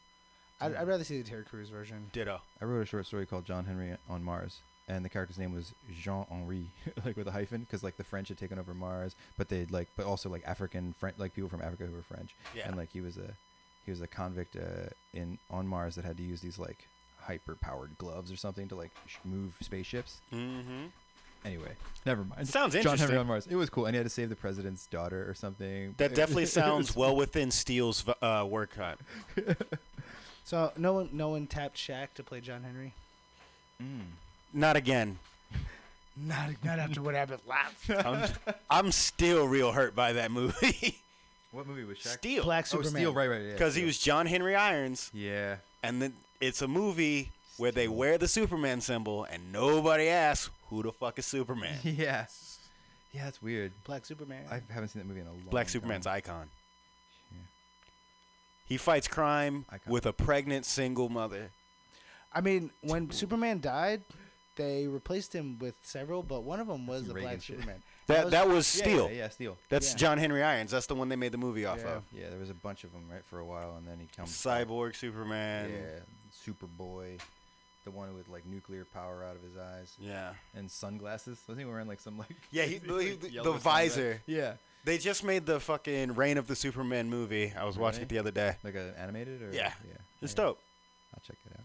I'd, 0.61 0.75
I'd 0.75 0.89
rather 0.89 1.05
see 1.05 1.21
the 1.21 1.29
Terry 1.29 1.45
Crews 1.45 1.69
version. 1.69 2.09
ditto 2.13 2.41
I 2.61 2.65
wrote 2.65 2.81
a 2.83 2.87
short 2.87 3.07
story 3.07 3.27
called 3.27 3.45
John 3.45 3.65
Henry 3.67 3.95
on 4.09 4.23
Mars, 4.23 4.61
and 4.89 5.05
the 5.05 5.09
character's 5.09 5.39
name 5.39 5.53
was 5.53 5.73
Jean 5.93 6.27
Henri, 6.31 6.67
like 7.05 7.17
with 7.17 7.27
a 7.29 7.33
hyphen, 7.33 7.61
because 7.63 7.83
like 7.83 7.97
the 7.97 8.05
French 8.05 8.29
had 8.29 8.39
taken 8.39 8.59
over 8.59 8.73
Mars, 8.75 9.15
but 9.37 9.49
they'd 9.49 9.71
like, 9.71 9.89
but 9.97 10.07
also 10.07 10.29
like 10.29 10.43
African 10.47 10.95
French, 10.99 11.19
like 11.19 11.35
people 11.35 11.49
from 11.51 11.61
Africa 11.63 11.85
who 11.87 11.93
were 11.95 12.03
French, 12.03 12.35
yeah 12.55 12.67
and 12.69 12.77
like 12.77 12.91
he 12.93 13.01
was 13.01 13.17
a 13.17 13.35
he 13.85 13.91
was 13.91 14.01
a 14.01 14.07
convict 14.07 14.57
uh, 14.57 14.89
in 15.15 15.39
on 15.51 15.67
Mars 15.67 15.95
that 15.97 16.05
had 16.05 16.17
to 16.17 16.23
use 16.23 16.41
these 16.41 16.59
like 16.59 16.89
hyper 17.21 17.57
powered 17.57 17.97
gloves 17.99 18.31
or 18.31 18.37
something 18.37 18.69
to 18.69 18.75
like 18.77 18.91
sh- 19.07 19.17
move 19.25 19.55
spaceships. 19.61 20.19
mm-hmm. 20.33 20.87
Anyway, 21.45 21.71
never 22.05 22.25
mind. 22.25 22.49
sounds 22.49 22.75
interesting. 22.75 22.83
John 22.83 22.99
Henry 22.99 23.15
interesting 23.15 23.19
on 23.21 23.27
Mars. 23.29 23.47
It 23.49 23.55
was 23.55 23.71
cool, 23.71 23.87
and 23.87 23.95
he 23.95 23.99
had 23.99 24.07
to 24.07 24.11
save 24.11 24.31
the 24.31 24.35
president's 24.37 24.87
daughter 24.87 25.29
or 25.31 25.35
something. 25.35 25.95
that 25.99 26.15
definitely 26.15 26.43
it 26.45 26.47
sounds 26.63 26.89
was- 26.89 26.97
well 26.97 27.15
within 27.15 27.51
steele's 27.53 28.05
uh, 28.21 28.45
work 28.49 28.73
cut 28.75 28.99
So 30.45 30.73
no 30.77 30.93
one, 30.93 31.09
no 31.13 31.31
one 31.31 31.47
tapped 31.47 31.77
Shaq 31.77 32.15
to 32.15 32.23
play 32.23 32.41
John 32.41 32.63
Henry. 32.63 32.95
Mm. 33.83 34.01
Not 34.53 34.77
again 34.77 35.19
Not, 36.17 36.51
not 36.65 36.79
after 36.79 37.03
what 37.03 37.15
happened 37.15 37.41
last. 37.47 37.91
I'm, 38.07 38.55
I'm 38.71 38.93
still 38.93 39.47
real 39.47 39.73
hurt 39.73 39.95
by 39.95 40.13
that 40.15 40.31
movie 40.31 40.99
What 41.53 41.67
movie 41.67 41.85
was 41.85 41.99
Shaq? 41.99 42.19
steel 42.19 42.45
Black 42.45 42.65
Oh, 42.67 42.83
Superman. 42.83 42.93
Steel, 42.93 43.15
right, 43.15 43.29
right, 43.31 43.43
yeah. 43.43 43.53
because 43.53 43.75
he 43.75 43.81
Steel. 43.81 43.87
was 43.87 43.99
john 43.99 44.27
henry 44.27 44.55
irons 44.55 45.11
Yeah. 45.15 45.57
and 45.83 46.01
then 46.03 46.15
it's 46.41 46.63
a 46.63 46.69
movie 46.69 47.31
where 47.57 47.73
they 47.73 47.89
wear 47.89 48.19
the 48.19 48.29
superman 48.29 48.81
symbol 48.81 49.25
and 49.25 49.53
nobody 49.53 50.09
asks 50.09 50.51
who 50.69 50.83
the 50.83 50.93
fuck 50.93 51.19
is 51.19 51.27
superman 51.27 51.79
yeah. 51.83 52.27
Yeah, 53.13 53.25
that's 53.25 53.41
weird. 53.41 53.73
Black 53.85 54.05
Superman. 54.05 54.45
I 54.51 54.61
haven't 54.71 54.91
seen 54.91 55.01
that 55.01 55.09
movie 55.09 55.21
in 55.21 55.27
a 55.27 55.31
long 55.31 55.41
black 55.51 55.67
time. 55.69 55.73
superman's 55.73 56.07
icon 56.07 56.49
Yeah. 57.33 57.39
he 58.67 58.77
fights 58.77 59.09
crime 59.09 59.65
Icon. 59.71 59.91
with 59.91 60.05
a 60.05 60.13
pregnant 60.13 60.67
single 60.67 61.09
mother 61.09 61.51
I 62.35 62.43
mean, 62.43 62.69
when 62.83 63.11
Superman 63.13 63.61
died, 63.61 64.03
they 64.57 64.87
replaced 64.87 65.33
him 65.35 65.59
with 65.59 65.75
several, 65.83 66.23
but 66.23 66.43
one 66.43 66.61
of 66.61 66.67
them 66.67 66.87
was 66.87 67.01
Some 67.01 67.09
the 67.09 67.15
Reagan 67.15 67.31
Black 67.31 67.43
shit. 67.43 67.57
Superman. 67.57 67.83
that 68.09 68.31
that 68.31 68.49
was 68.49 68.77
Yeah, 68.77 68.83
steel 68.85 69.11
Yeah, 69.11 69.17
yeah, 69.17 69.29
Steel. 69.29 69.57
that's 69.69 69.91
Yeah. 69.93 69.97
john 69.97 70.19
henry 70.19 70.43
irons 70.43 70.71
that's 70.71 70.87
the 70.87 70.95
one 70.95 71.09
they 71.09 71.17
made 71.17 71.33
the 71.33 71.39
movie 71.39 71.65
off 71.67 71.79
Yeah. 71.81 71.95
of 71.97 72.05
Yeah, 72.13 72.31
there 72.31 72.39
was 72.39 72.51
a 72.51 72.55
bunch 72.55 72.85
of 72.85 72.93
them 72.93 73.09
right 73.11 73.25
for 73.25 73.39
a 73.41 73.45
while, 73.45 73.77
and 73.77 73.87
then 73.87 73.99
he 74.01 74.07
comes. 74.17 74.31
back. 74.45 74.67
cyborg 74.67 74.95
superman 74.97 75.71
Yeah, 75.71 76.01
Superboy, 76.53 77.21
the 77.85 77.91
one 77.91 78.15
with 78.15 78.29
like 78.29 78.47
nuclear 78.47 78.85
power 78.85 79.25
out 79.25 79.37
of 79.37 79.43
his 79.43 79.57
eyes 79.57 79.95
yeah 79.99 80.35
and 80.55 80.71
sunglasses. 80.71 81.39
I 81.49 81.53
Wasn't 81.53 81.67
he 81.67 81.71
wearing 81.71 81.89
like 81.89 82.01
some 82.01 82.19
like? 82.19 82.37
Yeah, 82.51 82.65
he, 82.65 82.79
the, 82.79 82.97
he- 82.99 83.11
the- 83.17 83.31
yellow 83.31 83.53
the 83.55 83.59
visor. 83.59 84.23
Yeah, 84.27 84.55
They 84.85 84.99
just 84.99 85.25
made 85.25 85.47
the 85.47 85.59
fucking 85.59 86.15
Reign 86.15 86.39
of 86.39 86.47
the 86.47 86.55
Superman 86.57 87.11
movie. 87.11 87.53
I 87.59 87.65
was 87.65 87.77
watching 87.77 88.03
it 88.03 88.09
the 88.09 88.19
other 88.19 88.31
day. 88.31 88.57
like 88.63 88.75
an 88.77 88.93
animated 88.97 89.43
or 89.43 89.51
Yeah. 89.53 89.73
yeah. 89.89 89.97
It's 90.23 90.33
yeah. 90.33 90.45
dope. 90.45 90.61
I'll 91.15 91.23
check 91.27 91.37
it 91.47 91.53
out. 91.59 91.65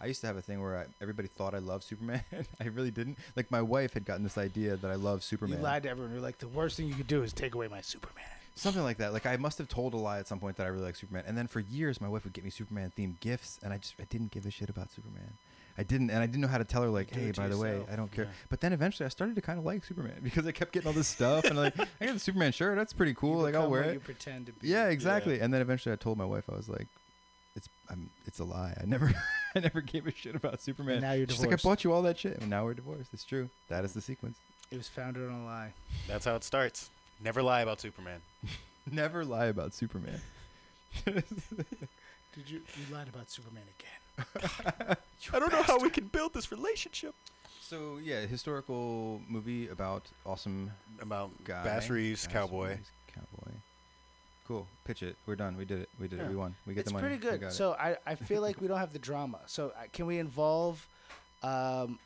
I 0.00 0.06
used 0.06 0.20
to 0.20 0.26
have 0.28 0.36
a 0.36 0.42
thing 0.42 0.62
where 0.62 0.78
I, 0.78 0.84
everybody 1.00 1.28
thought 1.28 1.54
I 1.54 1.58
loved 1.58 1.84
Superman. 1.84 2.22
I 2.60 2.64
really 2.64 2.90
didn't. 2.90 3.18
Like 3.36 3.50
my 3.50 3.62
wife 3.62 3.94
had 3.94 4.04
gotten 4.04 4.22
this 4.22 4.38
idea 4.38 4.76
that 4.76 4.90
I 4.90 4.94
love 4.94 5.22
Superman. 5.22 5.58
You 5.58 5.64
lied 5.64 5.82
to 5.84 5.90
everyone. 5.90 6.12
You're 6.12 6.22
like, 6.22 6.38
the 6.38 6.48
worst 6.48 6.76
thing 6.76 6.86
you 6.86 6.94
could 6.94 7.08
do 7.08 7.22
is 7.22 7.32
take 7.32 7.54
away 7.54 7.68
my 7.68 7.80
Superman. 7.80 8.24
Something 8.54 8.82
like 8.82 8.98
that. 8.98 9.12
Like 9.12 9.26
I 9.26 9.36
must 9.36 9.58
have 9.58 9.68
told 9.68 9.94
a 9.94 9.96
lie 9.96 10.18
at 10.18 10.26
some 10.26 10.40
point 10.40 10.56
that 10.56 10.66
I 10.66 10.68
really 10.68 10.84
like 10.84 10.96
Superman. 10.96 11.24
And 11.26 11.36
then 11.36 11.46
for 11.46 11.60
years, 11.60 12.00
my 12.00 12.08
wife 12.08 12.24
would 12.24 12.32
get 12.32 12.44
me 12.44 12.50
Superman 12.50 12.92
themed 12.96 13.20
gifts, 13.20 13.58
and 13.62 13.72
I 13.72 13.78
just 13.78 13.94
I 14.00 14.04
didn't 14.04 14.30
give 14.30 14.46
a 14.46 14.50
shit 14.50 14.68
about 14.68 14.90
Superman. 14.90 15.32
I 15.78 15.84
didn't, 15.84 16.10
and 16.10 16.18
I 16.18 16.26
didn't 16.26 16.40
know 16.40 16.48
how 16.48 16.58
to 16.58 16.64
tell 16.64 16.82
her 16.82 16.88
like, 16.88 17.14
hey, 17.14 17.30
by 17.30 17.46
the 17.46 17.56
way. 17.56 17.80
I 17.90 17.94
don't 17.94 18.10
care. 18.10 18.24
Yeah. 18.24 18.30
But 18.48 18.60
then 18.60 18.72
eventually, 18.72 19.06
I 19.06 19.10
started 19.10 19.36
to 19.36 19.40
kind 19.40 19.60
of 19.60 19.64
like 19.64 19.84
Superman 19.84 20.16
because 20.24 20.44
I 20.44 20.50
kept 20.50 20.72
getting 20.72 20.88
all 20.88 20.92
this 20.92 21.06
stuff, 21.06 21.44
and 21.44 21.56
like, 21.56 21.78
I 21.78 22.06
got 22.06 22.14
the 22.14 22.18
Superman 22.18 22.50
shirt. 22.50 22.76
That's 22.76 22.92
pretty 22.92 23.14
cool. 23.14 23.42
Like 23.42 23.54
I'll 23.54 23.70
wear 23.70 23.84
it. 23.84 23.94
You 23.94 24.00
pretend 24.00 24.46
to 24.46 24.52
be. 24.52 24.66
Yeah, 24.68 24.88
exactly. 24.88 25.38
And 25.38 25.54
then 25.54 25.60
eventually, 25.60 25.92
I 25.92 25.96
told 25.96 26.18
my 26.18 26.24
wife 26.24 26.50
I 26.52 26.56
was 26.56 26.68
like, 26.68 26.88
it's 27.54 27.68
I'm, 27.88 28.10
it's 28.26 28.40
a 28.40 28.44
lie. 28.44 28.76
I 28.80 28.86
never 28.86 29.12
I 29.54 29.60
never 29.60 29.80
gave 29.80 30.06
a 30.06 30.12
shit 30.12 30.34
about 30.34 30.60
Superman. 30.60 30.94
And 30.96 31.02
now 31.02 31.12
you're 31.12 31.26
She's 31.28 31.40
like, 31.40 31.52
I 31.52 31.56
bought 31.56 31.84
you 31.84 31.92
all 31.92 32.02
that 32.02 32.18
shit, 32.18 32.38
and 32.38 32.50
now 32.50 32.64
we're 32.64 32.74
divorced. 32.74 33.10
It's 33.12 33.24
true. 33.24 33.48
That 33.68 33.84
is 33.84 33.92
the 33.92 34.00
sequence. 34.00 34.38
It 34.70 34.76
was 34.76 34.88
founded 34.88 35.28
on 35.28 35.34
a 35.34 35.44
lie. 35.44 35.72
That's 36.06 36.24
how 36.24 36.34
it 36.36 36.44
starts. 36.44 36.90
Never 37.22 37.42
lie 37.42 37.62
about 37.62 37.80
Superman. 37.80 38.20
Never 38.90 39.24
lie 39.24 39.46
about 39.46 39.74
Superman. 39.74 40.20
Did 41.04 41.24
you? 42.46 42.60
You 42.60 42.94
lied 42.94 43.08
about 43.08 43.30
Superman 43.30 43.64
again. 43.78 44.96
I 45.32 45.38
don't 45.38 45.52
know 45.52 45.62
how 45.62 45.78
we 45.78 45.90
can 45.90 46.06
build 46.06 46.34
this 46.34 46.50
relationship. 46.50 47.14
So 47.60 47.98
yeah, 48.02 48.20
historical 48.20 49.20
movie 49.28 49.68
about 49.68 50.04
awesome 50.24 50.70
About 51.00 51.30
guy. 51.44 51.64
Bass 51.64 51.90
Reeves, 51.90 52.24
Bass 52.26 52.32
cowboy. 52.32 52.68
Reeves, 52.70 52.90
cowboy. 53.14 53.52
Cool. 54.48 54.66
Pitch 54.84 55.02
it. 55.02 55.16
We're 55.26 55.36
done. 55.36 55.56
We 55.58 55.64
did 55.66 55.82
it. 55.82 55.88
We 56.00 56.08
did 56.08 56.18
Yeah. 56.18 56.24
it. 56.24 56.30
We 56.30 56.36
won. 56.36 56.54
We 56.66 56.72
get 56.74 56.80
it's 56.80 56.88
the 56.88 56.94
money. 56.94 57.14
It's 57.14 57.22
pretty 57.22 57.38
good. 57.38 57.46
it. 57.48 57.52
So 57.52 57.72
I, 57.74 57.96
I 58.06 58.14
feel 58.14 58.40
like 58.40 58.60
we 58.60 58.66
don't 58.66 58.78
have 58.78 58.92
the 58.94 58.98
drama. 58.98 59.40
So 59.46 59.68
uh, 59.78 59.82
can 59.92 60.06
we 60.06 60.18
involve, 60.18 60.88
um, 61.42 61.98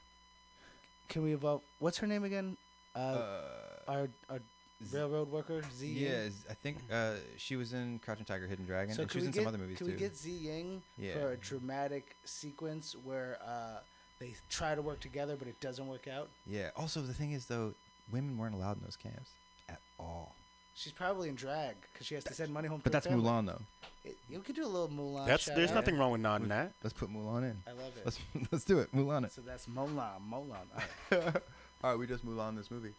can 1.09 1.23
we 1.23 1.33
involve? 1.33 1.63
What's 1.79 1.99
her 1.99 2.07
name 2.09 2.25
again? 2.25 2.57
Uh, 2.97 2.99
uh, 2.99 3.41
our 3.89 4.09
our 4.29 4.41
Z- 4.85 4.97
railroad 4.97 5.31
worker 5.31 5.63
Z. 5.73 5.87
Ying? 5.87 6.03
yeah, 6.11 6.29
I 6.51 6.55
think 6.55 6.79
uh, 6.93 7.13
she 7.37 7.55
was 7.55 7.73
in 7.73 8.01
Crouching 8.01 8.25
Tiger, 8.25 8.47
Hidden 8.49 8.67
Dragon, 8.67 8.95
So 8.95 9.03
and 9.03 9.11
she 9.13 9.19
was 9.19 9.27
in 9.27 9.31
get 9.33 9.41
some 9.41 9.47
other 9.49 9.59
movies 9.59 9.79
can 9.79 9.87
too. 9.87 9.93
we 9.93 9.99
get 9.99 10.17
Z 10.17 10.29
Ying 10.31 10.83
Yeah. 10.99 11.15
for 11.15 11.31
a 11.33 11.37
dramatic 11.37 12.17
sequence 12.25 12.97
where 13.05 13.39
uh, 13.47 13.79
they 14.19 14.35
try 14.51 14.75
to 14.75 14.83
work 14.83 14.99
together 15.01 15.37
but 15.39 15.47
it 15.47 15.61
doesn't 15.61 15.87
work 15.87 16.09
out? 16.09 16.29
yeah. 16.47 16.71
Also, 16.77 17.01
the 17.03 17.15
thing 17.15 17.31
is 17.33 17.47
though, 17.47 17.73
women 18.11 18.37
weren't 18.37 18.55
allowed 18.57 18.79
in 18.79 18.83
those 18.83 18.97
camps 18.97 19.31
at 19.69 19.79
all. 20.01 20.35
She's 20.75 20.93
probably 20.93 21.29
in 21.29 21.35
drag 21.35 21.75
because 21.93 22.07
she 22.07 22.15
has 22.15 22.25
to 22.25 22.35
send 22.35 22.53
money 22.53 22.69
home. 22.69 22.81
But 22.83 22.91
to 22.91 22.93
that's 22.95 23.07
family. 23.07 23.25
Mulan 23.25 23.47
though. 23.47 23.61
It, 24.05 24.17
you 24.29 24.41
could 24.41 24.57
do 24.57 24.65
a 24.65 24.67
little 24.67 24.89
Mulan. 24.89 25.27
That's 25.27 25.45
there's 25.47 25.71
out. 25.71 25.77
nothing 25.77 25.97
wrong 25.99 26.11
with 26.11 26.21
nodding 26.21 26.49
that. 26.49 26.73
Let's 26.83 26.95
put 26.95 27.13
Mulan 27.13 27.43
in. 27.51 27.57
I 27.67 27.73
love 27.73 27.93
it. 27.97 28.05
Let's 28.05 28.19
let's 28.53 28.65
do 28.65 28.79
it. 28.81 28.95
Mulan 28.95 29.25
it. 29.25 29.33
so 29.33 29.43
that's 29.43 29.67
Mulan. 29.67 30.21
Mulan. 30.31 30.67
All 31.13 31.19
right. 31.19 31.37
All 31.85 31.91
right, 31.91 31.99
we 31.99 32.07
just 32.07 32.25
Mulan 32.27 32.57
this 32.57 32.71
movie. 32.71 32.95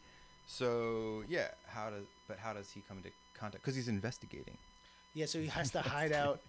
So 0.48 1.24
yeah, 1.28 1.48
how 1.68 1.90
does 1.90 2.06
but 2.28 2.38
how 2.38 2.54
does 2.54 2.70
he 2.72 2.82
come 2.88 2.98
into 2.98 3.10
contact? 3.38 3.64
Because 3.64 3.76
he's 3.76 3.88
investigating. 3.88 4.58
Yeah, 5.14 5.26
so 5.26 5.40
he 5.40 5.48
has 5.48 5.72
to 5.72 5.82
hide 5.82 6.12
out. 6.12 6.40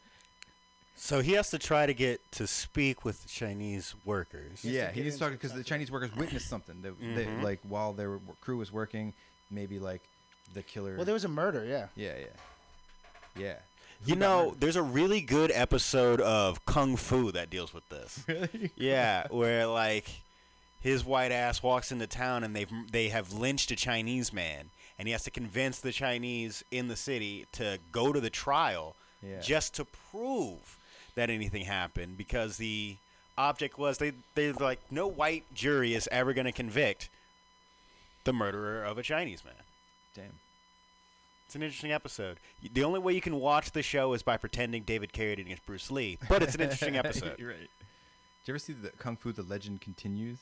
So 0.96 1.20
he 1.20 1.32
has 1.32 1.50
to 1.50 1.58
try 1.58 1.86
to 1.86 1.94
get 1.94 2.20
to 2.32 2.46
speak 2.46 3.04
with 3.04 3.26
Chinese 3.26 3.94
workers. 4.04 4.62
He 4.62 4.70
yeah, 4.76 4.86
get 4.86 4.94
he 4.94 5.02
needs 5.02 5.16
to 5.16 5.20
talk 5.20 5.32
because 5.32 5.52
the. 5.52 5.64
Chinese 5.64 5.90
workers 5.90 6.14
witnessed 6.16 6.48
something. 6.48 6.82
That 6.82 6.98
they, 7.00 7.26
Mhm. 7.26 7.42
like 7.42 7.60
while 7.68 7.92
their 7.92 8.20
crew 8.40 8.58
was 8.58 8.70
working, 8.72 9.12
maybe 9.50 9.78
like 9.78 10.02
the 10.52 10.62
killer. 10.62 10.96
Well, 10.96 11.04
there 11.04 11.14
was 11.14 11.24
a 11.24 11.28
murder. 11.28 11.64
Yeah. 11.64 11.86
yeah, 11.96 12.14
yeah, 12.18 13.42
yeah. 13.42 13.54
You 14.06 14.16
know, 14.16 14.54
there's 14.58 14.76
a 14.76 14.82
really 14.82 15.22
good 15.22 15.50
episode 15.54 16.20
of 16.20 16.64
Kung 16.66 16.96
Fu 16.96 17.32
that 17.32 17.48
deals 17.48 17.72
with 17.72 17.88
this. 17.88 18.22
Really? 18.28 18.70
yeah, 18.76 19.26
where 19.30 19.66
like 19.66 20.10
his 20.82 21.04
white 21.04 21.32
ass 21.32 21.62
walks 21.62 21.90
into 21.90 22.06
town 22.06 22.44
and 22.44 22.54
they've 22.54 22.68
they 22.92 23.08
have 23.08 23.32
lynched 23.32 23.70
a 23.70 23.76
Chinese 23.76 24.30
man, 24.32 24.68
and 24.98 25.08
he 25.08 25.12
has 25.12 25.22
to 25.22 25.30
convince 25.30 25.78
the 25.80 25.92
Chinese 25.92 26.62
in 26.70 26.88
the 26.88 26.96
city 26.96 27.46
to 27.52 27.78
go 27.92 28.12
to 28.12 28.20
the 28.20 28.28
trial 28.30 28.94
Yeah. 29.22 29.40
just 29.40 29.74
to 29.76 29.86
prove 30.12 30.76
that 31.14 31.30
anything 31.30 31.64
happened 31.64 32.18
because 32.18 32.58
the 32.58 32.96
object 33.38 33.78
was 33.78 33.96
they 33.98 34.12
they 34.34 34.52
like 34.52 34.80
no 34.90 35.06
white 35.06 35.44
jury 35.54 35.94
is 35.94 36.08
ever 36.12 36.34
going 36.34 36.44
to 36.44 36.52
convict 36.52 37.08
the 38.24 38.32
murderer 38.34 38.84
of 38.84 38.98
a 38.98 39.02
Chinese 39.02 39.42
man. 39.44 39.54
Damn. 40.14 40.38
It's 41.46 41.54
an 41.54 41.62
interesting 41.62 41.92
episode. 41.92 42.38
The 42.72 42.84
only 42.84 43.00
way 43.00 43.12
you 43.12 43.20
can 43.20 43.36
watch 43.36 43.72
the 43.72 43.82
show 43.82 44.12
is 44.14 44.22
by 44.22 44.36
pretending 44.36 44.82
David 44.82 45.12
Carradine 45.12 45.42
against 45.46 45.66
Bruce 45.66 45.90
Lee, 45.90 46.18
but 46.28 46.42
it's 46.42 46.54
an 46.54 46.62
interesting 46.62 46.96
episode. 47.04 47.38
You're 47.38 47.50
right. 47.50 47.58
Did 47.58 47.68
you 48.48 48.52
ever 48.52 48.58
see 48.58 48.72
the 48.72 48.90
Kung 48.90 49.16
Fu: 49.16 49.32
The 49.32 49.42
Legend 49.42 49.80
Continues? 49.80 50.38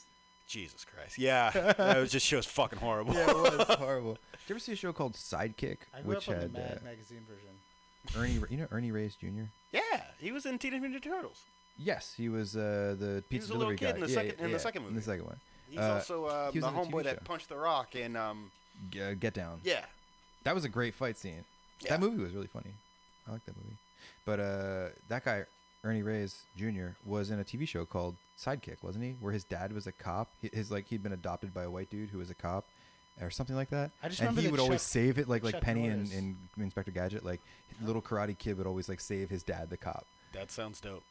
Jesus 0.48 0.84
Christ. 0.84 1.18
Yeah. 1.18 1.50
that 1.78 1.96
was 1.98 2.10
just 2.12 2.26
show's 2.26 2.46
fucking 2.46 2.78
horrible. 2.78 3.14
Yeah, 3.14 3.30
it 3.30 3.36
was 3.36 3.66
horrible. 3.78 4.12
Did 4.14 4.48
you 4.48 4.52
ever 4.54 4.58
see 4.60 4.72
a 4.72 4.76
show 4.76 4.92
called 4.92 5.14
Sidekick, 5.14 5.78
I 5.94 6.00
grew 6.02 6.14
which 6.16 6.28
up 6.28 6.34
on 6.36 6.40
had 6.42 6.52
the 6.52 6.58
Mad 6.58 6.78
uh, 6.82 6.84
magazine 6.84 7.20
version. 7.28 8.20
Ernie? 8.40 8.46
You 8.50 8.58
know 8.58 8.66
Ernie 8.70 8.90
Reyes 8.90 9.14
Jr. 9.14 9.44
Yeah, 9.72 9.80
he 10.18 10.32
was 10.32 10.44
in 10.46 10.58
Teenage 10.58 10.80
Mutant 10.80 11.02
Ninja 11.04 11.08
Turtles. 11.08 11.40
Yes, 11.78 12.12
he 12.16 12.28
was 12.28 12.56
uh, 12.56 12.96
the 12.98 13.22
He 13.30 13.36
pizza 13.38 13.44
was 13.46 13.50
a 13.50 13.52
little 13.58 13.74
delivery 13.74 13.78
kid 13.78 13.84
guy. 13.86 13.94
in 13.94 14.00
the 14.00 14.08
Yeah, 14.08 14.14
second- 14.14 14.34
yeah, 14.38 14.44
in 14.44 14.50
the 14.50 14.56
yeah, 14.56 14.62
second 14.62 14.86
In 14.86 14.94
the 14.94 15.02
second 15.02 15.24
one, 15.26 15.40
He's 15.70 15.78
Uh, 15.80 15.92
also 15.94 16.24
uh, 16.26 16.50
he 16.52 16.58
was 16.58 16.64
the 16.64 16.68
in 16.70 16.74
a 16.76 16.78
TV 16.86 16.90
homeboy 16.92 17.04
that 17.04 17.24
punched 17.24 17.48
the 17.48 17.56
rock 17.56 17.94
in 17.96 18.14
um 18.16 18.50
G- 18.50 18.50
uh, 19.00 19.14
Get 19.14 19.34
Down. 19.34 19.60
yeah. 19.64 19.84
That 20.44 20.54
was 20.56 20.64
a 20.64 20.68
great 20.68 20.94
fight 20.94 21.16
scene. 21.16 21.44
Yeah. 21.80 21.90
That 21.90 22.00
movie 22.00 22.20
was 22.20 22.32
really 22.32 22.48
funny. 22.48 22.72
I 23.28 23.32
like 23.32 23.44
that 23.46 23.54
movie. 23.56 23.76
But 24.24 24.40
uh, 24.40 24.88
that 25.08 25.24
guy, 25.24 25.44
Ernie 25.84 26.02
Reyes 26.02 26.42
Jr., 26.56 26.88
was 27.06 27.30
in 27.30 27.38
a 27.38 27.44
TV 27.44 27.66
show 27.68 27.84
called 27.84 28.16
Sidekick, 28.36 28.82
wasn't 28.82 29.04
he? 29.04 29.14
Where 29.20 29.32
his 29.32 29.44
dad 29.44 29.72
was 29.72 29.86
a 29.86 29.92
cop. 29.92 30.28
His 30.52 30.70
like 30.72 30.86
he'd 30.88 31.02
been 31.02 31.12
adopted 31.12 31.54
by 31.54 31.62
a 31.62 31.70
white 31.70 31.90
dude 31.90 32.08
who 32.10 32.18
was 32.18 32.30
a 32.30 32.34
cop, 32.34 32.64
or 33.20 33.30
something 33.30 33.54
like 33.54 33.70
that. 33.70 33.92
I 34.02 34.08
just 34.08 34.20
and 34.20 34.28
remember 34.28 34.40
he 34.40 34.46
the 34.48 34.50
would 34.52 34.60
always 34.60 34.82
save 34.82 35.18
it, 35.18 35.28
like 35.28 35.44
like 35.44 35.54
Chuck 35.54 35.62
Penny 35.62 35.86
and, 35.86 36.10
and 36.12 36.36
Inspector 36.58 36.90
Gadget. 36.90 37.24
Like 37.24 37.40
little 37.84 38.02
Karate 38.02 38.36
Kid 38.36 38.58
would 38.58 38.66
always 38.66 38.88
like 38.88 39.00
save 39.00 39.30
his 39.30 39.44
dad, 39.44 39.70
the 39.70 39.76
cop. 39.76 40.06
That 40.32 40.50
sounds 40.50 40.80
dope. 40.80 41.04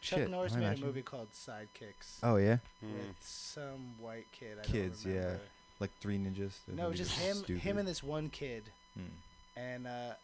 Chuck 0.00 0.20
Shit, 0.20 0.30
Norris 0.30 0.52
am 0.54 0.62
I 0.62 0.70
made 0.70 0.78
a 0.78 0.84
movie 0.84 1.02
called 1.02 1.28
Sidekicks 1.32 2.18
Oh 2.22 2.36
yeah, 2.36 2.58
with 2.80 3.16
some 3.20 3.94
white 4.00 4.26
kid. 4.30 4.58
I 4.62 4.64
Kids, 4.64 5.02
don't 5.02 5.14
yeah. 5.14 5.34
Remember. 5.78 5.92
like 5.92 5.98
Three 6.00 6.18
Ninjas. 6.18 6.52
No, 6.68 6.84
movie 6.84 6.98
just 6.98 7.12
him, 7.18 7.36
stupid. 7.36 7.62
him 7.62 7.78
and 7.78 7.88
this 7.88 8.02
one 8.02 8.28
kid, 8.30 8.64
Hmm. 8.94 9.58
and 9.60 9.86
uh, 9.86 10.14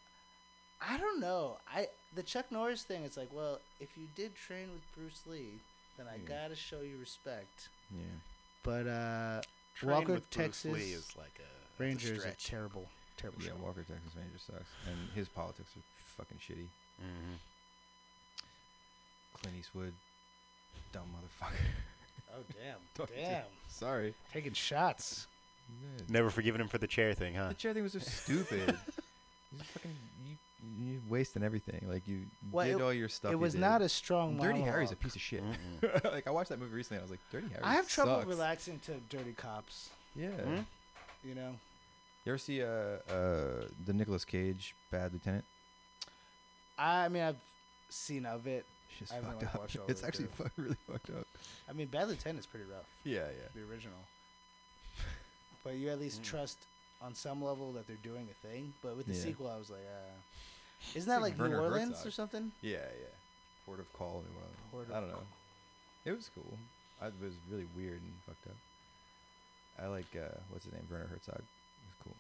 I 0.81 0.98
don't 0.98 1.20
know. 1.20 1.56
I 1.72 1.89
the 2.14 2.22
Chuck 2.22 2.47
Norris 2.51 2.82
thing. 2.82 3.05
It's 3.05 3.16
like, 3.16 3.31
well, 3.32 3.60
if 3.81 3.89
you 3.97 4.05
did 4.14 4.35
train 4.36 4.68
with 4.72 4.82
Bruce 4.97 5.22
Lee, 5.26 5.60
then 5.97 6.06
I 6.06 6.16
Yeah. 6.16 6.28
gotta 6.43 6.56
show 6.56 6.81
you 6.81 6.98
respect. 6.98 7.68
Yeah. 7.90 8.02
But 8.62 8.86
uh, 8.86 9.43
Train 9.74 9.90
Walker, 9.93 10.12
with 10.14 10.31
Bruce 10.31 10.44
Texas 10.47 10.72
Lee 10.72 10.93
is 10.93 11.14
like 11.16 11.32
a 11.39 11.43
that's 11.43 11.81
a 11.81 11.82
Rangers 11.82 12.24
are 12.24 12.35
terrible, 12.39 12.86
terrible 13.16 13.43
Yeah, 13.43 13.51
show. 13.51 13.56
Walker 13.56 13.82
Texas 13.82 14.12
Ranger 14.16 14.39
sucks, 14.39 14.70
and 14.86 14.97
his 15.14 15.28
politics 15.28 15.70
are 15.76 15.82
fucking 16.16 16.39
shitty. 16.39 16.66
Mhm. 17.02 17.39
Clint 19.40 19.56
Eastwood, 19.59 19.93
dumb 20.93 21.09
motherfucker. 21.14 21.56
Oh 22.36 22.43
damn, 22.52 23.06
damn, 23.14 23.44
Sorry. 23.68 24.14
taking 24.32 24.52
shots. 24.55 25.26
Never 26.09 26.31
forgiven 26.31 26.61
him 26.61 26.69
for 26.69 26.78
the 26.78 26.86
chair 26.86 27.15
thing, 27.15 27.35
huh? 27.35 27.49
The 27.49 27.55
chair 27.55 27.73
thing 27.74 27.82
was 27.82 27.93
so 27.93 27.99
stupid. 28.01 28.77
you 29.53 29.59
just 29.59 29.70
fucking 29.70 29.91
you, 30.27 30.36
you 30.93 31.01
wasting 31.09 31.43
everything. 31.43 31.85
Like 31.89 32.07
you 32.07 32.23
Well, 32.53 32.66
did 32.66 32.77
it- 32.77 32.82
all 32.82 32.93
your 32.93 33.09
stuff. 33.09 33.32
it 33.32 33.36
was 33.39 33.55
not 33.55 33.81
a 33.82 33.89
strong. 33.89 34.36
Dirty 34.39 34.61
Harry's 34.61 34.93
a 34.93 34.97
piece 34.97 35.15
of 35.15 35.20
shit. 35.23 35.43
Like 36.05 36.27
I 36.27 36.31
watched 36.31 36.51
that 36.51 36.59
movie 36.61 36.74
recently. 36.74 36.97
and 36.99 37.03
I 37.03 37.05
was 37.05 37.11
like, 37.11 37.20
Dirty 37.32 37.49
Harry. 37.49 37.62
I 37.62 37.74
have 37.74 37.89
trouble 37.89 38.23
relaxing 38.27 38.78
to 38.81 38.93
Dirty 39.16 39.32
Cops. 39.32 39.91
Yeah. 40.15 40.28
Hmm? 40.31 40.61
You 41.27 41.35
know, 41.35 41.55
You 42.24 42.32
ever 42.32 42.39
see 42.39 42.62
uh 42.62 42.66
uh 42.66 43.65
the 43.86 43.93
Nicolas 43.93 44.24
Cage 44.24 44.74
Bad 44.91 45.12
Lieutenant? 45.12 45.45
I 46.78 47.09
mean, 47.09 47.23
I've 47.23 47.36
seen 47.89 48.27
of 48.27 48.47
it. 48.47 48.66
It's 48.91 49.11
just 49.11 49.12
fucked 49.23 49.43
like, 49.43 49.55
up. 49.55 49.70
It's 49.89 50.05
actually 50.05 50.27
too. 50.27 50.45
fu- 50.55 50.62
really 50.62 50.77
fucked 50.91 51.11
up. 51.11 51.27
I 51.69 51.73
mean, 51.73 51.86
Bad 51.86 52.09
Lieutenant 52.09 52.41
is 52.41 52.47
pretty 52.47 52.66
rough. 52.66 52.85
Yeah, 53.05 53.20
yeah. 53.28 53.49
The 53.55 53.62
original. 53.73 53.99
But 55.65 55.74
you 55.77 55.89
at 55.89 55.99
least 55.99 56.20
Mm. 56.23 56.27
trust 56.27 56.59
on 57.01 57.15
some 57.15 57.43
level 57.43 57.73
that 57.73 57.86
they're 57.86 57.97
doing 58.03 58.28
a 58.31 58.47
thing. 58.47 58.73
But 58.82 58.97
with 58.97 59.07
the 59.07 59.15
Yeah. 59.15 59.23
sequel, 59.23 59.49
I 59.51 59.57
was 59.57 59.70
like, 59.70 59.81
uh, 59.86 60.95
isn't 60.95 61.09
that 61.09 61.20
like 61.23 61.39
like, 61.39 61.51
New 61.51 61.57
Orleans 61.57 61.93
Herzog. 61.97 62.07
or 62.07 62.11
something? 62.11 62.53
Yeah, 62.61 62.78
yeah. 63.01 63.07
Port 63.66 63.81
of 63.81 63.91
Call. 63.95 64.23
New 64.28 64.36
Orleans. 64.36 64.59
Port 64.70 64.91
I 64.91 65.01
don't 65.01 65.09
know. 65.11 65.27
It 66.05 66.12
was 66.12 66.28
cool. 66.35 66.59
I, 67.01 67.07
it 67.09 67.15
was 67.20 67.32
really 67.51 67.66
weird 67.77 68.01
and 68.03 68.12
fucked 68.27 68.47
up. 68.47 68.57
I 69.82 69.86
like 69.89 70.15
uh, 70.15 70.39
what's 70.51 70.65
his 70.65 70.73
name, 70.74 70.86
Werner 70.91 71.07
Herzog. 71.07 71.39
It 71.41 71.86
was 71.86 71.95
cool. 72.05 72.16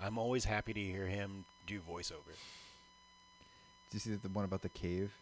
I'm 0.00 0.18
always 0.18 0.44
happy 0.44 0.72
to 0.74 0.80
hear 0.80 1.06
him 1.06 1.44
do 1.66 1.80
voiceover. 1.80 2.34
Did 3.90 3.94
you 3.94 4.00
see 4.00 4.14
the 4.14 4.28
one 4.28 4.44
about 4.44 4.62
the 4.62 4.68
cave? 4.68 5.12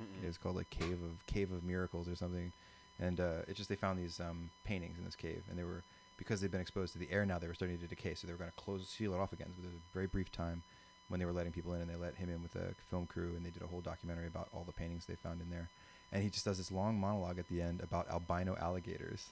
Mm-mm. 0.00 0.22
It 0.24 0.26
was 0.26 0.38
called 0.38 0.56
like 0.56 0.70
Cave 0.70 1.02
of 1.02 1.26
Cave 1.26 1.50
of 1.52 1.64
Miracles 1.64 2.08
or 2.08 2.14
something, 2.16 2.52
and 2.98 3.20
uh, 3.20 3.42
it's 3.48 3.56
just 3.58 3.68
they 3.68 3.76
found 3.76 3.98
these 3.98 4.20
um, 4.20 4.50
paintings 4.64 4.98
in 4.98 5.04
this 5.04 5.16
cave, 5.16 5.42
and 5.50 5.58
they 5.58 5.64
were 5.64 5.82
because 6.16 6.40
they've 6.40 6.50
been 6.50 6.60
exposed 6.60 6.92
to 6.92 6.98
the 6.98 7.10
air 7.10 7.24
now. 7.26 7.38
They 7.38 7.48
were 7.48 7.54
starting 7.54 7.78
to 7.78 7.86
decay, 7.86 8.14
so 8.14 8.26
they 8.26 8.32
were 8.32 8.38
going 8.38 8.50
to 8.50 8.62
close 8.62 8.88
seal 8.88 9.14
it 9.14 9.18
off 9.18 9.32
again. 9.32 9.48
But 9.54 9.62
there 9.62 9.70
was 9.72 9.78
a 9.80 9.94
very 9.94 10.06
brief 10.06 10.30
time 10.32 10.62
when 11.08 11.18
they 11.20 11.26
were 11.26 11.32
letting 11.32 11.52
people 11.52 11.74
in, 11.74 11.80
and 11.80 11.90
they 11.90 11.96
let 11.96 12.14
him 12.16 12.30
in 12.30 12.42
with 12.42 12.54
a 12.56 12.74
film 12.90 13.06
crew, 13.06 13.32
and 13.36 13.44
they 13.44 13.50
did 13.50 13.62
a 13.62 13.66
whole 13.66 13.80
documentary 13.80 14.26
about 14.26 14.48
all 14.54 14.64
the 14.64 14.72
paintings 14.72 15.06
they 15.06 15.14
found 15.14 15.40
in 15.40 15.50
there. 15.50 15.68
And 16.12 16.22
he 16.22 16.28
just 16.30 16.44
does 16.44 16.58
this 16.58 16.70
long 16.70 16.98
monologue 16.98 17.38
at 17.38 17.48
the 17.48 17.60
end 17.62 17.80
about 17.82 18.08
albino 18.10 18.56
alligators 18.60 19.28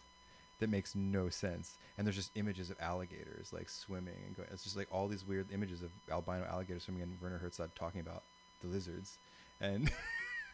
that 0.61 0.69
makes 0.71 0.95
no 0.95 1.29
sense. 1.29 1.77
And 1.97 2.07
there's 2.07 2.17
just 2.17 2.31
images 2.37 2.71
of 2.71 2.77
alligators 2.81 3.53
like 3.53 3.69
swimming 3.69 4.15
and 4.27 4.37
going. 4.37 4.49
It's 4.53 4.65
just 4.65 4.77
like 4.77 4.89
all 4.93 5.09
these 5.09 5.27
weird 5.27 5.47
images 5.53 5.83
of 5.83 5.91
albino 6.11 6.45
alligators 6.51 6.85
swimming, 6.85 7.03
and 7.03 7.13
Werner 7.21 7.39
Herzog 7.39 7.71
talking 7.75 8.01
about 8.01 8.23
the 8.63 8.69
lizards. 8.69 9.19
And 9.61 9.91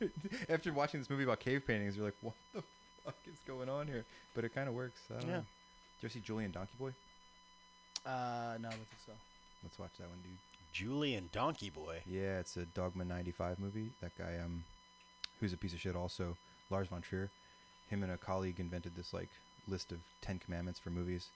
after 0.49 0.73
watching 0.73 1.01
this 1.01 1.11
movie 1.11 1.25
about 1.25 1.41
cave 1.41 1.67
paintings, 1.67 1.97
you're 1.97 2.05
like, 2.05 2.17
what 2.23 2.35
the 2.55 2.63
fuck 3.05 3.17
is 3.33 3.39
going 3.47 3.69
on 3.69 3.87
here? 3.87 4.05
But 4.35 4.45
it 4.45 4.55
kind 4.55 4.69
of 4.69 4.75
works. 4.75 5.01
I 5.11 5.21
don't 5.21 5.29
Yeah. 5.29 5.37
know. 5.39 5.45
Did 5.97 6.03
you 6.03 6.07
ever 6.09 6.13
see 6.13 6.21
Julian 6.21 6.51
Donkey 6.51 6.75
Boy? 6.79 6.93
Uh, 8.05 8.59
no, 8.61 8.69
I 8.69 8.71
don't 8.71 8.73
think 8.73 9.01
so. 9.07 9.13
Let's 9.63 9.79
watch 9.79 9.93
that 9.99 10.09
one, 10.09 10.19
dude. 10.23 10.37
Julian 10.73 11.29
Donkey 11.33 11.71
Boy. 11.71 12.01
Yeah, 12.07 12.39
it's 12.39 12.57
a 12.57 12.67
Dogma 12.67 13.05
95 13.05 13.59
movie. 13.59 13.91
That 14.03 14.13
guy, 14.19 14.39
um, 14.45 14.63
who's 15.41 15.53
a 15.55 15.57
piece 15.57 15.73
of 15.73 15.81
shit 15.81 15.97
also, 15.97 16.37
Lars 16.71 16.89
von 16.89 17.01
Trier. 17.01 17.31
Him 17.89 18.03
and 18.03 18.13
a 18.13 18.19
colleague 18.19 18.61
invented 18.61 18.95
this, 18.95 19.15
like, 19.15 19.31
list 19.69 19.91
of 19.91 19.99
10 20.21 20.39
commandments 20.39 20.79
for 20.79 20.91
movies. 20.91 21.29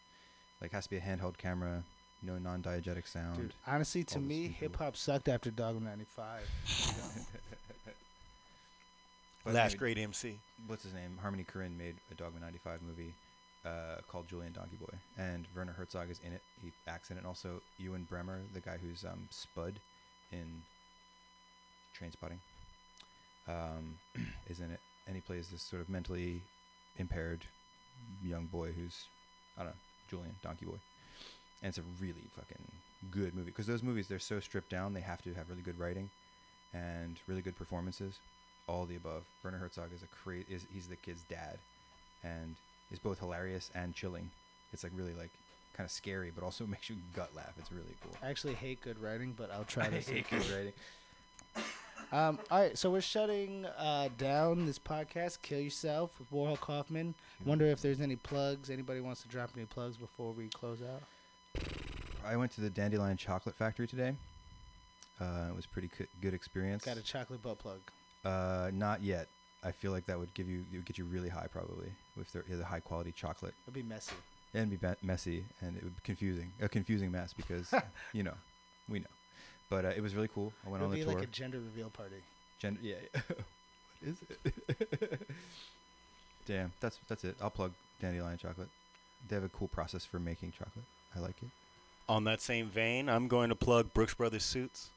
Like, 0.60 0.72
has 0.72 0.84
to 0.84 0.90
be 0.90 0.96
a 0.98 1.00
handheld 1.00 1.38
camera, 1.38 1.82
no 2.22 2.36
non-diegetic 2.36 3.08
sound. 3.08 3.36
Dude, 3.38 3.54
honestly, 3.66 4.04
to 4.04 4.18
me, 4.18 4.48
hip 4.48 4.76
hop 4.76 4.94
sucked 4.94 5.28
after 5.28 5.50
Dogma 5.50 5.80
'95. 5.80 6.42
But 9.42 9.54
Last 9.54 9.78
great 9.78 9.96
MC. 9.96 10.38
what's 10.66 10.82
his 10.82 10.92
name? 10.92 11.18
Harmony 11.22 11.44
Korine 11.50 11.74
made 11.74 11.96
a 12.10 12.14
Dogma 12.14 12.40
95 12.40 12.82
movie 12.82 13.14
uh, 13.64 14.00
called 14.08 14.28
Julian 14.28 14.52
Donkey 14.52 14.76
Boy, 14.76 14.96
and 15.18 15.46
Werner 15.54 15.72
Herzog 15.72 16.10
is 16.10 16.20
in 16.24 16.32
it. 16.32 16.42
He 16.62 16.72
acts 16.86 17.10
in 17.10 17.16
it. 17.16 17.20
And 17.20 17.26
also, 17.26 17.60
Ewen 17.78 18.06
Bremner, 18.08 18.40
the 18.54 18.60
guy 18.60 18.78
who's 18.80 19.04
um, 19.04 19.26
Spud 19.30 19.74
in 20.32 20.62
Trainspotting, 21.98 22.38
um, 23.48 23.96
is 24.48 24.60
in 24.60 24.70
it, 24.70 24.80
and 25.06 25.14
he 25.14 25.20
plays 25.20 25.48
this 25.48 25.62
sort 25.62 25.82
of 25.82 25.88
mentally 25.88 26.40
impaired 26.96 27.40
young 28.24 28.46
boy 28.46 28.72
who's, 28.72 29.04
I 29.56 29.62
don't 29.62 29.70
know, 29.70 29.76
Julian 30.08 30.34
Donkey 30.42 30.66
Boy. 30.66 30.78
And 31.62 31.68
it's 31.68 31.78
a 31.78 31.82
really 32.00 32.24
fucking 32.34 32.64
good 33.10 33.34
movie 33.34 33.50
because 33.50 33.66
those 33.66 33.82
movies 33.82 34.08
they're 34.08 34.18
so 34.18 34.40
stripped 34.40 34.70
down. 34.70 34.94
They 34.94 35.00
have 35.00 35.22
to 35.22 35.34
have 35.34 35.50
really 35.50 35.62
good 35.62 35.78
writing 35.78 36.08
and 36.72 37.18
really 37.26 37.42
good 37.42 37.56
performances 37.56 38.18
all 38.66 38.86
the 38.86 38.96
above. 38.96 39.24
Werner 39.42 39.58
Herzog 39.58 39.90
is 39.94 40.02
a 40.02 40.06
cra- 40.06 40.44
is 40.48 40.64
he's 40.72 40.86
the 40.86 40.96
kid's 40.96 41.22
dad, 41.28 41.58
and 42.22 42.54
is 42.90 42.98
both 42.98 43.18
hilarious 43.18 43.70
and 43.74 43.94
chilling. 43.94 44.30
It's 44.72 44.82
like 44.82 44.92
really 44.94 45.14
like 45.14 45.30
kind 45.76 45.86
of 45.86 45.90
scary, 45.90 46.30
but 46.34 46.44
also 46.44 46.66
makes 46.68 46.90
you 46.90 46.96
gut 47.14 47.30
laugh. 47.34 47.52
It's 47.58 47.72
really 47.72 47.94
cool. 48.02 48.12
I 48.22 48.28
actually 48.28 48.54
hate 48.54 48.80
good 48.80 49.00
writing, 49.00 49.34
but 49.36 49.50
I'll 49.52 49.64
try 49.64 49.88
to 49.88 50.00
hate 50.00 50.28
good 50.30 50.48
writing. 50.50 50.72
Um, 52.12 52.40
all 52.50 52.58
right, 52.58 52.76
so 52.76 52.90
we're 52.90 53.00
shutting 53.00 53.66
uh, 53.78 54.08
down 54.18 54.66
this 54.66 54.80
podcast. 54.80 55.42
Kill 55.42 55.60
yourself 55.60 56.18
with 56.18 56.30
Warhol 56.32 56.58
Kaufman. 56.58 57.14
Wonder 57.44 57.66
if 57.66 57.80
there's 57.80 58.00
any 58.00 58.16
plugs. 58.16 58.68
Anybody 58.68 59.00
wants 59.00 59.22
to 59.22 59.28
drop 59.28 59.50
any 59.56 59.64
plugs 59.66 59.96
before 59.96 60.32
we 60.32 60.48
close 60.48 60.80
out? 60.82 61.02
I 62.26 62.36
went 62.36 62.50
to 62.52 62.60
the 62.60 62.70
Dandelion 62.70 63.16
Chocolate 63.16 63.54
Factory 63.54 63.86
today. 63.86 64.14
Uh, 65.20 65.46
it 65.50 65.54
was 65.56 65.66
pretty 65.66 65.88
co- 65.88 66.06
good 66.20 66.34
experience. 66.34 66.84
Got 66.84 66.96
a 66.96 67.02
chocolate 67.02 67.42
butt 67.42 67.58
plug. 67.58 67.78
Uh, 68.24 68.70
not 68.72 69.02
yet. 69.02 69.28
I 69.62 69.72
feel 69.72 69.92
like 69.92 70.06
that 70.06 70.18
would 70.18 70.32
give 70.34 70.48
you 70.48 70.64
it 70.72 70.76
would 70.76 70.86
get 70.86 70.98
you 70.98 71.04
really 71.04 71.28
high 71.28 71.46
probably 71.52 71.88
with 72.16 72.32
the, 72.32 72.42
a 72.60 72.64
high 72.64 72.80
quality 72.80 73.12
chocolate 73.12 73.54
It'd 73.66 73.74
be 73.74 73.82
messy. 73.82 74.14
and 74.54 74.70
be 74.70 74.76
ba- 74.76 74.96
messy 75.02 75.44
and 75.60 75.76
it 75.76 75.82
would 75.84 75.94
be 75.96 76.02
confusing 76.02 76.50
a 76.62 76.68
confusing 76.68 77.10
mess 77.12 77.32
because 77.32 77.72
you 78.12 78.22
know 78.22 78.34
we 78.88 79.00
know. 79.00 79.06
But 79.68 79.84
uh, 79.84 79.88
it 79.88 80.02
was 80.02 80.14
really 80.16 80.28
cool. 80.34 80.52
I 80.66 80.70
went 80.70 80.82
It'll 80.82 80.90
on 80.92 80.94
be 80.98 81.04
the 81.04 81.10
tour. 81.10 81.20
like 81.20 81.28
a 81.28 81.30
gender 81.30 81.58
reveal 81.58 81.90
party. 81.90 82.16
Gender, 82.58 82.80
yeah. 82.82 82.96
yeah. 83.14 83.20
what 83.28 84.08
is 84.10 84.16
it? 84.28 85.20
Damn, 86.46 86.72
that's 86.80 86.98
that's 87.08 87.24
it. 87.24 87.36
I'll 87.40 87.50
plug 87.50 87.72
Dandelion 88.00 88.38
Chocolate. 88.38 88.68
They 89.28 89.36
have 89.36 89.44
a 89.44 89.48
cool 89.50 89.68
process 89.68 90.04
for 90.04 90.18
making 90.18 90.52
chocolate. 90.52 90.84
I 91.14 91.20
like 91.20 91.36
it. 91.42 91.48
On 92.08 92.24
that 92.24 92.40
same 92.40 92.66
vein, 92.68 93.08
I'm 93.08 93.28
going 93.28 93.50
to 93.50 93.54
plug 93.54 93.92
Brooks 93.94 94.14
Brothers 94.14 94.42
suits. 94.44 94.88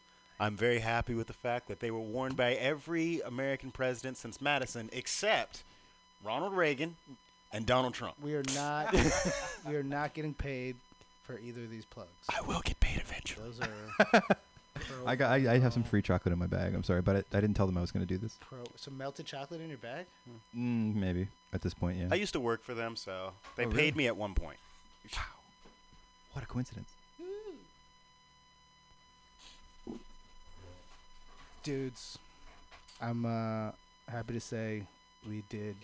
I'm 0.44 0.57
very 0.57 0.80
happy 0.80 1.14
with 1.14 1.28
the 1.28 1.34
fact 1.34 1.70
that 1.70 1.80
they 1.80 1.90
were 1.90 2.02
worn 2.02 2.34
by 2.34 2.56
every 2.56 3.22
American 3.22 3.72
president 3.72 4.18
since 4.18 4.41
Madison 4.41 4.90
except 4.91 5.64
Ronald 6.22 6.52
Reagan 6.52 6.98
and 7.53 7.65
Donald 7.65 7.94
Trump. 7.94 8.15
We 8.22 8.36
are 8.36 8.44
not. 8.53 8.94
we 9.65 9.76
are 9.78 9.84
not 9.84 10.14
getting 10.14 10.34
paid 10.34 10.76
for 11.24 11.40
either 11.40 11.61
of 11.61 11.72
these 11.72 11.86
plugs. 11.86 12.10
I 12.30 12.41
will 12.41 12.60
get 12.60 12.78
paid 12.82 13.02
eventually. 13.02 13.45
Those 13.45 13.61
are. 13.61 14.22
I 15.06 15.15
got 15.15 15.32
I, 15.32 15.53
I 15.53 15.60
have 15.60 15.72
some 15.72 15.84
free 15.84 16.02
chocolate 16.02 16.34
in 16.34 16.40
my 16.40 16.48
bag. 16.48 16.76
I'm 16.76 16.84
sorry, 16.84 17.02
but 17.02 17.15
I, 17.15 17.38
I 17.38 17.40
didn't 17.40 17.53
tell 17.53 17.65
them 17.65 17.78
I 17.78 17.82
was 17.82 17.94
going 17.94 18.06
to 18.06 18.14
do 18.14 18.18
this. 18.18 18.38
Pro, 18.41 18.64
some 18.76 18.98
melted 18.98 19.26
chocolate 19.26 19.61
in 19.61 19.70
your 19.70 19.78
bag. 19.78 20.07
Mm, 20.53 20.94
maybe 20.95 21.30
at 21.53 21.61
this 21.61 21.74
point, 21.74 21.99
yeah. 21.99 22.07
I 22.11 22.15
used 22.15 22.34
to 22.34 22.41
work 22.41 22.64
for 22.65 22.74
them, 22.74 22.98
so 22.98 23.32
they 23.56 23.64
Oh, 23.65 23.70
paid 23.70 23.76
really? 23.78 23.91
me 23.94 24.07
at 24.07 24.18
one 24.18 24.34
point. 24.34 24.57
Wow, 25.15 25.22
what 26.34 26.44
a 26.44 26.48
coincidence. 26.48 26.90
Dudes, 31.64 32.19
I'm 33.02 33.26
uh, 33.26 33.72
happy 34.10 34.34
to 34.34 34.40
say 34.40 34.84
we 35.27 35.44
did 35.49 35.76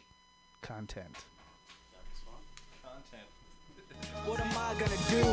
content. 0.61 1.15
Content. 2.83 3.23
What 4.25 4.41
am 4.41 4.51
I 4.57 4.73
gonna 4.73 4.97
do? 5.09 5.23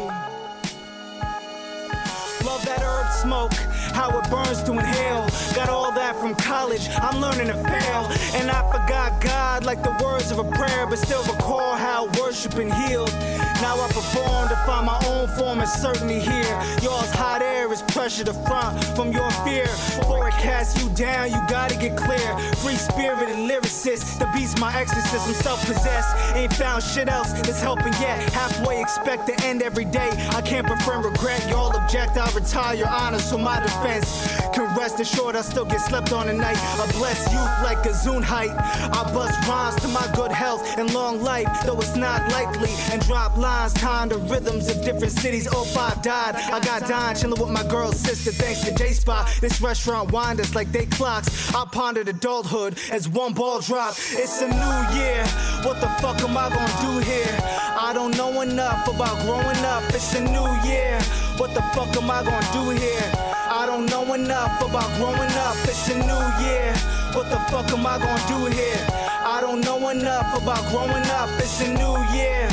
Love 2.46 2.64
that 2.64 2.80
herb 2.80 3.12
smoke, 3.12 3.52
how 3.92 4.16
it 4.16 4.30
burns 4.30 4.62
to 4.62 4.72
inhale. 4.72 5.26
Got 5.54 5.68
all 5.68 5.90
that 5.92 6.14
from 6.20 6.36
college, 6.36 6.88
I'm 7.02 7.20
learning 7.20 7.48
to 7.48 7.54
fail. 7.54 8.06
And 8.38 8.48
I 8.48 8.62
forgot 8.70 9.20
God 9.20 9.64
like 9.64 9.82
the 9.82 9.96
words 10.02 10.30
of 10.30 10.38
a 10.38 10.44
prayer, 10.52 10.86
but 10.86 10.98
still 10.98 11.24
recall 11.24 11.74
how 11.74 12.06
worshiping 12.20 12.70
healed. 12.70 13.12
Now 13.60 13.80
I 13.80 13.88
perform 13.88 14.48
to 14.48 14.56
find 14.66 14.86
my 14.86 15.00
own 15.06 15.26
form 15.36 15.60
of 15.60 15.68
certainty 15.68 16.20
here. 16.20 16.62
Y'all's 16.82 17.10
hot 17.10 17.42
air 17.42 17.55
is 17.72 17.82
pressure 17.82 18.24
to 18.24 18.32
front 18.32 18.82
from 18.96 19.12
your 19.12 19.30
fear. 19.44 19.66
Before 19.98 20.26
you 20.74 20.88
down, 20.90 21.30
you 21.30 21.40
gotta 21.48 21.76
get 21.76 21.96
clear. 21.96 22.38
Free 22.56 22.76
spirited 22.76 23.36
lyricist, 23.36 24.18
the 24.18 24.26
beat's 24.34 24.58
my 24.58 24.74
exorcism. 24.78 25.34
Self 25.34 25.64
possessed, 25.66 26.08
ain't 26.34 26.52
found 26.52 26.82
shit 26.82 27.08
else 27.08 27.32
that's 27.32 27.60
helping 27.60 27.92
yet. 27.94 28.18
Halfway 28.32 28.80
expect 28.80 29.26
to 29.26 29.44
end 29.44 29.62
every 29.62 29.84
day. 29.84 30.10
I 30.30 30.40
can't 30.40 30.66
befriend 30.66 31.04
regret. 31.04 31.48
Y'all 31.50 31.76
object, 31.76 32.16
I 32.16 32.30
retire 32.32 32.74
your 32.74 32.88
honor, 32.88 33.18
so 33.18 33.36
my 33.36 33.60
defense 33.60 34.06
can 34.54 34.74
rest 34.76 35.00
assured 35.00 35.36
I 35.36 35.42
still 35.42 35.64
get 35.64 35.80
slept 35.80 36.12
on 36.12 36.26
tonight. 36.26 36.58
A 36.80 36.92
blessed 36.94 37.30
youth 37.32 37.56
like 37.62 37.84
a 37.86 37.90
Zune 37.90 38.22
height. 38.22 38.50
I 38.50 39.10
bust 39.12 39.36
rhymes 39.48 39.76
to 39.82 39.88
my 39.88 40.08
good 40.14 40.32
health 40.32 40.78
and 40.78 40.92
long 40.94 41.22
life, 41.22 41.48
though 41.64 41.78
it's 41.78 41.96
not 41.96 42.30
likely. 42.32 42.70
And 42.90 43.02
drop 43.02 43.36
lines, 43.36 43.74
time 43.74 44.08
to 44.10 44.16
rhythms 44.16 44.68
of 44.68 44.82
different 44.84 45.12
cities. 45.12 45.46
05 45.48 46.02
died. 46.02 46.36
I 46.36 46.60
got 46.60 46.88
dying, 46.88 47.16
chilling 47.16 47.40
with 47.40 47.50
my 47.50 47.55
girl's 47.64 47.98
sister, 47.98 48.32
thanks 48.32 48.60
to 48.64 48.74
J 48.74 48.92
Spot. 48.92 49.28
This 49.40 49.60
restaurant 49.60 50.12
wind 50.12 50.40
us 50.40 50.54
like 50.54 50.70
they 50.72 50.86
clocks. 50.86 51.54
I 51.54 51.64
pondered 51.64 52.08
adulthood 52.08 52.78
as 52.90 53.08
one 53.08 53.32
ball 53.34 53.60
drop. 53.60 53.94
It's 54.10 54.42
a 54.42 54.48
new 54.48 54.98
year. 54.98 55.24
What 55.64 55.80
the 55.80 55.88
fuck 56.00 56.20
am 56.22 56.36
I 56.36 56.48
gonna 56.48 56.80
do 56.80 56.98
here? 57.00 57.36
I 57.78 57.92
don't 57.94 58.16
know 58.16 58.40
enough 58.40 58.86
about 58.88 59.20
growing 59.22 59.64
up. 59.64 59.82
It's 59.94 60.14
a 60.14 60.20
new 60.20 60.48
year. 60.68 61.00
What 61.38 61.54
the 61.54 61.62
fuck 61.74 61.94
am 61.96 62.10
I 62.10 62.22
gonna 62.22 62.52
do 62.52 62.70
here? 62.70 63.12
I 63.48 63.64
don't 63.66 63.86
know 63.86 64.14
enough 64.14 64.60
about 64.60 64.88
growing 64.96 65.32
up. 65.46 65.56
It's 65.64 65.88
a 65.88 65.96
new 65.96 66.24
year. 66.44 66.72
What 67.14 67.30
the 67.30 67.38
fuck 67.50 67.70
am 67.72 67.86
I 67.86 67.98
gonna 67.98 68.28
do 68.28 68.46
here? 68.52 68.86
I 69.24 69.40
don't 69.40 69.60
know 69.60 69.88
enough 69.90 70.42
about 70.42 70.64
growing 70.70 71.06
up. 71.20 71.28
It's 71.38 71.60
a 71.60 71.68
new 71.68 71.96
year. 72.16 72.48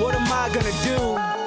What 0.00 0.14
am 0.14 0.30
I 0.32 0.48
gonna 0.52 0.72
do? 0.84 1.39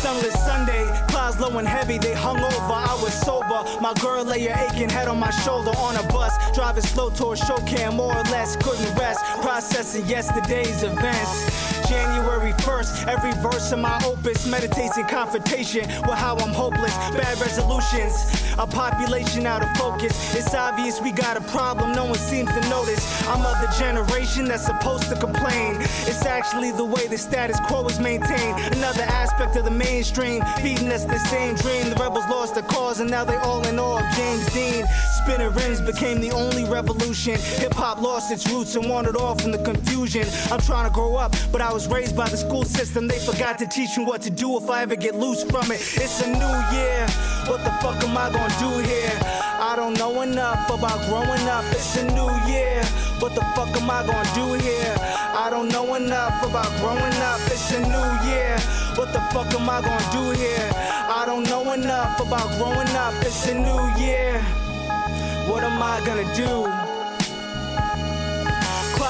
Sunless 0.00 0.32
Sunday, 0.46 0.86
clouds 1.08 1.38
low 1.38 1.58
and 1.58 1.68
heavy, 1.68 1.98
they 1.98 2.14
hung 2.14 2.38
over. 2.38 2.72
I 2.72 2.98
was 3.02 3.12
sober. 3.12 3.62
My 3.82 3.92
girl 4.00 4.24
lay 4.24 4.46
her 4.46 4.58
aching 4.64 4.88
head 4.88 5.08
on 5.08 5.18
my 5.18 5.30
shoulder 5.30 5.72
on 5.76 5.94
a 5.96 6.02
bus, 6.04 6.32
driving 6.54 6.82
slow 6.82 7.10
towards 7.10 7.42
show 7.42 7.58
cam, 7.66 7.96
more 7.96 8.16
or 8.16 8.22
less. 8.24 8.56
Couldn't 8.56 8.96
rest, 8.96 9.20
processing 9.42 10.06
yesterday's 10.06 10.82
events. 10.82 11.79
January 11.90 12.52
1st, 12.52 13.08
every 13.08 13.32
verse 13.42 13.72
in 13.72 13.80
my 13.80 14.00
opus 14.04 14.46
meditates 14.46 14.96
in 14.96 15.04
confrontation 15.06 15.80
with 16.06 16.18
how 16.18 16.36
I'm 16.36 16.54
hopeless. 16.54 16.94
Bad 17.18 17.40
resolutions, 17.40 18.14
a 18.60 18.64
population 18.64 19.44
out 19.44 19.64
of 19.64 19.76
focus. 19.76 20.12
It's 20.36 20.54
obvious 20.54 21.00
we 21.00 21.10
got 21.10 21.36
a 21.36 21.40
problem, 21.50 21.90
no 21.90 22.04
one 22.04 22.14
seems 22.14 22.48
to 22.52 22.60
notice. 22.68 23.04
I'm 23.26 23.44
of 23.44 23.60
the 23.60 23.74
generation 23.76 24.44
that's 24.44 24.66
supposed 24.66 25.08
to 25.08 25.16
complain. 25.18 25.78
It's 26.06 26.24
actually 26.24 26.70
the 26.70 26.84
way 26.84 27.08
the 27.08 27.18
status 27.18 27.58
quo 27.66 27.84
is 27.86 27.98
maintained. 27.98 28.60
Another 28.76 29.02
aspect 29.02 29.56
of 29.56 29.64
the 29.64 29.72
mainstream, 29.72 30.44
feeding 30.62 30.92
us 30.92 31.04
the 31.04 31.18
same 31.18 31.56
dream. 31.56 31.90
The 31.90 31.96
rebels 31.96 32.28
lost 32.30 32.54
their 32.54 32.62
cause 32.62 33.00
and 33.00 33.10
now 33.10 33.24
they 33.24 33.36
all 33.38 33.66
in 33.66 33.80
of 33.80 34.02
James 34.14 34.46
Dean. 34.52 34.84
Spinning 35.22 35.52
rims 35.52 35.80
became 35.80 36.20
the 36.20 36.30
only 36.30 36.64
revolution. 36.64 37.34
Hip 37.34 37.74
hop 37.74 38.00
lost 38.00 38.30
its 38.30 38.48
roots 38.48 38.76
and 38.76 38.88
wandered 38.88 39.16
off 39.16 39.44
in 39.44 39.50
the 39.50 39.58
confusion. 39.58 40.26
I'm 40.52 40.60
trying 40.60 40.88
to 40.88 40.94
grow 40.94 41.16
up, 41.16 41.34
but 41.50 41.60
I 41.60 41.72
was 41.72 41.79
raised 41.88 42.16
by 42.16 42.28
the 42.28 42.36
school 42.36 42.64
system. 42.64 43.06
They 43.06 43.18
forgot 43.18 43.58
to 43.58 43.66
teach 43.66 43.96
me 43.96 44.04
what 44.04 44.22
to 44.22 44.30
do 44.30 44.56
if 44.56 44.68
I 44.68 44.82
ever 44.82 44.96
get 44.96 45.14
loose 45.14 45.42
from 45.44 45.70
it. 45.70 45.80
It's 45.80 46.20
a 46.20 46.28
new 46.28 46.56
year. 46.76 47.06
What 47.46 47.64
the 47.64 47.70
fuck 47.80 48.02
am 48.04 48.16
I 48.16 48.30
gonna 48.30 48.54
do 48.58 48.70
here? 48.86 49.18
I 49.70 49.74
don't 49.76 49.96
know 49.98 50.22
enough 50.22 50.68
about 50.68 50.98
growing 51.08 51.46
up. 51.48 51.64
It's 51.72 51.96
a 51.96 52.04
new 52.04 52.30
year. 52.50 52.82
What 53.20 53.34
the 53.34 53.42
fuck 53.54 53.74
am 53.80 53.90
I 53.90 54.04
gonna 54.06 54.34
do 54.34 54.54
here? 54.54 54.94
I 54.98 55.48
don't 55.50 55.68
know 55.68 55.94
enough 55.94 56.42
about 56.42 56.70
growing 56.80 57.16
up. 57.30 57.40
It's 57.46 57.72
a 57.72 57.80
new 57.80 58.10
year. 58.28 58.58
What 58.96 59.12
the 59.12 59.20
fuck 59.32 59.52
am 59.54 59.68
I 59.68 59.80
gonna 59.80 60.12
do 60.12 60.30
here? 60.38 60.70
I 60.74 61.24
don't 61.26 61.44
know 61.44 61.72
enough 61.72 62.20
about 62.20 62.48
growing 62.58 62.94
up. 62.96 63.14
It's 63.22 63.46
a 63.48 63.54
new 63.54 63.82
year. 64.02 64.40
What 65.48 65.62
am 65.64 65.82
I 65.82 66.00
gonna 66.04 66.34
do? 66.34 66.89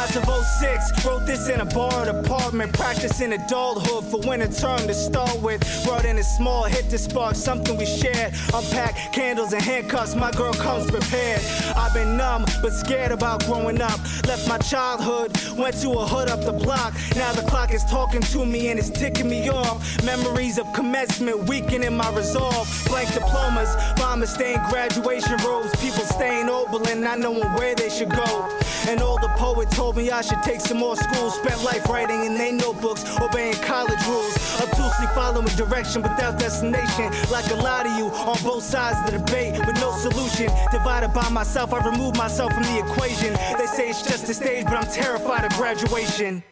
Class 0.01 0.17
of 0.17 0.45
06, 0.47 1.05
wrote 1.05 1.27
this 1.27 1.51
in 1.51 1.61
a 1.61 1.65
borrowed 1.67 2.09
apartment. 2.09 2.73
Practicing 2.73 3.35
adulthood 3.35 4.03
for 4.07 4.27
winter 4.27 4.51
term 4.51 4.79
to 4.87 4.95
start 4.95 5.39
with. 5.43 5.61
Brought 5.85 6.07
in 6.07 6.17
a 6.17 6.23
small 6.23 6.65
hit 6.65 6.89
to 6.89 6.97
spark 6.97 7.35
something 7.35 7.77
we 7.77 7.85
shared. 7.85 8.33
Unpack 8.55 9.13
candles 9.13 9.53
and 9.53 9.61
handcuffs, 9.61 10.15
my 10.15 10.31
girl 10.31 10.55
comes 10.55 10.91
prepared. 10.91 11.43
I've 11.77 11.93
been 11.93 12.17
numb, 12.17 12.47
but 12.63 12.73
scared 12.73 13.13
about 13.13 13.45
growing 13.45 13.83
up. 13.83 14.01
Left 14.27 14.49
my 14.49 14.57
childhood, 14.57 15.37
went 15.59 15.77
to 15.83 15.91
a 15.91 16.07
hood 16.07 16.31
up 16.31 16.47
the 16.47 16.53
block. 16.53 16.95
Now 17.15 17.33
the 17.33 17.43
clock 17.43 17.75
is 17.75 17.85
talking 17.85 18.23
to 18.23 18.47
me 18.47 18.69
and 18.69 18.79
it's 18.79 18.89
ticking 18.89 19.29
me 19.29 19.51
off. 19.51 20.03
Memories 20.03 20.57
of 20.57 20.73
commencement 20.73 21.47
weakening 21.47 21.95
my 21.95 22.11
resolve. 22.13 22.67
Blank 22.87 23.13
diplomas, 23.13 23.77
mama 23.99 24.27
stained 24.27 24.63
graduation 24.71 25.37
robes. 25.45 25.79
People 25.79 26.05
staying 26.05 26.49
Oberlin, 26.49 27.03
not 27.03 27.19
knowing 27.19 27.53
where 27.53 27.75
they 27.75 27.91
should 27.91 28.09
go. 28.09 28.49
An 28.89 29.03
older 29.03 29.29
poet 29.37 29.71
told 29.71 29.90
me 29.93 30.11
I 30.11 30.21
should 30.23 30.43
take 30.43 30.61
some 30.61 30.79
more 30.79 30.97
school. 30.97 31.31
Spent 31.31 31.63
life 31.65 31.89
writing 31.89 32.25
in 32.25 32.35
their 32.35 32.53
notebooks, 32.53 33.05
obeying 33.21 33.55
college 33.55 34.03
rules. 34.07 34.35
Obtusely 34.61 35.07
following 35.15 35.55
direction 35.57 36.03
without 36.03 36.39
destination. 36.39 37.13
Like 37.31 37.51
a 37.51 37.57
lot 37.57 37.87
of 37.87 37.97
you 37.99 38.07
on 38.07 38.37
both 38.43 38.63
sides 38.63 38.99
of 39.01 39.07
the 39.07 39.25
debate 39.25 39.59
with 39.67 39.77
no 39.81 39.93
solution. 39.97 40.49
Divided 40.71 41.13
by 41.13 41.29
myself, 41.31 41.73
I 41.73 41.79
remove 41.89 42.17
myself 42.17 42.53
from 42.53 42.65
the 42.65 42.79
equation. 42.79 43.35
They 43.59 43.67
say 43.67 43.91
it's 43.91 44.03
just 44.03 44.29
a 44.29 44.35
stage, 44.35 44.65
but 44.65 44.75
I'm 44.75 44.91
terrified 44.91 45.45
of 45.45 45.53
graduation. 45.57 46.43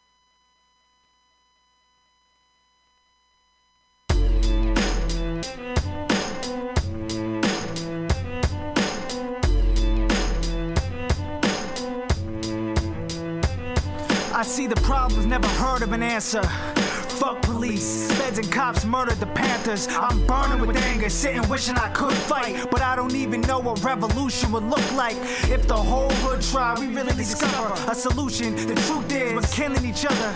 See 14.48 14.66
the 14.66 14.76
problems, 14.76 15.26
never 15.26 15.46
heard 15.46 15.82
of 15.82 15.92
an 15.92 16.02
answer. 16.02 16.42
Fuck 16.42 17.47
police, 17.58 18.08
feds 18.12 18.38
and 18.38 18.52
cops 18.52 18.84
murdered 18.84 19.18
the 19.18 19.26
Panthers. 19.26 19.88
I'm 19.90 20.24
burning 20.26 20.64
with 20.64 20.76
anger, 20.76 21.10
sitting 21.10 21.42
wishing 21.48 21.74
I 21.74 21.88
could 21.88 22.12
fight. 22.12 22.70
But 22.70 22.82
I 22.82 22.94
don't 22.94 23.16
even 23.16 23.40
know 23.40 23.58
what 23.58 23.82
revolution 23.82 24.52
would 24.52 24.62
look 24.62 24.92
like. 24.92 25.16
If 25.50 25.66
the 25.66 25.74
whole 25.74 26.10
hood 26.22 26.40
tried, 26.40 26.78
we 26.78 26.86
really 26.86 27.16
discover 27.16 27.74
a 27.90 27.96
solution. 27.96 28.54
The 28.54 28.76
truth 28.86 29.12
is, 29.12 29.34
we're 29.34 29.42
killing 29.50 29.84
each 29.84 30.06
other. 30.06 30.30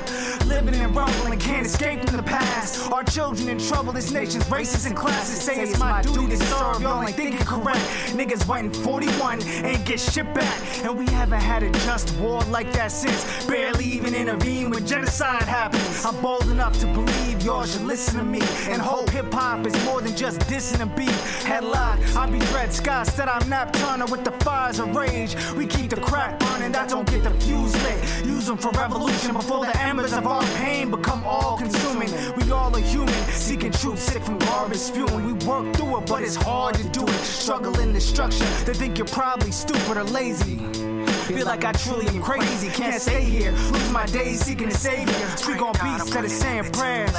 Living 0.47 0.75
and 0.75 0.97
rumbling, 0.97 1.39
can't 1.39 1.65
escape 1.65 2.01
from 2.09 2.17
the 2.17 2.25
past. 2.25 2.91
Our 2.91 3.05
children 3.05 3.49
in 3.49 3.59
trouble, 3.59 3.93
this 3.93 4.11
nation's 4.11 4.45
racist 4.47 4.87
and 4.87 4.97
classes. 4.97 5.41
Say 5.41 5.63
it's 5.63 5.79
my 5.79 6.03
duty 6.03 6.31
to 6.31 6.37
serve, 6.39 6.83
y'all 6.83 7.05
ain't 7.05 7.15
thinking 7.15 7.47
correct. 7.47 7.87
Niggas 8.19 8.49
waiting 8.49 8.73
41, 8.73 9.43
and 9.43 9.87
get 9.87 10.01
shit 10.01 10.27
back. 10.35 10.59
And 10.85 10.99
we 10.99 11.07
haven't 11.07 11.41
had 11.41 11.63
a 11.63 11.71
just 11.87 12.13
war 12.17 12.43
like 12.51 12.73
that 12.73 12.91
since. 12.91 13.47
Barely 13.47 13.85
even 13.85 14.13
intervene 14.13 14.71
when 14.71 14.85
genocide 14.85 15.45
happens. 15.45 16.05
I'm 16.05 16.21
bold 16.21 16.49
enough 16.51 16.81
to 16.81 16.87
believe 16.87 17.12
y'all 17.45 17.65
should 17.65 17.83
listen 17.85 18.19
to 18.19 18.25
me. 18.25 18.41
And 18.69 18.81
hope 18.81 19.11
hip 19.11 19.33
hop 19.33 19.67
is 19.67 19.85
more 19.85 20.01
than 20.01 20.17
just 20.17 20.41
dissing 20.41 20.81
and 20.81 20.95
beat. 20.95 21.09
Headlock, 21.45 22.17
I 22.17 22.27
be 22.31 22.39
Red 22.55 22.73
Scott, 22.73 23.07
said 23.07 23.29
I'm 23.29 23.49
Nap 23.49 23.73
Turner 23.73 24.07
with 24.07 24.25
the 24.25 24.33
fires 24.45 24.79
of 24.79 24.95
rage. 24.95 25.37
We 25.57 25.67
keep 25.67 25.91
the 25.91 26.01
crack 26.01 26.39
burning, 26.39 26.73
that 26.73 26.89
don't 26.89 27.09
get 27.11 27.25
the 27.25 27.31
fuse 27.31 27.75
lit. 27.83 28.27
Use 28.27 28.47
them 28.47 28.59
for 28.59 28.71
revolution 28.71 29.35
before 29.35 29.65
the 29.65 29.77
embers 29.79 30.13
of 30.13 30.27
our 30.27 30.43
pain 30.57 30.91
become 30.91 31.25
all 31.25 31.57
consuming. 31.59 32.11
We 32.37 32.51
all 32.51 32.75
are 32.75 32.81
human, 32.81 33.15
seeking 33.31 33.73
truth, 33.73 33.99
sick 33.99 34.23
from 34.23 34.39
garbage 34.39 34.79
spewing. 34.79 35.25
We 35.27 35.33
work 35.47 35.75
through 35.77 35.99
it, 35.99 36.07
but 36.07 36.23
it's 36.23 36.37
hard 36.37 36.75
to 36.77 36.89
do 36.89 37.05
it. 37.05 37.21
Struggle 37.25 37.79
in 37.81 37.93
destruction, 37.93 38.47
they 38.65 38.75
think 38.75 38.99
you're 38.99 39.07
probably 39.07 39.53
stupid 39.53 39.97
or 39.97 40.05
lazy. 40.05 40.59
Feel 41.27 41.47
like 41.47 41.65
I 41.65 41.73
truly 41.73 42.07
am 42.09 42.21
crazy, 42.21 42.69
can't 42.69 43.01
stay 43.01 43.23
here. 43.23 43.53
Lose 43.53 43.91
my 43.91 44.07
days 44.07 44.41
seeking 44.41 44.69
a 44.69 44.73
savior. 44.73 45.15
Speak 45.37 45.63
on 45.63 45.73
beats 45.75 46.03
instead 46.03 46.25
of 46.25 46.31
saying 46.31 46.71
prayers. 46.73 47.13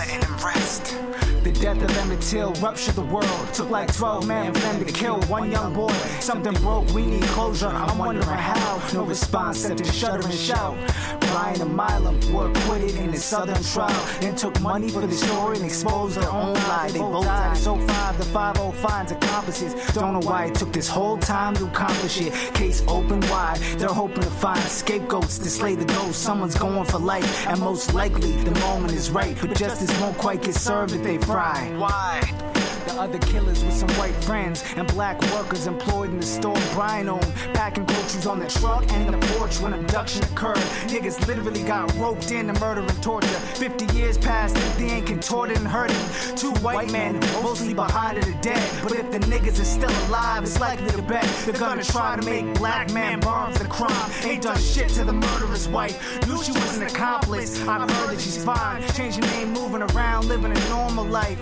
The 1.44 1.52
death 1.52 1.82
of 1.84 1.98
Emmett 1.98 2.22
Till 2.22 2.54
ruptured 2.54 2.96
the 2.96 3.02
world. 3.02 3.54
Took 3.54 3.70
like 3.70 3.94
12 3.94 4.26
men 4.28 4.54
for 4.54 4.60
them 4.60 4.86
to 4.86 4.92
kill 4.92 5.20
one 5.24 5.52
young 5.52 5.74
boy. 5.74 5.92
Something 6.22 6.54
broke, 6.54 6.90
we 6.94 7.06
need 7.06 7.24
closure. 7.24 7.68
I'm 7.68 7.98
wondering 7.98 8.26
how. 8.28 8.82
No 8.94 9.04
response, 9.04 9.60
set 9.60 9.78
to 9.78 9.84
shudder 9.92 10.26
and 10.26 10.34
shout. 10.34 10.78
Bryant 11.20 11.60
and 11.60 11.76
Milam 11.76 12.18
were 12.34 12.50
acquitted 12.50 12.96
in 12.96 13.12
the 13.12 13.18
southern 13.18 13.62
trial. 13.62 14.08
Then 14.22 14.36
took 14.36 14.60
money 14.62 14.90
for 14.90 15.06
the 15.06 15.14
story 15.14 15.58
and 15.58 15.66
exposed 15.66 16.16
their 16.16 16.32
own 16.32 16.54
lie. 16.54 16.90
They 16.92 17.00
both 17.00 17.26
died. 17.26 17.58
So 17.58 17.78
5 17.78 18.18
the 18.18 18.26
5 18.26 18.76
finds 18.78 19.12
accomplices. 19.12 19.74
Don't 19.94 20.14
know 20.14 20.26
why 20.26 20.46
it 20.46 20.56
took 20.56 20.72
this 20.72 20.88
whole 20.88 21.18
time 21.18 21.56
to 21.56 21.66
accomplish 21.66 22.22
it. 22.22 22.34
Case 22.54 22.84
open 22.88 23.20
wide. 23.30 23.60
Hoping 23.94 24.24
to 24.24 24.30
find 24.30 24.60
scapegoats 24.60 25.38
to 25.38 25.50
slay 25.50 25.76
the 25.76 25.86
ghost. 25.86 26.22
Someone's 26.22 26.56
going 26.56 26.86
for 26.86 27.00
life, 27.00 27.48
and 27.48 27.60
most 27.60 27.94
likely 27.94 28.32
the 28.44 28.60
moment 28.60 28.94
is 28.94 29.12
right. 29.12 29.38
But 29.40 29.56
justice 29.56 29.92
won't 30.02 30.18
quite 30.18 30.42
get 30.42 30.56
served 30.56 30.94
if 30.94 31.04
they 31.04 31.18
fry. 31.18 31.74
Why? 31.78 32.63
The 32.86 33.00
other 33.00 33.18
killers 33.20 33.64
with 33.64 33.74
some 33.74 33.90
white 33.92 34.16
friends 34.26 34.64
and 34.76 34.86
black 34.90 35.22
workers 35.34 35.68
employed 35.68 36.10
in 36.10 36.18
the 36.18 36.26
store 36.26 36.58
Bryant 36.74 37.08
owned, 37.08 37.34
packing 37.54 37.86
groceries 37.86 38.28
on 38.28 38.40
the 38.40 38.48
truck 38.48 38.90
and 38.92 39.14
the 39.14 39.28
porch 39.34 39.60
when 39.62 39.74
abduction 39.74 40.22
occurred. 40.24 40.58
Niggas 40.88 41.26
literally 41.28 41.64
got 41.64 41.94
roped 41.96 42.32
in 42.32 42.48
to 42.48 42.60
murder 42.60 42.82
and 42.82 43.04
torture. 43.04 43.28
50 43.28 43.98
years 43.98 44.18
passed, 44.18 44.56
they 44.78 44.90
ain't 44.90 45.08
contorted 45.08 45.58
and 45.58 45.68
hurting. 45.68 45.96
Two 46.36 46.52
white 46.62 46.92
men, 46.92 47.20
mostly 47.42 47.74
behind 47.74 48.18
it 48.18 48.28
are 48.28 48.42
dead. 48.42 48.84
But 48.84 48.94
if 48.94 49.12
the 49.12 49.20
niggas 49.20 49.62
are 49.62 49.66
still 49.66 50.10
alive, 50.10 50.44
it's 50.44 50.60
likely 50.60 50.90
to 50.92 51.02
bet 51.02 51.24
they're 51.46 51.54
gonna 51.58 51.84
try 51.84 52.18
to 52.18 52.26
make 52.26 52.54
black 52.56 52.92
man 52.92 53.22
burn 53.22 53.54
for 53.54 53.64
the 53.64 53.70
crime. 53.70 54.12
Ain't 54.24 54.44
done 54.44 54.60
shit 54.60 54.90
to 54.90 55.06
the 55.06 55.14
murderer's 55.14 55.70
wife. 55.70 56.28
Knew 56.28 56.44
she 56.44 56.52
was 56.52 56.78
an 56.78 56.84
accomplice. 56.84 57.62
I've 57.66 57.90
heard 57.90 58.10
that 58.10 58.22
she's 58.22 58.44
fine. 58.44 58.84
Changing 58.90 59.22
name, 59.22 59.54
moving 59.54 59.82
around, 59.82 60.28
living 60.28 60.52
a 60.52 60.70
normal 60.70 61.06
life. 61.06 61.40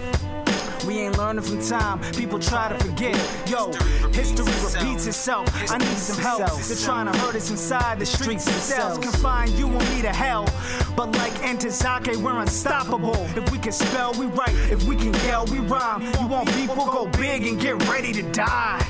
We 0.85 0.99
ain't 0.99 1.17
learning 1.17 1.43
from 1.43 1.61
time. 1.61 1.99
People 2.13 2.39
try 2.39 2.69
to 2.69 2.83
forget. 2.83 3.15
Yo, 3.47 3.71
history 4.11 4.45
repeats 4.63 5.05
itself. 5.05 5.47
I 5.71 5.77
need 5.77 5.97
some 5.97 6.17
help. 6.17 6.39
They're 6.39 6.77
trying 6.77 7.11
to 7.11 7.17
hurt 7.19 7.35
us 7.35 7.51
inside 7.51 7.99
the 7.99 8.05
streets 8.05 8.45
themselves. 8.45 8.97
Confine 8.97 9.55
you 9.57 9.67
and 9.67 9.95
me 9.95 10.01
to 10.01 10.09
hell. 10.09 10.45
But 10.95 11.15
like 11.17 11.33
Ntozake, 11.33 12.15
we're 12.17 12.39
unstoppable. 12.39 13.27
If 13.35 13.51
we 13.51 13.59
can 13.59 13.71
spell, 13.71 14.13
we 14.13 14.25
write. 14.27 14.55
If 14.71 14.83
we 14.83 14.95
can 14.95 15.13
yell, 15.25 15.45
we 15.45 15.59
rhyme. 15.59 16.01
You 16.19 16.27
want 16.27 16.51
people 16.53 16.85
go 16.85 17.07
big 17.17 17.45
and 17.45 17.59
get 17.59 17.87
ready 17.87 18.11
to 18.13 18.23
die. 18.31 18.83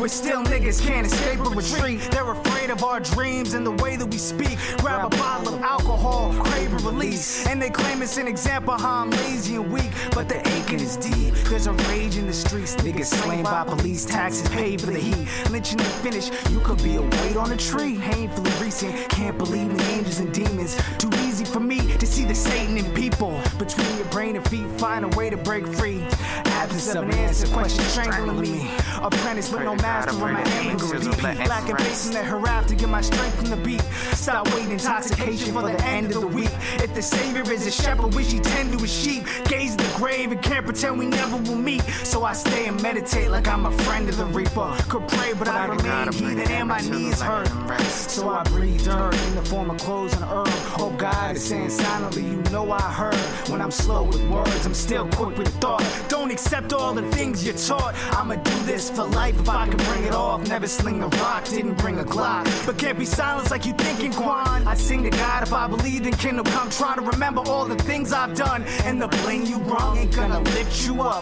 We're 0.00 0.08
still 0.08 0.42
niggas 0.44 0.86
can't 0.86 1.06
escape 1.06 1.40
or 1.40 1.54
retreat. 1.54 2.00
They're 2.10 2.30
afraid 2.30 2.68
of 2.68 2.84
our 2.84 3.00
dreams 3.00 3.54
and 3.54 3.64
the 3.64 3.70
way 3.70 3.96
that 3.96 4.06
we 4.06 4.18
speak. 4.18 4.58
Grab 4.78 5.06
a 5.06 5.16
bottle 5.16 5.54
of 5.54 5.62
alcohol, 5.62 6.34
crave 6.44 6.72
a 6.72 6.76
release. 6.76 7.46
And 7.46 7.62
they 7.62 7.70
claim 7.70 8.02
it's 8.02 8.18
an 8.18 8.28
example 8.28 8.74
how 8.74 9.02
I'm 9.02 9.10
lazy 9.10 9.54
and 9.54 9.72
weak. 9.72 9.90
But 10.12 10.28
the 10.28 10.46
aching 10.46 10.80
is 10.80 10.98
deep. 10.98 11.34
There's 11.48 11.66
a 11.66 11.72
rage 11.72 12.16
in 12.16 12.26
the 12.26 12.32
streets. 12.32 12.74
Niggas 12.76 13.06
slain 13.06 13.44
by 13.44 13.64
police, 13.64 14.04
taxes 14.04 14.48
paid 14.48 14.80
for 14.80 14.90
the 14.90 14.98
heat. 14.98 15.28
Lynching 15.50 15.80
and 15.80 15.92
finish, 16.02 16.30
you 16.50 16.60
could 16.60 16.82
be 16.82 16.96
a 16.96 17.02
weight 17.02 17.36
on 17.36 17.52
a 17.52 17.56
tree. 17.56 17.98
Painfully 17.98 18.50
recent, 18.60 19.08
can't 19.08 19.38
believe 19.38 19.70
in 19.70 19.80
angels 19.82 20.20
and 20.20 20.32
demons. 20.32 20.76
Too 20.98 21.10
easy 21.26 21.44
for 21.44 21.60
me 21.60 21.96
to 21.96 22.06
see 22.06 22.24
the 22.24 22.34
Satan 22.34 22.76
in 22.76 22.92
people. 22.94 23.40
Between 23.58 23.96
your 23.96 24.06
brain 24.06 24.36
and 24.36 24.48
feet, 24.48 24.66
find 24.78 25.04
a 25.04 25.08
way 25.16 25.30
to 25.30 25.36
break 25.36 25.66
free. 25.66 26.02
Absence 26.56 26.94
of 26.94 27.04
an 27.04 27.14
answer, 27.14 27.46
question 27.48 27.84
strangling 27.84 28.40
me. 28.40 28.70
Apprentice 29.02 29.52
with 29.52 29.62
no 29.62 29.76
master 29.76 30.12
on 30.12 30.32
my 30.32 30.42
anger 30.42 30.86
repeat. 30.86 31.20
Black 31.20 31.68
and 31.68 31.78
pacing 31.78 32.12
the 32.12 32.24
hereafter, 32.24 32.74
get 32.74 32.88
my 32.88 33.00
strength 33.00 33.36
from 33.36 33.50
the 33.50 33.56
beat. 33.56 33.82
Stop 34.12 34.52
waiting, 34.54 34.72
intoxication 34.72 35.52
for 35.52 35.62
the 35.62 35.80
end 35.84 36.06
of 36.06 36.20
the 36.20 36.26
week. 36.26 36.50
If 36.74 36.94
the 36.94 37.02
savior 37.02 37.42
is 37.52 37.66
a 37.66 37.70
shepherd, 37.70 38.14
wish 38.14 38.32
he 38.32 38.40
tend 38.40 38.72
to 38.72 38.78
his 38.78 38.92
sheep. 38.92 39.24
Gaze 39.44 39.72
at 39.72 39.78
the 39.78 39.92
grave 39.96 40.32
and 40.32 40.42
can't 40.42 40.64
pretend 40.64 40.98
we 40.98 41.06
meet. 41.66 41.82
So 42.04 42.24
I 42.24 42.32
stay 42.32 42.66
and 42.66 42.80
meditate 42.82 43.30
like 43.30 43.48
I'm 43.48 43.66
a 43.66 43.72
friend 43.84 44.08
of 44.08 44.16
the 44.16 44.26
reaper. 44.26 44.74
Could 44.88 45.08
pray, 45.08 45.32
but 45.34 45.48
I 45.48 45.66
remain 45.66 46.12
heathen 46.12 46.50
and 46.50 46.68
my 46.68 46.80
knees 46.80 47.20
hurt. 47.20 47.48
So 47.80 48.30
I 48.30 48.42
breathe 48.44 48.84
dirt 48.84 49.14
in 49.14 49.34
the 49.34 49.42
form 49.42 49.70
of 49.70 49.78
clothes 49.78 50.14
and 50.14 50.24
herb. 50.24 50.48
Oh 50.78 50.94
God 50.96 51.36
is 51.36 51.44
saying 51.44 51.70
silently, 51.70 52.22
you 52.22 52.42
know 52.52 52.70
I 52.70 52.80
heard. 52.80 53.16
When 53.50 53.60
I'm 53.60 53.70
slow 53.70 54.04
with 54.04 54.22
words, 54.28 54.64
I'm 54.64 54.74
still 54.74 55.06
quick 55.08 55.36
with 55.36 55.48
thought. 55.60 55.84
Don't 56.08 56.30
accept 56.30 56.72
all 56.72 56.94
the 56.94 57.02
things 57.12 57.44
you're 57.44 57.54
taught. 57.54 57.94
I'ma 58.12 58.36
do 58.36 58.58
this 58.64 58.90
for 58.90 59.04
life 59.04 59.38
if 59.40 59.48
I 59.48 59.66
can 59.68 59.76
bring 59.88 60.04
it 60.04 60.14
off. 60.14 60.48
Never 60.48 60.68
sling 60.68 61.02
a 61.02 61.08
rock, 61.08 61.44
didn't 61.46 61.78
bring 61.78 61.98
a 61.98 62.04
Glock. 62.04 62.44
But 62.64 62.78
can't 62.78 62.98
be 62.98 63.04
silenced 63.04 63.50
like 63.50 63.66
you 63.66 63.72
thinking, 63.74 64.12
Quan. 64.12 64.66
I 64.66 64.74
sing 64.74 65.02
to 65.02 65.10
God 65.10 65.42
if 65.42 65.52
I 65.52 65.66
believed 65.66 66.06
in 66.06 66.14
kingdom 66.14 66.46
come. 66.46 66.70
Trying 66.70 66.96
to 66.96 67.02
remember 67.02 67.42
all 67.46 67.66
the 67.66 67.76
things 67.76 68.12
I've 68.12 68.34
done. 68.34 68.64
And 68.84 69.00
the 69.02 69.08
bling 69.08 69.46
you 69.46 69.58
brung 69.58 69.98
ain't 69.98 70.14
gonna 70.14 70.40
lift 70.40 70.86
you 70.86 71.02
up. 71.02 71.15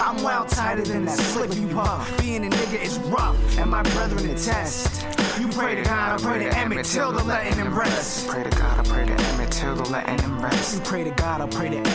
I'm 0.00 0.22
well 0.22 0.44
tighter 0.46 0.82
than 0.82 1.04
that 1.04 1.18
slip 1.18 1.54
you 1.54 1.68
puff. 1.68 2.20
Being 2.20 2.44
a 2.46 2.50
nigga 2.50 2.82
is 2.82 2.98
rough, 2.98 3.58
and 3.58 3.70
my 3.70 3.82
brethren 3.82 4.28
attest. 4.30 5.06
You 5.38 5.48
pray 5.48 5.76
to 5.76 5.82
God, 5.82 6.20
I 6.20 6.22
pray 6.22 6.38
to 6.44 6.58
Emmett 6.58 6.86
Till 6.86 7.12
the 7.12 7.22
letting 7.24 7.54
him 7.54 7.76
rest. 7.76 8.28
Pray 8.28 8.42
to 8.42 8.50
God, 8.50 8.80
I 8.80 8.82
pray 8.82 9.06
to 9.06 9.12
Emmett 9.12 9.50
Till 9.52 9.74
the 9.74 9.88
letting 9.90 10.18
him 10.18 10.42
rest. 10.42 10.74
You 10.74 10.80
pray 10.80 11.04
to 11.04 11.10
God, 11.10 11.40
I 11.40 11.46
pray 11.46 11.68
to 11.70 11.76
Emmett 11.76 11.86